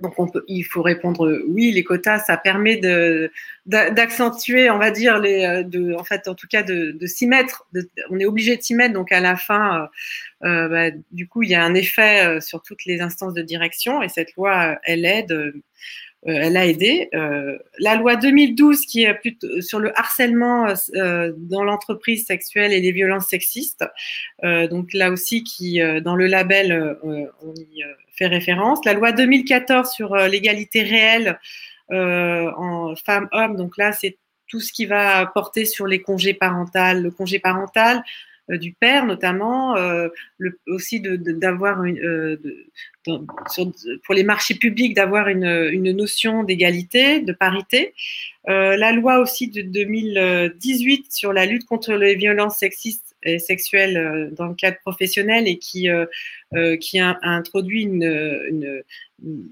donc 0.00 0.14
il 0.48 0.62
faut 0.62 0.82
répondre 0.82 1.42
oui, 1.46 1.72
les 1.72 1.84
quotas, 1.84 2.20
ça 2.20 2.36
permet 2.36 2.80
d'accentuer, 3.66 4.70
on 4.70 4.78
va 4.78 4.90
dire 4.90 5.20
euh, 5.24 5.94
en 5.98 6.04
fait, 6.04 6.28
en 6.28 6.34
tout 6.34 6.46
cas 6.46 6.62
de, 6.62 6.96
s'y 7.06 7.26
mettre. 7.26 7.66
on 8.10 8.18
est 8.18 8.24
obligé 8.24 8.56
de 8.56 8.62
s'y 8.62 8.74
mettre, 8.74 8.94
donc 8.94 9.12
à 9.12 9.20
la 9.20 9.36
fin, 9.36 9.88
euh, 10.44 10.48
euh 10.48 10.68
bah, 10.68 10.96
du 11.10 11.28
coup, 11.28 11.42
il 11.42 11.50
y 11.50 11.54
a 11.54 11.62
un 11.62 11.74
effet 11.74 12.26
euh, 12.26 12.40
sur 12.40 12.62
toutes 12.62 12.84
les 12.84 13.00
instances 13.00 13.34
de 13.34 13.42
direction 13.42 14.02
et 14.02 14.08
cette 14.08 14.34
loi, 14.36 14.78
elle 14.84 15.04
aide. 15.04 15.52
Elle 16.24 16.56
a 16.56 16.66
aidé. 16.66 17.08
la 17.12 17.94
loi 17.96 18.16
2012 18.16 18.80
qui 18.82 19.04
est 19.04 19.14
plutôt 19.14 19.60
sur 19.62 19.78
le 19.78 19.98
harcèlement 19.98 20.66
dans 21.36 21.64
l'entreprise 21.64 22.26
sexuelle 22.26 22.72
et 22.72 22.80
les 22.80 22.92
violences 22.92 23.28
sexistes. 23.28 23.84
donc 24.42 24.92
là 24.92 25.10
aussi, 25.10 25.44
qui 25.44 25.80
dans 26.02 26.16
le 26.16 26.26
label, 26.26 26.96
on 27.02 27.54
y 27.54 27.84
référence. 28.26 28.84
La 28.84 28.94
loi 28.94 29.12
2014 29.12 29.90
sur 29.90 30.14
euh, 30.14 30.28
l'égalité 30.28 30.82
réelle 30.82 31.38
euh, 31.90 32.50
en 32.56 32.94
femmes-hommes, 32.96 33.56
donc 33.56 33.76
là, 33.76 33.92
c'est 33.92 34.18
tout 34.46 34.60
ce 34.60 34.72
qui 34.72 34.86
va 34.86 35.26
porter 35.26 35.64
sur 35.64 35.86
les 35.86 36.02
congés 36.02 36.34
parentaux, 36.34 36.94
le 36.94 37.10
congé 37.10 37.38
parental 37.38 37.98
euh, 37.98 38.02
du 38.58 38.72
père 38.72 39.06
notamment, 39.06 39.74
le, 40.38 40.58
aussi 40.66 41.00
d'avoir 41.00 41.84
une, 41.84 42.38
pour 43.04 44.14
les 44.14 44.24
marchés 44.24 44.54
publics 44.54 44.94
d'avoir 44.94 45.28
une, 45.28 45.68
une, 45.72 45.92
notion 45.92 46.44
d'égalité, 46.44 47.20
de 47.20 47.32
parité. 47.32 47.94
la 48.46 48.92
loi 48.92 49.18
aussi 49.18 49.48
de 49.48 49.62
2018 49.62 51.12
sur 51.12 51.32
la 51.32 51.46
lutte 51.46 51.66
contre 51.66 51.92
les 51.94 52.14
violences 52.14 52.58
sexistes 52.58 53.09
et 53.22 53.38
sexuelle 53.38 54.30
dans 54.36 54.46
le 54.46 54.54
cadre 54.54 54.78
professionnel 54.84 55.46
et 55.48 55.58
qui 55.58 55.88
euh, 56.56 56.76
qui 56.76 56.98
a, 56.98 57.16
introduit 57.22 57.84
une, 57.84 58.82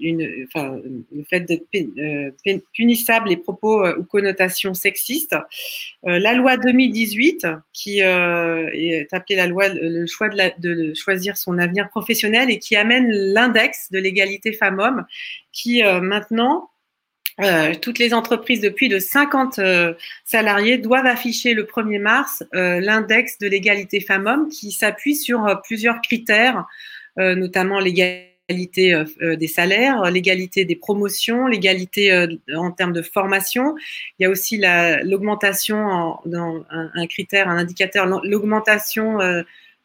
une, 0.01 0.45
enfin, 0.47 0.81
le 0.83 1.23
fait 1.23 1.39
d'être 1.39 1.65
euh, 1.73 2.59
punissable 2.73 3.29
les 3.29 3.37
propos 3.37 3.85
euh, 3.85 3.95
ou 3.97 4.03
connotations 4.03 4.73
sexistes. 4.73 5.33
la 6.03 6.33
loi 6.33 6.57
2018, 6.57 7.47
qui 7.71 7.99
est 7.99 9.13
appelée 9.13 9.37
la 9.37 9.47
loi 9.47 9.69
le 9.69 10.05
choix 10.07 10.27
de, 10.27 10.51
de, 10.59 10.93
choisir 10.93 11.37
son 11.37 11.57
avenir 11.57 11.87
professionnel 11.87 12.49
et 12.49 12.59
qui 12.59 12.75
amène 12.75 13.09
l'index 13.09 13.89
de 13.91 13.99
l'égalité 13.99 14.51
femmes-hommes, 14.51 15.05
qui 15.53 15.81
maintenant 16.01 16.69
euh, 17.41 17.73
toutes 17.81 17.99
les 17.99 18.13
entreprises 18.13 18.61
de 18.61 18.69
plus 18.69 18.87
de 18.87 18.99
50 18.99 19.59
salariés 20.25 20.77
doivent 20.77 21.05
afficher 21.05 21.53
le 21.53 21.63
1er 21.63 21.99
mars 21.99 22.43
euh, 22.53 22.79
l'index 22.79 23.37
de 23.39 23.47
l'égalité 23.47 23.99
femmes-hommes 23.99 24.49
qui 24.49 24.71
s'appuie 24.71 25.15
sur 25.15 25.61
plusieurs 25.63 26.01
critères 26.01 26.65
euh, 27.19 27.35
notamment 27.35 27.79
l'égalité 27.79 28.93
euh, 28.93 29.03
euh, 29.21 29.35
des 29.35 29.47
salaires, 29.47 30.09
l'égalité 30.09 30.63
des 30.63 30.75
promotions, 30.75 31.47
l'égalité 31.47 32.27
en 32.55 32.71
termes 32.71 32.93
de 32.93 33.01
formation. 33.01 33.75
Il 34.17 34.23
y 34.23 34.25
a 34.25 34.29
aussi 34.29 34.61
l'augmentation 35.03 36.17
un, 36.25 37.07
critère, 37.07 37.49
un 37.49 37.57
indicateur, 37.57 38.05
l'augmentation 38.23 39.17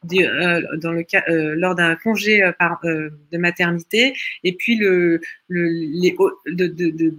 dans 0.05 0.93
le 0.93 1.03
cas, 1.03 1.23
lors 1.29 1.75
d'un 1.75 1.97
congé 1.97 2.51
par, 2.59 2.81
de 2.83 3.39
maternité, 3.39 4.15
et 4.43 4.53
puis 4.53 4.77
le, 4.77 5.21
le 5.49 5.69
les, 5.69 6.17
de, 6.47 6.67
de, 6.67 6.91
de, 6.91 7.15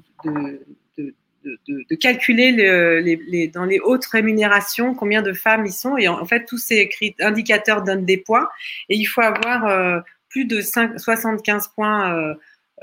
de, 1.46 1.86
de, 1.90 1.96
calculer 1.96 2.52
les, 2.52 3.16
les, 3.28 3.48
dans 3.48 3.66
les 3.66 3.80
hautes 3.80 4.06
rémunérations 4.06 4.94
combien 4.94 5.22
de 5.22 5.34
femmes 5.34 5.66
ils 5.66 5.72
sont. 5.72 5.98
Et 5.98 6.08
en, 6.08 6.26
fait, 6.26 6.46
tous 6.46 6.58
ces 6.58 6.90
indicateurs 7.20 7.84
donnent 7.84 8.06
des 8.06 8.18
points. 8.18 8.48
Et 8.90 8.96
il 8.96 9.06
faut 9.06 9.22
avoir 9.22 9.68
euh, 9.68 10.00
plus 10.30 10.46
de 10.46 10.62
5, 10.62 11.00
75 11.00 11.70
points 11.70 12.18
euh, 12.18 12.34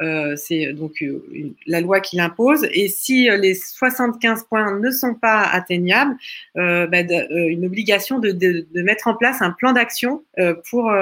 euh, 0.00 0.36
c'est 0.36 0.72
donc 0.72 1.02
euh, 1.02 1.22
la 1.66 1.80
loi 1.80 2.00
qui 2.00 2.16
l'impose. 2.16 2.66
Et 2.72 2.88
si 2.88 3.28
euh, 3.28 3.36
les 3.36 3.54
75 3.54 4.44
points 4.44 4.78
ne 4.78 4.90
sont 4.90 5.14
pas 5.14 5.42
atteignables, 5.42 6.16
bah, 6.54 7.02
une 7.30 7.66
obligation 7.66 8.18
de, 8.18 8.66
mettre 8.74 9.08
en 9.08 9.14
place 9.14 9.42
un 9.42 9.50
plan 9.50 9.72
d'action 9.72 10.24
pour, 10.70 10.92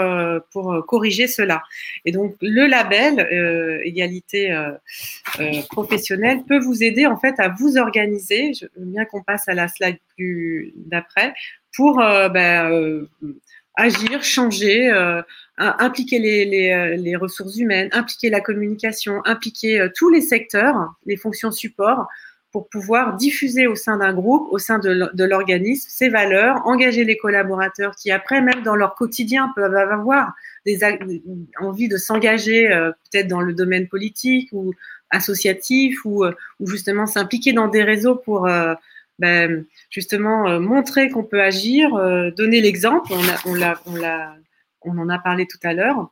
corriger 0.87 1.27
cela. 1.27 1.63
Et 2.05 2.13
donc 2.13 2.37
le 2.41 2.67
label 2.67 3.81
égalité 3.85 4.55
professionnelle 5.69 6.43
peut 6.47 6.59
vous 6.59 6.83
aider 6.83 7.07
en 7.07 7.17
fait 7.17 7.35
à 7.39 7.49
vous 7.49 7.77
organiser. 7.77 8.53
Je 8.55 8.67
veux 8.77 8.87
bien 8.87 9.05
qu'on 9.05 9.23
passe 9.23 9.49
à 9.49 9.55
la 9.55 9.69
slide 9.69 9.99
d'après 10.77 11.33
pour 11.73 11.97
bah, 11.97 12.71
agir, 13.81 14.23
changer, 14.23 14.91
euh, 14.91 15.23
impliquer 15.61 16.19
les, 16.19 16.45
les, 16.45 16.71
euh, 16.71 16.97
les, 16.97 17.17
ressources 17.17 17.57
humaines, 17.57 17.89
impliquer 17.93 18.31
la 18.31 18.41
communication, 18.41 19.21
impliquer 19.25 19.81
euh, 19.81 19.89
tous 19.95 20.09
les 20.09 20.21
secteurs, 20.21 20.95
les 21.07 21.17
fonctions 21.17 21.51
support 21.51 22.07
pour 22.53 22.69
pouvoir 22.69 23.17
diffuser 23.17 23.69
au 23.69 23.77
sein 23.77 23.99
d'un 23.99 24.13
groupe, 24.13 24.49
au 24.51 24.59
sein 24.59 24.81
de 24.81 25.25
l'organisme, 25.25 25.89
ces 25.89 26.09
valeurs, 26.09 26.67
engager 26.67 27.05
les 27.05 27.17
collaborateurs 27.17 27.95
qui 27.95 28.11
après, 28.11 28.43
même 28.43 28.65
dans 28.65 28.75
leur 28.75 28.97
quotidien, 28.97 29.53
peuvent 29.55 29.77
avoir 29.77 30.33
des 30.67 30.81
envie 31.61 31.87
de 31.87 31.97
s'engager 31.97 32.67
peut-être 32.69 33.29
dans 33.29 33.41
le 33.41 33.55
domaine 33.55 33.87
politique 33.87 34.49
ou 34.51 34.75
associatif 35.11 36.05
ou, 36.05 36.25
ou 36.59 36.67
justement 36.67 37.07
s'impliquer 37.07 37.53
dans 37.53 37.69
des 37.69 37.85
réseaux 37.85 38.17
pour 38.17 38.49
ben, 39.21 39.67
justement 39.91 40.49
euh, 40.49 40.61
montrer 40.61 41.11
qu'on 41.11 41.23
peut 41.23 41.43
agir, 41.43 41.95
euh, 41.95 42.31
donner 42.31 42.61
l'exemple. 42.63 43.13
On, 43.13 43.51
on, 43.53 43.95
on, 44.83 44.99
en 44.99 45.09
a 45.09 45.19
parlé 45.19 45.47
tout 45.47 45.59
à 45.63 45.73
l'heure. 45.73 46.11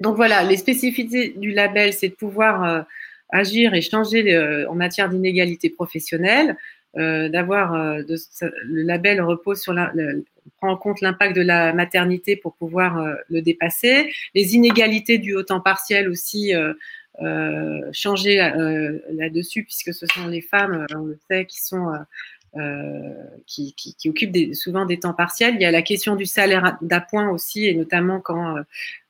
Donc 0.00 0.16
voilà, 0.16 0.42
les 0.42 0.56
spécificités 0.56 1.34
du 1.36 1.52
label, 1.52 1.92
c'est 1.92 2.08
de 2.08 2.14
pouvoir 2.14 2.64
euh, 2.64 2.82
agir 3.30 3.74
et 3.74 3.80
changer 3.80 4.66
en 4.68 4.74
matière 4.74 5.08
d'inégalité 5.08 5.70
professionnelle, 5.70 6.56
d'avoir 6.94 7.74
le 7.74 8.82
label 8.82 9.20
repose 9.20 9.60
sur 9.60 9.74
prend 10.58 10.70
en 10.70 10.76
compte 10.76 11.00
l'impact 11.00 11.34
de 11.34 11.42
la 11.42 11.72
maternité 11.72 12.36
pour 12.36 12.54
pouvoir 12.54 13.16
le 13.28 13.40
dépasser, 13.40 14.12
les 14.34 14.54
inégalités 14.54 15.18
du 15.18 15.34
haut 15.34 15.42
temps 15.42 15.60
partiel 15.60 16.08
aussi. 16.08 16.52
changer 17.92 18.36
là-dessus 19.10 19.64
puisque 19.64 19.94
ce 19.94 20.06
sont 20.06 20.28
les 20.28 20.42
femmes, 20.42 20.86
on 20.94 21.06
le 21.06 21.18
sait, 21.28 21.46
qui 21.46 21.60
sont 21.60 21.88
euh, 21.88 21.98
qui, 23.46 23.74
qui, 23.74 23.94
qui, 23.94 24.08
occupent 24.08 24.54
souvent 24.54 24.86
des 24.86 25.00
temps 25.00 25.14
partiels. 25.14 25.54
Il 25.56 25.60
y 25.60 25.64
a 25.64 25.70
la 25.70 25.82
question 25.82 26.14
du 26.14 26.26
salaire 26.26 26.78
d'appoint 26.82 27.28
aussi, 27.30 27.66
et 27.66 27.74
notamment 27.74 28.20
quand 28.20 28.56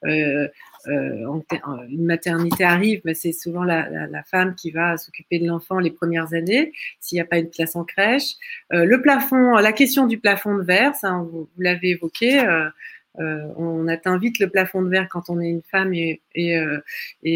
euh, 0.07 0.49
euh, 0.87 1.41
une 1.89 2.05
maternité 2.05 2.65
arrive, 2.65 3.01
mais 3.05 3.15
c'est 3.15 3.33
souvent 3.33 3.65
la, 3.65 4.23
femme 4.25 4.55
qui 4.55 4.71
va 4.71 4.97
s'occuper 4.97 5.39
de 5.39 5.47
l'enfant 5.47 5.79
les 5.79 5.91
premières 5.91 6.35
années, 6.35 6.73
s'il 7.01 7.17
n'y 7.17 7.21
a 7.21 7.25
pas 7.25 7.39
une 7.39 7.51
place 7.51 7.77
en 7.77 7.85
crèche. 7.85 8.35
Euh, 8.73 8.85
le 8.85 9.01
plafond, 9.01 9.55
la 9.55 9.73
question 9.73 10.07
du 10.07 10.19
plafond 10.19 10.57
de 10.57 10.63
verre, 10.63 10.95
ça, 10.95 11.13
vous, 11.13 11.49
l'avez 11.59 11.91
évoqué. 11.91 12.41
Euh, 12.41 13.49
on 13.57 13.87
atteint 13.87 14.19
vite 14.19 14.41
le 14.41 14.49
plafond 14.49 14.83
de 14.83 14.89
verre 14.89 15.09
quand 15.09 15.31
on 15.31 15.41
est 15.41 15.49
une 15.49 15.63
femme 15.63 15.95
et, 15.95 16.21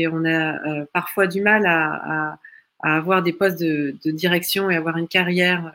on 0.08 0.24
a 0.24 0.86
parfois 0.92 1.26
du 1.26 1.40
mal 1.40 1.66
à 1.66 2.38
à 2.80 2.96
avoir 2.96 3.22
des 3.22 3.32
postes 3.32 3.60
de, 3.60 4.10
direction 4.10 4.70
et 4.70 4.76
avoir 4.76 4.96
une 4.96 5.08
carrière 5.08 5.72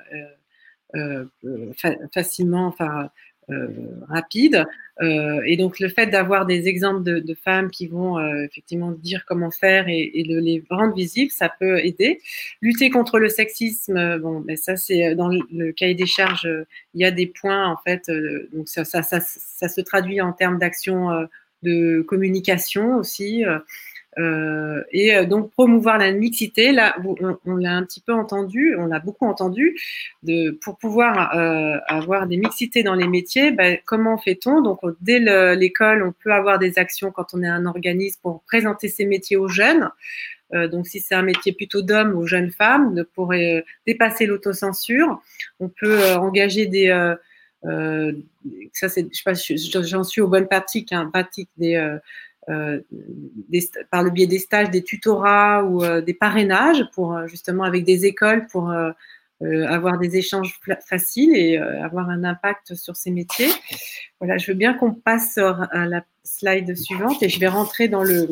facilement, 2.13 2.67
enfin 2.67 3.09
euh, 3.49 3.67
rapide. 4.07 4.63
Euh, 5.01 5.41
et 5.45 5.57
donc 5.57 5.81
le 5.81 5.89
fait 5.89 6.07
d'avoir 6.07 6.45
des 6.45 6.67
exemples 6.69 7.03
de, 7.03 7.33
femmes 7.33 7.71
qui 7.71 7.87
vont 7.87 8.17
euh, 8.17 8.43
effectivement 8.43 8.91
dire 8.91 9.25
comment 9.27 9.51
faire 9.51 9.89
et, 9.89 10.23
de 10.25 10.39
les 10.39 10.63
rendre 10.69 10.95
visibles, 10.95 11.31
ça 11.31 11.49
peut 11.49 11.79
aider. 11.79 12.21
Lutter 12.61 12.89
contre 12.89 13.19
le 13.19 13.27
sexisme, 13.27 14.19
bon, 14.19 14.39
ben, 14.39 14.55
ça 14.55 14.77
c'est 14.77 15.13
dans 15.15 15.27
le, 15.27 15.71
cahier 15.73 15.95
des 15.95 16.05
charges, 16.05 16.47
il 16.93 17.01
y 17.01 17.05
a 17.05 17.11
des 17.11 17.27
points 17.27 17.67
en 17.67 17.75
fait. 17.75 18.09
donc 18.53 18.69
ça, 18.69 18.85
ça, 18.85 19.01
ça, 19.01 19.67
se 19.67 19.81
traduit 19.81 20.21
en 20.21 20.31
termes 20.31 20.57
d'action 20.57 21.09
de 21.63 22.01
communication 22.03 22.95
aussi. 22.95 23.43
Euh, 24.19 24.83
et 24.91 25.15
euh, 25.15 25.25
donc 25.25 25.51
promouvoir 25.51 25.97
la 25.97 26.11
mixité, 26.11 26.71
là, 26.71 26.95
on, 27.45 27.55
l'a 27.55 27.75
un 27.75 27.83
petit 27.83 28.01
peu 28.01 28.13
entendu, 28.13 28.75
on 28.77 28.85
l'a 28.85 28.99
beaucoup 28.99 29.25
entendu, 29.25 29.77
pour 30.61 30.77
pouvoir 30.77 31.35
euh, 31.35 31.77
avoir 31.87 32.27
des 32.27 32.37
mixités 32.37 32.83
dans 32.83 32.95
les 32.95 33.07
métiers, 33.07 33.51
ben, 33.51 33.77
comment 33.85 34.17
fait-on? 34.17 34.61
Donc 34.61 34.79
dès 35.01 35.19
l'école, 35.55 36.03
on 36.03 36.11
peut 36.11 36.31
avoir 36.31 36.59
des 36.59 36.77
actions 36.77 37.11
quand 37.11 37.33
on 37.33 37.43
est 37.43 37.47
un 37.47 37.65
organisme 37.65 38.19
pour 38.21 38.43
présenter 38.43 38.87
ces 38.87 39.05
métiers 39.05 39.37
aux 39.37 39.47
jeunes. 39.47 39.89
donc 40.51 40.87
si 40.87 40.99
c'est 40.99 41.15
un 41.15 41.23
métier 41.23 41.51
plutôt 41.51 41.81
d'hommes 41.81 42.15
aux 42.15 42.27
jeunes 42.27 42.51
femmes, 42.51 42.93
de, 42.93 43.03
pour 43.03 43.33
dépasser 43.87 44.25
l'autocensure, 44.25 45.21
on 45.59 45.69
peut 45.69 46.13
engager 46.15 46.67
des 46.67 46.89
ça 48.73 48.89
c'est, 48.89 49.07
je 49.13 49.81
j'en 49.83 50.03
suis 50.03 50.21
aux 50.21 50.27
bonnes 50.27 50.47
pratiques, 50.47 50.91
hein, 50.91 51.09
pratiques 51.11 51.49
des 51.57 51.97
euh, 52.49 52.81
par 53.89 54.03
le 54.03 54.09
biais 54.09 54.27
des 54.27 54.39
stages, 54.39 54.69
des 54.69 54.83
tutorats 54.83 55.63
ou 55.63 55.83
euh, 55.83 56.01
des 56.01 56.13
parrainages 56.13 56.83
pour 56.93 57.15
euh, 57.15 57.27
justement 57.27 57.63
avec 57.63 57.85
des 57.85 58.05
écoles 58.05 58.47
pour 58.47 58.73
avoir 59.67 59.97
des 59.97 60.15
échanges 60.15 60.57
faciles 60.87 61.35
et 61.35 61.57
avoir 61.57 62.09
un 62.09 62.23
impact 62.23 62.75
sur 62.75 62.95
ces 62.95 63.11
métiers. 63.11 63.49
Voilà, 64.21 64.37
je 64.37 64.49
veux 64.49 64.57
bien 64.57 64.73
qu'on 64.73 64.93
passe 64.93 65.37
à 65.37 65.85
la 65.85 66.05
slide 66.23 66.77
suivante 66.77 67.21
et 67.21 67.27
je 67.27 67.41
vais 67.41 67.49
rentrer 67.49 67.89
dans 67.89 68.03
le 68.03 68.29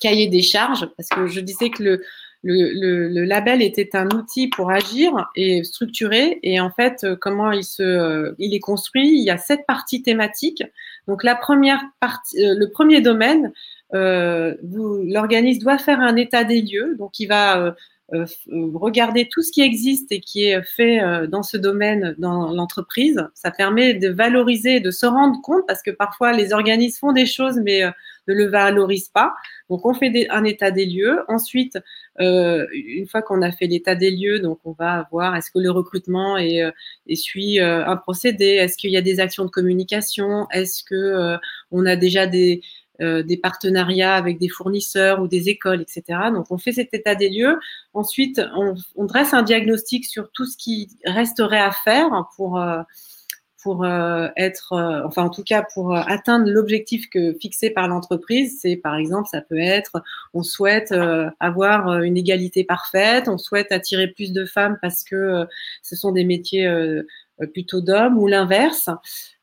cahier 0.00 0.26
des 0.26 0.42
charges 0.42 0.84
parce 0.96 1.08
que 1.10 1.28
je 1.28 1.38
disais 1.38 1.70
que 1.70 1.80
le, 1.80 2.02
le, 2.42 3.08
le, 3.08 3.24
label 3.24 3.62
était 3.62 3.94
un 3.94 4.08
outil 4.08 4.48
pour 4.48 4.72
agir 4.72 5.12
et 5.36 5.62
structurer. 5.62 6.40
Et 6.42 6.58
en 6.58 6.70
fait, 6.70 7.06
comment 7.20 7.52
il, 7.52 7.62
se, 7.62 8.34
il 8.38 8.52
est 8.52 8.58
construit 8.58 9.08
Il 9.08 9.22
y 9.22 9.30
a 9.30 9.38
sept 9.38 9.60
parties 9.64 10.02
thématiques. 10.02 10.64
Donc 11.06 11.22
la 11.22 11.34
première 11.34 11.82
partie, 12.00 12.44
euh, 12.44 12.54
le 12.56 12.70
premier 12.70 13.00
domaine, 13.00 13.52
euh, 13.94 14.54
l'organisme 14.62 15.62
doit 15.62 15.78
faire 15.78 16.00
un 16.00 16.16
état 16.16 16.44
des 16.44 16.62
lieux. 16.62 16.96
Donc 16.98 17.18
il 17.20 17.26
va 17.26 17.58
euh, 17.58 17.72
regarder 18.12 19.28
tout 19.28 19.42
ce 19.42 19.50
qui 19.50 19.62
existe 19.62 20.12
et 20.12 20.20
qui 20.20 20.44
est 20.44 20.62
fait 20.62 21.02
euh, 21.02 21.26
dans 21.26 21.42
ce 21.42 21.56
domaine 21.56 22.14
dans 22.18 22.52
l'entreprise. 22.52 23.20
Ça 23.34 23.50
permet 23.50 23.94
de 23.94 24.08
valoriser, 24.08 24.80
de 24.80 24.92
se 24.92 25.06
rendre 25.06 25.40
compte 25.42 25.64
parce 25.66 25.82
que 25.82 25.90
parfois 25.90 26.32
les 26.32 26.52
organismes 26.52 26.98
font 27.00 27.12
des 27.12 27.26
choses 27.26 27.60
mais 27.64 27.82
euh, 27.82 27.90
ne 28.28 28.34
le 28.34 28.46
valorisent 28.46 29.08
pas. 29.08 29.34
Donc 29.70 29.84
on 29.84 29.94
fait 29.94 30.28
un 30.30 30.44
état 30.44 30.70
des 30.70 30.86
lieux. 30.86 31.20
Ensuite, 31.28 31.78
une 32.18 33.06
fois 33.08 33.22
qu'on 33.22 33.42
a 33.42 33.52
fait 33.52 33.66
l'état 33.66 33.94
des 33.94 34.10
lieux, 34.10 34.40
donc 34.40 34.58
on 34.64 34.72
va 34.72 35.06
voir 35.12 35.36
est-ce 35.36 35.50
que 35.50 35.58
le 35.58 35.70
recrutement 35.70 36.36
est, 36.36 36.72
suit 37.14 37.60
un 37.60 37.96
procédé, 37.96 38.46
est-ce 38.46 38.76
qu'il 38.76 38.90
y 38.90 38.96
a 38.96 39.02
des 39.02 39.20
actions 39.20 39.44
de 39.44 39.50
communication, 39.50 40.48
est-ce 40.50 40.82
que 40.82 41.36
on 41.70 41.86
a 41.86 41.94
déjà 41.94 42.26
des 42.26 42.62
euh, 43.00 43.22
des 43.22 43.36
partenariats 43.36 44.14
avec 44.14 44.38
des 44.38 44.48
fournisseurs 44.48 45.20
ou 45.20 45.28
des 45.28 45.48
écoles, 45.48 45.82
etc. 45.82 46.18
Donc, 46.32 46.46
on 46.50 46.58
fait 46.58 46.72
cet 46.72 46.94
état 46.94 47.14
des 47.14 47.28
lieux. 47.28 47.58
Ensuite, 47.94 48.40
on, 48.54 49.04
dresse 49.04 49.34
un 49.34 49.42
diagnostic 49.42 50.04
sur 50.04 50.30
tout 50.32 50.46
ce 50.46 50.56
qui 50.56 50.88
resterait 51.04 51.60
à 51.60 51.72
faire 51.72 52.08
pour, 52.36 52.58
euh, 52.58 52.82
pour 53.62 53.84
euh, 53.84 54.28
être, 54.36 54.72
enfin, 55.06 55.24
en 55.24 55.30
tout 55.30 55.42
cas, 55.42 55.64
pour 55.74 55.94
atteindre 55.94 56.50
l'objectif 56.50 57.06
fixé 57.40 57.70
par 57.70 57.88
l'entreprise. 57.88 58.58
C'est, 58.60 58.76
par 58.76 58.96
exemple, 58.96 59.28
ça 59.30 59.40
peut 59.40 59.58
être, 59.58 60.02
on 60.32 60.42
souhaite 60.42 60.94
avoir 61.40 62.02
une 62.02 62.16
égalité 62.16 62.64
parfaite, 62.64 63.28
on 63.28 63.38
souhaite 63.38 63.72
attirer 63.72 64.08
plus 64.08 64.32
de 64.32 64.44
femmes 64.44 64.78
parce 64.80 65.04
que 65.04 65.46
ce 65.82 65.96
sont 65.96 66.12
des 66.12 66.24
métiers 66.24 66.66
plutôt 67.52 67.80
d'hommes 67.80 68.18
ou 68.18 68.26
l'inverse. 68.26 68.88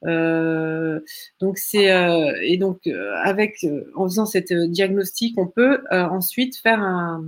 Euh, 0.06 1.00
donc 1.40 1.58
c'est 1.58 1.92
euh, 1.92 2.34
et 2.42 2.58
donc 2.58 2.88
euh, 2.88 3.14
avec 3.24 3.66
en 3.96 4.06
faisant 4.06 4.26
cette 4.26 4.54
diagnostic, 4.54 5.38
on 5.38 5.48
peut 5.48 5.82
ensuite 5.92 6.58
faire 6.58 6.82
un, 6.82 7.24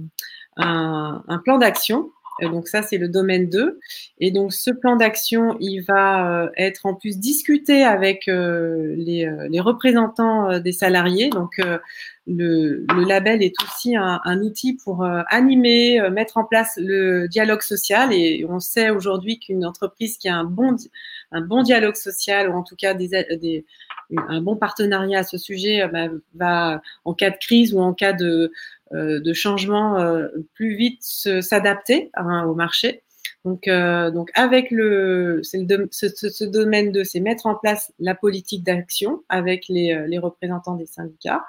un, 0.58 1.24
un 1.28 1.38
plan 1.40 1.58
d'action 1.58 2.12
donc 2.42 2.68
ça, 2.68 2.82
c'est 2.82 2.98
le 2.98 3.08
domaine 3.08 3.50
2. 3.50 3.80
Et 4.20 4.30
donc 4.30 4.52
ce 4.52 4.70
plan 4.70 4.98
d'action, 4.98 5.56
il 5.62 5.80
va 5.80 6.50
être 6.58 6.86
en 6.86 6.94
plus 6.94 7.18
discuté 7.18 7.84
avec 7.84 8.26
les, 8.28 9.32
les, 9.50 9.60
représentants 9.62 10.60
des 10.60 10.74
salariés. 10.74 11.30
Donc 11.30 11.62
le, 12.28 12.86
le, 12.96 13.04
label 13.08 13.44
est 13.44 13.54
aussi 13.64 13.96
un, 13.96 14.20
un 14.24 14.42
outil 14.42 14.74
pour 14.74 15.06
animer, 15.30 16.02
mettre 16.10 16.38
en 16.38 16.44
place 16.44 16.74
le 16.78 17.28
dialogue 17.28 17.62
social. 17.62 18.14
Et 18.14 18.46
on 18.50 18.60
sait 18.60 18.90
aujourd'hui 18.90 19.40
qu'une 19.40 19.66
entreprise 19.66 20.18
qui 20.18 20.28
a 20.30 20.36
un 20.36 20.44
bon, 20.44 20.76
un 21.32 21.42
bon 21.42 21.62
dialogue 21.62 21.96
social, 21.96 22.50
ou 22.50 22.54
en 22.54 22.64
tout 22.64 22.76
cas 22.76 22.94
des, 22.94 23.10
des, 23.40 23.66
un 24.10 24.42
bon 24.42 24.56
partenariat 24.56 25.20
à 25.20 25.24
ce 25.24 25.38
sujet, 25.38 25.88
bah, 25.88 26.08
va, 26.36 26.82
en 27.04 27.14
cas 27.14 27.30
de 27.30 27.38
crise 27.38 27.74
ou 27.74 27.80
en 27.80 27.94
cas 27.94 28.14
de, 28.14 28.52
euh, 28.94 29.20
de 29.20 29.34
changement 29.34 30.00
euh, 30.00 30.28
plus 30.54 30.76
vite 30.76 31.02
s'adapter 31.02 32.12
hein, 32.14 32.46
au 32.46 32.54
marché. 32.54 33.02
Donc, 33.46 33.68
euh, 33.68 34.10
donc 34.10 34.32
avec 34.34 34.72
le, 34.72 35.42
le 35.54 35.88
ce, 35.92 36.44
domaine 36.44 36.92
de, 36.92 37.04
c'est 37.04 37.20
mettre 37.20 37.46
en 37.46 37.54
place 37.56 37.94
la 38.00 38.16
politique 38.16 38.64
d'action 38.64 39.22
avec 39.30 39.68
les, 39.70 40.06
les, 40.08 40.18
représentants 40.18 40.74
des 40.74 40.88
syndicats 40.88 41.46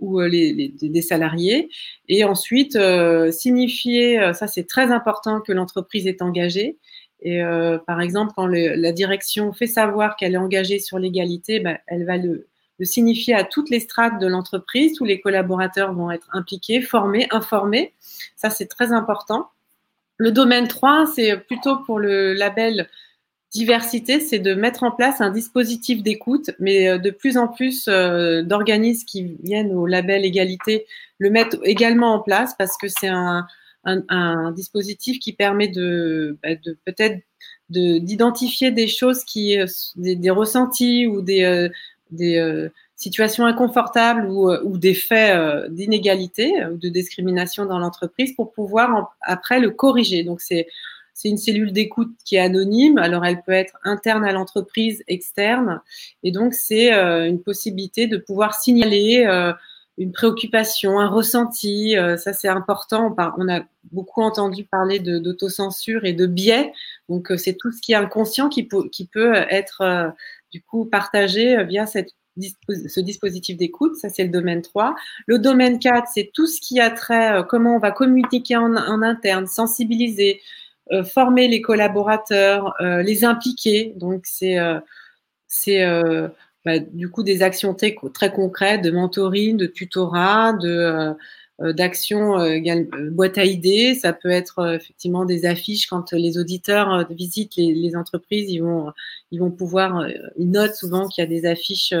ou 0.00 0.20
les 0.20 0.74
des 0.80 1.02
salariés, 1.02 1.70
et 2.08 2.24
ensuite 2.24 2.74
euh, 2.74 3.30
signifier, 3.30 4.32
ça 4.34 4.48
c'est 4.48 4.66
très 4.66 4.90
important 4.90 5.40
que 5.40 5.52
l'entreprise 5.52 6.08
est 6.08 6.22
engagée. 6.22 6.76
Et 7.20 7.42
euh, 7.42 7.78
par 7.78 8.00
exemple, 8.00 8.32
quand 8.36 8.46
le, 8.46 8.74
la 8.74 8.92
direction 8.92 9.52
fait 9.52 9.66
savoir 9.66 10.16
qu'elle 10.16 10.34
est 10.34 10.38
engagée 10.38 10.78
sur 10.78 10.98
l'égalité, 10.98 11.60
ben, 11.60 11.78
elle 11.86 12.04
va 12.04 12.16
le, 12.16 12.48
de 12.78 12.84
signifier 12.84 13.34
à 13.34 13.44
toutes 13.44 13.70
les 13.70 13.80
strates 13.80 14.20
de 14.20 14.26
l'entreprise, 14.26 14.94
tous 14.96 15.04
les 15.04 15.20
collaborateurs 15.20 15.92
vont 15.92 16.10
être 16.10 16.28
impliqués, 16.32 16.80
formés, 16.80 17.26
informés. 17.30 17.94
Ça, 18.36 18.50
c'est 18.50 18.66
très 18.66 18.92
important. 18.92 19.48
Le 20.18 20.32
domaine 20.32 20.68
3, 20.68 21.06
c'est 21.14 21.36
plutôt 21.36 21.78
pour 21.84 21.98
le 21.98 22.34
label 22.34 22.88
diversité, 23.50 24.20
c'est 24.20 24.38
de 24.38 24.54
mettre 24.54 24.82
en 24.82 24.90
place 24.90 25.20
un 25.20 25.30
dispositif 25.30 26.02
d'écoute, 26.02 26.50
mais 26.58 26.88
euh, 26.88 26.98
de 26.98 27.10
plus 27.10 27.38
en 27.38 27.48
plus 27.48 27.86
euh, 27.88 28.42
d'organismes 28.42 29.06
qui 29.06 29.36
viennent 29.42 29.72
au 29.72 29.86
label 29.86 30.24
égalité 30.24 30.86
le 31.18 31.30
mettent 31.30 31.56
également 31.64 32.14
en 32.14 32.20
place 32.20 32.54
parce 32.58 32.76
que 32.76 32.88
c'est 32.88 33.08
un, 33.08 33.46
dispositif 34.54 35.18
qui 35.18 35.32
permet 35.32 35.68
de, 35.68 36.36
bah, 36.42 36.50
peut-être 36.84 37.22
d'identifier 37.70 38.70
des 38.70 38.86
choses 38.86 39.24
qui, 39.24 39.58
euh, 39.58 39.66
des, 39.96 40.30
ressentis 40.30 41.06
ou 41.06 41.22
des, 41.22 41.70
des 42.10 42.68
situations 42.98 43.46
inconfortables 43.46 44.26
ou, 44.26 44.50
euh, 44.50 44.60
ou 44.64 44.76
des 44.76 44.94
faits 44.94 45.34
euh, 45.34 45.68
d'inégalité 45.68 46.52
ou 46.66 46.76
de 46.76 46.88
discrimination 46.88 47.64
dans 47.64 47.78
l'entreprise 47.78 48.34
pour 48.34 48.52
pouvoir 48.52 49.16
après 49.22 49.60
le 49.60 49.70
corriger. 49.70 50.24
Donc 50.24 50.40
c'est 50.42 50.66
c'est 51.14 51.28
une 51.28 51.38
cellule 51.38 51.72
d'écoute 51.72 52.12
qui 52.24 52.36
est 52.36 52.40
anonyme. 52.40 52.96
Alors, 52.96 53.24
elle 53.24 53.42
peut 53.42 53.50
être 53.50 53.76
interne 53.82 54.24
à 54.24 54.30
l'entreprise, 54.30 55.02
externe. 55.08 55.80
Et 56.22 56.30
donc, 56.30 56.54
c'est 56.54 56.92
une 56.92 57.42
possibilité 57.42 58.06
de 58.06 58.18
pouvoir 58.18 58.54
signaler 58.54 59.26
une 59.96 60.12
préoccupation, 60.12 61.00
un 61.00 61.08
ressenti. 61.08 61.96
ça, 62.18 62.32
c'est 62.32 62.46
important. 62.46 63.16
On, 63.36 63.48
a 63.48 63.62
beaucoup 63.90 64.22
entendu 64.22 64.62
parler 64.62 65.00
d'autocensure 65.00 66.04
et 66.04 66.12
de 66.12 66.26
biais. 66.26 66.72
Donc, 67.08 67.32
c'est 67.36 67.56
tout 67.56 67.72
ce 67.72 67.80
qui 67.82 67.94
est 67.94 67.96
inconscient 67.96 68.48
qui 68.48 68.62
peut, 68.62 68.88
qui 68.88 69.04
peut 69.04 69.34
être 69.34 70.14
du 70.50 70.62
coup 70.62 70.84
partagé 70.84 71.56
euh, 71.56 71.64
via 71.64 71.86
cette, 71.86 72.14
ce 72.68 73.00
dispositif 73.00 73.56
d'écoute. 73.56 73.96
Ça, 73.96 74.08
c'est 74.08 74.24
le 74.24 74.30
domaine 74.30 74.62
3. 74.62 74.94
Le 75.26 75.38
domaine 75.38 75.78
4, 75.78 76.08
c'est 76.12 76.30
tout 76.32 76.46
ce 76.46 76.60
qui 76.60 76.80
a 76.80 76.90
trait, 76.90 77.38
euh, 77.38 77.42
comment 77.42 77.76
on 77.76 77.78
va 77.78 77.90
communiquer 77.90 78.56
en, 78.56 78.74
interne, 79.02 79.46
sensibiliser, 79.46 80.40
euh, 80.92 81.04
former 81.04 81.48
les 81.48 81.60
collaborateurs, 81.60 82.74
les 82.80 83.24
impliquer. 83.24 83.92
Donc, 83.96 84.22
c'est 84.24 84.56
c'est 85.46 85.84
bah, 86.64 86.78
du 86.78 87.10
coup 87.10 87.22
des 87.22 87.42
actions 87.42 87.74
très, 87.74 87.96
très, 88.12 88.32
concrètes 88.32 88.82
de 88.82 88.90
mentoring, 88.90 89.56
de 89.56 89.66
tutorat, 89.66 90.52
de 90.52 91.14
euh, 91.60 91.72
d'actions 91.72 92.38
euh, 92.38 92.60
euh, 92.64 93.10
boîte 93.10 93.36
à 93.36 93.44
idées. 93.44 93.96
Ça 93.96 94.12
peut 94.12 94.30
être 94.30 94.74
effectivement 94.74 95.24
des 95.24 95.44
affiches 95.44 95.88
quand 95.88 96.12
les 96.12 96.38
auditeurs 96.38 97.04
visitent 97.10 97.56
les, 97.56 97.74
les, 97.74 97.96
entreprises, 97.96 98.48
ils 98.50 98.60
vont, 98.60 98.92
ils 99.32 99.40
vont 99.40 99.50
pouvoir, 99.50 100.06
ils 100.36 100.50
notent 100.50 100.76
souvent 100.76 101.08
qu'il 101.08 101.22
y 101.22 101.26
a 101.26 101.28
des 101.28 101.46
affiches 101.46 101.92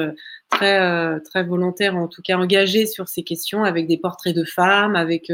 très, 0.48 1.20
très 1.22 1.42
volontaires, 1.42 1.96
en 1.96 2.06
tout 2.06 2.22
cas 2.22 2.38
engagées 2.38 2.86
sur 2.86 3.08
ces 3.08 3.24
questions, 3.24 3.64
avec 3.64 3.88
des 3.88 3.98
portraits 3.98 4.34
de 4.34 4.44
femmes, 4.44 4.94
avec 4.94 5.32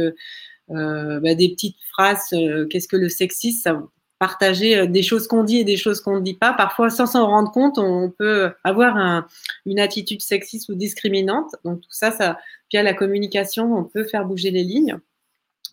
bah, 0.69 1.35
des 1.35 1.51
petites 1.51 1.77
phrases. 1.91 2.35
Qu'est-ce 2.71 2.89
que 2.89 2.97
le 2.97 3.09
sexisme 3.09 3.61
ça, 3.63 3.83
Partager 4.25 4.87
des 4.87 5.03
choses 5.03 5.27
qu'on 5.27 5.45
dit 5.45 5.59
et 5.59 5.65
des 5.65 5.77
choses 5.77 6.01
qu'on 6.01 6.17
ne 6.17 6.21
dit 6.21 6.33
pas. 6.33 6.55
Parfois, 6.55 6.89
sans 6.89 7.05
s'en 7.05 7.27
rendre 7.27 7.53
compte, 7.53 7.77
on 7.77 8.09
peut 8.09 8.53
avoir 8.65 9.27
une 9.67 9.79
attitude 9.79 10.23
sexiste 10.23 10.71
ou 10.71 10.75
discriminante. 10.75 11.55
Donc 11.63 11.83
tout 11.83 11.91
ça, 11.91 12.39
via 12.71 12.83
la 12.83 12.95
communication, 12.95 13.77
on 13.77 13.85
peut 13.85 14.05
faire 14.05 14.25
bouger 14.25 14.51
les 14.51 14.65
lignes. 14.65 14.97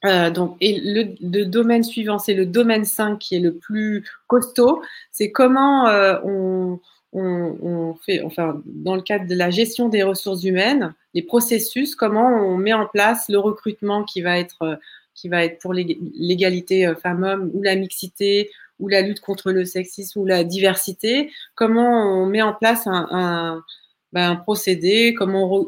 Euh, 0.03 0.31
donc, 0.31 0.57
et 0.59 0.81
le, 0.83 1.45
domaine 1.45 1.83
suivant, 1.83 2.19
c'est 2.19 2.33
le 2.33 2.45
domaine 2.45 2.83
5 2.83 3.19
qui 3.19 3.35
est 3.35 3.39
le 3.39 3.53
plus 3.53 4.03
costaud. 4.27 4.81
C'est 5.11 5.31
comment 5.31 5.87
euh, 5.87 6.17
on, 6.25 6.79
on, 7.13 7.95
fait, 8.05 8.21
enfin, 8.23 8.61
dans 8.65 8.95
le 8.95 9.01
cadre 9.01 9.27
de 9.27 9.35
la 9.35 9.49
gestion 9.49 9.89
des 9.89 10.03
ressources 10.03 10.43
humaines, 10.43 10.93
les 11.13 11.21
processus, 11.21 11.95
comment 11.95 12.27
on 12.27 12.57
met 12.57 12.73
en 12.73 12.87
place 12.87 13.29
le 13.29 13.37
recrutement 13.37 14.03
qui 14.03 14.21
va 14.21 14.39
être, 14.39 14.79
qui 15.13 15.29
va 15.29 15.43
être 15.43 15.59
pour 15.59 15.73
l'égalité 15.73 16.87
euh, 16.87 16.95
femmes-hommes 16.95 17.51
ou 17.53 17.61
la 17.61 17.75
mixité 17.75 18.49
ou 18.79 18.87
la 18.87 19.01
lutte 19.01 19.19
contre 19.19 19.51
le 19.51 19.63
sexisme 19.65 20.19
ou 20.19 20.25
la 20.25 20.43
diversité, 20.43 21.31
comment 21.55 22.23
on 22.23 22.25
met 22.25 22.41
en 22.41 22.53
place 22.53 22.87
un, 22.87 23.63
ben, 24.11 24.35
procédé, 24.37 25.13
comment 25.13 25.67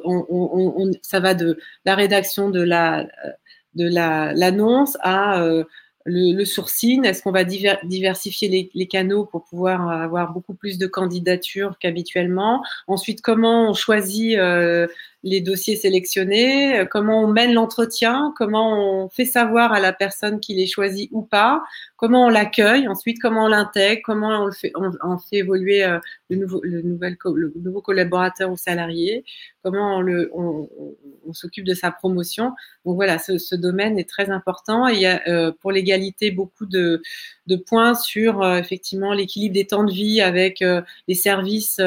ça 1.01 1.19
va 1.19 1.33
de 1.33 1.57
la 1.85 1.95
rédaction 1.95 2.49
de 2.49 2.61
la 2.61 3.07
de 3.75 3.87
l'annonce 3.87 4.97
à 5.01 5.41
euh, 5.41 5.63
le, 6.05 6.35
le, 6.35 6.45
sourcing. 6.45 7.05
Est-ce 7.05 7.23
qu'on 7.23 7.31
va 7.31 7.43
diversifier 7.43 8.71
les, 8.73 8.87
canaux 8.87 9.25
pour 9.25 9.45
pouvoir 9.45 9.89
avoir 9.89 10.33
beaucoup 10.33 10.53
plus 10.53 10.77
de 10.77 10.87
candidatures 10.87 11.77
qu'habituellement? 11.79 12.63
Ensuite, 12.87 13.21
comment 13.21 13.69
on 13.69 13.73
choisit 13.73 14.37
euh, 14.37 14.87
les 15.23 15.39
dossiers 15.39 15.77
sélectionnés, 15.77 16.79
euh, 16.79 16.85
comment 16.85 17.23
on 17.23 17.27
mène 17.27 17.53
l'entretien, 17.53 18.33
comment 18.37 19.03
on 19.03 19.09
fait 19.09 19.25
savoir 19.25 19.71
à 19.71 19.79
la 19.79 19.93
personne 19.93 20.39
qu'il 20.41 20.59
est 20.59 20.67
choisi 20.67 21.07
ou 21.11 21.21
pas, 21.21 21.63
comment 21.95 22.25
on 22.25 22.29
l'accueille, 22.29 22.87
ensuite 22.89 23.21
comment 23.21 23.45
on 23.45 23.47
l'intègre, 23.47 24.01
comment 24.03 24.43
on, 24.43 24.45
le 24.47 24.51
fait, 24.51 24.73
on, 24.75 25.17
fait 25.17 25.37
évoluer 25.37 25.83
euh, 25.85 25.99
le, 26.29 26.35
nouveau, 26.35 26.59
le, 26.63 26.81
nouvel, 26.81 27.15
le 27.23 27.53
nouveau 27.55 27.81
collaborateur 27.81 28.51
ou 28.51 28.57
salarié, 28.57 29.23
comment 29.63 29.97
on, 29.97 30.01
le, 30.01 30.29
on, 30.33 30.69
s'occupe 31.31 31.65
de 31.65 31.73
sa 31.73 31.89
promotion. 31.89 32.51
Donc 32.85 32.95
voilà, 32.95 33.17
ce, 33.17 33.37
ce, 33.37 33.55
domaine 33.55 33.97
est 33.97 34.09
très 34.09 34.29
important. 34.29 34.87
il 34.87 34.99
y 34.99 35.05
a 35.05 35.21
euh, 35.27 35.51
pour 35.61 35.71
l'égalité 35.71 36.31
beaucoup 36.31 36.65
de, 36.65 37.01
de, 37.47 37.55
points 37.55 37.95
sur 37.95 38.45
effectivement 38.45 39.13
l'équilibre 39.13 39.53
des 39.53 39.65
temps 39.65 39.85
de 39.85 39.91
vie 39.91 40.21
avec 40.21 40.63
les 41.07 41.15
services 41.15 41.79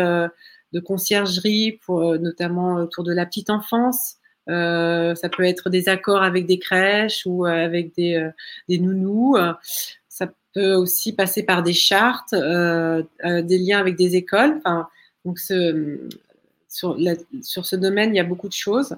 de 0.77 0.81
conciergerie, 0.81 1.81
pour, 1.85 2.03
euh, 2.03 2.19
notamment 2.19 2.75
autour 2.75 3.03
de 3.03 3.13
la 3.13 3.25
petite 3.25 3.49
enfance. 3.51 4.17
Euh, 4.49 5.15
ça 5.15 5.29
peut 5.29 5.43
être 5.43 5.71
des 5.71 5.89
accords 5.89 6.23
avec 6.23 6.47
des 6.47 6.59
crèches 6.59 7.23
ou 7.27 7.47
euh, 7.47 7.51
avec 7.51 7.95
des, 7.97 8.31
des 8.69 8.79
nounous. 8.79 9.37
Ça 10.09 10.29
peut 10.53 10.75
aussi 10.75 11.15
passer 11.15 11.43
par 11.43 11.63
des 11.63 11.73
chartes, 11.73 12.35
des 12.35 13.59
liens 13.59 13.81
avec 13.81 13.97
des 13.97 14.17
écoles. 14.17 14.61
Donc 15.25 15.39
ce, 15.39 16.09
sur, 16.69 16.97
sur, 17.43 17.67
ce 17.67 17.75
domaine, 17.75 18.15
il 18.15 18.17
y 18.17 18.21
a 18.21 18.25
beaucoup 18.25 18.49
de 18.49 18.53
choses. 18.53 18.97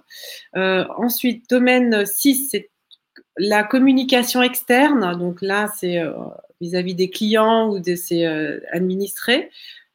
ensuite, 0.54 1.48
domaine 1.48 2.04
6, 2.04 2.48
c'est 2.50 2.68
la 3.38 3.62
communication 3.62 4.42
externe. 4.42 5.16
Donc 5.18 5.40
là, 5.40 5.72
c'est 5.78 6.02
vis-à-vis 6.60 6.94
des 6.94 7.08
clients 7.08 7.70
ou 7.70 7.78
de 7.78 7.94
ses 7.94 8.26
administrés 8.72 9.50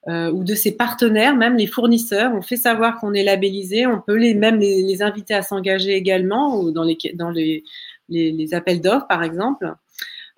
euh, 0.09 0.31
ou 0.31 0.43
de 0.43 0.53
ses 0.53 0.75
partenaires, 0.75 1.35
même 1.35 1.55
les 1.55 1.67
fournisseurs. 1.67 2.33
On 2.35 2.41
fait 2.41 2.57
savoir 2.57 2.99
qu'on 2.99 3.13
est 3.13 3.23
labellisé. 3.23 3.87
On 3.87 4.01
peut 4.01 4.15
les, 4.15 4.33
même 4.33 4.59
les, 4.59 4.81
les 4.81 5.01
inviter 5.01 5.33
à 5.33 5.41
s'engager 5.41 5.93
également 5.93 6.59
ou 6.59 6.71
dans 6.71 6.83
les, 6.83 6.97
dans 7.15 7.29
les, 7.29 7.63
les, 8.09 8.53
appels 8.53 8.81
d'offres, 8.81 9.07
par 9.07 9.23
exemple. 9.23 9.73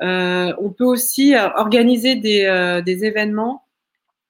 Euh, 0.02 0.54
on 0.60 0.70
peut 0.70 0.84
aussi 0.84 1.36
euh, 1.36 1.50
organiser 1.56 2.16
des, 2.16 2.44
euh, 2.46 2.82
des 2.82 3.06
événements 3.06 3.64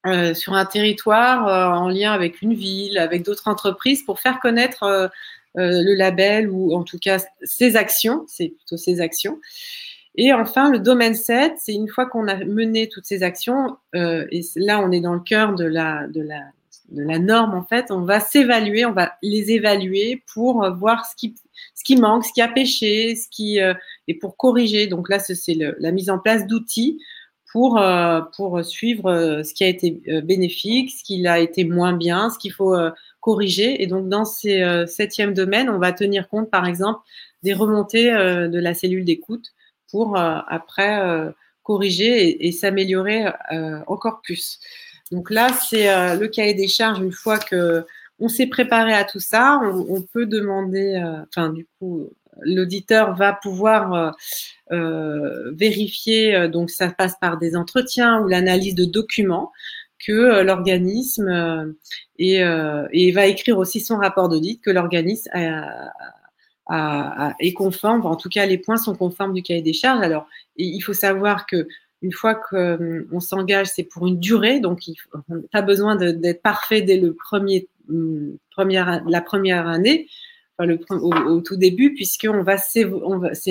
euh, 0.05 0.33
sur 0.33 0.53
un 0.53 0.65
territoire 0.65 1.81
en 1.81 1.89
lien 1.89 2.11
avec 2.11 2.41
une 2.41 2.53
ville, 2.53 2.97
avec 2.97 3.23
d'autres 3.23 3.47
entreprises 3.47 4.03
pour 4.03 4.19
faire 4.19 4.39
connaître 4.39 5.11
le 5.57 5.95
label 5.95 6.49
ou 6.49 6.75
en 6.75 6.83
tout 6.83 6.99
cas 6.99 7.17
ses 7.41 7.75
actions, 7.75 8.25
c'est 8.27 8.49
plutôt 8.49 8.77
ses 8.77 9.01
actions. 9.01 9.39
Et 10.17 10.31
enfin, 10.33 10.71
le 10.71 10.79
domaine 10.79 11.13
7, 11.13 11.53
c'est 11.57 11.73
une 11.73 11.89
fois 11.89 12.05
qu'on 12.05 12.27
a 12.27 12.37
mené 12.45 12.87
toutes 12.87 13.05
ces 13.05 13.21
actions, 13.21 13.77
euh, 13.95 14.25
et 14.31 14.41
là 14.55 14.79
on 14.81 14.91
est 14.91 15.01
dans 15.01 15.13
le 15.13 15.19
cœur 15.19 15.55
de 15.55 15.65
la, 15.65 16.07
norme 17.19 17.53
en 17.53 17.63
fait, 17.63 17.91
on 17.91 18.01
va 18.01 18.21
s'évaluer, 18.21 18.85
on 18.85 18.93
va 18.93 19.13
les 19.21 19.51
évaluer 19.51 20.23
pour 20.33 20.69
voir 20.77 21.05
ce 21.05 21.15
qui, 21.15 21.97
manque, 21.97 22.23
ce 22.23 22.31
qui 22.31 22.41
a 22.41 22.47
péché, 22.47 23.15
ce 23.15 23.27
qui, 23.29 23.59
euh, 23.59 23.73
et 24.07 24.13
pour 24.13 24.37
corriger. 24.37 24.87
Donc 24.87 25.09
là, 25.09 25.19
c'est 25.19 25.57
la 25.79 25.91
mise 25.91 26.09
en 26.09 26.19
place 26.19 26.47
d'outils 26.47 27.01
pour, 27.51 27.77
euh, 27.77 28.21
pour 28.37 28.63
suivre 28.63 29.41
ce 29.43 29.53
qui 29.53 29.65
a 29.65 29.67
été 29.67 30.01
bénéfique, 30.23 30.91
ce 30.91 31.03
qui 31.03 31.27
a 31.27 31.39
été 31.39 31.65
moins 31.65 31.93
bien, 31.93 32.29
ce 32.29 32.39
qu'il 32.39 32.53
faut 32.53 32.75
corriger. 33.19 33.83
Et 33.83 33.87
donc 33.87 34.07
dans 34.07 34.23
ces 34.23 34.85
septièmes 34.87 35.33
domaines, 35.33 35.69
on 35.69 35.77
va 35.77 35.91
tenir 35.91 36.29
compte 36.29 36.49
par 36.49 36.65
exemple 36.67 37.01
des 37.43 37.53
remontées 37.53 38.11
de 38.11 38.59
la 38.59 38.73
cellule 38.73 39.03
d'écoute 39.03 39.53
pour 39.89 40.17
euh, 40.17 40.39
après 40.47 40.99
euh, 41.01 41.31
corriger 41.63 42.45
et, 42.45 42.51
s'améliorer 42.51 43.25
euh, 43.51 43.79
encore 43.87 44.21
plus. 44.21 44.59
Donc 45.11 45.31
là, 45.31 45.49
c'est 45.49 46.15
le 46.15 46.27
cahier 46.27 46.53
des 46.53 46.67
charges. 46.67 46.99
Une 46.99 47.11
fois 47.11 47.37
que 47.39 47.85
on 48.19 48.27
s'est 48.27 48.47
préparé 48.47 48.93
à 48.93 49.03
tout 49.03 49.19
ça, 49.19 49.59
on, 49.61 50.01
peut 50.01 50.25
demander, 50.25 50.99
enfin 51.27 51.49
du 51.49 51.67
coup, 51.77 52.09
l'auditeur 52.41 53.15
va 53.15 53.33
pouvoir 53.33 54.15
vérifier, 54.71 56.47
donc 56.49 56.69
ça 56.71 56.89
passe 56.89 57.15
par 57.19 57.37
des 57.37 57.55
entretiens 57.55 58.19
ou 58.21 58.27
l'analyse 58.27 58.73
de 58.73 58.85
documents 58.85 59.51
que 60.05 60.41
l'organisme 60.41 61.75
et, 62.17 62.41
et, 62.91 63.11
va 63.11 63.25
écrire 63.27 63.57
aussi 63.57 63.79
son 63.79 63.97
rapport 63.97 64.29
d'audit 64.29 64.61
que 64.61 64.71
l'organisme 64.71 65.29
a, 65.33 65.91
est 66.69 67.53
conforme, 67.53 68.05
en 68.05 68.15
tout 68.15 68.29
cas 68.29 68.45
les 68.45 68.57
points 68.57 68.77
sont 68.77 68.95
conformes 68.95 69.33
du 69.33 69.43
cahier 69.43 69.61
des 69.61 69.73
charges. 69.73 70.01
Alors, 70.01 70.27
il 70.55 70.81
faut 70.81 70.93
savoir 70.93 71.45
que 71.45 71.67
une 72.01 72.11
fois 72.11 72.35
qu'on 72.35 72.77
hum, 73.11 73.21
s'engage, 73.21 73.67
c'est 73.67 73.83
pour 73.83 74.07
une 74.07 74.19
durée, 74.19 74.59
donc 74.59 74.87
il 74.87 74.95
n'a 75.29 75.37
pas 75.51 75.61
besoin 75.61 75.95
d'être 75.95 76.41
parfait 76.41 76.81
dès 76.81 76.97
le 76.97 77.13
premier, 77.13 77.67
hum, 77.89 78.37
première, 78.51 79.03
la 79.07 79.21
première 79.21 79.67
année, 79.67 80.07
au, 80.89 81.41
tout 81.41 81.57
début, 81.57 81.93
puisqu'on 81.93 82.43
va, 82.43 82.57
c'est 82.57 82.85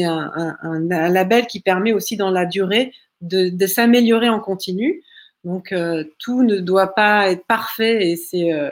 un, 0.05 0.63
label 0.89 1.47
qui 1.47 1.61
permet 1.61 1.93
aussi 1.93 2.17
dans 2.17 2.31
la 2.31 2.47
durée 2.47 2.93
de 3.21 3.67
s'améliorer 3.67 4.29
en 4.29 4.41
continu. 4.41 5.03
Donc 5.45 5.73
euh, 5.73 6.05
tout 6.19 6.43
ne 6.43 6.57
doit 6.57 6.95
pas 6.95 7.31
être 7.31 7.45
parfait 7.47 8.09
et 8.09 8.17
c'est 8.17 8.53
euh, 8.53 8.71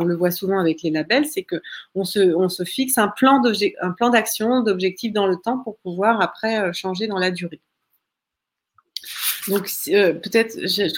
on 0.00 0.04
le 0.04 0.16
voit 0.16 0.30
souvent 0.30 0.58
avec 0.58 0.82
les 0.82 0.90
labels, 0.90 1.26
c'est 1.26 1.42
que 1.42 1.60
on 1.94 2.04
se, 2.04 2.34
on 2.34 2.48
se 2.48 2.64
fixe 2.64 2.96
un 2.96 3.08
plan 3.08 3.42
un 3.82 3.90
plan 3.90 4.08
d'action, 4.08 4.62
d'objectifs 4.62 5.12
dans 5.12 5.26
le 5.26 5.36
temps 5.36 5.58
pour 5.58 5.76
pouvoir 5.78 6.22
après 6.22 6.58
euh, 6.58 6.72
changer 6.72 7.06
dans 7.06 7.18
la 7.18 7.30
durée. 7.30 7.60
Donc 9.48 9.68
peut-être 9.84 10.58
je, 10.62 10.88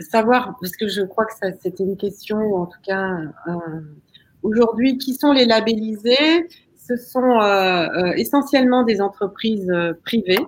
savoir 0.00 0.56
parce 0.60 0.76
que 0.76 0.88
je 0.88 1.02
crois 1.02 1.26
que 1.26 1.32
c'était 1.62 1.84
une 1.84 1.96
question 1.96 2.38
en 2.56 2.66
tout 2.66 2.80
cas 2.84 3.08
aujourd'hui 4.42 4.98
qui 4.98 5.14
sont 5.14 5.30
les 5.30 5.46
labellisés? 5.46 6.48
Ce 6.76 6.96
sont 6.96 7.40
essentiellement 8.16 8.82
des 8.82 9.00
entreprises 9.00 9.72
privées 10.04 10.44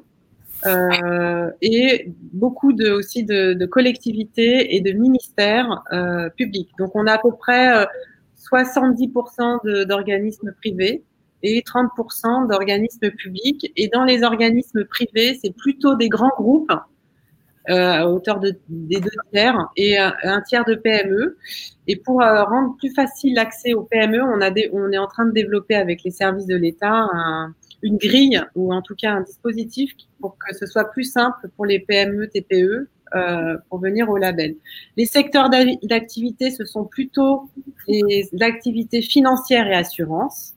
euh, 0.66 1.50
et 1.62 2.10
beaucoup 2.32 2.72
de, 2.72 2.90
aussi 2.90 3.24
de, 3.24 3.66
collectivités 3.66 4.74
et 4.76 4.80
de 4.80 4.92
ministères 4.92 5.82
euh, 5.92 6.28
publics. 6.30 6.70
Donc 6.78 6.90
on 6.94 7.06
a 7.06 7.12
à 7.12 7.18
peu 7.18 7.32
près 7.32 7.86
70% 8.50 9.60
euh, 9.66 9.84
d'organismes 9.84 10.52
privés 10.60 11.04
et 11.42 11.60
30% 11.60 12.48
d'organismes 12.48 13.10
publics. 13.10 13.72
Et 13.76 13.88
dans 13.88 14.04
les 14.04 14.24
organismes 14.24 14.84
privés, 14.84 15.38
c'est 15.40 15.54
plutôt 15.54 15.94
des 15.94 16.08
grands 16.08 16.32
groupes 16.36 16.72
à 17.68 18.08
hauteur 18.08 18.40
de, 18.40 18.54
des 18.68 19.00
deux 19.00 19.10
tiers 19.32 19.56
et 19.76 19.98
un, 19.98 20.40
tiers 20.42 20.64
de 20.64 20.74
PME. 20.74 21.36
Et 21.86 21.96
pour 21.96 22.22
euh, 22.22 22.44
rendre 22.44 22.76
plus 22.76 22.92
facile 22.94 23.34
l'accès 23.34 23.72
aux 23.74 23.82
PME, 23.82 24.22
on, 24.22 24.40
a 24.40 24.50
des, 24.50 24.70
on 24.72 24.90
est 24.92 24.98
en 24.98 25.06
train 25.06 25.26
de 25.26 25.32
développer 25.32 25.74
avec 25.74 26.02
les 26.04 26.10
services 26.10 26.46
de 26.46 26.56
l'État 26.56 27.08
un, 27.12 27.54
une 27.82 27.96
grille 27.96 28.40
ou 28.54 28.72
en 28.72 28.82
tout 28.82 28.94
cas 28.94 29.12
un 29.12 29.22
dispositif 29.22 29.92
pour 30.20 30.36
que 30.38 30.54
ce 30.54 30.66
soit 30.66 30.90
plus 30.90 31.04
simple 31.04 31.48
pour 31.56 31.64
les 31.64 31.80
PME, 31.80 32.28
TPE 32.28 32.88
euh, 33.14 33.56
pour 33.68 33.78
venir 33.78 34.10
au 34.10 34.18
label. 34.18 34.56
Les 34.96 35.06
secteurs 35.06 35.48
d'activité, 35.48 36.50
ce 36.50 36.64
sont 36.66 36.84
plutôt 36.84 37.48
les 37.86 38.28
activités 38.40 39.00
financières 39.00 39.66
et 39.66 39.74
assurances. 39.74 40.54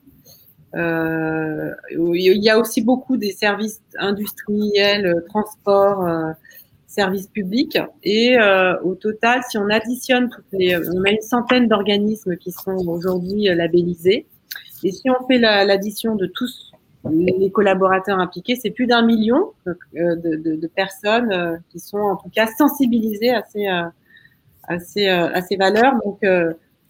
Euh, 0.74 1.70
il 1.90 2.42
y 2.42 2.50
a 2.50 2.58
aussi 2.58 2.82
beaucoup 2.82 3.16
des 3.16 3.32
services 3.32 3.80
industriels, 3.98 5.22
transport, 5.28 6.06
euh, 6.92 7.02
services 7.02 7.28
publics. 7.28 7.78
Et 8.02 8.38
euh, 8.38 8.80
au 8.82 8.94
total, 8.94 9.40
si 9.48 9.58
on 9.58 9.68
additionne 9.68 10.28
toutes 10.28 10.44
les, 10.52 10.76
on 10.76 11.04
a 11.04 11.10
une 11.10 11.20
centaine 11.20 11.68
d'organismes 11.68 12.36
qui 12.36 12.52
sont 12.52 12.76
aujourd'hui 12.88 13.44
labellisés 13.44 14.26
Et 14.84 14.92
si 14.92 15.10
on 15.10 15.26
fait 15.26 15.38
l'addition 15.38 16.16
de 16.16 16.26
tous 16.26 16.72
les 17.10 17.50
collaborateurs 17.50 18.18
impliqués, 18.18 18.56
c'est 18.56 18.70
plus 18.70 18.86
d'un 18.86 19.04
million 19.04 19.52
de, 19.66 19.74
de, 19.96 20.66
personnes 20.68 21.60
qui 21.70 21.80
sont 21.80 21.98
en 21.98 22.16
tout 22.16 22.28
cas 22.28 22.46
sensibilisées 22.46 23.30
à 23.30 23.42
ces, 23.42 23.66
à 23.66 24.78
ces, 24.78 25.08
à 25.08 25.42
ces 25.42 25.56
valeurs. 25.56 25.94
Donc, 26.04 26.24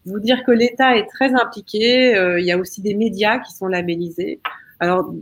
vous 0.04 0.20
dire 0.20 0.44
que 0.44 0.52
l'État 0.52 0.98
est 0.98 1.06
très 1.06 1.32
impliqué. 1.32 2.12
il 2.38 2.44
y 2.44 2.52
a 2.52 2.58
aussi 2.58 2.82
des 2.82 2.94
médias 2.94 3.38
qui 3.38 3.52
sont 3.54 3.68
labellisés. 3.68 4.40
Alors, 4.80 5.14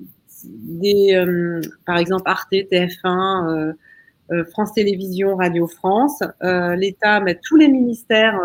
des, 0.45 1.15
euh, 1.15 1.61
par 1.87 1.99
exemple 1.99 2.23
Arte, 2.27 2.53
TF1, 2.53 3.49
euh, 3.49 3.69
euh, 3.69 3.73
France 4.51 4.73
Télévisions, 4.75 5.37
Radio 5.37 5.67
France. 5.67 6.23
L'État, 6.43 7.21
mais 7.21 7.39
tous 7.43 7.57
les 7.57 7.69
ministères 7.69 8.39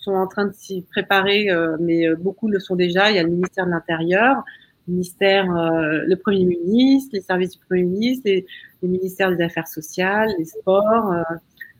sont 0.00 0.12
en 0.12 0.26
train 0.26 0.46
de 0.46 0.52
s'y 0.52 0.82
préparer, 0.82 1.48
mais 1.80 2.14
beaucoup 2.16 2.48
le 2.48 2.60
sont 2.60 2.76
déjà. 2.76 3.10
Il 3.10 3.16
y 3.16 3.18
a 3.18 3.22
le 3.22 3.30
ministère 3.30 3.66
de 3.66 3.70
l'Intérieur, 3.70 4.44
le 4.86 4.94
ministère, 4.94 5.46
le 5.46 6.14
Premier 6.16 6.44
ministre, 6.44 7.10
les 7.14 7.20
services 7.20 7.52
du 7.52 7.58
Premier 7.66 7.82
ministre, 7.84 8.22
les, 8.26 8.46
les 8.82 8.88
ministères 8.88 9.34
des 9.34 9.42
Affaires 9.42 9.68
sociales, 9.68 10.30
les 10.38 10.44
sports, 10.44 11.14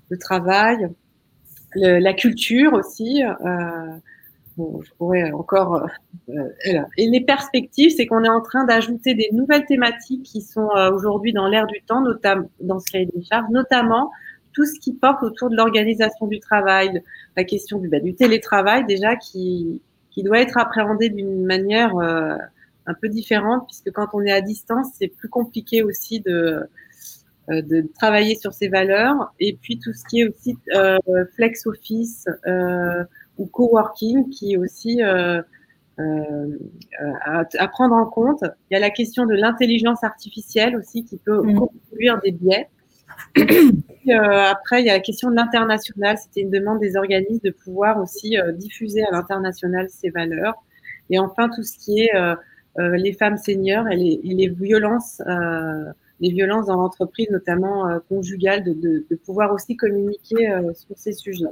le 0.09 0.19
travail, 0.19 0.89
le, 1.75 1.99
la 1.99 2.13
culture 2.15 2.73
aussi. 2.73 3.23
Euh, 4.59 4.63
bon, 4.63 4.81
je 4.83 4.93
pourrais 4.95 5.31
encore. 5.33 5.87
Euh, 6.29 6.33
euh 6.69 6.83
et 6.97 7.09
les 7.09 7.21
perspectives, 7.21 7.93
c'est 7.97 8.07
qu'on 8.07 8.25
est 8.25 8.29
en 8.29 8.41
train 8.41 8.65
d'ajouter 8.65 9.15
des 9.15 9.29
nouvelles 9.33 9.67
thématiques 9.67 10.25
qui 10.25 10.41
sont 10.41 10.69
euh, 10.77 10.91
aujourd'hui 10.93 11.33
dans 11.33 11.49
l'air 11.49 11.67
du 11.67 11.81
temps, 11.83 12.01
notamment 12.01 12.51
dans 12.61 12.81
ce 12.81 12.91
cahier 12.91 13.09
des 13.15 13.23
charges, 13.25 13.49
notamment 13.51 14.11
tout 14.53 14.65
ce 14.65 14.79
qui 14.79 14.93
porte 14.93 15.23
autour 15.23 15.51
de 15.51 15.57
l'organisation 15.57 16.27
du 16.27 16.39
travail, 16.39 17.03
la 17.37 17.45
question 17.45 17.79
du, 17.79 17.89
bah, 17.89 17.99
du 17.99 18.15
télétravail 18.15 18.85
déjà 18.87 19.17
qui, 19.17 19.83
qui 20.11 20.23
doit 20.23 20.41
être 20.41 20.59
appréhendé 20.59 21.09
d'une 21.09 21.45
manière 21.45 21.97
euh, 21.97 22.37
un 22.87 22.95
peu 22.95 23.09
différente, 23.09 23.67
puisque 23.67 23.91
quand 23.93 24.09
on 24.13 24.23
est 24.23 24.33
à 24.33 24.41
distance, 24.41 24.87
c'est 24.97 25.09
plus 25.09 25.29
compliqué 25.29 25.83
aussi 25.83 26.21
de, 26.21 26.61
de 27.49 27.85
travailler 27.99 28.37
sur 28.37 28.53
ces 28.53 28.69
valeurs. 28.69 29.33
Et 29.41 29.59
puis 29.61 29.81
tout 29.81 29.93
ce 29.93 30.05
qui 30.05 30.21
est 30.21 30.29
aussi 30.29 30.57
flex 31.35 31.67
office, 31.67 32.27
ou 33.39 33.47
coworking 33.47 34.31
qui 34.31 34.57
aussi 34.57 35.03
euh, 35.03 35.43
euh, 36.01 36.59
à, 37.25 37.45
à, 37.57 37.69
prendre 37.69 37.95
en 37.95 38.07
compte. 38.07 38.43
Il 38.71 38.75
y 38.75 38.77
a 38.77 38.81
la 38.81 38.91
question 38.91 39.27
de 39.27 39.35
l'intelligence 39.35 40.03
artificielle 40.03 40.77
aussi 40.77 41.05
qui 41.05 41.19
peut 41.19 41.41
mmh. 41.41 41.55
conduire 41.55 42.21
des 42.21 42.33
biais. 42.33 42.69
euh, 43.39 44.13
après, 44.51 44.83
il 44.83 44.87
y 44.87 44.91
a 44.91 44.95
la 44.95 45.01
question 45.01 45.31
de 45.31 45.37
l'international. 45.37 46.19
C'était 46.19 46.41
une 46.41 46.51
demande 46.51 46.81
des 46.81 46.97
organismes 46.97 47.41
de 47.45 47.53
pouvoir 47.53 48.01
aussi 48.01 48.37
euh, 48.39 48.51
diffuser 48.53 49.03
à 49.05 49.13
l'international 49.13 49.89
ces 49.89 50.11
valeurs. 50.11 50.55
Et 51.11 51.19
enfin, 51.21 51.49
tout 51.49 51.63
ce 51.63 51.79
qui 51.79 52.01
est 52.01 52.15
euh, 52.17 52.35
euh 52.79 52.97
les 52.97 53.13
femmes 53.13 53.37
seniors 53.37 53.89
et 53.89 53.97
les, 53.97 54.21
et 54.25 54.35
les 54.35 54.49
violences, 54.49 55.23
les 56.19 56.31
violences 56.31 56.67
dans 56.67 56.77
l'entreprise, 56.77 57.29
notamment 57.31 58.01
conjugales, 58.09 58.65
de, 58.65 58.73
de, 58.73 59.07
de, 59.09 59.17
pouvoir 59.17 59.53
aussi 59.53 59.77
communiquer 59.77 60.59
sur 60.75 60.97
ces 60.97 61.13
sujets. 61.13 61.47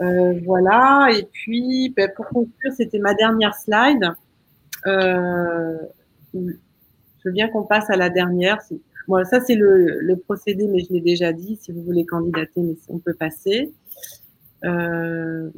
Euh, 0.00 0.40
voilà, 0.44 1.08
et 1.16 1.24
puis 1.30 1.92
ben, 1.96 2.10
pour 2.16 2.26
conclure, 2.26 2.72
c'était 2.76 2.98
ma 2.98 3.14
dernière 3.14 3.54
slide. 3.54 4.12
Euh, 4.86 5.76
je 6.34 6.40
veux 7.24 7.32
bien 7.32 7.48
qu'on 7.48 7.64
passe 7.64 7.88
à 7.90 7.96
la 7.96 8.10
dernière. 8.10 8.58
Bon, 9.06 9.24
ça, 9.24 9.40
c'est 9.40 9.54
le, 9.54 10.14
procédé, 10.24 10.66
mais 10.66 10.80
je 10.80 10.92
l'ai 10.92 11.00
déjà 11.00 11.32
dit. 11.32 11.56
Si 11.60 11.72
vous 11.72 11.82
voulez 11.82 12.04
candidater, 12.04 12.60
mais 12.62 12.74
on 12.88 12.98
peut 12.98 13.14
passer. 13.14 13.72
Euh, 14.64 15.50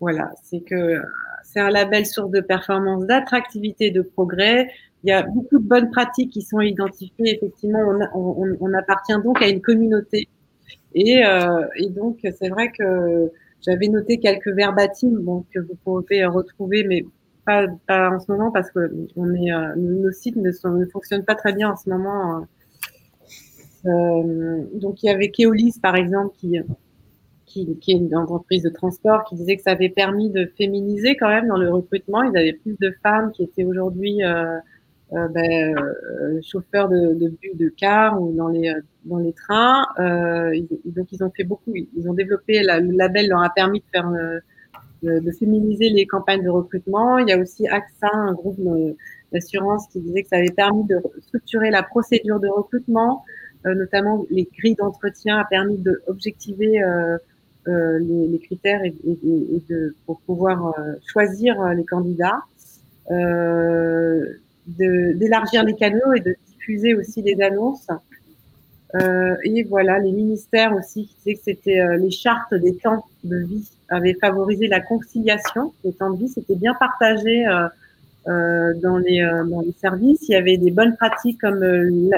voilà, 0.00 0.32
c'est 0.42 0.60
que 0.60 1.02
c'est 1.44 1.60
un 1.60 1.70
label 1.70 2.06
source 2.06 2.30
de 2.30 2.40
performance, 2.40 3.04
d'attractivité, 3.06 3.90
de 3.90 4.02
progrès. 4.02 4.70
Il 5.04 5.10
y 5.10 5.12
a 5.12 5.22
beaucoup 5.22 5.58
de 5.58 5.66
bonnes 5.66 5.90
pratiques 5.90 6.32
qui 6.32 6.42
sont 6.42 6.60
identifiées. 6.60 7.36
Effectivement, 7.36 7.80
on, 8.14 8.56
on 8.60 8.74
appartient 8.74 9.16
donc 9.22 9.42
à 9.42 9.48
une 9.48 9.60
communauté 9.60 10.28
et, 10.94 11.24
euh, 11.24 11.66
et 11.76 11.88
donc, 11.88 12.18
c'est 12.22 12.48
vrai 12.48 12.70
que 12.76 13.30
j'avais 13.62 13.88
noté 13.88 14.18
quelques 14.18 14.48
verbatims 14.48 15.44
que 15.52 15.60
vous 15.60 15.76
pouvez 15.84 16.24
retrouver, 16.24 16.84
mais 16.84 17.04
pas, 17.44 17.66
en 18.10 18.20
ce 18.20 18.30
moment 18.30 18.50
parce 18.50 18.70
que 18.70 18.80
euh, 18.80 19.74
nos 19.76 20.12
sites 20.12 20.36
ne, 20.36 20.52
fonctionnent 20.92 21.24
pas 21.24 21.34
très 21.34 21.52
bien 21.52 21.70
en 21.70 21.76
ce 21.76 21.88
moment. 21.90 22.46
Euh, 23.86 24.64
donc, 24.74 25.02
il 25.02 25.06
y 25.06 25.08
avait 25.10 25.30
Keolis, 25.30 25.74
par 25.82 25.96
exemple, 25.96 26.34
qui, 26.36 26.58
qui, 27.46 27.76
est 27.88 27.94
une 27.94 28.14
entreprise 28.14 28.62
de 28.62 28.68
transport, 28.68 29.24
qui 29.24 29.34
disait 29.36 29.56
que 29.56 29.62
ça 29.62 29.72
avait 29.72 29.88
permis 29.88 30.30
de 30.30 30.46
féminiser 30.56 31.16
quand 31.16 31.28
même 31.28 31.48
dans 31.48 31.56
le 31.56 31.70
recrutement. 31.70 32.22
Ils 32.22 32.36
avaient 32.36 32.52
plus 32.52 32.76
de 32.80 32.94
femmes 33.02 33.32
qui 33.32 33.42
étaient 33.42 33.64
aujourd'hui 33.64 34.20
euh, 35.12 35.26
ben, 35.26 35.76
euh, 35.76 36.40
chauffeurs 36.40 36.88
de, 36.88 37.14
de 37.14 37.28
bus 37.30 37.56
de 37.56 37.68
car 37.68 38.22
ou 38.22 38.32
dans 38.32 38.46
les 38.46 38.68
euh, 38.68 38.80
dans 39.04 39.18
les 39.18 39.32
trains. 39.32 39.86
Ils, 39.98 40.68
donc 40.84 41.08
ils 41.10 41.24
ont 41.24 41.32
fait 41.36 41.42
beaucoup. 41.42 41.74
Ils 41.74 42.08
ont 42.08 42.14
développé 42.14 42.62
la, 42.62 42.78
le 42.78 42.92
label 42.92 43.28
leur 43.28 43.42
a 43.42 43.50
permis 43.50 43.80
de 43.80 43.84
faire 43.92 44.08
de, 45.02 45.18
de, 45.18 45.32
féminiser 45.32 45.88
les 45.88 46.06
campagnes 46.06 46.44
de 46.44 46.48
recrutement. 46.48 47.18
Il 47.18 47.28
y 47.28 47.32
a 47.32 47.38
aussi 47.38 47.66
AXA, 47.66 48.08
un 48.12 48.34
groupe 48.34 48.60
d'assurance 49.32 49.88
qui 49.88 50.00
disait 50.00 50.22
que 50.22 50.28
ça 50.28 50.36
avait 50.36 50.52
permis 50.54 50.84
de 50.84 51.00
structurer 51.22 51.70
la 51.70 51.82
procédure 51.82 52.38
de 52.38 52.48
recrutement, 52.48 53.24
notamment 53.64 54.26
les 54.30 54.48
grilles 54.58 54.76
d'entretien 54.76 55.38
a 55.38 55.44
permis 55.44 55.78
d'objectiver 55.78 56.82
euh, 56.82 57.16
euh, 57.68 57.98
les, 57.98 58.28
les, 58.28 58.38
critères 58.38 58.84
et, 58.84 58.94
et, 59.04 59.62
de 59.68 59.96
pour 60.06 60.20
pouvoir 60.20 60.74
choisir 61.06 61.60
les 61.74 61.84
candidats. 61.84 62.42
Euh, 63.10 64.24
d'élargir 64.66 65.64
les 65.64 65.74
canaux 65.74 66.12
et 66.14 66.20
de 66.20 66.36
diffuser 66.48 66.94
aussi 66.94 67.22
les 67.22 67.40
annonces. 67.42 67.88
Euh, 68.96 69.36
et 69.44 69.62
voilà, 69.64 69.98
les 69.98 70.10
ministères 70.10 70.74
aussi 70.74 71.06
qui 71.06 71.14
disaient 71.18 71.34
que 71.34 71.42
c'était 71.44 71.80
euh, 71.80 71.96
les 71.96 72.10
chartes 72.10 72.54
des 72.54 72.74
temps 72.76 73.04
de 73.22 73.36
vie 73.36 73.68
avaient 73.88 74.16
favorisé 74.20 74.66
la 74.66 74.80
conciliation 74.80 75.72
des 75.84 75.92
temps 75.92 76.10
de 76.10 76.18
vie. 76.18 76.28
C'était 76.28 76.56
bien 76.56 76.74
partagé 76.74 77.46
euh, 77.46 77.68
euh 78.28 78.74
dans, 78.82 78.98
les, 78.98 79.22
euh, 79.22 79.44
dans 79.44 79.60
les 79.60 79.74
services. 79.80 80.28
Il 80.28 80.32
y 80.32 80.36
avait 80.36 80.56
des 80.56 80.72
bonnes 80.72 80.96
pratiques 80.96 81.40
comme 81.40 81.60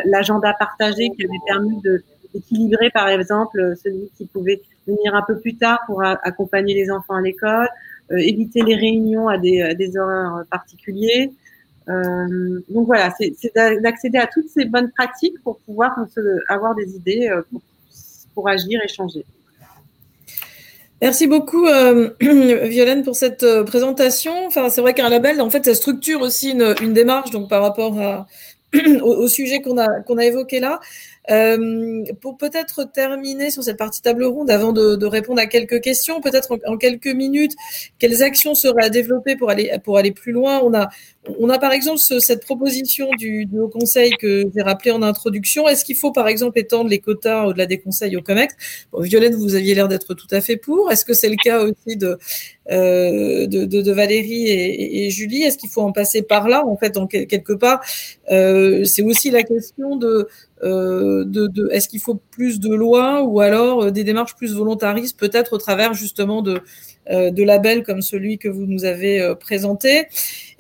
l'agenda 0.07 0.55
partagé 0.59 1.11
qui 1.11 1.25
avait 1.25 1.45
permis 1.47 1.79
d'équilibrer, 2.33 2.91
par 2.91 3.09
exemple, 3.09 3.75
celui 3.83 4.11
qui 4.17 4.25
pouvait 4.27 4.63
venir 4.87 5.15
un 5.15 5.23
peu 5.23 5.39
plus 5.39 5.57
tard 5.57 5.81
pour 5.87 6.03
accompagner 6.03 6.75
les 6.75 6.91
enfants 6.91 7.17
à 7.17 7.21
l'école, 7.21 7.69
éviter 8.11 8.63
les 8.63 8.75
réunions 8.75 9.29
à 9.29 9.39
des, 9.39 9.61
à 9.61 9.75
des 9.75 9.97
horaires 9.97 10.43
particuliers. 10.51 11.31
Euh, 11.89 12.61
donc 12.69 12.87
voilà, 12.87 13.13
c'est 13.19 13.35
d'accéder 13.55 14.19
à 14.19 14.27
toutes 14.27 14.49
ces 14.49 14.65
bonnes 14.65 14.91
pratiques 14.97 15.43
pour 15.43 15.59
pouvoir 15.59 15.97
avoir 16.49 16.75
des 16.75 16.95
idées 16.95 17.29
euh, 17.29 17.43
pour, 18.35 18.49
agir 18.49 18.81
et 18.83 18.89
changer. 18.89 19.25
Merci 21.01 21.27
beaucoup, 21.27 21.67
euh, 21.67 22.11
Violaine, 22.21 23.03
pour 23.03 23.17
cette 23.17 23.45
présentation. 23.65 24.47
Enfin, 24.47 24.69
c'est 24.69 24.81
vrai 24.81 24.95
qu'un 24.95 25.09
label, 25.09 25.41
en 25.41 25.51
fait, 25.51 25.65
ça 25.65 25.75
structure 25.75 26.23
aussi 26.23 26.51
une, 26.51 26.93
démarche, 26.93 27.31
donc 27.31 27.49
par 27.49 27.63
rapport 27.63 28.27
au, 29.03 29.07
au, 29.07 29.29
sujet 29.29 29.61
qu'on 29.61 29.79
a 29.79 30.01
qu'on 30.01 30.19
a 30.19 30.25
évoqué 30.25 30.61
là. 30.61 30.81
Euh, 31.31 32.05
pour 32.21 32.37
peut-être 32.37 32.85
terminer 32.93 33.51
sur 33.51 33.63
cette 33.63 33.77
partie 33.77 34.03
table 34.03 34.25
ronde, 34.25 34.51
avant 34.51 34.73
de, 34.73 34.97
de 34.97 35.07
répondre 35.07 35.41
à 35.41 35.47
quelques 35.47 35.81
questions, 35.81 36.21
peut-être 36.21 36.59
en, 36.67 36.77
quelques 36.77 37.07
minutes, 37.07 37.53
quelles 37.99 38.25
actions 38.25 38.55
seraient 38.55 38.85
à 38.85 38.91
développer 38.91 39.37
pour 39.37 39.51
aller 39.51 39.73
pour 39.85 39.99
aller 39.99 40.11
plus 40.11 40.33
loin? 40.33 40.61
On 40.65 40.75
a 40.75 40.89
on 41.39 41.49
a 41.49 41.59
par 41.59 41.71
exemple 41.73 41.99
ce, 41.99 42.19
cette 42.19 42.45
proposition 42.45 43.09
du, 43.17 43.47
du, 43.47 43.61
Haut 43.61 43.69
Conseil 43.69 44.11
que 44.19 44.45
j'ai 44.55 44.63
rappelé 44.63 44.91
en 44.91 45.03
introduction. 45.03 45.69
Est-ce 45.69 45.85
qu'il 45.85 45.97
faut 45.97 46.11
par 46.11 46.27
exemple 46.27 46.59
étendre 46.59 46.91
les 46.91 46.99
quotas 46.99 47.45
au-delà 47.45 47.67
des 47.67 47.79
conseils 47.79 48.17
au 48.17 48.23
COMEX? 48.23 48.55
Bon, 48.91 49.01
Violaine, 49.01 49.37
vous 49.37 49.55
aviez 49.55 49.75
l'air 49.77 49.87
d'être 49.87 50.15
tout 50.15 50.27
à 50.33 50.41
fait 50.41 50.57
pour. 50.57 50.91
Est-ce 50.91 51.05
que 51.05 51.15
c'est 51.15 51.29
le 51.29 51.37
cas 51.37 51.63
aussi 51.63 51.97
de, 51.97 52.19
euh, 52.73 53.47
de, 53.47 53.65
de, 53.65 53.83
de, 53.83 53.93
Valérie 53.93 54.49
et, 54.49 55.07
et, 55.07 55.11
Julie? 55.11 55.43
Est-ce 55.43 55.59
qu'il 55.59 55.71
faut 55.71 55.83
en 55.83 55.93
passer 55.93 56.23
par 56.23 56.49
là 56.49 56.67
En 56.67 56.77
fait, 56.77 56.97
en 56.97 57.07
quelque 57.07 57.53
part, 57.53 57.81
euh, 58.33 58.85
c'est 58.85 59.03
aussi 59.03 59.31
la 59.31 59.45
question 59.45 59.95
de 59.95 60.29
de, 60.63 61.47
de 61.47 61.69
est-ce 61.73 61.89
qu'il 61.89 62.01
faut 62.01 62.17
plus 62.31 62.61
de 62.61 62.75
lois 62.75 63.23
ou 63.23 63.41
alors 63.41 63.85
euh, 63.85 63.91
des 63.91 64.05
démarches 64.05 64.37
plus 64.37 64.55
volontaristes, 64.55 65.19
peut-être 65.19 65.55
au 65.55 65.59
travers 65.59 65.95
justement 65.95 66.43
de, 66.43 66.53
euh, 66.55 66.61
de 67.11 67.43
labels 67.43 67.83
comme 67.83 68.01
celui 68.01 68.39
que 68.39 68.49
vous 68.49 68.67
nous 68.67 68.85
avez 68.85 69.35
présenté. 69.41 70.07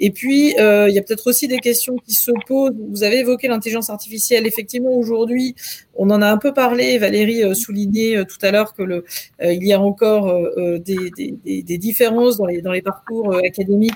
Et 0.05 0.11
puis, 0.11 0.59
euh, 0.59 0.88
il 0.88 0.95
y 0.97 0.99
a 0.99 1.03
peut-être 1.03 1.28
aussi 1.28 1.47
des 1.47 1.59
questions 1.59 1.95
qui 1.97 2.12
se 2.12 2.32
posent. 2.49 2.74
Vous 2.90 3.05
avez 3.05 3.20
évoqué 3.20 3.47
l'intelligence 3.47 3.88
artificielle. 3.88 4.49
Effectivement, 4.49 4.90
aujourd'hui, 4.90 5.55
on 5.95 6.11
en 6.11 6.20
a 6.20 6.26
un 6.26 6.38
peu 6.38 6.53
parlé. 6.53 6.99
Valérie 6.99 7.45
euh, 7.45 7.55
soulignait 7.55 8.16
euh, 8.16 8.24
tout 8.24 8.45
à 8.45 8.51
l'heure 8.51 8.74
que 8.74 8.82
le, 8.82 9.05
il 9.40 9.64
y 9.64 9.72
a 9.72 9.80
encore 9.80 10.34
des, 10.57 11.11
des, 11.16 11.62
des, 11.62 11.78
différences 11.78 12.36
dans 12.36 12.47
les, 12.47 12.62
dans 12.62 12.72
les 12.72 12.82
parcours 12.82 13.34
académiques 13.36 13.93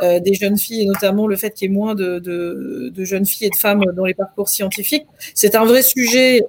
des 0.00 0.34
jeunes 0.34 0.58
filles, 0.58 0.82
et 0.82 0.86
notamment 0.86 1.26
le 1.26 1.36
fait 1.36 1.50
qu'il 1.52 1.70
y 1.70 1.72
ait 1.72 1.74
moins 1.74 1.94
de, 1.94 2.18
de, 2.18 2.90
de, 2.94 3.04
jeunes 3.04 3.26
filles 3.26 3.46
et 3.46 3.50
de 3.50 3.56
femmes 3.56 3.84
dans 3.96 4.04
les 4.04 4.14
parcours 4.14 4.48
scientifiques. 4.48 5.06
C'est 5.34 5.54
un 5.54 5.64
vrai 5.64 5.82
sujet 5.82 6.42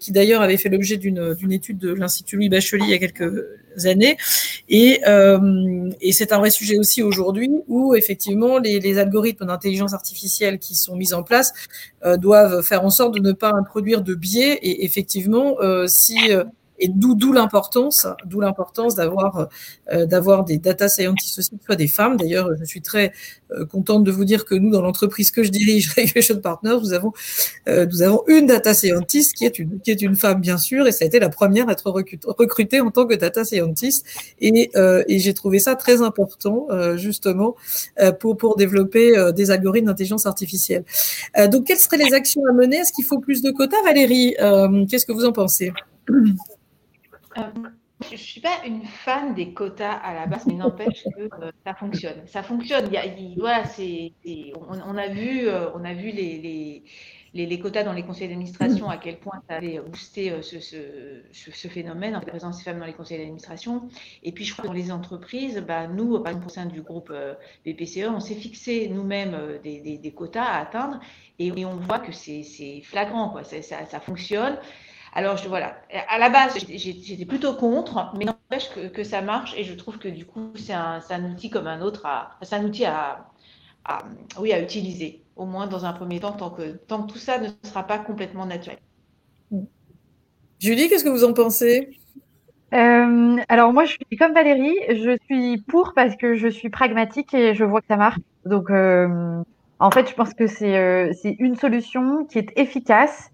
qui 0.00 0.12
d'ailleurs 0.12 0.42
avait 0.42 0.56
fait 0.56 0.68
l'objet 0.68 0.96
d'une 0.96 1.52
étude 1.52 1.78
de 1.78 1.92
l'Institut 1.92 2.36
Louis 2.36 2.48
Bachelier 2.48 2.84
il 2.86 2.90
y 2.90 2.94
a 2.94 2.98
quelques 2.98 3.46
années. 3.84 4.16
Euh, 5.06 5.90
et 6.00 6.12
c'est 6.12 6.32
un 6.32 6.38
vrai 6.38 6.50
sujet 6.50 6.78
aussi 6.78 7.02
aujourd'hui 7.02 7.50
où 7.68 7.94
effectivement 7.94 8.58
les, 8.58 8.98
algorithmes 8.98 9.46
d'intelligence 9.46 9.94
artificielle 9.94 10.58
qui 10.58 10.74
sont 10.74 10.96
mis 10.96 11.12
en 11.12 11.22
place 11.22 11.52
euh, 12.04 12.16
doivent 12.16 12.62
faire 12.62 12.84
en 12.84 12.90
sorte 12.90 13.14
de 13.14 13.20
ne 13.20 13.32
pas 13.32 13.52
introduire 13.52 14.02
de 14.02 14.14
biais. 14.14 14.58
Et 14.62 14.84
effectivement, 14.84 15.56
euh, 15.60 15.86
si 15.86 16.18
et 16.78 16.88
d'où 16.88 17.32
l'importance, 17.32 18.06
d'où 18.26 18.40
l'importance 18.40 18.94
d'avoir 18.94 19.48
euh, 19.92 20.06
d'avoir 20.06 20.44
des 20.44 20.58
data 20.58 20.88
scientists 20.88 21.38
aussi, 21.38 21.50
soit 21.64 21.76
des 21.76 21.86
femmes. 21.88 22.16
D'ailleurs, 22.16 22.50
je 22.58 22.64
suis 22.64 22.82
très 22.82 23.12
euh, 23.52 23.64
contente 23.64 24.04
de 24.04 24.10
vous 24.10 24.24
dire 24.24 24.44
que 24.44 24.54
nous, 24.54 24.70
dans 24.70 24.82
l'entreprise 24.82 25.30
que 25.30 25.42
je 25.42 25.50
dirige, 25.50 25.94
Regulation 25.96 26.40
Partners, 26.40 26.78
nous 26.80 26.92
avons 26.92 27.12
euh, 27.68 27.86
nous 27.86 28.02
avons 28.02 28.24
une 28.26 28.46
data 28.46 28.74
scientist 28.74 29.34
qui 29.34 29.44
est 29.44 29.58
une 29.58 29.80
qui 29.80 29.90
est 29.90 30.02
une 30.02 30.16
femme 30.16 30.40
bien 30.40 30.58
sûr, 30.58 30.86
et 30.86 30.92
ça 30.92 31.04
a 31.04 31.08
été 31.08 31.20
la 31.20 31.28
première 31.28 31.68
à 31.68 31.72
être 31.72 31.90
recrutée 32.26 32.80
en 32.80 32.90
tant 32.90 33.06
que 33.06 33.14
data 33.14 33.44
scientist. 33.44 34.04
Et 34.40 34.70
et 35.08 35.18
j'ai 35.18 35.34
trouvé 35.34 35.58
ça 35.58 35.76
très 35.76 36.02
important 36.02 36.68
justement 36.96 37.54
pour 38.20 38.36
pour 38.36 38.56
développer 38.56 39.32
des 39.34 39.50
algorithmes 39.50 39.86
d'intelligence 39.86 40.26
artificielle. 40.26 40.84
donc, 41.50 41.66
quelles 41.66 41.78
seraient 41.78 41.98
les 41.98 42.14
actions 42.14 42.42
à 42.48 42.52
mener? 42.52 42.76
Est-ce 42.78 42.92
qu'il 42.92 43.04
faut 43.04 43.18
plus 43.18 43.42
de 43.42 43.50
quotas, 43.50 43.82
Valérie? 43.84 44.34
Qu'est-ce 44.88 45.06
que 45.06 45.12
vous 45.12 45.24
en 45.24 45.32
pensez? 45.32 45.72
euh, 46.10 46.32
je 48.08 48.12
ne 48.12 48.16
suis 48.16 48.40
pas 48.40 48.64
une 48.66 48.84
fan 48.84 49.34
des 49.34 49.52
quotas 49.52 49.92
à 49.92 50.14
la 50.14 50.26
base, 50.26 50.46
mais 50.46 50.54
n'empêche 50.54 51.04
que 51.04 51.22
euh, 51.22 51.52
ça 51.64 51.74
fonctionne. 51.74 52.26
Ça 52.26 52.42
fonctionne. 52.42 52.90
voilà, 53.38 53.62
on, 54.86 54.96
a 54.96 55.08
vu, 55.08 55.48
euh, 55.48 55.70
on 55.74 55.84
a 55.84 55.94
vu 55.94 56.10
les, 56.10 57.58
quotas 57.60 57.84
dans 57.84 57.92
les 57.92 58.02
conseils 58.02 58.28
d'administration, 58.28 58.88
à 58.90 58.96
quel 58.96 59.18
point 59.18 59.40
ça 59.48 59.56
avait 59.56 59.78
boosté 59.80 60.32
ce, 60.42 61.68
phénomène, 61.68 62.12
la 62.12 62.20
présence 62.20 62.58
des 62.58 62.64
femmes 62.64 62.80
dans 62.80 62.86
les 62.86 62.92
conseils 62.92 63.18
d'administration. 63.18 63.88
Et 64.22 64.32
puis, 64.32 64.44
je 64.44 64.52
crois 64.52 64.64
que 64.64 64.68
dans 64.68 64.74
les 64.74 64.90
entreprises, 64.90 65.62
bah, 65.66 65.86
nous, 65.86 66.18
par 66.20 66.32
exemple, 66.32 66.46
au 66.46 66.50
sein 66.50 66.66
du 66.66 66.82
groupe 66.82 67.12
BPCE, 67.64 68.08
on 68.08 68.20
s'est 68.20 68.34
fixé 68.34 68.88
nous-mêmes 68.88 69.60
des, 69.62 70.12
quotas 70.14 70.44
à 70.44 70.60
atteindre 70.60 71.00
et, 71.38 71.64
on 71.64 71.76
voit 71.76 72.00
que 72.00 72.12
c'est, 72.12 72.82
flagrant, 72.82 73.30
quoi. 73.30 73.44
Ça 73.44 74.00
fonctionne. 74.00 74.58
Alors 75.16 75.36
je, 75.36 75.48
voilà, 75.48 75.76
à 76.08 76.18
la 76.18 76.28
base, 76.28 76.58
j'étais 76.68 77.24
plutôt 77.24 77.54
contre, 77.54 78.12
mais 78.18 78.24
n'empêche 78.24 78.68
que, 78.74 78.88
que, 78.88 79.04
ça 79.04 79.22
marche 79.22 79.54
et 79.56 79.62
je 79.62 79.72
trouve 79.74 79.98
que 79.98 80.08
du 80.08 80.26
coup, 80.26 80.50
c'est 80.56 80.72
un, 80.72 81.00
un, 81.08 81.24
outil 81.30 81.50
comme 81.50 81.68
un 81.68 81.80
autre, 81.82 82.04
c'est 82.42 82.56
un 82.56 82.64
outil 82.64 82.84
à, 82.84 83.30
oui, 84.40 84.52
à 84.52 84.60
utiliser, 84.60 85.22
au 85.36 85.46
moins 85.46 85.68
dans 85.68 85.84
un 85.84 85.92
premier 85.92 86.18
temps, 86.18 86.32
tant 86.32 86.50
que, 86.50 86.72
tant 86.72 87.04
que 87.04 87.12
tout 87.12 87.18
ça 87.18 87.38
ne 87.38 87.48
sera 87.62 87.84
pas 87.84 87.98
complètement 87.98 88.44
naturel. 88.44 88.78
Julie, 90.58 90.88
qu'est-ce 90.88 91.04
que 91.04 91.10
vous 91.10 91.24
en 91.24 91.32
pensez? 91.32 91.90
Euh, 92.72 93.36
alors 93.48 93.72
moi, 93.72 93.84
je 93.84 93.92
suis 93.92 94.16
comme 94.18 94.32
Valérie, 94.32 94.76
je 94.88 95.16
suis 95.26 95.58
pour 95.62 95.92
parce 95.94 96.16
que 96.16 96.34
je 96.34 96.48
suis 96.48 96.70
pragmatique 96.70 97.32
et 97.34 97.54
je 97.54 97.64
vois 97.64 97.80
que 97.80 97.86
ça 97.86 97.96
marche. 97.96 98.18
Donc, 98.46 98.70
euh, 98.70 99.42
en 99.78 99.90
fait, 99.90 100.08
je 100.08 100.14
pense 100.14 100.34
que 100.34 100.46
c'est 100.48 100.76
euh, 100.76 101.12
c'est 101.22 101.36
une 101.38 101.54
solution 101.54 102.24
qui 102.24 102.38
est 102.38 102.50
efficace 102.56 103.30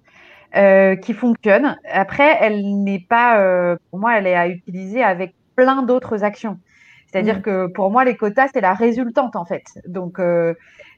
euh, 0.56 0.96
qui 0.96 1.14
fonctionne. 1.14 1.78
Après, 1.90 2.36
elle 2.40 2.82
n'est 2.82 2.98
pas, 3.08 3.40
euh, 3.40 3.76
pour 3.90 4.00
moi, 4.00 4.18
elle 4.18 4.26
est 4.26 4.34
à 4.34 4.48
utiliser 4.48 5.02
avec 5.02 5.34
plein 5.54 5.82
d'autres 5.82 6.24
actions. 6.24 6.58
C'est-à-dire 7.06 7.38
mm. 7.38 7.42
que 7.42 7.66
pour 7.68 7.90
moi, 7.90 8.04
les 8.04 8.16
quotas, 8.16 8.48
c'est 8.52 8.60
la 8.60 8.74
résultante 8.74 9.36
en 9.36 9.44
fait. 9.44 9.64
Donc, 9.86 10.18
euh, 10.18 10.54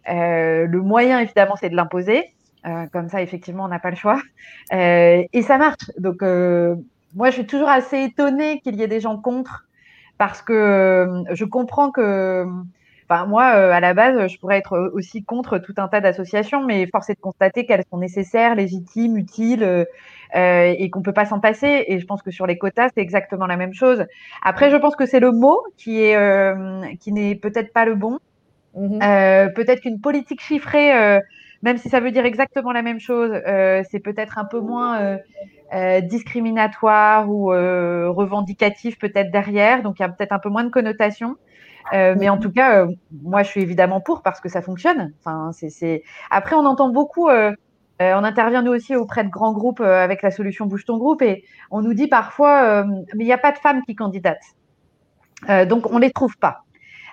le 0.07 0.81
moyen, 0.81 1.21
évidemment, 1.21 1.57
c'est 1.57 1.71
de 1.71 1.77
l'imposer. 1.77 2.33
Comme 2.93 3.09
ça, 3.09 3.21
effectivement, 3.21 3.65
on 3.65 3.69
n'a 3.69 3.81
pas 3.81 3.91
le 3.91 3.97
choix. 3.97 4.23
et 4.71 5.43
ça 5.43 5.59
marche. 5.59 5.91
Donc, 5.99 6.23
moi, 6.23 7.31
je 7.31 7.33
suis 7.33 7.47
toujours 7.47 7.69
assez 7.69 8.05
étonnée 8.05 8.61
qu'il 8.61 8.77
y 8.77 8.83
ait 8.83 8.89
des 8.89 9.01
gens 9.01 9.19
contre 9.19 9.67
parce 10.17 10.41
que 10.43 11.25
je 11.33 11.45
comprends 11.45 11.91
que 11.91 12.47
moi, 13.27 13.55
euh, 13.57 13.73
à 13.73 13.81
la 13.81 13.95
base, 13.95 14.29
je 14.29 14.39
pourrais 14.39 14.59
être 14.59 14.91
aussi 14.95 15.25
contre 15.25 15.59
tout 15.59 15.75
un 15.77 15.89
tas 15.89 16.01
d'associations, 16.01 16.65
mais 16.65 16.87
force 16.87 17.11
est 17.11 17.15
de 17.15 17.21
constater 17.21 17.67
qu'elles 17.67 17.85
sont 17.91 17.99
nécessaires, 17.99 18.55
légitimes, 18.55 19.17
utiles 19.17 19.65
euh, 19.65 19.85
euh, 20.37 20.75
et 20.79 20.91
qu'on 20.91 21.03
peut 21.03 21.13
pas 21.13 21.25
s'en 21.25 21.41
passer. 21.41 21.85
Et 21.89 21.99
je 21.99 22.07
pense 22.07 22.23
que 22.23 22.31
sur 22.31 22.47
les 22.47 22.59
quotas, 22.59 22.89
c'est 22.95 23.01
exactement 23.01 23.47
la 23.47 23.57
même 23.57 23.75
chose. 23.75 24.05
Après, 24.43 24.71
je 24.71 24.77
pense 24.77 24.97
que 24.97 25.07
c'est 25.07 25.21
le 25.21 25.33
mot 25.33 25.61
qui 25.77 26.01
est 26.01 26.17
qui 26.99 27.13
n'est 27.13 27.35
peut-être 27.35 27.73
pas 27.73 27.85
le 27.85 27.95
bon. 27.95 28.19
Mmh 28.75 29.01
peut-être 29.55 29.81
qu'une 29.83 30.01
politique 30.01 30.41
chiffrée, 30.41 31.21
même 31.63 31.77
si 31.77 31.89
ça 31.89 32.01
veut 32.01 32.11
dire 32.11 32.25
exactement 32.25 32.73
la 32.73 32.83
même 32.83 33.01
chose, 33.01 33.33
c'est 33.91 34.01
peut-être 34.01 34.39
un 34.39 34.47
peu 34.47 34.61
moins 34.61 35.19
discriminatoire 36.03 37.29
ou 37.29 37.49
revendicatif 37.49 38.99
peut-être 38.99 39.31
derrière. 39.31 39.83
Donc 39.83 39.99
il 39.99 40.03
y 40.03 40.05
a 40.05 40.09
peut-être 40.09 40.33
un 40.33 40.39
peu 40.39 40.49
moins 40.49 40.65
de 40.65 40.71
connotation. 40.71 41.37
Euh, 41.93 42.15
mais 42.19 42.29
en 42.29 42.39
tout 42.39 42.51
cas, 42.51 42.85
euh, 42.85 42.93
moi, 43.23 43.43
je 43.43 43.49
suis 43.49 43.61
évidemment 43.61 44.01
pour 44.01 44.23
parce 44.23 44.41
que 44.41 44.49
ça 44.49 44.63
fonctionne. 44.63 45.13
Enfin, 45.21 45.51
c'est, 45.53 46.03
Après, 46.31 46.57
on 46.57 46.65
entend 46.67 46.91
beaucoup. 46.91 47.29
Euh, 47.29 47.53
on 48.01 48.25
intervient 48.25 48.63
nous 48.63 48.73
aussi 48.73 48.97
auprès 48.97 49.23
de 49.23 49.29
grands 49.29 49.53
groupes 49.53 49.81
avec 49.81 50.23
la 50.23 50.33
solution 50.33 50.67
Bouge 50.67 50.85
ton 50.85 50.99
groupe 50.99 51.23
et 51.23 51.45
on 51.71 51.83
nous 51.83 51.95
dit 51.95 52.09
parfois, 52.09 52.85
mais 52.85 53.23
il 53.23 53.27
n'y 53.27 53.33
a 53.33 53.39
pas 53.39 53.53
de 53.53 53.59
femmes 53.59 53.83
qui 53.87 53.95
candidatent. 53.95 54.57
donc, 55.69 55.89
on 55.89 55.97
ne 55.97 56.01
les 56.01 56.11
trouve 56.11 56.37
pas. 56.37 56.65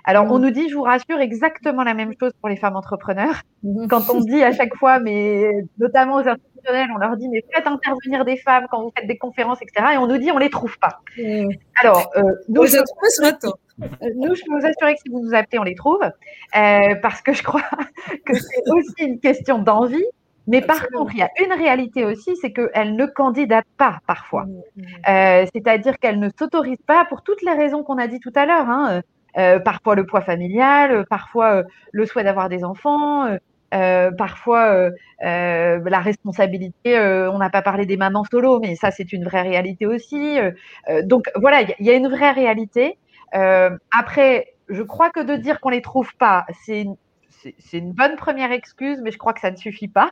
Alors, 0.10 0.26
on 0.32 0.40
mmh. 0.40 0.42
nous 0.42 0.50
dit, 0.50 0.70
je 0.70 0.76
vous 0.76 0.82
rassure, 0.82 1.20
exactement 1.20 1.84
la 1.84 1.94
même 1.94 2.14
chose 2.20 2.32
pour 2.40 2.50
les 2.50 2.56
femmes 2.56 2.76
entrepreneurs. 2.76 3.44
Mmh. 3.62 3.86
Quand 3.90 4.10
on 4.10 4.22
dit 4.22 4.42
à 4.42 4.52
chaque 4.52 4.76
fois, 4.76 4.98
mais 4.98 5.52
notamment 5.78 6.16
aux 6.16 6.28
institutionnels, 6.28 6.88
on 6.96 6.98
leur 6.98 7.16
dit, 7.16 7.30
mais 7.30 7.44
faites 7.54 7.68
intervenir 7.68 8.26
des 8.26 8.38
femmes 8.38 8.66
quand 8.72 8.82
vous 8.82 8.92
faites 8.98 9.06
des 9.06 9.20
conférences, 9.20 9.60
etc. 9.62 9.90
Et 9.94 9.98
on 9.98 10.08
nous 10.08 10.18
dit, 10.18 10.32
on 10.32 10.40
les 10.40 10.50
trouve 10.50 10.80
pas. 10.80 11.02
Mmh. 11.16 11.50
Alors, 11.84 12.12
nous, 12.48 12.66
je... 12.66 13.22
matin. 13.22 13.52
Nous, 13.78 14.34
je 14.34 14.42
peux 14.46 14.60
vous 14.60 14.66
assurer 14.66 14.96
que 14.96 15.02
si 15.06 15.10
vous 15.12 15.20
nous 15.20 15.36
appelez, 15.36 15.60
on 15.60 15.64
les 15.64 15.76
trouve, 15.76 16.02
euh, 16.02 16.96
parce 17.04 17.22
que 17.22 17.34
je 17.34 17.44
crois 17.44 17.62
que 18.26 18.34
c'est 18.34 18.64
aussi 18.72 19.04
une 19.04 19.20
question 19.20 19.60
d'envie. 19.60 20.06
Mais 20.48 20.62
par 20.62 20.88
contre, 20.88 21.14
il 21.14 21.20
y 21.20 21.22
a 21.22 21.30
une 21.40 21.54
réalité 21.54 22.04
aussi, 22.04 22.36
c'est 22.42 22.52
qu'elles 22.52 22.96
ne 22.96 23.06
candidatent 23.06 23.68
pas 23.78 24.00
parfois. 24.08 24.48
Euh, 25.08 25.46
c'est-à-dire 25.54 26.00
qu'elles 26.00 26.20
ne 26.20 26.30
s'autorisent 26.40 26.82
pas 26.88 27.06
pour 27.06 27.22
toutes 27.22 27.44
les 27.44 27.52
raisons 27.52 27.84
qu'on 27.84 28.00
a 28.00 28.08
dit 28.08 28.20
tout 28.20 28.34
à 28.34 28.48
l'heure. 28.48 28.68
Hein. 28.68 29.04
Euh, 29.38 29.60
parfois 29.60 29.96
le 29.96 30.06
poids 30.06 30.22
familial, 30.22 31.06
parfois 31.10 31.64
le 31.92 32.06
souhait 32.06 32.24
d'avoir 32.24 32.50
des 32.50 32.64
enfants, 32.64 33.28
parfois 33.72 34.90
la 35.22 36.00
responsabilité. 36.00 37.00
on 37.00 37.38
n'a 37.38 37.50
pas 37.50 37.62
parlé 37.62 37.86
des 37.86 37.98
mamans 37.98 38.24
solo, 38.30 38.60
mais 38.60 38.76
ça 38.76 38.92
c'est 38.92 39.14
une 39.14 39.24
vraie 39.24 39.44
réalité 39.44 39.86
aussi. 39.86 40.38
donc 41.04 41.30
voilà, 41.36 41.62
il 41.62 41.86
y, 41.86 41.90
a 41.90 41.94
une 41.94 42.08
vraie 42.08 42.32
réalité. 42.32 42.98
Euh, 43.36 43.78
après, 43.98 44.54
je 44.68 44.84
crois 44.84 45.10
que 45.10 45.20
de 45.20 45.36
dire 45.36 45.60
qu'on 45.60 45.70
les 45.70 45.82
trouve 45.82 46.16
pas, 46.16 46.46
c'est 46.66 46.86
une, 47.74 47.94
bonne 47.94 48.16
première 48.16 48.52
excuse, 48.52 49.00
mais 49.02 49.12
je 49.12 49.18
crois 49.18 49.34
que 49.34 49.40
ça 49.40 49.52
ne 49.52 49.56
suffit 49.56 49.88
pas. 49.88 50.12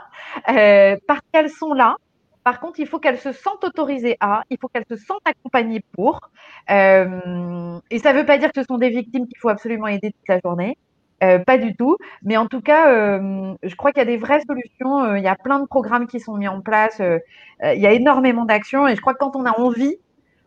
Euh, 0.49 0.97
parce 1.07 1.22
qu'elles 1.32 1.49
sont 1.49 1.74
là. 1.74 1.95
Par 2.48 2.62
contre, 2.62 2.80
il 2.80 2.88
faut 2.88 2.98
qu'elles 2.98 3.20
se 3.20 3.34
sentent 3.34 3.66
autorisées 3.66 4.16
à, 4.22 4.43
il 4.50 4.58
faut 4.58 4.70
qu'elles 4.70 4.86
se 4.89 4.95
sentent 4.95 5.20
accompagnées 5.26 5.84
pour. 5.91 6.22
Euh, 6.72 7.78
et 7.91 8.00
ça 8.00 8.14
ne 8.14 8.20
veut 8.20 8.26
pas 8.26 8.38
dire 8.38 8.54
que 8.54 8.62
ce 8.62 8.66
sont 8.66 8.78
des 8.78 8.89
victimes 8.89 9.28
qu'il 9.28 9.38
faut 9.38 9.50
absolument 9.50 9.88
aider 9.88 10.12
toute 10.12 10.28
la 10.30 10.39
journée. 10.39 10.78
Euh, 11.26 11.39
pas 11.39 11.58
du 11.58 11.76
tout. 11.76 11.98
Mais 12.24 12.38
en 12.38 12.48
tout 12.48 12.62
cas, 12.62 12.89
euh, 12.89 13.54
je 13.64 13.76
crois 13.76 13.91
qu'il 13.91 14.00
y 14.00 14.04
a 14.04 14.06
des 14.06 14.16
vraies 14.16 14.39
solutions. 14.48 15.14
Il 15.18 15.24
y 15.24 15.28
a 15.28 15.36
plein 15.36 15.60
de 15.60 15.66
programmes 15.66 16.08
qui 16.08 16.22
sont 16.22 16.38
mis 16.38 16.48
en 16.48 16.62
place. 16.62 17.02
Il 17.02 17.82
y 17.82 17.86
a 17.86 17.91
énormément 17.91 18.45
d'actions. 18.45 18.88
Et 18.88 18.95
je 18.95 19.02
crois 19.02 19.14
que 19.14 19.20
quand 19.20 19.36
on 19.36 19.45
a 19.45 19.60
envie, 19.60 19.98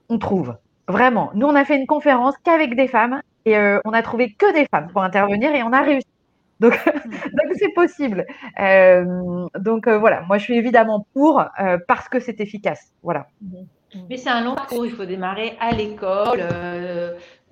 on 0.09 0.17
trouve. 0.17 0.57
Vraiment. 0.89 1.31
Nous, 1.35 1.47
on 1.47 1.55
a 1.55 1.67
fait 1.67 1.77
une 1.77 1.87
conférence 1.87 2.35
qu'avec 2.43 2.77
des 2.77 2.89
femmes 2.89 3.21
et 3.45 3.59
on 3.85 3.93
a 3.93 4.01
trouvé 4.01 4.33
que 4.33 4.51
des 4.55 4.67
femmes 4.71 4.89
pour 4.91 5.03
intervenir 5.03 5.55
et 5.55 5.63
on 5.63 5.75
a 5.75 5.83
réussi. 5.83 6.07
Donc, 6.61 6.75
c'est 7.59 7.73
possible. 7.75 8.27
Euh, 8.61 9.47
donc 9.59 9.87
euh, 9.87 9.99
voilà, 9.99 10.23
moi 10.23 10.39
je 10.39 10.45
suis 10.45 10.57
évidemment 10.57 11.07
pour 11.15 11.43
parce 11.89 12.09
que 12.09 12.21
c'est 12.21 12.41
efficace. 12.41 12.93
Voilà. 13.03 13.27
Mais 14.09 14.17
c'est 14.17 14.31
un 14.31 14.43
long 14.43 14.55
parcours. 14.55 14.87
Il 14.87 14.93
faut 14.93 15.05
démarrer 15.05 15.57
à 15.59 15.73
l'école, 15.73 16.43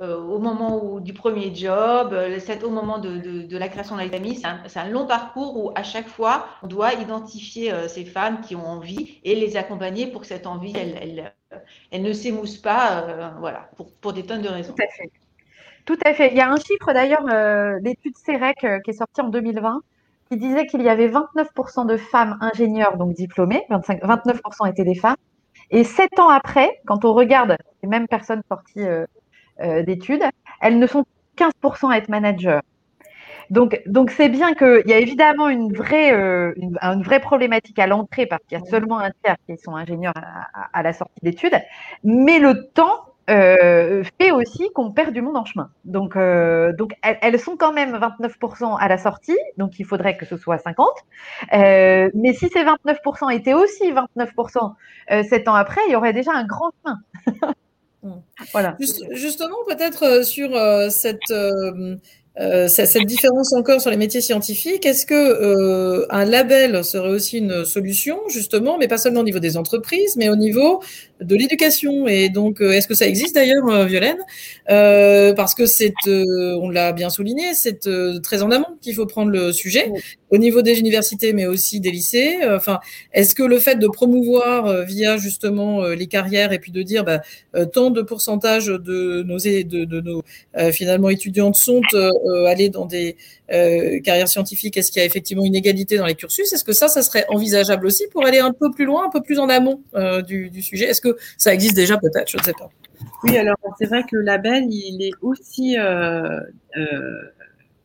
au 0.01 0.39
moment 0.39 0.85
où, 0.85 1.01
du 1.01 1.13
premier 1.13 1.55
job, 1.55 2.17
au 2.65 2.71
moment 2.71 2.99
de, 2.99 3.57
la 3.57 3.69
création 3.69 3.97
de 3.97 4.03
la 4.03 4.69
C'est 4.69 4.79
un, 4.79 4.89
long 4.89 5.07
parcours 5.07 5.57
où 5.57 5.73
à 5.75 5.83
chaque 5.83 6.09
fois 6.09 6.47
on 6.63 6.69
doit 6.69 6.93
identifier 6.95 7.73
ces 7.89 8.05
femmes 8.05 8.41
qui 8.41 8.55
ont 8.55 8.67
envie 8.67 9.19
et 9.25 9.35
les 9.35 9.57
accompagner 9.57 10.07
pour 10.07 10.21
que 10.21 10.27
cette 10.27 10.47
envie 10.47 10.73
elle, 10.77 10.97
elle, 11.01 11.33
elle 11.91 12.03
ne 12.03 12.13
s'émousse 12.13 12.59
pas, 12.59 13.03
euh, 13.03 13.31
voilà, 13.39 13.71
pour, 13.77 13.93
pour, 13.95 14.13
des 14.13 14.25
tonnes 14.25 14.43
de 14.43 14.49
raisons. 14.49 14.75
Tout 14.75 14.83
à 14.83 14.93
fait. 14.97 15.11
Tout 15.89 15.97
à 16.05 16.13
fait. 16.13 16.29
Il 16.33 16.37
y 16.37 16.41
a 16.43 16.51
un 16.51 16.57
chiffre 16.57 16.93
d'ailleurs, 16.93 17.25
l'étude 17.81 18.15
CEREC 18.19 18.83
qui 18.85 18.91
est 18.91 18.93
sortie 18.93 19.23
en 19.23 19.31
2020, 19.31 19.81
qui 20.29 20.37
disait 20.37 20.67
qu'il 20.67 20.83
y 20.83 20.89
avait 20.91 21.09
29% 21.09 21.87
de 21.87 21.97
femmes 21.97 22.37
ingénieurs 22.43 22.99
donc 22.99 23.15
diplômées, 23.15 23.65
25, 23.71 24.03
29% 24.03 24.71
étaient 24.71 24.85
des 24.85 24.95
femmes. 24.95 25.17
Et 25.71 25.85
sept 25.85 26.19
ans 26.19 26.29
après, 26.29 26.83
quand 26.85 27.07
on 27.07 27.15
regarde 27.15 27.57
les 27.83 27.89
mêmes 27.89 28.07
personnes 28.07 28.43
sorties 28.51 28.85
d'études, 29.87 30.25
elles 30.61 30.79
ne 30.79 30.87
sont 30.87 31.07
15% 31.39 31.91
à 31.91 31.97
être 31.97 32.11
managers. 32.11 32.61
Donc, 33.49 33.81
donc 33.87 34.11
c'est 34.11 34.29
bien 34.29 34.53
qu'il 34.55 34.83
y 34.85 34.93
a 34.93 34.99
évidemment 34.99 35.49
une 35.49 35.73
vraie, 35.73 36.13
euh, 36.13 36.53
une, 36.57 37.03
vraie 37.03 37.21
problématique 37.21 37.79
à 37.79 37.87
l'entrée 37.87 38.27
parce 38.27 38.43
qu'il 38.45 38.59
y 38.59 38.61
a 38.61 38.65
seulement 38.67 38.99
un 38.99 39.11
tiers 39.25 39.37
qui 39.47 39.57
sont 39.57 39.75
ingénieurs 39.75 40.13
à, 40.73 40.83
la 40.83 40.93
sortie 40.93 41.21
d'études, 41.23 41.59
mais 42.05 42.39
le 42.39 42.69
temps 42.75 43.07
euh, 43.29 44.03
fait 44.21 44.31
aussi 44.31 44.71
qu'on 44.75 44.91
perd 44.93 45.13
du 45.13 45.23
monde 45.23 45.37
en 45.37 45.45
chemin. 45.45 45.71
Donc, 45.85 46.17
euh, 46.17 46.73
donc 46.73 46.93
elles, 47.03 47.39
sont 47.39 47.57
quand 47.57 47.73
même 47.73 47.97
29% 47.97 48.77
à 48.79 48.89
la 48.89 48.99
sortie, 48.99 49.37
donc 49.57 49.79
il 49.79 49.85
faudrait 49.85 50.17
que 50.17 50.27
ce 50.27 50.37
soit 50.37 50.59
50. 50.59 50.89
mais 51.53 52.33
si 52.33 52.49
ces 52.49 52.65
29% 52.65 53.33
étaient 53.35 53.55
aussi 53.55 53.93
29% 53.93 54.75
sept 55.29 55.49
ans 55.49 55.55
après, 55.55 55.81
il 55.89 55.93
y 55.93 55.97
aurait 55.97 56.13
déjà 56.13 56.33
un 56.33 56.45
grand 56.45 56.71
chemin. 56.83 56.99
voilà. 58.53 58.77
justement, 59.13 59.57
peut-être 59.67 60.25
sur 60.25 60.51
cette 60.91 61.33
euh, 62.41 62.69
cette 62.69 63.05
différence 63.05 63.53
encore 63.53 63.81
sur 63.81 63.91
les 63.91 63.97
métiers 63.97 64.21
scientifiques, 64.21 64.87
est-ce 64.87 65.07
que 65.07 65.15
euh, 65.15 66.07
un 66.11 66.25
label 66.25 66.85
serait 66.85 67.09
aussi 67.09 67.39
une 67.39 67.65
solution 67.65 68.19
justement, 68.29 68.79
mais 68.79 68.87
pas 68.87 68.99
seulement 68.99 69.21
au 69.21 69.25
niveau 69.25 69.41
des 69.41 69.57
entreprises, 69.57 70.15
mais 70.17 70.29
au 70.29 70.37
niveau 70.37 70.81
de 71.21 71.35
l'éducation? 71.35 72.07
Et 72.07 72.29
donc, 72.29 72.61
euh, 72.61 72.73
est-ce 72.73 72.87
que 72.87 72.95
ça 72.95 73.07
existe 73.07 73.35
d'ailleurs, 73.35 73.69
euh, 73.69 73.85
Violaine? 73.87 74.19
Euh, 74.71 75.35
Parce 75.35 75.55
que 75.55 75.67
c'est, 75.67 75.93
on 76.07 76.71
l'a 76.71 76.93
bien 76.93 77.11
souligné, 77.11 77.55
c'est 77.55 77.89
très 78.23 78.43
en 78.43 78.51
amont 78.51 78.67
qu'il 78.81 78.95
faut 78.95 79.07
prendre 79.07 79.31
le 79.31 79.53
sujet 79.53 79.91
au 80.31 80.39
niveau 80.39 80.63
des 80.63 80.79
universités, 80.79 81.33
mais 81.33 81.47
aussi 81.47 81.81
des 81.81 81.91
lycées. 81.91 82.39
Enfin, 82.49 82.79
est-ce 83.13 83.35
que 83.35 83.43
le 83.43 83.59
fait 83.59 83.77
de 83.77 83.89
promouvoir 83.89 84.85
via 84.85 85.17
justement 85.17 85.87
les 85.89 86.07
carrières 86.07 86.53
et 86.53 86.59
puis 86.59 86.71
de 86.71 86.83
dire 86.83 87.05
bah, 87.05 87.21
tant 87.73 87.91
de 87.91 88.03
pourcentage 88.03 88.67
de 88.67 89.23
nos, 89.23 89.39
de, 89.39 89.85
de 89.85 90.01
nos 90.01 90.23
finalement 90.73 91.09
étudiantes 91.09 91.57
sont 91.57 91.81
allées 92.47 92.69
dans 92.69 92.87
des 92.87 93.17
carrières 93.49 94.29
scientifiques, 94.29 94.77
est-ce 94.77 94.91
qu'il 94.91 95.01
y 95.01 95.03
a 95.03 95.07
effectivement 95.07 95.45
une 95.45 95.55
égalité 95.55 95.97
dans 95.97 96.07
les 96.07 96.15
cursus? 96.15 96.53
Est-ce 96.53 96.65
que 96.65 96.73
ça, 96.73 96.89
ça 96.89 97.03
serait 97.03 97.25
envisageable 97.29 97.87
aussi 97.87 98.05
pour 98.09 98.25
aller 98.27 98.39
un 98.39 98.53
peu 98.53 98.71
plus 98.71 98.85
loin, 98.85 99.07
un 99.07 99.11
peu 99.11 99.23
plus 99.23 99.39
en 99.39 99.49
amont 99.49 99.83
du, 100.27 100.51
du, 100.51 100.63
sujet? 100.63 100.87
Est-ce 100.87 101.01
que 101.01 101.17
ça 101.37 101.55
existe 101.55 101.77
déjà 101.77 101.97
peut-être? 101.97 102.31
Je 102.31 102.39
ne 102.39 102.43
sais 102.43 102.53
pas. 102.53 102.71
Oui, 103.25 103.37
alors 103.37 103.57
c'est 103.79 103.87
vrai 103.87 104.03
que 104.03 104.17
le 104.17 104.23
label, 104.23 104.65
il 104.71 105.03
est 105.03 105.13
aussi 105.23 105.79
euh, 105.79 106.41
euh, 106.77 107.23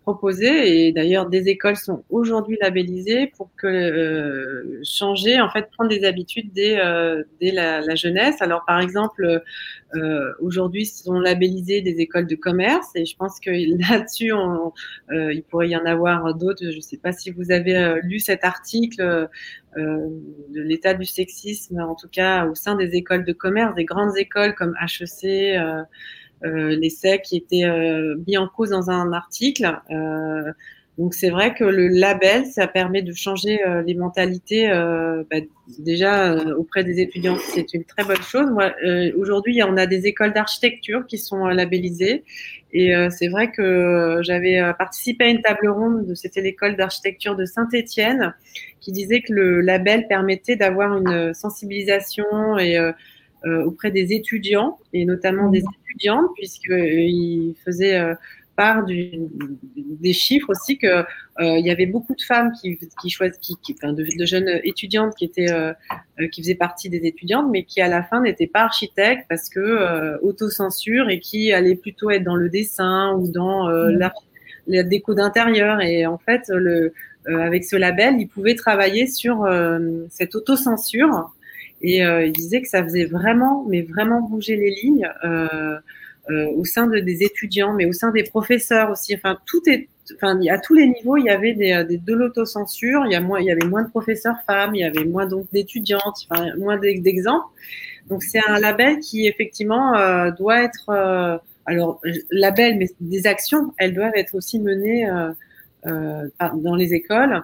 proposé 0.04 0.88
et 0.88 0.92
d'ailleurs 0.92 1.28
des 1.28 1.48
écoles 1.48 1.78
sont 1.78 2.04
aujourd'hui 2.10 2.58
labellisées 2.62 3.32
pour 3.38 3.50
que 3.58 3.68
euh, 3.68 4.82
changer, 4.84 5.40
en 5.42 5.50
fait, 5.50 5.70
prendre 5.72 5.90
des 5.90 6.04
habitudes 6.06 6.52
dès, 6.54 6.80
euh, 6.80 7.24
dès 7.42 7.52
la, 7.52 7.96
jeunesse. 7.96 8.42
Alors 8.42 8.64
par 8.66 8.80
exemple, 8.80 9.42
euh, 9.96 10.34
aujourd'hui 10.40 10.86
sont 10.86 11.20
labellisées 11.20 11.82
des 11.82 12.00
écoles 12.00 12.28
de 12.28 12.36
commerce 12.36 12.88
et 12.96 13.06
je 13.06 13.16
pense 13.16 13.40
que 13.40 13.50
là-dessus, 13.90 14.34
euh, 14.34 15.34
il 15.34 15.44
pourrait 15.44 15.70
y 15.70 15.76
en 15.76 15.86
avoir 15.86 16.34
d'autres. 16.36 16.70
Je 16.70 16.76
ne 16.76 16.82
sais 16.82 16.98
pas 16.98 17.12
si 17.12 17.32
vous 17.32 17.52
avez 17.52 17.76
euh, 17.76 18.00
lu 18.04 18.20
cet 18.20 18.44
article 18.44 19.30
de 19.76 20.62
l'état 20.62 20.94
du 20.94 21.06
sexisme, 21.06 21.80
en 21.80 21.96
tout 21.96 22.08
cas 22.08 22.46
au 22.46 22.54
sein 22.54 22.76
des 22.76 22.96
écoles 22.96 23.26
de 23.26 23.34
commerce, 23.34 23.74
des 23.76 23.86
grandes 23.86 24.16
écoles 24.18 24.54
comme 24.54 24.76
HEC. 24.80 25.58
Euh, 26.46 26.76
l'essai 26.76 27.22
qui 27.22 27.38
était 27.38 27.64
euh, 27.64 28.18
mis 28.28 28.38
en 28.38 28.48
cause 28.48 28.72
dans 28.72 28.90
un 28.90 29.14
article. 29.14 29.80
Euh, 30.98 31.02
donc 31.02 31.14
c'est 31.14 31.30
vrai 31.30 31.54
que 31.54 31.64
le 31.64 31.88
label, 31.88 32.46
ça 32.46 32.68
permet 32.68 33.02
de 33.02 33.14
changer 33.14 33.60
les 33.86 33.96
mentalités. 33.96 34.68
Bah, 35.30 35.38
déjà 35.80 36.36
auprès 36.56 36.84
des 36.84 37.00
étudiants, 37.00 37.38
c'est 37.38 37.74
une 37.74 37.84
très 37.84 38.04
bonne 38.04 38.22
chose. 38.22 38.50
Moi, 38.52 38.74
aujourd'hui, 39.18 39.62
on 39.64 39.78
a 39.78 39.86
des 39.86 40.06
écoles 40.08 40.34
d'architecture 40.34 41.06
qui 41.08 41.18
sont 41.18 41.46
labellisées, 41.48 42.24
et 42.72 42.94
c'est 43.10 43.28
vrai 43.28 43.52
que 43.52 44.20
j'avais 44.22 44.62
participé 44.78 45.26
à 45.26 45.28
une 45.30 45.42
table 45.42 45.70
ronde. 45.70 46.08
de 46.08 46.16
C'était 46.16 46.42
l'école 46.42 46.76
d'architecture 46.76 47.36
de 47.36 47.46
Saint-Étienne, 47.46 48.34
qui 48.80 48.92
disait 48.92 49.22
que 49.22 49.34
le 49.34 49.62
label 49.62 50.08
permettait 50.08 50.56
d'avoir 50.56 50.98
une 50.98 51.34
sensibilisation 51.34 52.58
et 52.60 52.78
auprès 53.46 53.92
des 53.92 54.14
étudiants 54.14 54.78
et 54.94 55.06
notamment 55.06 55.50
des 55.50 55.64
étudiantes, 55.94 56.30
puisqu'il 56.36 57.56
faisait 57.64 58.00
euh, 58.00 58.16
part 58.56 58.86
du, 58.86 59.12
des 59.76 60.14
chiffres 60.14 60.50
aussi 60.50 60.78
que 60.78 60.88
euh, 60.88 61.04
il 61.38 61.66
y 61.66 61.72
avait 61.72 61.86
beaucoup 61.86 62.16
de 62.16 62.22
femmes 62.22 62.52
qui, 62.62 62.78
qui 63.02 63.10
choisissent, 63.10 63.38
qui, 63.40 63.58
enfin 63.74 63.94
de, 63.94 64.06
jeunes 64.26 64.60
étudiantes 64.64 65.16
qui 65.16 65.26
étaient 65.26 65.52
euh, 65.52 65.74
qui 66.32 66.42
faisaient 66.42 66.56
partie 66.56 66.90
des 66.90 67.06
étudiantes, 67.06 67.48
mais 67.52 67.64
qui 67.64 67.82
à 67.82 67.88
la 67.88 68.04
fin 68.04 68.22
n'étaient 68.22 68.48
pas 68.48 68.62
architectes 68.62 69.26
parce 69.30 69.50
que 69.50 70.20
autocensure 70.22 71.10
et 71.10 71.20
qui 71.20 71.52
allaient 71.52 71.76
plutôt 71.76 72.12
être 72.12 72.24
dans 72.24 72.36
le 72.36 72.50
dessin 72.50 73.14
ou 73.14 73.32
dans 73.32 73.68
mmh. 73.68 73.98
la, 73.98 74.14
la, 74.68 74.84
déco 74.84 75.14
d'intérieur. 75.14 75.82
Et 75.82 76.06
en 76.06 76.18
fait, 76.18 76.44
le 76.50 76.94
avec 77.26 77.64
ce 77.64 77.78
label, 77.78 78.16
ils 78.20 78.28
pouvaient 78.28 78.56
travailler 78.56 79.08
sur 79.08 79.48
cette 80.10 80.36
autocensure 80.36 81.32
et 81.84 82.04
euh, 82.04 82.26
il 82.26 82.32
disait 82.32 82.62
que 82.62 82.70
ça 82.70 82.82
faisait 82.82 83.06
vraiment, 83.06 83.66
mais 83.68 83.82
vraiment 83.82 84.22
bouger 84.22 84.56
les 84.56 84.72
lignes 84.72 85.10
euh, 85.26 85.48
euh, 85.54 85.80
au 86.30 86.64
sein 86.64 86.88
de, 86.88 87.00
des 87.00 87.24
étudiants, 87.24 87.74
mais 87.74 87.86
au 87.86 87.92
sein 87.94 88.12
des 88.12 88.24
professeurs 88.24 88.92
aussi. 88.92 89.14
Enfin, 89.14 89.38
tout 89.46 89.62
est, 89.68 89.90
enfin, 90.16 90.40
à 90.50 90.58
tous 90.58 90.74
les 90.74 90.88
niveaux, 90.88 91.18
il 91.18 91.26
y 91.26 91.30
avait 91.30 91.54
des, 91.54 91.84
des 91.88 91.98
de 91.98 92.14
l'autocensure. 92.14 93.06
Il 93.06 93.12
y 93.12 93.16
a 93.16 93.22
moins, 93.22 93.40
il 93.40 93.46
y 93.46 93.52
avait 93.52 93.68
moins 93.68 93.84
de 93.84 93.90
professeurs 93.90 94.38
femmes, 94.48 94.74
il 94.74 94.80
y 94.80 94.84
avait 94.86 95.04
moins 95.04 95.28
donc 95.28 95.48
d'étudiantes, 95.52 96.28
enfin, 96.30 96.56
moins 96.58 96.78
d'exemples. 96.78 97.48
Donc 98.10 98.24
c'est 98.24 98.42
un 98.48 98.60
label 98.60 99.00
qui 99.00 99.28
effectivement 99.28 99.96
euh, 99.96 100.32
doit 100.32 100.64
être, 100.64 100.90
euh, 100.90 101.38
alors 101.66 102.02
label, 102.32 102.78
mais 102.78 102.90
des 103.00 103.28
actions, 103.28 103.74
elles 103.78 103.94
doivent 103.94 104.16
être 104.16 104.36
aussi 104.36 104.60
menées 104.60 105.10
euh, 105.86 106.28
dans 106.56 106.76
les 106.76 106.94
écoles. 106.94 107.44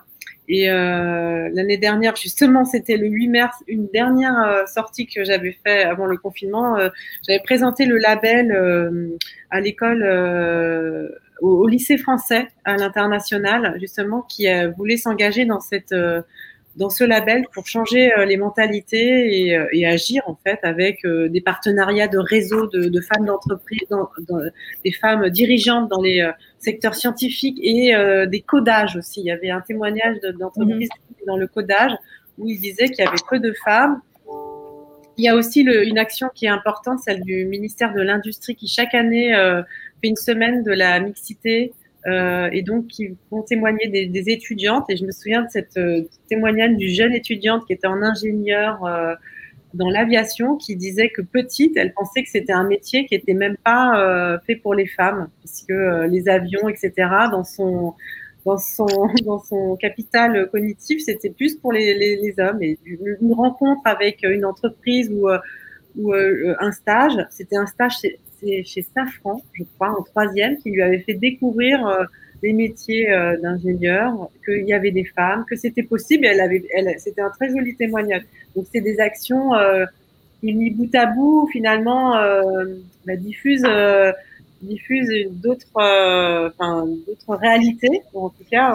Et 0.51 0.67
euh, 0.67 1.47
l'année 1.53 1.77
dernière, 1.77 2.15
justement, 2.15 2.65
c'était 2.65 2.97
le 2.97 3.07
8 3.07 3.27
mars, 3.27 3.63
une 3.67 3.87
dernière 3.87 4.35
euh, 4.39 4.65
sortie 4.65 5.05
que 5.05 5.23
j'avais 5.23 5.55
fait 5.63 5.83
avant 5.83 6.07
le 6.07 6.17
confinement. 6.17 6.75
Euh, 6.75 6.89
j'avais 7.27 7.39
présenté 7.43 7.85
le 7.85 7.97
label 7.97 8.51
euh, 8.51 9.15
à 9.51 9.61
l'école, 9.61 10.03
au, 11.41 11.49
au, 11.49 11.67
lycée 11.67 11.99
français 11.99 12.47
à 12.65 12.77
l'international, 12.77 13.77
justement, 13.79 14.23
qui 14.23 14.47
voulait 14.75 14.97
s'engager 14.97 15.45
dans 15.45 15.59
cette 15.59 15.93
dans 16.80 16.89
ce 16.89 17.03
label 17.03 17.45
pour 17.53 17.67
changer 17.67 18.11
les 18.25 18.38
mentalités 18.38 19.49
et, 19.49 19.59
et, 19.73 19.86
agir 19.86 20.23
en 20.25 20.36
fait 20.43 20.59
avec 20.63 21.05
des 21.05 21.41
partenariats 21.41 22.07
de 22.07 22.17
réseaux 22.17 22.67
de, 22.67 22.88
de 22.88 23.01
femmes 23.01 23.25
d'entreprise, 23.25 23.88
des 24.84 24.91
femmes 24.91 25.30
dirigeantes 25.30 25.89
dans 25.89 26.01
les 26.01 26.27
secteur 26.59 26.95
scientifique 26.95 27.57
et 27.61 27.95
euh, 27.95 28.25
des 28.25 28.41
codages 28.41 28.95
aussi. 28.95 29.21
Il 29.21 29.25
y 29.25 29.32
avait 29.32 29.49
un 29.49 29.61
témoignage 29.61 30.17
d'entreprise 30.38 30.89
mhm. 30.89 31.25
dans 31.27 31.38
le 31.38 31.47
codage 31.47 31.93
où 32.38 32.47
il 32.47 32.59
disait 32.59 32.88
qu'il 32.89 33.03
y 33.03 33.07
avait 33.07 33.17
peu 33.30 33.39
de 33.39 33.53
femmes. 33.63 34.01
Il 35.17 35.25
y 35.25 35.27
a 35.27 35.36
aussi 35.36 35.63
le, 35.63 35.86
une 35.86 35.97
action 35.97 36.30
qui 36.34 36.45
est 36.45 36.49
importante, 36.49 36.99
celle 36.99 37.21
du 37.23 37.45
ministère 37.45 37.93
de 37.93 38.01
l'Industrie 38.01 38.55
qui 38.55 38.67
chaque 38.67 38.93
année 38.93 39.36
euh, 39.36 39.61
fait 40.01 40.07
une 40.07 40.15
semaine 40.15 40.63
de 40.63 40.71
la 40.71 40.99
mixité 40.99 41.73
euh, 42.07 42.49
et 42.53 42.61
donc 42.61 42.87
qui 42.87 43.17
vont 43.29 43.41
témoigner 43.41 43.87
des, 43.87 44.29
étudiantes. 44.29 44.85
Et 44.89 44.97
je 44.97 45.05
me 45.05 45.11
souviens 45.11 45.43
de 45.43 45.49
cette 45.49 45.77
euh, 45.77 46.03
témoignage 46.29 46.77
du 46.77 46.89
jeune 46.89 47.13
étudiante 47.13 47.65
qui 47.65 47.73
était 47.73 47.87
en 47.87 48.01
ingénieur 48.01 48.85
euh, 48.85 49.15
dans 49.73 49.89
l'aviation 49.89 50.55
qui 50.55 50.75
disait 50.75 51.09
que 51.09 51.21
petite, 51.21 51.75
elle 51.77 51.93
pensait 51.93 52.23
que 52.23 52.29
c'était 52.29 52.53
un 52.53 52.63
métier 52.63 53.05
qui 53.05 53.15
était 53.15 53.33
même 53.33 53.57
pas 53.63 53.99
euh, 53.99 54.39
fait 54.47 54.55
pour 54.55 54.73
les 54.73 54.87
femmes, 54.87 55.29
puisque 55.39 55.73
les 56.09 56.29
avions, 56.29 56.69
etc., 56.69 56.93
dans 57.31 57.43
son 57.43 57.93
dans 58.45 58.57
son 58.57 58.85
dans 59.25 59.39
son 59.39 59.75
capital 59.75 60.49
cognitif, 60.49 61.01
c'était 61.03 61.29
plus 61.29 61.55
pour 61.55 61.73
les, 61.73 62.33
hommes. 62.39 62.63
Et 62.63 62.80
une 62.85 63.34
rencontre 63.34 63.81
avec 63.85 64.23
une 64.23 64.45
entreprise 64.45 65.11
ou 65.11 66.13
un 66.13 66.71
stage, 66.71 67.13
c'était 67.30 67.57
un 67.57 67.67
stage 67.67 67.97
chez, 68.40 68.64
chez 68.64 68.82
Safran, 68.82 69.41
je 69.53 69.64
crois, 69.76 69.91
en 69.98 70.03
troisième, 70.03 70.57
qui 70.57 70.72
lui 70.72 70.82
avait 70.82 70.99
fait 70.99 71.16
découvrir 71.16 72.07
des 72.41 72.53
métiers 72.53 73.11
euh, 73.11 73.38
d'ingénieur, 73.38 74.30
qu'il 74.45 74.68
y 74.68 74.74
avait 74.74 74.91
des 74.91 75.03
femmes, 75.03 75.45
que 75.49 75.56
c'était 75.56 75.84
possible. 75.84 76.26
elle 76.26 76.40
avait, 76.40 76.64
elle, 76.74 76.95
c'était 76.99 77.22
un 77.22 77.30
très 77.30 77.49
joli 77.49 77.76
témoignage. 77.76 78.24
Donc 78.56 78.66
c'est 78.72 78.82
des 78.82 78.99
actions 78.99 79.53
euh, 79.56 79.86
qui 80.40 80.53
mis 80.53 80.72
bout 80.72 80.94
à 80.95 81.06
bout 81.07 81.48
finalement 81.52 82.16
euh, 82.18 82.66
bah, 83.06 83.16
diffusent, 83.16 83.66
euh, 83.66 84.11
diffusent 84.61 85.30
d'autres, 85.32 85.68
euh, 85.78 86.49
réalités, 87.28 88.02
ou 88.14 88.26
en 88.26 88.30
tout 88.30 88.45
cas 88.49 88.74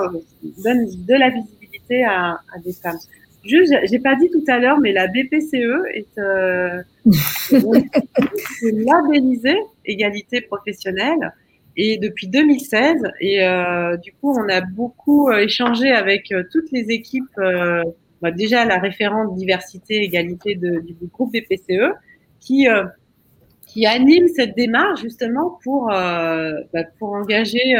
donnent 0.62 0.88
de 1.06 1.14
la 1.14 1.30
visibilité 1.30 2.04
à 2.04 2.38
des 2.64 2.72
femmes. 2.72 2.98
Juste, 3.44 3.74
j'ai 3.90 3.98
pas 3.98 4.14
dit 4.16 4.30
tout 4.30 4.44
à 4.48 4.58
l'heure, 4.58 4.78
mais 4.78 4.92
la 4.92 5.06
BPCE 5.06 5.54
est, 5.92 6.18
euh, 6.18 6.82
est 7.52 8.72
labellisée 8.72 9.58
égalité 9.84 10.40
professionnelle 10.40 11.32
et 11.76 11.98
depuis 11.98 12.28
2016. 12.28 13.02
Et 13.20 13.40
du 14.02 14.12
coup, 14.12 14.34
on 14.34 14.48
a 14.48 14.60
beaucoup 14.60 15.30
échangé 15.30 15.90
avec 15.90 16.32
toutes 16.50 16.72
les 16.72 16.90
équipes. 16.90 17.38
Bah, 18.22 18.30
déjà 18.30 18.64
la 18.64 18.78
référente 18.78 19.34
diversité 19.36 20.02
égalité 20.02 20.54
de, 20.54 20.80
du, 20.80 20.94
groupe 21.12 21.34
BPCE 21.34 21.92
qui 22.40 22.66
qui 23.66 23.86
anime 23.86 24.28
cette 24.28 24.56
démarche 24.56 25.02
justement 25.02 25.58
pour 25.62 25.88
bah, 25.88 26.64
pour 26.98 27.12
engager 27.12 27.76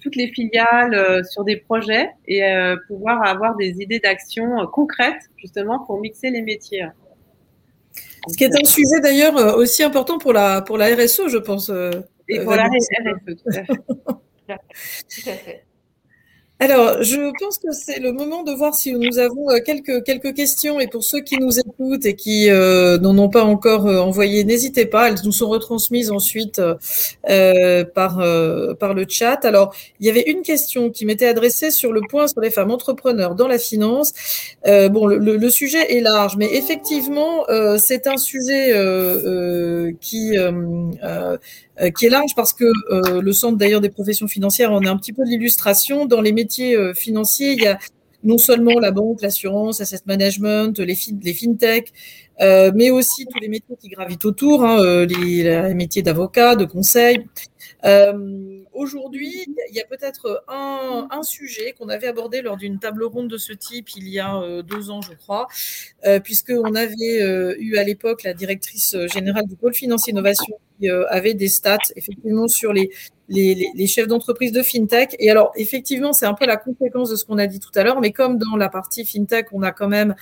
toutes 0.00 0.16
les 0.16 0.28
filiales 0.28 0.94
euh, 0.94 1.22
sur 1.22 1.44
des 1.44 1.56
projets 1.56 2.10
et 2.26 2.44
euh, 2.44 2.76
pouvoir 2.88 3.26
avoir 3.26 3.56
des 3.56 3.80
idées 3.80 4.00
d'action 4.00 4.60
euh, 4.60 4.66
concrètes 4.66 5.22
justement 5.36 5.84
pour 5.84 6.00
mixer 6.00 6.30
les 6.30 6.42
métiers. 6.42 6.86
Ce 8.28 8.36
qui 8.36 8.44
est 8.44 8.54
un 8.54 8.64
sujet 8.64 9.00
d'ailleurs 9.02 9.56
aussi 9.56 9.82
important 9.82 10.18
pour 10.18 10.32
la, 10.32 10.60
pour 10.60 10.78
la 10.78 10.86
RSE, 10.94 11.28
je 11.28 11.38
pense. 11.38 11.70
Et 12.28 12.40
pour 12.40 12.56
la 12.56 12.64
RSE, 12.64 12.88
tout 13.26 13.50
à 13.50 13.52
fait. 13.52 13.66
tout 14.46 15.30
à 15.30 15.32
fait. 15.32 15.65
Alors, 16.58 17.02
je 17.02 17.32
pense 17.38 17.58
que 17.58 17.70
c'est 17.70 18.00
le 18.00 18.12
moment 18.12 18.42
de 18.42 18.50
voir 18.50 18.74
si 18.74 18.90
nous 18.92 19.18
avons 19.18 19.50
euh, 19.50 19.58
quelques 19.64 20.02
quelques 20.04 20.32
questions. 20.32 20.80
Et 20.80 20.86
pour 20.86 21.04
ceux 21.04 21.20
qui 21.20 21.36
nous 21.36 21.58
écoutent 21.58 22.06
et 22.06 22.16
qui 22.16 22.48
euh, 22.48 22.96
n'en 22.96 23.18
ont 23.18 23.28
pas 23.28 23.44
encore 23.44 23.86
euh, 23.86 23.98
envoyé, 24.00 24.42
n'hésitez 24.42 24.86
pas. 24.86 25.10
Elles 25.10 25.18
nous 25.22 25.32
sont 25.32 25.50
retransmises 25.50 26.10
ensuite 26.10 26.62
par 27.94 28.16
par 28.78 28.94
le 28.94 29.04
chat. 29.06 29.44
Alors, 29.44 29.74
il 30.00 30.06
y 30.06 30.10
avait 30.10 30.22
une 30.30 30.40
question 30.40 30.88
qui 30.90 31.04
m'était 31.04 31.26
adressée 31.26 31.70
sur 31.70 31.92
le 31.92 32.00
point 32.08 32.26
sur 32.26 32.40
les 32.40 32.50
femmes 32.50 32.70
entrepreneurs 32.70 33.34
dans 33.34 33.48
la 33.48 33.58
finance. 33.58 34.14
bon, 34.64 35.06
le, 35.06 35.50
sujet 35.50 35.94
est 35.94 36.00
large, 36.00 36.36
mais 36.38 36.54
effectivement, 36.54 37.44
c'est 37.78 38.06
un 38.06 38.16
sujet 38.16 38.72
qui 40.00 40.36
qui 41.94 42.06
est 42.06 42.10
large 42.10 42.34
parce 42.34 42.52
que 42.52 42.64
euh, 42.64 43.20
le 43.20 43.32
centre 43.32 43.58
d'ailleurs 43.58 43.80
des 43.80 43.90
professions 43.90 44.28
financières 44.28 44.72
en 44.72 44.80
est 44.82 44.88
un 44.88 44.96
petit 44.96 45.12
peu 45.12 45.24
l'illustration. 45.24 46.06
Dans 46.06 46.20
les 46.20 46.32
métiers 46.32 46.74
euh, 46.74 46.94
financiers, 46.94 47.52
il 47.52 47.62
y 47.62 47.66
a 47.66 47.78
non 48.24 48.38
seulement 48.38 48.78
la 48.80 48.90
banque, 48.90 49.20
l'assurance, 49.22 49.80
asset 49.80 50.00
management, 50.06 50.78
les, 50.80 50.96
fin 50.96 51.12
fintech, 51.34 51.92
mais 52.40 52.90
aussi 52.90 53.24
tous 53.26 53.38
les 53.38 53.48
métiers 53.48 53.76
qui 53.80 53.88
gravitent 53.88 54.24
autour, 54.24 54.64
hein, 54.64 55.04
les, 55.04 55.44
les, 55.44 55.74
métiers 55.74 56.02
d'avocat, 56.02 56.56
de 56.56 56.64
conseil. 56.64 57.24
Aujourd'hui, 58.72 59.32
il 59.46 59.76
y 59.76 59.80
a 59.80 59.84
peut-être 59.84 60.44
un, 60.48 61.06
un, 61.08 61.22
sujet 61.22 61.72
qu'on 61.78 61.88
avait 61.88 62.08
abordé 62.08 62.42
lors 62.42 62.56
d'une 62.56 62.80
table 62.80 63.04
ronde 63.04 63.28
de 63.28 63.38
ce 63.38 63.52
type 63.52 63.90
il 63.96 64.08
y 64.08 64.18
a 64.18 64.42
deux 64.62 64.90
ans, 64.90 65.02
je 65.02 65.12
crois, 65.12 65.46
euh, 66.04 66.18
puisqu'on 66.18 66.74
avait 66.74 67.54
eu 67.60 67.76
à 67.76 67.84
l'époque 67.84 68.24
la 68.24 68.34
directrice 68.34 68.96
générale 69.12 69.46
du 69.46 69.54
pôle 69.54 69.74
financier 69.74 70.10
innovation 70.10 70.58
euh, 70.84 71.04
avait 71.08 71.34
des 71.34 71.48
stats 71.48 71.78
effectivement 71.96 72.48
sur 72.48 72.72
les, 72.72 72.90
les, 73.28 73.70
les 73.74 73.86
chefs 73.86 74.06
d'entreprise 74.06 74.52
de 74.52 74.62
fintech. 74.62 75.16
Et 75.18 75.30
alors, 75.30 75.52
effectivement, 75.56 76.12
c'est 76.12 76.26
un 76.26 76.34
peu 76.34 76.46
la 76.46 76.56
conséquence 76.56 77.10
de 77.10 77.16
ce 77.16 77.24
qu'on 77.24 77.38
a 77.38 77.46
dit 77.46 77.60
tout 77.60 77.70
à 77.74 77.82
l'heure, 77.82 78.00
mais 78.00 78.12
comme 78.12 78.38
dans 78.38 78.56
la 78.56 78.68
partie 78.68 79.04
fintech, 79.04 79.46
on 79.52 79.62
a 79.62 79.72
quand 79.72 79.88
même 79.88 80.14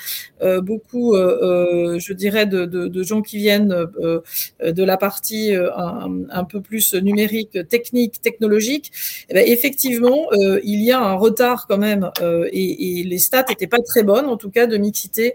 euh, 0.43 0.61
beaucoup, 0.61 1.15
euh, 1.15 1.95
euh 1.95 1.99
je 1.99 2.13
dirais, 2.13 2.47
de, 2.47 2.65
de, 2.65 2.89
de, 2.89 3.03
gens 3.03 3.23
qui 3.23 3.39
viennent 3.39 3.73
euh, 3.73 4.21
de 4.65 4.83
la 4.83 4.97
partie 4.97 5.55
un, 5.55 6.25
un, 6.31 6.45
peu 6.45 6.61
plus 6.61 6.95
numérique, 6.95 7.59
technique, 7.69 8.21
technologique, 8.21 8.91
eh 9.29 9.35
bien, 9.35 9.43
effectivement, 9.47 10.29
il 10.63 10.83
y 10.83 10.93
a 10.93 11.01
un 11.01 11.15
retard 11.15 11.67
quand 11.69 11.79
même, 11.79 12.11
et, 12.53 13.01
et, 13.01 13.05
les 13.05 13.19
stats 13.19 13.45
n'étaient 13.49 13.67
pas 13.67 13.81
très 13.81 14.03
bonnes, 14.03 14.27
en 14.27 14.37
tout 14.37 14.51
cas, 14.51 14.67
de 14.67 14.77
mixité 14.77 15.35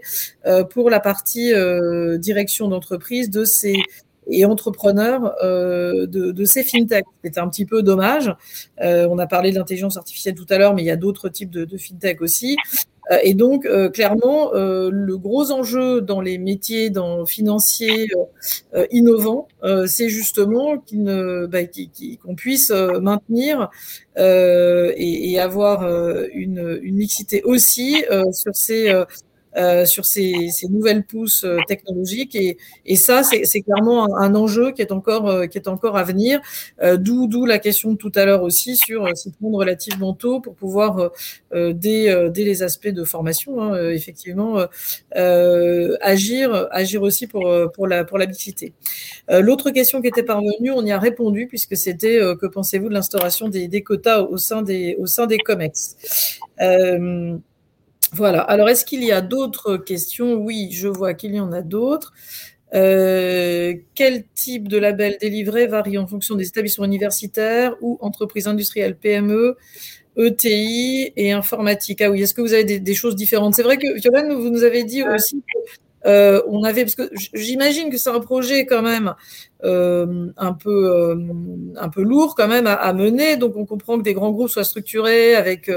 pour 0.70 0.90
la 0.90 1.00
partie 1.00 1.52
direction 2.18 2.68
d'entreprise 2.68 3.30
de 3.30 3.44
ces 3.44 3.76
et 4.30 4.44
entrepreneurs 4.44 5.34
euh, 5.42 6.06
de, 6.06 6.32
de, 6.32 6.44
ces 6.44 6.62
fintechs. 6.62 7.04
C'était 7.24 7.40
un 7.40 7.48
petit 7.48 7.66
peu 7.66 7.82
dommage. 7.82 8.34
Euh, 8.80 9.06
on 9.10 9.18
a 9.18 9.26
parlé 9.26 9.50
de 9.52 9.58
l'intelligence 9.58 9.96
artificielle 9.96 10.34
tout 10.34 10.46
à 10.48 10.58
l'heure, 10.58 10.74
mais 10.74 10.82
il 10.82 10.86
y 10.86 10.90
a 10.90 10.96
d'autres 10.96 11.28
types 11.28 11.50
de, 11.50 11.64
de 11.64 11.76
fintech 11.76 12.20
aussi. 12.20 12.56
Euh, 13.10 13.18
et 13.22 13.34
donc, 13.34 13.66
euh, 13.66 13.88
clairement, 13.90 14.54
euh, 14.54 14.90
le 14.92 15.18
gros 15.18 15.50
enjeu 15.50 16.00
dans 16.00 16.20
les 16.20 16.38
métiers 16.38 16.90
dans, 16.90 17.26
financiers 17.26 18.08
innovants, 18.90 19.48
c'est 19.86 20.08
justement 20.08 20.76
bah, 20.92 21.58
qu'on 22.22 22.34
puisse 22.34 22.70
maintenir 22.70 23.70
et, 24.16 25.32
et, 25.32 25.40
avoir 25.40 25.86
une, 26.32 26.78
une 26.82 26.96
mixité 26.96 27.42
aussi 27.42 28.04
sur 28.32 28.54
ces 28.54 28.92
euh, 29.56 29.84
sur 29.84 30.06
ces, 30.06 30.48
ces, 30.52 30.68
nouvelles 30.68 31.04
pousses 31.04 31.42
euh, 31.42 31.58
technologiques. 31.66 32.36
Et, 32.36 32.56
et 32.86 32.94
ça 32.94 33.24
c'est 33.24 33.60
clairement 33.62 34.16
un, 34.16 34.36
enjeu 34.36 34.70
qui 34.70 34.80
est 34.80 34.92
encore 34.92 35.28
euh, 35.28 35.46
qui 35.46 35.58
est 35.58 35.66
encore 35.66 35.96
à 35.96 36.04
venir. 36.04 36.40
D'où 36.98 37.46
la 37.46 37.58
question 37.58 37.92
de 37.92 37.96
tout 37.96 38.12
à 38.14 38.24
l'heure 38.24 38.42
aussi 38.44 38.76
sur 38.76 39.08
s'y 39.16 39.32
prendre 39.32 39.58
relativement 39.58 40.14
tôt 40.14 40.40
pour 40.40 40.54
pouvoir 40.54 41.10
dès, 41.52 42.30
dès 42.30 42.44
les 42.44 42.62
aspects 42.62 42.88
de 42.88 43.04
formation 43.04 43.60
hein, 43.60 43.90
effectivement 43.90 44.64
agir 45.12 46.68
agir 46.70 47.02
aussi 47.02 47.26
pour 47.26 47.52
pour 47.74 47.86
la 47.86 48.04
pour 48.04 48.18
la 48.18 48.26
l'autre 49.28 49.70
question 49.70 50.00
qui 50.00 50.08
était 50.08 50.22
parvenue 50.22 50.70
on 50.70 50.84
y 50.84 50.92
a 50.92 50.98
répondu 50.98 51.46
puisque 51.46 51.76
c'était 51.76 52.20
que 52.40 52.46
pensez-vous 52.46 52.88
de 52.88 52.94
l'instauration 52.94 53.48
des, 53.48 53.68
des, 53.68 53.82
quotas 53.82 54.20
au 54.22 54.36
sein 54.36 54.62
des 54.62 54.96
au 54.98 55.06
sein 55.06 55.26
des 55.26 55.38
comex? 55.38 55.96
Voilà. 58.12 58.40
Alors, 58.42 58.68
est-ce 58.68 58.84
qu'il 58.84 59.04
y 59.04 59.12
a 59.12 59.20
d'autres 59.20 59.76
questions? 59.76 60.34
Oui, 60.34 60.68
je 60.72 60.88
vois 60.88 61.14
qu'il 61.14 61.34
y 61.34 61.40
en 61.40 61.52
a 61.52 61.62
d'autres. 61.62 62.12
Euh, 62.74 63.74
quel 63.94 64.24
type 64.34 64.68
de 64.68 64.78
label 64.78 65.16
délivré 65.20 65.66
varie 65.66 65.98
en 65.98 66.06
fonction 66.06 66.36
des 66.36 66.46
établissements 66.46 66.84
universitaires 66.84 67.74
ou 67.80 67.98
entreprises 68.00 68.46
industrielles 68.46 68.96
PME, 68.96 69.56
ETI 70.16 71.12
et 71.16 71.32
informatique 71.32 72.00
Ah 72.00 72.10
oui, 72.10 72.22
est-ce 72.22 72.34
que 72.34 72.40
vous 72.42 72.52
avez 72.52 72.64
des, 72.64 72.80
des 72.80 72.94
choses 72.94 73.16
différentes? 73.16 73.54
C'est 73.54 73.62
vrai 73.62 73.76
que 73.76 74.00
Violaine, 74.00 74.32
vous 74.34 74.50
nous 74.50 74.64
avez 74.64 74.84
dit 74.84 75.02
aussi 75.02 75.42
que 75.42 75.80
euh, 76.06 76.42
on 76.48 76.64
avait 76.64 76.82
parce 76.82 76.94
que 76.94 77.10
j'imagine 77.34 77.90
que 77.90 77.98
c'est 77.98 78.10
un 78.10 78.20
projet 78.20 78.66
quand 78.66 78.82
même 78.82 79.14
euh, 79.64 80.28
un 80.36 80.52
peu 80.54 80.90
euh, 80.90 81.16
un 81.76 81.88
peu 81.90 82.02
lourd 82.02 82.34
quand 82.34 82.48
même 82.48 82.66
à, 82.66 82.74
à, 82.74 82.92
mener. 82.92 83.36
Donc 83.36 83.56
on 83.56 83.66
comprend 83.66 83.98
que 83.98 84.02
des 84.02 84.14
grands 84.14 84.30
groupes 84.30 84.48
soient 84.48 84.64
structurés 84.64 85.34
avec 85.34 85.70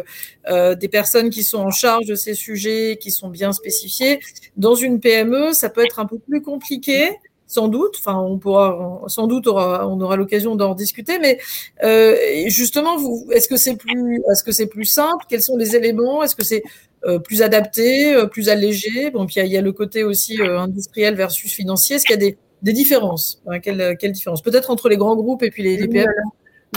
euh, 0.50 0.76
des 0.76 0.88
personnes 0.88 1.30
qui 1.30 1.44
sont 1.44 1.60
en 1.60 1.72
charge 1.72 2.06
de 2.06 2.16
ces 2.16 2.34
sujets, 2.36 2.98
qui 3.00 3.12
sont 3.12 3.30
bien 3.30 3.52
spécifiés. 3.52 4.20
Dans 4.58 4.76
une 4.76 5.00
PME, 5.00 5.54
ça 5.54 5.70
peut 5.70 5.84
être 5.84 6.00
un 6.00 6.06
peu 6.06 6.20
plus 6.20 6.42
compliqué 6.42 7.10
sans 7.54 7.68
doute. 7.68 7.96
Enfin, 8.00 8.18
on 8.18 8.38
pourra, 8.40 9.02
sans 9.08 9.28
doute, 9.28 9.48
aura, 9.48 9.88
on 9.88 10.00
aura 10.02 10.16
l'occasion 10.16 10.56
d'en 10.56 10.74
discuter. 10.74 11.20
Mais 11.20 11.40
euh, 11.84 12.16
justement, 12.48 12.98
vous, 12.98 13.28
est-ce 13.32 13.48
que 13.48 13.58
c'est 13.58 13.76
plus, 13.76 14.22
est-ce 14.32 14.44
que 14.44 14.52
c'est 14.52 14.68
plus 14.68 14.86
simple? 14.86 15.26
Quels 15.30 15.44
sont 15.44 15.58
les 15.58 15.76
éléments? 15.76 16.24
Est-ce 16.24 16.36
que 16.36 16.44
c'est 16.44 16.64
euh, 16.64 16.93
plus 17.24 17.42
adapté, 17.42 18.14
euh, 18.16 18.26
plus 18.26 18.50
allégé 18.50 19.12
Bon, 19.12 19.26
puis 19.26 19.36
il 19.40 19.48
y, 19.48 19.58
a, 19.58 19.62
le 19.62 19.72
côté 19.72 20.04
aussi 20.04 20.40
euh, 20.42 20.60
industriel 20.60 21.16
versus 21.16 21.52
financier. 21.54 21.98
Est-ce 21.98 22.06
qu'il 22.06 22.14
y 22.14 22.18
a 22.18 22.30
des, 22.30 22.38
des 22.62 22.74
différences? 22.74 23.42
Hein, 23.48 23.60
quelle, 23.60 23.98
quelle 23.98 24.12
différence? 24.12 24.42
Peut-être 24.42 24.70
entre 24.70 24.90
les 24.90 24.98
grands 24.98 25.16
groupes 25.16 25.44
et 25.44 25.50
puis 25.50 25.64
les, 25.64 25.78
les 25.78 25.88
PME? 25.88 26.06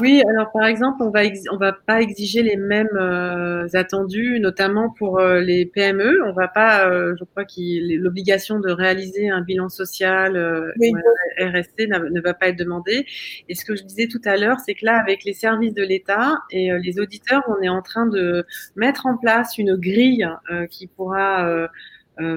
Oui, 0.02 0.23
alors 0.28 0.51
par 0.52 0.66
exemple, 0.66 1.02
on 1.02 1.10
va 1.10 1.23
on 1.51 1.56
va 1.56 1.73
pas 1.73 2.02
exiger 2.02 2.43
les 2.43 2.56
mêmes 2.56 2.86
euh, 2.97 3.66
attendus, 3.73 4.39
notamment 4.40 4.90
pour 4.90 5.18
euh, 5.18 5.40
les 5.40 5.64
PME. 5.64 6.23
On 6.27 6.32
va 6.32 6.48
pas, 6.48 6.86
euh, 6.86 7.14
je 7.18 7.24
crois 7.24 7.44
que 7.44 7.97
l'obligation 7.98 8.60
de 8.60 8.70
réaliser 8.70 9.31
un 9.31 9.40
bilan 9.40 9.70
social 9.70 10.36
oui. 10.78 10.93
RSC 11.39 11.89
ne 11.89 12.20
va 12.20 12.35
pas 12.35 12.48
être 12.48 12.59
demandée. 12.59 13.06
Et 13.48 13.55
ce 13.55 13.64
que 13.64 13.74
je 13.74 13.85
disais 13.85 14.06
tout 14.06 14.20
à 14.27 14.36
l'heure, 14.36 14.60
c'est 14.60 14.74
que 14.74 14.85
là, 14.85 14.98
avec 15.01 15.24
les 15.24 15.32
services 15.32 15.74
de 15.74 15.82
l'État 15.82 16.35
et 16.51 16.70
les 16.78 17.01
auditeurs, 17.01 17.43
on 17.48 17.62
est 17.62 17.68
en 17.68 17.82
train 17.82 18.06
de 18.06 18.44
mettre 18.74 19.06
en 19.06 19.16
place 19.16 19.56
une 19.56 19.77
grille 19.77 20.28
qui 20.70 20.89
pourra 20.89 21.68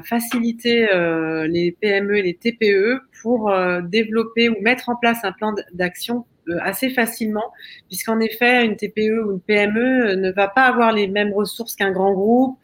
faciliter 0.04 0.88
les 1.48 1.76
PME 1.82 2.18
et 2.18 2.22
les 2.22 2.36
TPE 2.36 3.02
pour 3.22 3.54
développer 3.84 4.50
ou 4.50 4.56
mettre 4.62 4.90
en 4.90 4.96
place 4.96 5.24
un 5.24 5.34
plan 5.34 5.54
d'action 5.74 6.26
euh, 6.39 6.39
assez 6.62 6.90
facilement, 6.90 7.52
puisqu'en 7.88 8.20
effet, 8.20 8.66
une 8.66 8.76
TPE 8.76 9.26
ou 9.26 9.32
une 9.34 9.42
PME 9.42 9.80
euh, 9.80 10.16
ne 10.16 10.32
va 10.32 10.48
pas 10.48 10.64
avoir 10.64 10.92
les 10.92 11.08
mêmes 11.08 11.34
ressources 11.34 11.76
qu'un 11.76 11.92
grand 11.92 12.14
groupe. 12.14 12.58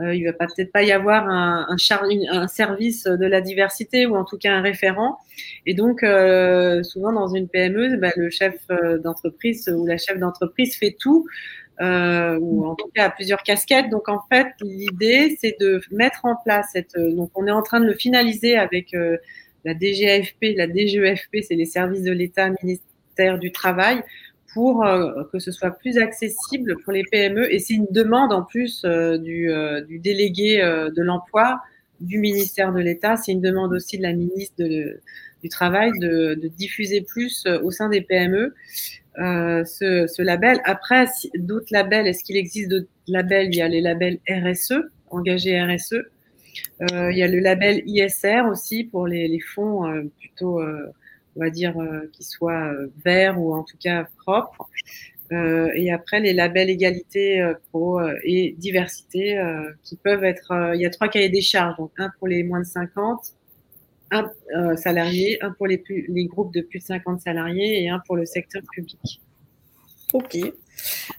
Euh, 0.00 0.14
il 0.14 0.24
va 0.24 0.32
peut-être 0.34 0.72
pas 0.72 0.82
y 0.82 0.92
avoir 0.92 1.26
un, 1.28 1.76
service 1.78 3.04
de 3.04 3.26
la 3.26 3.40
diversité 3.40 4.04
ou 4.06 4.16
en 4.16 4.24
tout 4.24 4.36
cas 4.36 4.52
un 4.52 4.60
référent. 4.60 5.16
Et 5.64 5.74
donc, 5.74 6.02
euh, 6.02 6.82
souvent 6.82 7.12
dans 7.12 7.28
une 7.28 7.48
PME, 7.48 7.96
bah, 7.96 8.12
le 8.16 8.28
chef 8.28 8.54
d'entreprise 9.02 9.68
ou 9.74 9.86
la 9.86 9.96
chef 9.96 10.18
d'entreprise 10.18 10.76
fait 10.76 10.96
tout, 10.98 11.26
euh, 11.80 12.38
ou 12.40 12.66
en 12.66 12.74
tout 12.74 12.90
cas 12.94 13.06
à 13.06 13.10
plusieurs 13.10 13.42
casquettes. 13.42 13.88
Donc, 13.88 14.08
en 14.08 14.20
fait, 14.30 14.48
l'idée, 14.60 15.38
c'est 15.40 15.56
de 15.60 15.80
mettre 15.90 16.24
en 16.24 16.36
place 16.44 16.66
cette. 16.72 16.98
Donc, 16.98 17.30
on 17.34 17.46
est 17.46 17.50
en 17.50 17.62
train 17.62 17.80
de 17.80 17.86
le 17.86 17.94
finaliser 17.94 18.56
avec 18.56 18.94
la 19.64 19.74
DGFP, 19.74 20.54
la 20.56 20.68
DGEFP, 20.68 21.38
c'est 21.42 21.56
les 21.56 21.64
services 21.66 22.02
de 22.02 22.12
l'État, 22.12 22.50
ministère 23.16 23.38
du 23.38 23.52
travail 23.52 24.02
pour 24.54 24.84
euh, 24.84 25.24
que 25.32 25.38
ce 25.38 25.50
soit 25.50 25.72
plus 25.72 25.98
accessible 25.98 26.76
pour 26.84 26.92
les 26.92 27.02
PME. 27.10 27.52
Et 27.52 27.58
c'est 27.58 27.74
une 27.74 27.88
demande 27.90 28.32
en 28.32 28.42
plus 28.42 28.82
euh, 28.84 29.18
du, 29.18 29.50
euh, 29.50 29.82
du, 29.82 29.98
délégué 29.98 30.58
de 30.58 31.02
l'emploi 31.02 31.60
du 32.00 32.18
ministère 32.18 32.72
de 32.72 32.80
l'État. 32.80 33.16
C'est 33.16 33.32
une 33.32 33.40
demande 33.40 33.72
aussi 33.72 33.98
de 33.98 34.02
la 34.02 34.12
ministre 34.12 34.56
du 34.58 35.48
Travail 35.48 35.92
de, 36.00 36.34
diffuser 36.56 37.02
plus 37.02 37.46
au 37.62 37.70
sein 37.70 37.88
des 37.88 38.00
PME 38.00 38.54
ce, 39.16 40.22
label. 40.22 40.60
Après, 40.64 41.06
d'autres 41.36 41.68
labels, 41.70 42.06
est-ce 42.06 42.24
qu'il 42.24 42.36
existe 42.36 42.68
d'autres 42.68 42.88
labels? 43.06 43.48
Il 43.52 43.56
y 43.56 43.62
a 43.62 43.68
les 43.68 43.80
labels 43.80 44.18
RSE, 44.28 44.74
engagés 45.10 45.62
RSE. 45.62 46.02
il 46.80 47.16
y 47.16 47.22
a 47.22 47.28
le 47.28 47.38
label 47.38 47.82
ISR 47.86 48.42
aussi 48.50 48.84
pour 48.84 49.06
les, 49.06 49.38
fonds 49.40 50.10
plutôt 50.18 50.60
on 51.36 51.40
va 51.40 51.50
dire, 51.50 51.78
euh, 51.78 52.10
qui 52.12 52.24
soit 52.24 52.72
euh, 52.72 52.90
vert 53.04 53.40
ou 53.40 53.54
en 53.54 53.62
tout 53.62 53.76
cas 53.78 54.08
propre. 54.24 54.68
Euh, 55.32 55.70
et 55.74 55.92
après, 55.92 56.20
les 56.20 56.32
labels 56.32 56.70
égalité 56.70 57.52
pro 57.70 58.00
et 58.24 58.54
diversité 58.58 59.40
qui 59.82 59.96
peuvent 59.96 60.24
être. 60.24 60.72
il 60.74 60.80
y 60.80 60.86
a 60.86 60.90
trois 60.90 61.08
cahiers 61.08 61.28
des 61.28 61.40
charges, 61.40 61.76
donc 61.76 61.90
un 61.98 62.10
pour 62.18 62.28
les 62.28 62.44
moins 62.44 62.60
de 62.60 62.66
50, 62.66 63.34
un 64.12 64.30
salarié, 64.76 65.42
un 65.42 65.50
pour 65.50 65.66
les, 65.66 65.82
les 65.88 66.26
groupes 66.26 66.54
de 66.54 66.60
plus 66.60 66.78
de 66.78 66.84
50 66.84 67.22
salariés 67.22 67.82
et 67.82 67.88
un 67.88 67.98
pour 68.06 68.14
le 68.16 68.24
secteur 68.24 68.62
public. 68.72 69.20
Ok. 70.12 70.36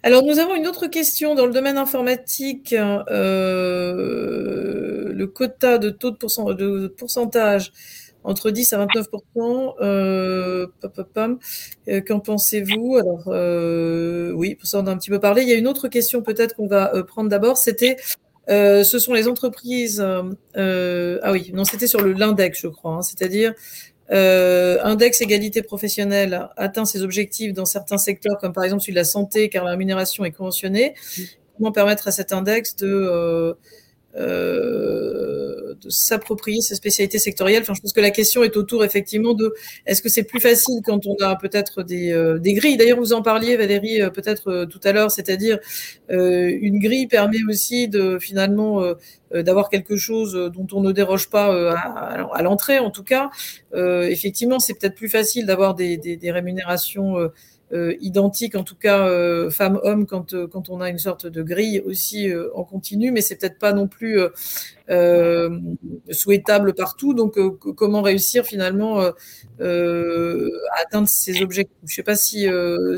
Alors, 0.03 0.23
nous 0.23 0.39
avons 0.39 0.55
une 0.55 0.67
autre 0.67 0.87
question 0.87 1.35
dans 1.35 1.45
le 1.45 1.51
domaine 1.51 1.77
informatique. 1.77 2.71
le 2.71 2.95
quota 5.25 5.79
de 5.79 5.89
taux 5.89 6.11
de 6.11 6.87
pourcentage 6.87 7.73
entre 8.27 8.51
10 8.51 8.73
à 8.73 8.85
29% 8.85 9.75
euh, 9.79 10.67
euh, 11.87 12.01
Qu'en 12.01 12.19
pensez-vous? 12.19 12.97
Alors, 12.97 13.23
euh, 13.27 14.31
oui, 14.33 14.55
pour 14.55 14.67
ça 14.67 14.79
on 14.79 14.87
a 14.87 14.91
un 14.91 14.97
petit 14.97 15.09
peu 15.09 15.19
parlé. 15.19 15.43
Il 15.43 15.49
y 15.49 15.53
a 15.53 15.55
une 15.55 15.67
autre 15.67 15.87
question 15.87 16.21
peut-être 16.21 16.55
qu'on 16.55 16.67
va 16.67 16.93
euh, 16.93 17.03
prendre 17.03 17.29
d'abord. 17.29 17.57
C'était, 17.57 17.95
euh, 18.49 18.83
ce 18.83 18.99
sont 18.99 19.13
les 19.13 19.29
entreprises. 19.29 20.01
ah 20.01 21.31
oui, 21.31 21.51
non, 21.53 21.63
c'était 21.63 21.87
sur 21.87 22.01
le 22.01 22.11
l'index, 22.11 22.59
je 22.61 22.67
crois. 22.67 22.95
Hein, 22.95 23.01
C'est-à-dire, 23.01 23.53
index 24.09 25.21
égalité 25.21 25.61
professionnelle 25.61 26.49
atteint 26.57 26.85
ses 26.85 27.03
objectifs 27.03 27.53
dans 27.53 27.65
certains 27.65 27.97
secteurs, 27.97 28.37
comme 28.39 28.51
par 28.51 28.65
exemple 28.65 28.81
celui 28.81 28.93
de 28.93 28.99
la 28.99 29.05
santé, 29.05 29.47
car 29.49 29.63
la 29.63 29.71
rémunération 29.71 30.25
est 30.25 30.31
conventionnée. 30.31 30.95
Comment 31.57 31.71
permettre 31.71 32.09
à 32.09 32.11
cet 32.11 32.33
index 32.33 32.75
de 32.75 33.55
euh, 34.17 35.75
de 35.79 35.89
s'approprier 35.91 36.59
ces 36.61 36.73
spécialités 36.73 37.19
sectorielles. 37.19 37.61
Enfin, 37.61 37.75
je 37.75 37.81
pense 37.81 37.93
que 37.93 38.01
la 38.01 38.09
question 38.09 38.43
est 38.43 38.57
autour 38.57 38.83
effectivement 38.83 39.35
de 39.35 39.53
est-ce 39.85 40.01
que 40.01 40.09
c'est 40.09 40.23
plus 40.23 40.39
facile 40.39 40.81
quand 40.83 41.05
on 41.05 41.15
a 41.21 41.35
peut-être 41.35 41.83
des, 41.83 42.11
euh, 42.11 42.39
des 42.39 42.53
grilles. 42.53 42.77
D'ailleurs, 42.77 42.97
vous 42.97 43.13
en 43.13 43.21
parliez, 43.21 43.57
Valérie, 43.57 44.01
euh, 44.01 44.09
peut-être 44.09 44.65
tout 44.65 44.79
à 44.83 44.91
l'heure, 44.91 45.11
c'est-à-dire 45.11 45.59
une 46.09 46.79
grille 46.79 47.05
permet 47.05 47.43
aussi 47.47 47.87
de 47.87 48.17
finalement 48.19 48.81
d'avoir 49.31 49.69
quelque 49.69 49.97
chose 49.97 50.33
dont 50.53 50.67
on 50.71 50.81
ne 50.81 50.91
déroge 50.91 51.29
pas 51.29 51.75
à, 51.75 52.41
l'entrée, 52.41 52.79
en 52.79 52.89
tout 52.89 53.03
cas. 53.03 53.29
effectivement, 53.75 54.59
c'est 54.59 54.73
peut-être 54.73 54.95
plus 54.95 55.09
facile 55.09 55.45
d'avoir 55.45 55.75
des, 55.75 55.97
des, 55.97 56.31
rémunérations 56.31 57.29
identique, 57.99 58.55
en 58.55 58.63
tout 58.63 58.75
cas 58.75 59.07
euh, 59.07 59.49
femme-homme, 59.49 60.05
quand, 60.05 60.33
euh, 60.33 60.47
quand 60.47 60.69
on 60.69 60.79
a 60.79 60.89
une 60.89 60.99
sorte 60.99 61.27
de 61.27 61.43
grille 61.43 61.81
aussi 61.85 62.31
en 62.55 62.63
continu, 62.63 63.11
mais 63.11 63.21
c'est 63.21 63.35
peut-être 63.35 63.59
pas 63.59 63.73
non 63.73 63.87
plus 63.87 64.19
souhaitable 66.11 66.73
partout. 66.73 67.13
Donc, 67.13 67.37
comment 67.75 68.01
réussir 68.01 68.45
finalement 68.45 68.99
à 68.99 69.13
atteindre 70.81 71.07
ces 71.07 71.41
objectifs? 71.41 71.77
Je 71.83 71.91
ne 71.91 71.95
sais 71.95 72.03
pas 72.03 72.15
si, 72.15 72.47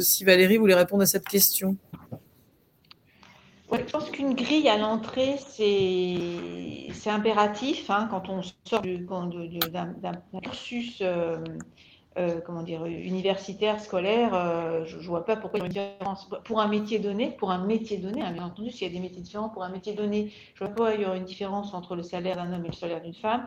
si 0.02 0.24
Valérie 0.24 0.58
voulait 0.58 0.76
répondre 0.76 1.04
à 1.04 1.08
cette 1.08 1.28
question. 1.28 1.78
je 3.72 3.92
pense 3.92 4.10
qu'une 4.12 4.34
grille 4.34 4.70
à 4.70 4.78
l'entrée, 4.78 5.38
c'est 5.48 7.10
impératif 7.10 7.90
hein, 7.90 8.08
quand 8.10 8.30
on 8.30 8.42
sort 8.66 8.82
d'un 8.82 10.42
cursus 10.44 11.00
euh, 11.02 11.38
comment 12.46 12.64
dire, 12.64 12.86
universitaire, 12.86 13.80
scolaire, 13.80 14.34
euh, 14.34 14.86
je 14.86 14.98
ne 14.98 15.04
vois 15.04 15.26
pas 15.26 15.36
pourquoi 15.36 15.60
il 15.60 15.62
y 15.74 15.80
a 15.80 15.84
une 15.84 15.90
différence. 15.92 16.30
Pour 16.44 16.60
un 16.60 16.68
métier 16.68 17.00
donné, 17.00 17.32
pour 17.32 17.52
un 17.52 17.66
métier 17.66 17.98
donné, 17.98 18.22
hein, 18.22 18.32
bien 18.32 18.46
entendu, 18.46 18.72
s'il 18.72 18.88
y 18.88 18.90
a 18.90 18.94
des 18.94 19.00
métiers 19.00 19.22
différents, 19.22 19.50
pour 19.50 19.64
un 19.64 19.70
métier 19.70 19.94
donné, 19.94 20.32
je 20.56 20.64
ne 20.64 20.70
vois 20.70 20.76
pas 20.76 20.96
il 20.96 21.02
y 21.02 21.06
aura 21.06 21.16
une 21.16 21.26
différence 21.26 21.74
entre 21.74 21.96
le 21.96 22.04
salaire 22.04 22.36
d'un 22.36 22.52
homme 22.54 22.66
et 22.66 22.70
le 22.70 22.74
salaire 22.74 23.02
d'une 23.02 23.14
femme. 23.14 23.46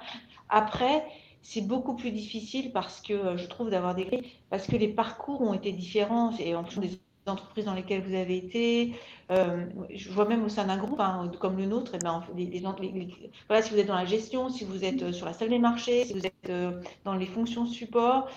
Après, 0.49 1.05
c'est 1.43 1.67
beaucoup 1.67 1.95
plus 1.97 2.13
difficile 2.13 2.73
parce 2.73 3.01
que 3.01 3.13
euh, 3.13 3.37
je 3.37 3.47
trouve 3.47 3.69
d'avoir 3.69 3.95
des 3.95 4.23
parce 4.49 4.67
que 4.67 4.77
les 4.77 4.89
parcours 4.89 5.43
ont 5.43 5.55
été 5.55 5.73
différents 5.73 6.33
et 6.39 6.55
en 6.55 6.63
fonction 6.63 6.81
des 6.81 6.99
entreprises 7.27 7.65
dans 7.65 7.75
lesquelles 7.75 8.03
vous 8.03 8.15
avez 8.15 8.37
été. 8.37 8.95
Euh, 9.31 9.67
je 9.95 10.11
vois 10.11 10.27
même 10.27 10.45
au 10.45 10.49
sein 10.49 10.65
d'un 10.65 10.77
groupe 10.77 11.01
hein, 11.01 11.31
comme 11.41 11.57
le 11.57 11.67
nôtre, 11.67 11.95
et 11.95 11.99
eh 12.01 12.05
ben, 12.05 12.23
les, 12.37 13.09
voilà, 13.49 13.63
si 13.63 13.73
vous 13.73 13.79
êtes 13.79 13.87
dans 13.87 13.95
la 13.95 14.05
gestion, 14.05 14.51
si 14.51 14.65
vous 14.65 14.85
êtes 14.85 15.03
euh, 15.03 15.13
sur 15.13 15.27
la 15.27 15.33
salle 15.33 15.49
des 15.51 15.59
marchés, 15.59 16.05
si 16.05 16.13
vous 16.13 16.27
êtes 16.27 16.35
euh, 16.49 16.81
dans 17.05 17.15
les 17.15 17.27
fonctions 17.27 17.67
support, 17.67 18.29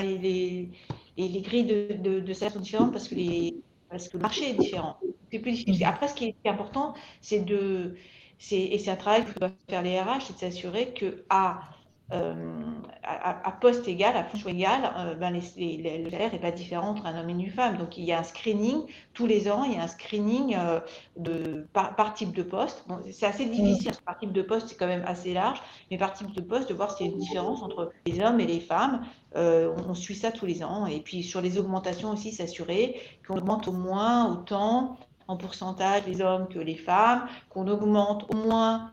les, 0.00 0.68
les, 1.16 1.40
grilles 1.40 1.64
de, 1.64 1.94
de, 1.98 2.20
de 2.20 2.32
salaire 2.32 2.52
sont 2.54 2.60
différentes 2.60 2.92
parce 2.92 3.08
que, 3.08 3.14
les, 3.14 3.56
parce 3.88 4.08
que 4.08 4.16
le 4.16 4.22
marché 4.22 4.50
est 4.50 4.54
différent. 4.54 4.96
C'est 5.30 5.38
plus 5.38 5.52
difficile. 5.52 5.84
Après, 5.84 6.08
ce 6.08 6.14
qui 6.14 6.34
est 6.44 6.48
important, 6.48 6.94
c'est 7.20 7.40
de. 7.40 7.94
Et 8.50 8.78
c'est 8.78 8.90
un 8.90 8.96
travail 8.96 9.24
que 9.24 9.38
doivent 9.38 9.52
faire 9.70 9.82
les 9.82 10.00
RH, 10.00 10.22
c'est 10.22 10.32
de 10.34 10.38
s'assurer 10.38 10.92
que, 10.94 11.22
à 11.30 11.60
euh, 12.12 12.34
à, 13.04 13.50
poste 13.60 13.88
égal, 13.88 14.16
à 14.16 14.22
fonction 14.22 14.48
égale, 14.48 14.92
euh, 14.96 15.14
ben 15.14 15.32
les, 15.56 16.02
le 16.04 16.10
salaire 16.10 16.32
n'est 16.32 16.38
pas 16.38 16.52
différent 16.52 16.90
entre 16.90 17.06
un 17.06 17.18
homme 17.18 17.28
et 17.30 17.32
une 17.32 17.50
femme. 17.50 17.76
Donc 17.76 17.98
il 17.98 18.04
y 18.04 18.12
a 18.12 18.20
un 18.20 18.22
screening 18.22 18.84
tous 19.12 19.26
les 19.26 19.50
ans, 19.50 19.64
il 19.64 19.74
y 19.74 19.76
a 19.76 19.82
un 19.82 19.88
screening 19.88 20.56
euh, 20.56 20.78
de, 21.16 21.66
par, 21.72 22.14
type 22.14 22.32
de 22.32 22.42
poste. 22.44 22.84
c'est 23.10 23.26
assez 23.26 23.46
difficile, 23.46 23.92
par 24.04 24.18
type 24.18 24.32
de 24.32 24.42
poste 24.42 24.68
c'est 24.68 24.76
quand 24.76 24.86
même 24.86 25.04
assez 25.06 25.34
large, 25.34 25.60
mais 25.90 25.98
par 25.98 26.12
type 26.12 26.32
de 26.32 26.40
poste, 26.40 26.68
de 26.68 26.74
voir 26.74 26.96
s'il 26.96 27.06
y 27.06 27.08
a 27.08 27.12
une 27.12 27.18
différence 27.18 27.62
entre 27.62 27.90
les 28.06 28.20
hommes 28.20 28.38
et 28.38 28.46
les 28.46 28.60
femmes. 28.60 29.04
on, 29.34 29.94
suit 29.94 30.14
ça 30.14 30.30
tous 30.30 30.46
les 30.46 30.62
ans. 30.62 30.86
Et 30.86 31.00
puis 31.00 31.22
sur 31.24 31.40
les 31.40 31.58
augmentations 31.58 32.10
aussi, 32.10 32.32
s'assurer 32.32 33.00
qu'on 33.26 33.36
augmente 33.36 33.66
au 33.66 33.72
moins 33.72 34.30
autant 34.30 34.96
en 35.28 35.36
pourcentage 35.36 36.02
les 36.06 36.20
hommes 36.20 36.46
que 36.48 36.58
les 36.58 36.76
femmes, 36.76 37.26
qu'on 37.50 37.66
augmente 37.66 38.32
au 38.32 38.36
moins 38.36 38.92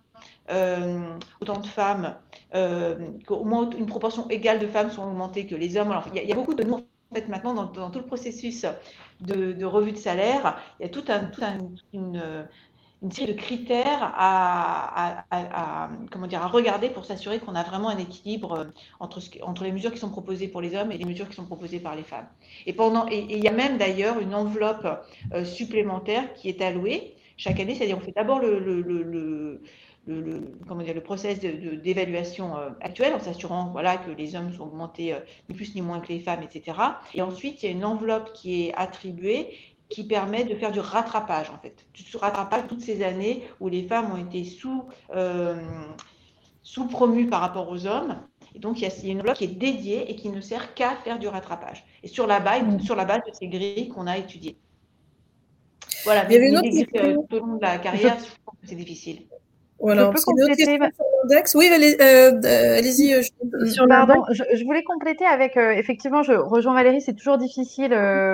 autant 1.42 1.60
de 1.60 1.68
femmes 1.68 2.16
euh, 2.56 2.96
qu'au 3.28 3.44
moins 3.44 3.70
une 3.70 3.86
proportion 3.86 4.28
égale 4.30 4.58
de 4.58 4.66
femmes 4.66 4.90
sont 4.90 5.04
augmentées 5.04 5.46
que 5.46 5.56
les 5.56 5.78
hommes. 5.78 5.92
Alors, 5.92 6.06
il 6.14 6.28
y, 6.28 6.32
a, 6.32 6.36
beaucoup 6.36 6.56
de 6.56 6.64
nous, 6.64 6.76
en 6.76 7.16
fait, 7.16 7.28
maintenant, 7.28 7.54
dans, 7.54 7.92
tout 7.92 8.00
le 8.00 8.06
processus 8.06 8.66
de, 9.22 9.66
revue 9.66 9.92
de 9.92 9.98
salaire, 9.98 10.60
il 10.80 10.84
y 10.84 10.86
a 10.86 10.90
toute 10.90 11.12
un, 11.12 11.30
une, 11.94 12.48
série 13.12 13.34
de 13.34 13.38
critères 13.40 14.12
à, 14.16 15.26
comment 16.12 16.26
dire, 16.26 16.42
à 16.42 16.48
regarder 16.48 16.90
pour 16.90 17.06
s'assurer 17.06 17.40
qu'on 17.40 17.54
a 17.54 17.64
vraiment 17.64 17.90
un 17.90 17.98
équilibre 17.98 18.68
entre, 19.00 19.22
entre 19.44 19.64
les 19.64 19.72
mesures 19.72 19.92
qui 19.92 20.00
sont 20.00 20.10
proposées 20.10 20.48
pour 20.48 20.62
les 20.62 20.76
hommes 20.76 20.92
et 20.92 20.98
les 20.98 21.06
mesures 21.06 21.30
qui 21.30 21.36
sont 21.36 21.46
proposées 21.46 21.80
par 21.80 21.96
les 21.96 22.04
femmes. 22.04 22.28
Et, 22.66 22.74
pendant, 22.74 23.08
et, 23.08 23.28
il 23.30 23.44
y 23.44 23.48
a 23.48 23.54
même 23.54 23.78
d'ailleurs 23.78 24.20
une 24.20 24.34
enveloppe 24.34 25.06
euh, 25.34 25.46
supplémentaire 25.46 26.34
qui 26.34 26.50
est 26.50 26.62
allouée 26.62 27.16
chaque 27.40 27.60
année, 27.60 27.74
c'est-à-dire 27.74 27.98
on 27.98 28.02
fait 28.02 28.12
d'abord 28.12 28.40
le, 28.40 29.62
comment 30.68 30.84
dire, 30.84 30.94
le 30.94 31.02
process 31.02 31.40
d'évaluation 31.40 32.58
euh, 32.58 32.70
actuel 32.82 33.14
en 33.14 33.20
s'assurant 33.20 33.70
voilà, 33.72 33.98
que 33.98 34.12
les 34.12 34.36
hommes 34.36 34.54
sont 34.54 34.64
augmentés 34.64 35.14
euh, 35.14 35.20
ni 35.50 35.56
plus 35.56 35.76
ni 35.76 35.82
moins 35.82 36.00
que 36.00 36.08
les 36.10 36.20
femmes, 36.20 36.42
etc. 36.44 36.78
Et 37.14 37.22
ensuite, 37.22 37.62
il 37.62 37.66
y 37.66 37.70
a 37.70 37.72
une 37.72 37.86
enveloppe 37.86 38.34
qui 38.34 38.66
est 38.66 38.74
attribuée 38.76 39.50
qui 39.90 40.04
permet 40.04 40.44
de 40.44 40.56
faire 40.56 40.72
du 40.72 40.80
rattrapage, 40.80 41.50
en 41.50 41.58
fait. 41.58 41.86
Du 41.94 42.18
rattrapage 42.18 42.68
toutes 42.68 42.82
ces 42.82 43.04
années 43.04 43.44
où 43.60 43.70
les 43.70 43.84
femmes 43.84 44.12
ont 44.12 44.18
été 44.18 44.44
sous, 44.44 44.86
euh, 45.16 45.60
sous-promues 46.62 47.28
par 47.28 47.42
rapport 47.42 47.70
aux 47.70 47.88
hommes. 47.88 48.22
Et 48.56 48.60
donc, 48.60 48.80
il 48.80 48.84
y, 48.84 48.86
a, 48.86 49.12
une 49.12 49.20
enveloppe 49.20 49.38
qui 49.38 49.46
est 49.46 49.48
dédiée 49.48 50.10
et 50.10 50.16
qui 50.16 50.30
ne 50.30 50.42
sert 50.42 50.74
qu'à 50.76 50.96
faire 50.96 51.18
du 51.18 51.28
rattrapage. 51.28 51.84
Et 52.04 52.08
sur 52.08 52.28
la 52.28 52.40
base, 52.40 52.64
mmh. 52.64 52.80
sur 52.82 52.96
la 52.96 53.06
base 53.06 53.22
de 53.28 53.32
ces 53.34 53.48
grilles 53.48 53.90
qu'on 53.90 54.06
a 54.06 54.18
étudiées. 54.18 54.58
Voilà, 56.04 56.26
mais, 56.28 56.36
il 56.36 56.80
y 56.80 56.86
tout 56.86 57.36
au 57.36 57.40
long 57.40 57.56
de 57.56 57.62
la 57.62 57.78
carrière, 57.78 58.18
c'est 58.64 58.76
difficile. 58.76 59.24
Voilà, 59.82 60.06
je 60.06 60.12
peux 60.12 60.22
compléter. 60.22 60.80
Oui, 61.56 61.70
euh, 61.72 62.78
allez-y. 62.78 63.14
Euh, 63.14 63.22
je... 63.22 63.88
Pardon, 63.88 64.24
je, 64.32 64.64
voulais 64.64 64.84
compléter 64.84 65.26
avec, 65.26 65.58
euh, 65.58 65.72
effectivement, 65.72 66.24
je 66.24 66.34
rejoins 66.34 66.74
Valérie, 66.74 67.02
c'est 67.02 67.14
toujours 67.14 67.38
difficile, 67.38 67.90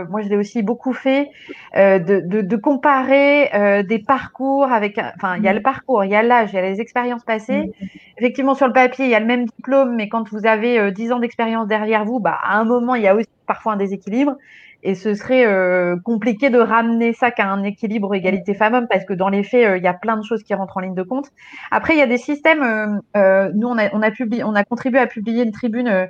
moi 0.09 0.21
je 0.21 0.29
l'ai 0.29 0.37
aussi 0.37 0.63
beaucoup 0.63 0.93
fait, 0.93 1.29
de, 1.75 2.19
de, 2.19 2.41
de, 2.41 2.55
comparer 2.55 3.83
des 3.83 3.99
parcours 3.99 4.71
avec, 4.71 4.99
enfin, 5.15 5.37
il 5.37 5.43
y 5.43 5.47
a 5.47 5.53
le 5.53 5.61
parcours, 5.61 6.03
il 6.03 6.11
y 6.11 6.15
a 6.15 6.23
l'âge, 6.23 6.49
il 6.53 6.55
y 6.55 6.59
a 6.59 6.61
les 6.61 6.81
expériences 6.81 7.23
passées. 7.23 7.65
Mm. 7.65 7.85
Effectivement, 8.17 8.55
sur 8.55 8.67
le 8.67 8.73
papier, 8.73 9.05
il 9.05 9.11
y 9.11 9.15
a 9.15 9.19
le 9.19 9.25
même 9.25 9.45
diplôme, 9.45 9.95
mais 9.95 10.07
quand 10.09 10.29
vous 10.29 10.45
avez 10.45 10.91
10 10.91 11.11
ans 11.11 11.19
d'expérience 11.19 11.67
derrière 11.67 12.05
vous, 12.05 12.19
bah, 12.19 12.37
à 12.43 12.57
un 12.57 12.63
moment, 12.63 12.95
il 12.95 13.03
y 13.03 13.07
a 13.07 13.15
aussi 13.15 13.27
parfois 13.45 13.73
un 13.73 13.77
déséquilibre. 13.77 14.37
Et 14.85 14.93
ce 14.93 15.15
serait 15.15 15.47
euh, 15.47 15.97
compliqué 15.97 16.51
de 16.51 16.59
ramener 16.59 17.11
ça 17.11 17.31
qu'à 17.31 17.47
un 17.47 17.63
équilibre 17.63 18.13
égalité 18.13 18.53
femmes-hommes 18.53 18.87
parce 18.87 19.03
que 19.03 19.13
dans 19.13 19.29
les 19.29 19.43
faits, 19.43 19.65
euh, 19.65 19.77
il 19.77 19.83
y 19.83 19.87
a 19.87 19.95
plein 19.95 20.15
de 20.15 20.23
choses 20.23 20.43
qui 20.43 20.53
rentrent 20.53 20.77
en 20.77 20.81
ligne 20.81 20.93
de 20.93 21.01
compte. 21.01 21.25
Après, 21.71 21.95
il 21.95 21.99
y 21.99 22.03
a 22.03 22.07
des 22.07 22.19
systèmes. 22.19 23.01
Euh, 23.17 23.51
nous, 23.55 23.67
on 23.67 23.79
a, 23.79 23.89
on 23.93 24.03
a, 24.03 24.11
publié, 24.11 24.43
on 24.43 24.53
a 24.53 24.63
contribué 24.63 24.99
à 24.99 25.07
publier 25.07 25.43
une 25.43 25.51
tribune 25.51 26.07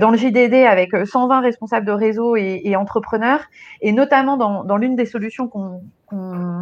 dans 0.00 0.10
le 0.10 0.16
JDD 0.16 0.66
avec 0.66 0.90
120 1.06 1.40
responsables 1.40 1.86
de 1.86 1.92
réseau 1.92 2.34
et, 2.34 2.60
et 2.64 2.74
entrepreneurs, 2.74 3.42
et 3.80 3.92
notamment 3.92 4.36
dans, 4.36 4.64
dans 4.64 4.76
l'une 4.76 4.96
des 4.96 5.06
solutions 5.06 5.46
qu'on 5.46 5.80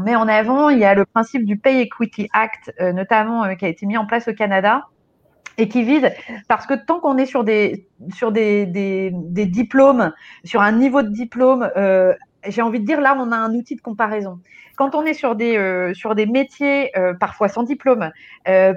met 0.05 0.15
en 0.15 0.29
avant, 0.29 0.69
il 0.69 0.79
y 0.79 0.85
a 0.85 0.95
le 0.95 1.07
principe 1.07 1.47
du 1.47 1.57
Pay 1.57 1.81
Equity 1.81 2.29
Act, 2.35 2.75
notamment 2.79 3.55
qui 3.57 3.65
a 3.65 3.69
été 3.69 3.87
mis 3.87 3.97
en 3.97 4.05
place 4.05 4.29
au 4.29 4.35
Canada 4.35 4.83
et 5.59 5.69
qui 5.69 5.83
vise 5.83 6.11
parce 6.49 6.67
que 6.67 6.75
tant 6.75 7.01
qu'on 7.01 7.17
est 7.17 7.27
sur 7.27 7.45
des 7.45 7.87
sur 8.15 8.33
des, 8.33 8.67
des, 8.67 9.47
diplômes, 9.47 10.13
sur 10.45 10.61
un 10.61 10.73
niveau 10.73 11.03
de 11.03 11.09
diplôme, 11.09 11.71
euh, 11.77 12.13
j'ai 12.47 12.63
envie 12.63 12.81
de 12.81 12.85
dire 12.87 13.01
là 13.01 13.17
on 13.19 13.33
a 13.33 13.37
un 13.37 13.55
outil 13.55 13.77
de 13.77 13.81
comparaison. 13.81 14.39
Quand 14.77 14.95
on 14.95 15.07
est 15.07 15.15
sur 15.15 15.37
des 15.37 15.57
euh, 15.57 15.95
sur 15.95 16.15
des 16.15 16.27
métiers 16.27 16.97
euh, 16.99 17.15
parfois 17.15 17.49
sans 17.49 17.63
diplôme, 17.63 18.11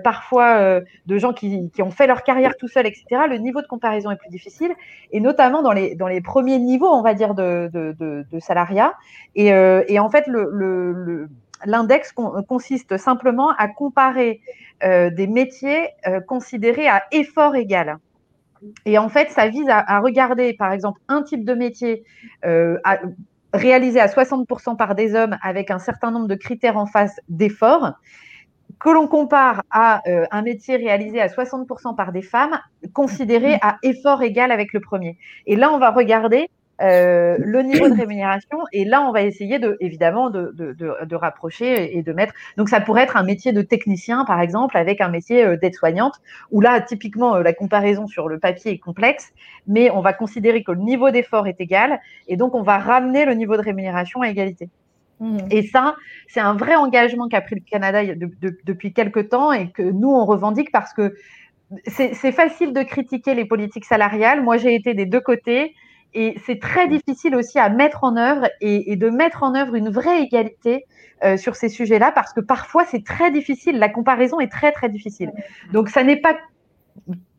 parfois 0.04 0.82
de 1.06 1.18
gens 1.18 1.34
qui, 1.34 1.70
qui 1.72 1.82
ont 1.82 1.92
fait 1.92 2.08
leur 2.08 2.24
carrière 2.24 2.56
tout 2.58 2.68
seuls, 2.68 2.88
etc. 2.88 3.24
Le 3.30 3.38
niveau 3.38 3.62
de 3.62 3.68
comparaison 3.68 4.10
est 4.12 4.16
plus 4.16 4.30
difficile 4.30 4.74
et 5.12 5.20
notamment 5.20 5.62
dans 5.62 5.74
les 5.74 5.96
dans 5.96 6.08
les 6.08 6.22
premiers 6.22 6.60
niveaux, 6.60 6.90
on 6.90 7.02
va 7.02 7.14
dire 7.14 7.34
de 7.36 7.70
de, 7.74 7.96
de, 8.32 8.40
salariat. 8.40 8.94
Et, 9.36 9.48
et 9.48 10.00
en 10.00 10.10
fait 10.10 10.26
le, 10.28 10.50
le, 10.52 11.30
l'index 11.66 12.14
consiste 12.48 12.98
simplement 12.98 13.52
à 13.58 13.68
comparer 13.68 14.42
des 14.82 15.28
métiers 15.28 15.90
euh, 16.08 16.20
considérés 16.22 16.88
à 16.88 17.04
effort 17.12 17.56
égal. 17.56 17.98
Et 18.86 18.98
en 18.98 19.10
fait, 19.10 19.30
ça 19.32 19.48
vise 19.48 19.68
à, 19.70 20.00
regarder, 20.00 20.54
par 20.54 20.72
exemple, 20.72 21.00
un 21.08 21.24
type 21.24 21.46
de 21.46 21.54
métier 21.54 22.04
euh, 22.46 22.78
réalisé 23.54 24.00
à 24.00 24.08
60% 24.08 24.76
par 24.76 24.96
des 24.96 25.16
hommes 25.16 25.38
avec 25.42 25.72
un 25.72 25.80
certain 25.80 26.12
nombre 26.12 26.28
de 26.28 26.36
critères 26.36 26.78
en 26.78 26.86
face 26.86 27.20
d'effort, 27.30 27.94
que 28.80 28.90
l'on 28.90 29.08
compare 29.08 29.64
à 29.72 30.02
euh, 30.08 30.26
un 30.32 30.42
métier 30.42 30.76
réalisé 30.76 31.20
à 31.22 31.28
60% 31.28 31.96
par 31.96 32.12
des 32.12 32.22
femmes, 32.22 32.60
considéré 32.94 33.58
à 33.62 33.78
effort 33.84 34.22
égal 34.22 34.52
avec 34.52 34.74
le 34.74 34.80
premier. 34.80 35.18
Et 35.46 35.56
là, 35.56 35.72
on 35.72 35.80
va 35.80 35.92
regarder 35.92 36.50
euh, 36.82 37.38
le 37.40 37.62
niveau 37.62 37.90
de 37.90 37.94
rémunération. 38.00 38.60
Et 38.72 38.86
là, 38.86 39.02
on 39.02 39.12
va 39.12 39.24
essayer 39.24 39.60
de, 39.60 39.78
évidemment 39.80 40.30
de, 40.30 40.52
de, 40.54 40.74
de, 40.74 40.94
de, 41.06 41.16
rapprocher 41.16 41.98
et 41.98 42.04
de 42.04 42.14
mettre. 42.14 42.34
Donc, 42.58 42.70
ça 42.70 42.80
pourrait 42.80 43.04
être 43.04 43.18
un 43.18 43.24
métier 43.24 43.52
de 43.52 43.62
technicien, 43.62 44.26
par 44.26 44.40
exemple, 44.42 44.78
avec 44.78 45.02
un 45.02 45.10
métier 45.10 45.46
euh, 45.46 45.58
d'aide-soignante, 45.58 46.16
où 46.52 46.62
là, 46.62 46.80
typiquement, 46.82 47.36
euh, 47.36 47.44
la 47.44 47.54
comparaison 47.54 48.08
sur 48.08 48.30
le 48.30 48.40
papier 48.40 48.72
est 48.74 48.78
complexe, 48.78 49.34
mais 49.68 49.90
on 49.92 50.02
va 50.02 50.14
considérer 50.14 50.64
que 50.64 50.72
le 50.72 50.82
niveau 50.82 51.12
d'effort 51.12 51.48
est 51.48 51.60
égal, 51.60 52.00
et 52.28 52.38
donc 52.38 52.56
on 52.56 52.64
va 52.64 52.78
ramener 52.78 53.26
le 53.26 53.34
niveau 53.34 53.58
de 53.58 53.62
rémunération 53.62 54.22
à 54.22 54.30
égalité. 54.30 54.70
Mmh. 55.20 55.38
Et 55.52 55.64
ça, 55.64 55.96
c'est 56.28 56.40
un 56.40 56.54
vrai 56.54 56.76
engagement 56.76 57.28
qu'a 57.28 57.42
pris 57.42 57.56
le 57.56 57.62
Canada 57.70 58.06
de, 58.06 58.32
de, 58.42 58.58
depuis 58.64 58.94
quelques 58.94 59.30
temps 59.30 59.52
et 59.52 59.70
que 59.70 59.82
nous, 59.82 60.10
on 60.10 60.26
revendique 60.26 60.72
parce 60.72 60.94
que 60.94 61.14
c'est 61.86 62.32
facile 62.32 62.74
de 62.74 62.82
critiquer 62.82 63.36
les 63.36 63.46
politiques 63.46 63.86
salariales. 63.86 64.42
Moi, 64.42 64.58
j'ai 64.58 64.74
été 64.74 64.94
des 64.94 65.06
deux 65.06 65.20
côtés. 65.20 65.76
Et 66.14 66.36
c'est 66.46 66.60
très 66.60 66.88
difficile 66.88 67.36
aussi 67.36 67.60
à 67.60 67.70
mettre 67.70 68.04
en 68.04 68.18
œuvre 68.18 68.48
et, 68.62 68.92
et 68.92 68.96
de 68.96 69.10
mettre 69.10 69.44
en 69.44 69.54
œuvre 69.56 69.76
une 69.76 69.90
vraie 69.90 70.24
égalité 70.24 70.86
euh, 71.24 71.38
sur 71.38 71.56
ces 71.56 71.70
sujets-là 71.70 72.12
parce 72.12 72.34
que 72.34 72.40
parfois 72.40 72.86
c'est 72.86 73.04
très 73.04 73.30
difficile. 73.32 73.78
La 73.78 73.90
comparaison 73.90 74.40
est 74.40 74.52
très 74.52 74.72
très 74.72 74.90
difficile. 74.90 75.32
Donc 75.74 75.90
ça 75.90 76.04
n'est 76.04 76.22
pas 76.22 76.36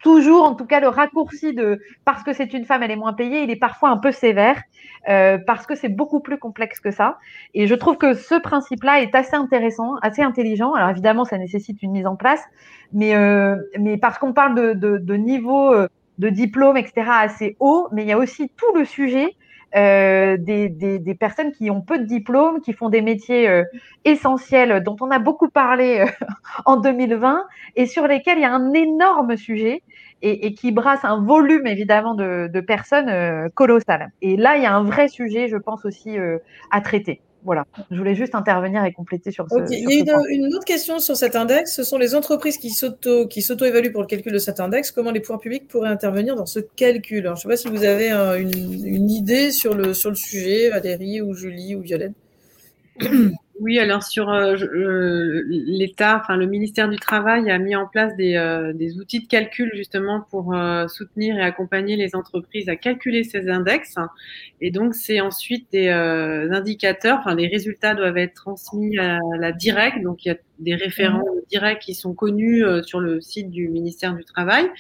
toujours, 0.03 0.45
en 0.45 0.55
tout 0.55 0.67
cas, 0.67 0.81
le 0.81 0.89
raccourci 0.89 1.55
de 1.55 1.81
parce 2.05 2.23
que 2.23 2.33
c'est 2.33 2.53
une 2.53 2.65
femme, 2.65 2.83
elle 2.83 2.91
est 2.91 2.97
moins 2.97 3.13
payée, 3.13 3.43
il 3.43 3.51
est 3.51 3.57
parfois 3.57 3.91
un 3.91 3.99
peu 3.99 4.13
sévère 4.13 4.61
euh, 5.09 5.39
parce 5.47 5.67
que 5.67 5.75
c'est 5.75 5.89
beaucoup 5.89 6.21
plus 6.21 6.39
complexe 6.39 6.81
que 6.81 6.91
ça. 6.91 7.19
Et 7.55 7.67
je 7.67 7.75
trouve 7.75 7.97
que 7.97 8.15
ce 8.15 8.35
principe-là 8.35 9.01
est 9.01 9.15
assez 9.15 9.35
intéressant, 9.35 9.97
assez 10.03 10.23
intelligent. 10.23 10.75
Alors 10.75 10.91
évidemment, 10.91 11.25
ça 11.25 11.39
nécessite 11.39 11.83
une 11.83 11.93
mise 11.93 12.07
en 12.07 12.17
place, 12.17 12.43
mais 12.93 13.15
euh, 13.15 13.57
mais 13.79 13.97
parce 13.97 14.19
qu'on 14.19 14.33
parle 14.33 14.55
de, 14.55 14.73
de, 14.75 14.99
de 14.99 15.15
niveau 15.15 15.75
de 16.21 16.29
diplômes, 16.29 16.77
etc., 16.77 17.07
assez 17.11 17.57
haut, 17.59 17.89
mais 17.93 18.03
il 18.03 18.09
y 18.09 18.13
a 18.13 18.19
aussi 18.19 18.51
tout 18.51 18.73
le 18.75 18.85
sujet 18.85 19.35
euh, 19.75 20.37
des, 20.37 21.17
personnes 21.19 21.53
qui 21.53 21.71
ont 21.71 21.81
peu 21.81 21.99
de 21.99 22.05
diplômes, 22.05 22.61
qui 22.61 22.73
font 22.73 22.89
des 22.89 23.01
métiers 23.01 23.49
euh, 23.49 23.65
essentiels 24.05 24.83
dont 24.83 24.97
on 25.01 25.11
a 25.11 25.19
beaucoup 25.19 25.49
parlé 25.49 26.01
euh, 26.01 26.07
en 26.67 26.77
2020 26.77 27.45
et 27.77 27.87
sur 27.87 28.07
lesquels 28.07 28.39
il 28.39 28.43
y 28.43 28.45
a 28.45 28.53
un 28.53 28.73
énorme 28.75 29.37
sujet 29.37 29.83
et, 30.23 30.53
qui 30.53 30.71
brasse 30.71 31.03
un 31.05 31.23
volume 31.23 31.67
évidemment 31.67 32.15
de, 32.15 32.61
personnes 32.61 33.09
euh, 33.09 33.49
colossal. 33.55 34.11
Et 34.21 34.37
là, 34.37 34.59
il 34.59 34.63
y 34.63 34.67
a 34.67 34.75
un 34.75 34.83
vrai 34.83 35.09
sujet, 35.09 35.49
je 35.49 35.57
pense 35.57 35.87
aussi, 35.87 36.17
à 36.71 36.81
traiter. 36.83 37.23
Voilà, 37.43 37.65
je 37.91 37.97
voulais 37.97 38.15
juste 38.15 38.35
intervenir 38.35 38.85
et 38.85 38.93
compléter 38.93 39.31
sur 39.31 39.49
ce. 39.49 39.55
Okay. 39.55 39.81
Sur 39.81 39.91
il 39.91 40.07
y 40.07 40.11
a 40.11 40.21
une, 40.29 40.47
une, 40.47 40.55
autre 40.55 40.65
question 40.65 40.99
sur 40.99 41.17
cet 41.17 41.37
index. 41.37 41.75
Ce 41.75 41.83
sont 41.83 41.97
les 41.97 42.15
entreprises 42.15 42.59
qui 42.59 42.71
s'auto 42.71 43.27
qui 43.29 43.41
s'auto-évaluent 43.41 43.93
pour 43.93 44.03
le 44.03 44.07
calcul 44.07 44.33
de 44.33 44.39
cet 44.39 44.61
index. 44.61 44.91
Comment 44.91 45.11
les 45.11 45.21
pouvoirs 45.21 45.41
publics 45.41 45.67
pourraient 45.67 45.89
intervenir 45.89 46.37
dans 46.37 46.47
ce 46.47 46.61
calcul? 46.61 47.21
Alors, 47.21 47.37
Je 47.37 47.41
ne 47.41 47.43
sais 47.43 47.49
pas 47.49 47.57
si 47.57 47.75
vous 47.75 47.85
avez 47.85 48.11
un, 48.11 48.35
une, 48.35 48.51
une, 48.85 49.11
idée 49.11 49.51
sur 49.53 49.75
le 49.75 49.95
sur 49.95 50.11
le 50.11 50.17
sujet, 50.17 50.69
Valérie 50.69 51.23
ou 51.23 51.35
Julie 51.35 51.75
ou 51.75 51.81
Violaine. 51.81 52.15
Oui, 53.61 53.78
alors 53.78 54.03
sur 54.03 54.31
euh, 54.31 54.57
euh, 54.57 55.43
l'État, 55.47 56.19
enfin 56.19 56.35
le 56.37 56.47
ministère 56.47 56.89
du 56.89 56.97
Travail 56.97 57.51
a 57.51 57.59
mis 57.59 57.77
en 57.77 57.87
place 57.87 58.16
des, 58.16 58.35
euh, 58.37 58.73
des 58.73 58.99
outils 58.99 59.20
de 59.20 59.27
calcul 59.28 59.70
justement 59.74 60.23
pour 60.31 60.55
euh, 60.55 60.89
soutenir 60.89 61.37
et 61.37 61.43
accompagner 61.43 61.97
les 61.97 62.16
entreprises 62.16 62.70
à 62.70 62.77
calculer 62.77 63.23
ces 63.23 63.51
index. 63.51 63.97
Et 64.62 64.70
donc 64.70 64.95
c'est 64.95 65.20
ensuite 65.20 65.70
des 65.73 65.89
euh, 65.89 66.51
indicateurs, 66.53 67.19
enfin 67.19 67.35
les 67.35 67.49
résultats 67.49 67.95
doivent 67.95 68.16
être 68.16 68.32
transmis 68.32 68.97
à 68.97 69.19
la 69.39 69.53
directe. 69.53 70.03
Donc 70.03 70.24
il 70.24 70.28
y 70.28 70.32
a 70.32 70.39
des 70.59 70.74
référents 70.74 71.19
mmh. 71.19 71.49
directs 71.51 71.82
qui 71.82 71.95
sont 71.95 72.15
connus 72.15 72.65
euh, 72.65 72.82
sur 72.82 72.99
le 72.99 73.20
site 73.20 73.51
du 73.51 73.69
ministère 73.69 74.15
du 74.15 74.24
Travail. 74.24 74.70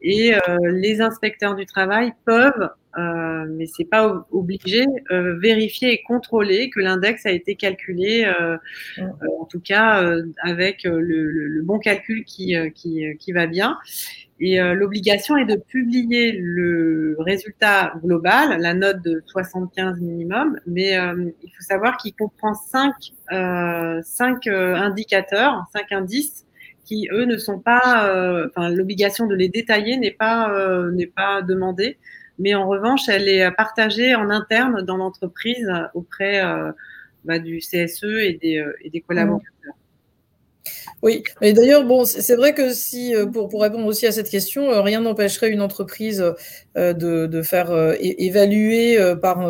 Et 0.00 0.32
les 0.64 1.00
inspecteurs 1.00 1.54
du 1.54 1.64
travail 1.64 2.12
peuvent 2.24 2.70
euh, 2.98 3.46
mais 3.48 3.66
c'est 3.66 3.86
pas 3.86 4.26
obligé, 4.30 4.84
euh, 5.10 5.38
vérifier 5.38 5.92
et 5.92 6.02
contrôler 6.02 6.68
que 6.68 6.80
l'index 6.80 7.24
a 7.24 7.30
été 7.30 7.54
calculé, 7.54 8.24
euh, 8.24 8.58
euh 8.98 9.04
en 9.40 9.46
tout 9.46 9.60
cas 9.60 10.02
euh, 10.02 10.26
avec 10.42 10.84
le, 10.84 11.00
le, 11.00 11.30
le, 11.30 11.62
bon 11.62 11.78
calcul 11.78 12.24
qui, 12.24 12.54
qui, 12.74 13.04
qui 13.18 13.32
va 13.32 13.46
bien. 13.46 13.78
Et 14.40 14.58
l'obligation 14.58 15.36
est 15.36 15.44
de 15.44 15.54
publier 15.54 16.32
le 16.32 17.14
résultat 17.20 17.92
global, 18.02 18.60
la 18.60 18.74
note 18.74 19.00
de 19.02 19.22
75 19.26 20.00
minimum, 20.00 20.58
mais 20.66 20.94
il 20.94 21.50
faut 21.56 21.62
savoir 21.62 21.96
qu'il 21.96 22.12
comprend 22.14 22.52
cinq, 22.54 22.92
cinq 24.02 24.48
indicateurs, 24.48 25.64
cinq 25.72 25.92
indices 25.92 26.44
qui 26.84 27.08
eux 27.12 27.24
ne 27.24 27.36
sont 27.36 27.60
pas, 27.60 28.42
enfin 28.48 28.68
l'obligation 28.70 29.28
de 29.28 29.36
les 29.36 29.48
détailler 29.48 29.96
n'est 29.96 30.10
pas 30.10 30.52
n'est 30.90 31.06
pas 31.06 31.42
demandée 31.42 31.98
mais 32.42 32.54
en 32.56 32.66
revanche, 32.66 33.08
elle 33.08 33.28
est 33.28 33.48
partagée 33.52 34.16
en 34.16 34.28
interne 34.28 34.82
dans 34.82 34.96
l'entreprise 34.96 35.70
auprès 35.94 36.44
euh, 36.44 36.72
bah, 37.24 37.38
du 37.38 37.60
CSE 37.60 38.02
et 38.02 38.38
des, 38.42 38.58
euh, 38.58 38.76
et 38.82 38.90
des 38.90 39.00
collaborateurs. 39.00 39.46
Oui, 41.02 41.22
et 41.40 41.52
d'ailleurs, 41.52 41.84
bon, 41.84 42.04
c'est 42.04 42.34
vrai 42.34 42.52
que 42.52 42.72
si, 42.72 43.14
euh, 43.14 43.26
pour, 43.26 43.48
pour 43.48 43.62
répondre 43.62 43.86
aussi 43.86 44.08
à 44.08 44.12
cette 44.12 44.28
question, 44.28 44.82
rien 44.82 45.00
n'empêcherait 45.00 45.50
une 45.50 45.60
entreprise 45.60 46.18
de, 46.74 47.26
de 47.26 47.42
faire 47.42 47.70
évaluer 48.00 48.98
par 49.20 49.48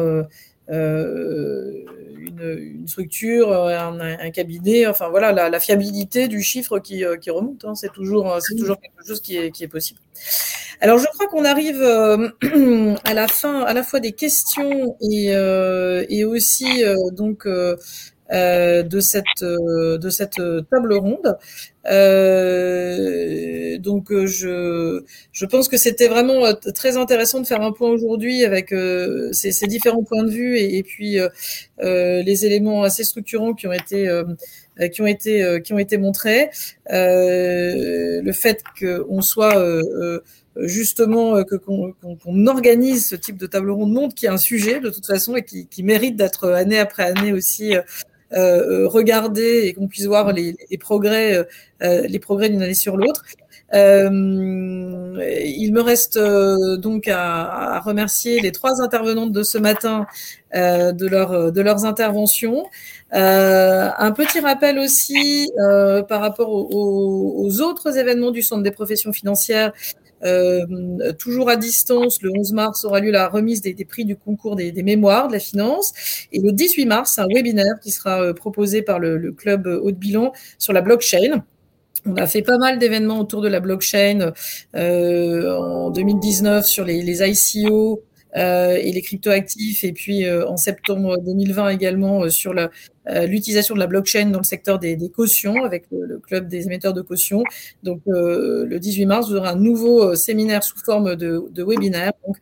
une, 2.26 2.86
structure, 2.86 3.52
un, 3.52 4.00
un, 4.00 4.30
cabinet, 4.30 4.86
enfin 4.86 5.08
voilà, 5.08 5.32
la, 5.32 5.60
fiabilité 5.60 6.28
du 6.28 6.42
chiffre 6.42 6.78
qui, 6.78 7.04
qui 7.20 7.30
remonte. 7.30 7.64
Hein, 7.64 7.74
c'est 7.74 7.92
toujours, 7.92 8.38
c'est 8.40 8.56
toujours 8.56 8.78
quelque 8.80 9.06
chose 9.06 9.20
qui 9.20 9.36
est, 9.36 9.68
possible. 9.68 10.00
Alors, 10.82 10.98
je 10.98 11.06
crois 11.06 11.28
qu'on 11.28 11.44
arrive 11.44 11.80
euh, 11.80 12.28
à 13.04 13.14
la 13.14 13.28
fin, 13.28 13.62
à 13.62 13.72
la 13.72 13.84
fois 13.84 14.00
des 14.00 14.10
questions 14.10 14.96
et, 15.00 15.28
euh, 15.34 16.04
et 16.08 16.24
aussi 16.24 16.82
euh, 16.84 16.96
donc 17.12 17.46
euh, 18.30 18.32
euh, 18.32 18.82
de 18.82 19.00
cette 19.00 19.42
de 19.42 20.10
cette 20.10 20.36
table 20.70 20.94
ronde. 20.94 21.36
donc, 23.78 24.12
je 24.12 25.02
je 25.32 25.46
pense 25.46 25.68
que 25.68 25.76
c'était 25.76 26.08
vraiment 26.08 26.54
très 26.74 26.96
intéressant 26.96 27.40
de 27.40 27.46
faire 27.46 27.62
un 27.62 27.72
point 27.72 27.90
aujourd'hui 27.90 28.44
avec 28.44 28.74
ces, 29.32 29.52
ces, 29.52 29.66
différents 29.66 30.04
points 30.04 30.24
de 30.24 30.30
vue 30.30 30.56
et, 30.56 30.78
et 30.78 30.82
puis 30.82 31.18
les 31.78 32.46
éléments 32.46 32.82
assez 32.82 33.04
structurants 33.04 33.54
qui 33.54 33.66
ont 33.66 33.72
été 33.72 34.22
qui 34.92 35.02
ont 35.02 35.06
été 35.06 35.60
qui 35.64 35.72
ont 35.72 35.78
été 35.78 35.98
montrés. 35.98 36.50
le 36.88 38.32
fait 38.32 38.62
qu'on 38.78 39.22
soit 39.22 39.56
justement 40.56 41.36
euh, 41.36 41.44
que 41.44 41.56
qu'on 41.56 41.92
qu 41.92 42.48
organise 42.48 43.08
ce 43.08 43.16
type 43.16 43.36
de 43.36 43.46
table 43.46 43.70
ronde 43.70 43.92
montre 43.92 44.14
qui 44.14 44.26
est 44.26 44.30
un 44.30 44.36
sujet 44.36 44.80
de 44.80 44.90
toute 44.90 45.06
façon 45.06 45.36
et 45.36 45.44
qui, 45.44 45.66
qui 45.66 45.82
mérite 45.82 46.16
d'être 46.16 46.50
année 46.50 46.78
après 46.78 47.04
année 47.04 47.32
aussi 47.32 47.74
euh, 48.34 48.84
euh 48.84 48.88
regardé 48.88 49.62
et 49.64 49.72
qu'on 49.74 49.88
puisse 49.88 50.06
voir 50.06 50.32
les, 50.32 50.56
progrès 50.78 51.46
euh, 51.82 52.06
les 52.06 52.18
progrès 52.18 52.48
d'une 52.48 52.62
année 52.62 52.74
sur 52.74 52.96
l'autre. 52.96 53.24
il 53.72 55.70
me 55.72 55.80
reste 55.80 56.18
donc 56.18 57.09
à, 57.09 57.80
remercier 57.80 58.40
les 58.40 58.52
trois 58.52 58.82
intervenantes 58.82 59.32
de 59.32 59.42
ce 59.42 59.59
matin 59.59 60.06
de, 60.54 61.06
leur, 61.06 61.52
de 61.52 61.60
leurs 61.60 61.84
interventions. 61.84 62.66
un 63.12 64.12
petit 64.12 64.40
rappel 64.40 64.78
aussi 64.78 65.50
par 66.09 66.20
rapport 66.20 66.50
aux, 66.50 67.60
autres 67.60 67.96
événements 67.98 68.30
du 68.30 68.42
Centre 68.42 68.62
des 68.62 68.70
professions 68.70 69.12
financières 69.12 69.72
euh, 69.72 70.01
toujours 71.18 71.48
à 71.48 71.56
distance, 71.56 72.22
le 72.22 72.30
11 72.36 72.52
mars 72.52 72.84
aura 72.84 73.00
lieu 73.00 73.10
la 73.10 73.28
remise 73.28 73.60
des, 73.60 73.74
prix 73.84 74.04
du 74.04 74.16
concours 74.16 74.56
des, 74.56 74.82
mémoires 74.82 75.28
de 75.28 75.34
la 75.34 75.40
finance. 75.40 75.92
Et 76.32 76.40
le 76.40 76.52
18 76.52 76.86
mars, 76.86 77.18
un 77.18 77.26
webinaire 77.26 77.78
qui 77.82 77.90
sera 77.90 78.22
euh, 78.22 78.32
proposé 78.32 78.82
par 78.82 78.98
le, 78.98 79.32
club 79.32 79.66
haut 79.66 79.90
de 79.90 79.96
bilan 79.96 80.32
sur 80.58 80.72
la 80.72 80.80
blockchain. 80.80 81.42
On 82.04 82.16
a 82.16 82.26
fait 82.26 82.42
pas 82.42 82.58
mal 82.58 82.78
d'événements 82.78 83.20
autour 83.20 83.42
de 83.42 83.48
la 83.48 83.60
blockchain 83.60 84.32
euh, 84.74 85.56
en 85.56 85.90
2019 85.90 86.66
sur 86.66 86.84
les, 86.84 87.22
ICO, 87.22 88.02
euh, 88.36 88.76
et 88.76 88.90
les 88.92 89.02
cryptoactifs. 89.02 89.84
Et 89.84 89.92
puis 89.92 90.24
euh, 90.24 90.48
en 90.48 90.56
septembre 90.56 91.16
2020 91.24 91.68
également 91.68 92.28
euh, 93.08 93.26
l'utilisation 93.26 93.74
de 93.74 93.80
la 93.80 93.86
blockchain 93.86 94.26
dans 94.26 94.38
le 94.38 94.44
secteur 94.44 94.78
des, 94.78 94.96
des 94.96 95.10
cautions 95.10 95.64
avec 95.64 95.84
le, 95.90 96.18
club 96.18 96.48
des 96.48 96.66
émetteurs 96.66 96.92
de 96.92 97.02
cautions. 97.02 97.42
Donc 97.82 98.00
le 98.06 98.78
18 98.78 99.06
mars, 99.06 99.28
vous 99.28 99.36
aurez 99.36 99.48
un 99.48 99.56
nouveau 99.56 100.14
séminaire 100.14 100.62
sous 100.62 100.78
forme 100.78 101.16
de, 101.16 101.44
de 101.50 101.64
webinaire, 101.64 102.12
donc 102.26 102.36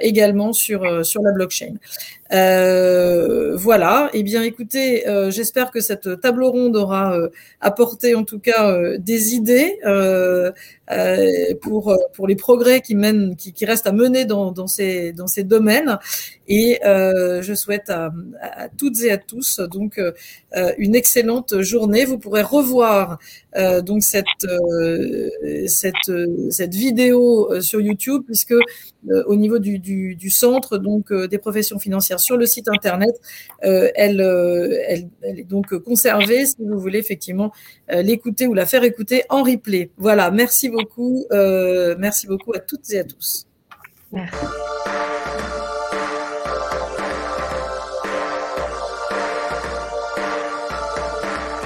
également 0.00 0.52
sur 0.52 1.04
sur 1.04 1.22
la 1.22 1.32
blockchain. 1.32 1.74
voilà. 2.30 4.10
Eh 4.12 4.22
bien, 4.22 4.42
écoutez, 4.42 5.04
j'espère 5.30 5.70
que 5.70 5.80
cette 5.80 6.20
table 6.20 6.44
ronde 6.44 6.76
aura 6.76 7.16
apporté 7.60 8.14
en 8.14 8.24
tout 8.24 8.38
cas 8.38 8.98
des 8.98 9.34
idées 9.34 9.78
euh, 10.92 11.54
pour 11.62 11.90
euh, 11.90 11.96
pour 12.12 12.26
les 12.26 12.36
progrès 12.36 12.80
qui 12.80 12.94
mènent, 12.94 13.36
qui, 13.36 13.52
qui 13.52 13.64
restent 13.64 13.86
à 13.86 13.92
mener 13.92 14.24
dans, 14.24 14.52
dans 14.52 14.66
ces 14.66 15.12
dans 15.12 15.26
ces 15.26 15.44
domaines. 15.44 15.98
Et 16.48 16.80
euh, 16.84 17.40
je 17.40 17.54
souhaite 17.54 17.88
à, 17.88 18.12
à, 18.40 18.68
toutes 18.68 19.00
et 19.02 19.10
à 19.10 19.16
tous 19.16 19.60
donc 19.60 19.98
euh, 19.98 20.01
une 20.78 20.94
excellente 20.94 21.60
journée. 21.62 22.04
Vous 22.04 22.18
pourrez 22.18 22.42
revoir 22.42 23.18
euh, 23.56 23.82
donc 23.82 24.02
cette 24.02 24.24
cette 25.66 26.12
cette 26.50 26.74
vidéo 26.74 27.60
sur 27.60 27.80
YouTube 27.80 28.22
puisque 28.26 28.54
au 29.26 29.34
niveau 29.34 29.58
du, 29.58 29.78
du, 29.78 30.30
centre 30.30 30.78
donc 30.78 31.12
des 31.12 31.38
professions 31.38 31.78
financières 31.78 32.20
sur 32.20 32.36
le 32.36 32.46
site 32.46 32.68
internet, 32.68 33.10
elle, 33.60 34.20
elle, 34.86 35.08
elle 35.22 35.40
est 35.40 35.48
donc 35.48 35.76
conservée 35.78 36.46
si 36.46 36.56
vous 36.60 36.78
voulez 36.78 36.98
effectivement 36.98 37.52
l'écouter 37.88 38.46
ou 38.46 38.54
la 38.54 38.66
faire 38.66 38.84
écouter 38.84 39.24
en 39.28 39.42
replay. 39.42 39.90
Voilà, 39.96 40.30
merci 40.30 40.68
beaucoup. 40.68 41.26
Euh, 41.32 41.94
merci 41.98 42.26
beaucoup 42.26 42.52
à 42.54 42.60
toutes 42.60 42.90
et 42.90 42.98
à 42.98 43.04
tous. 43.04 43.46
Merci. 44.12 44.36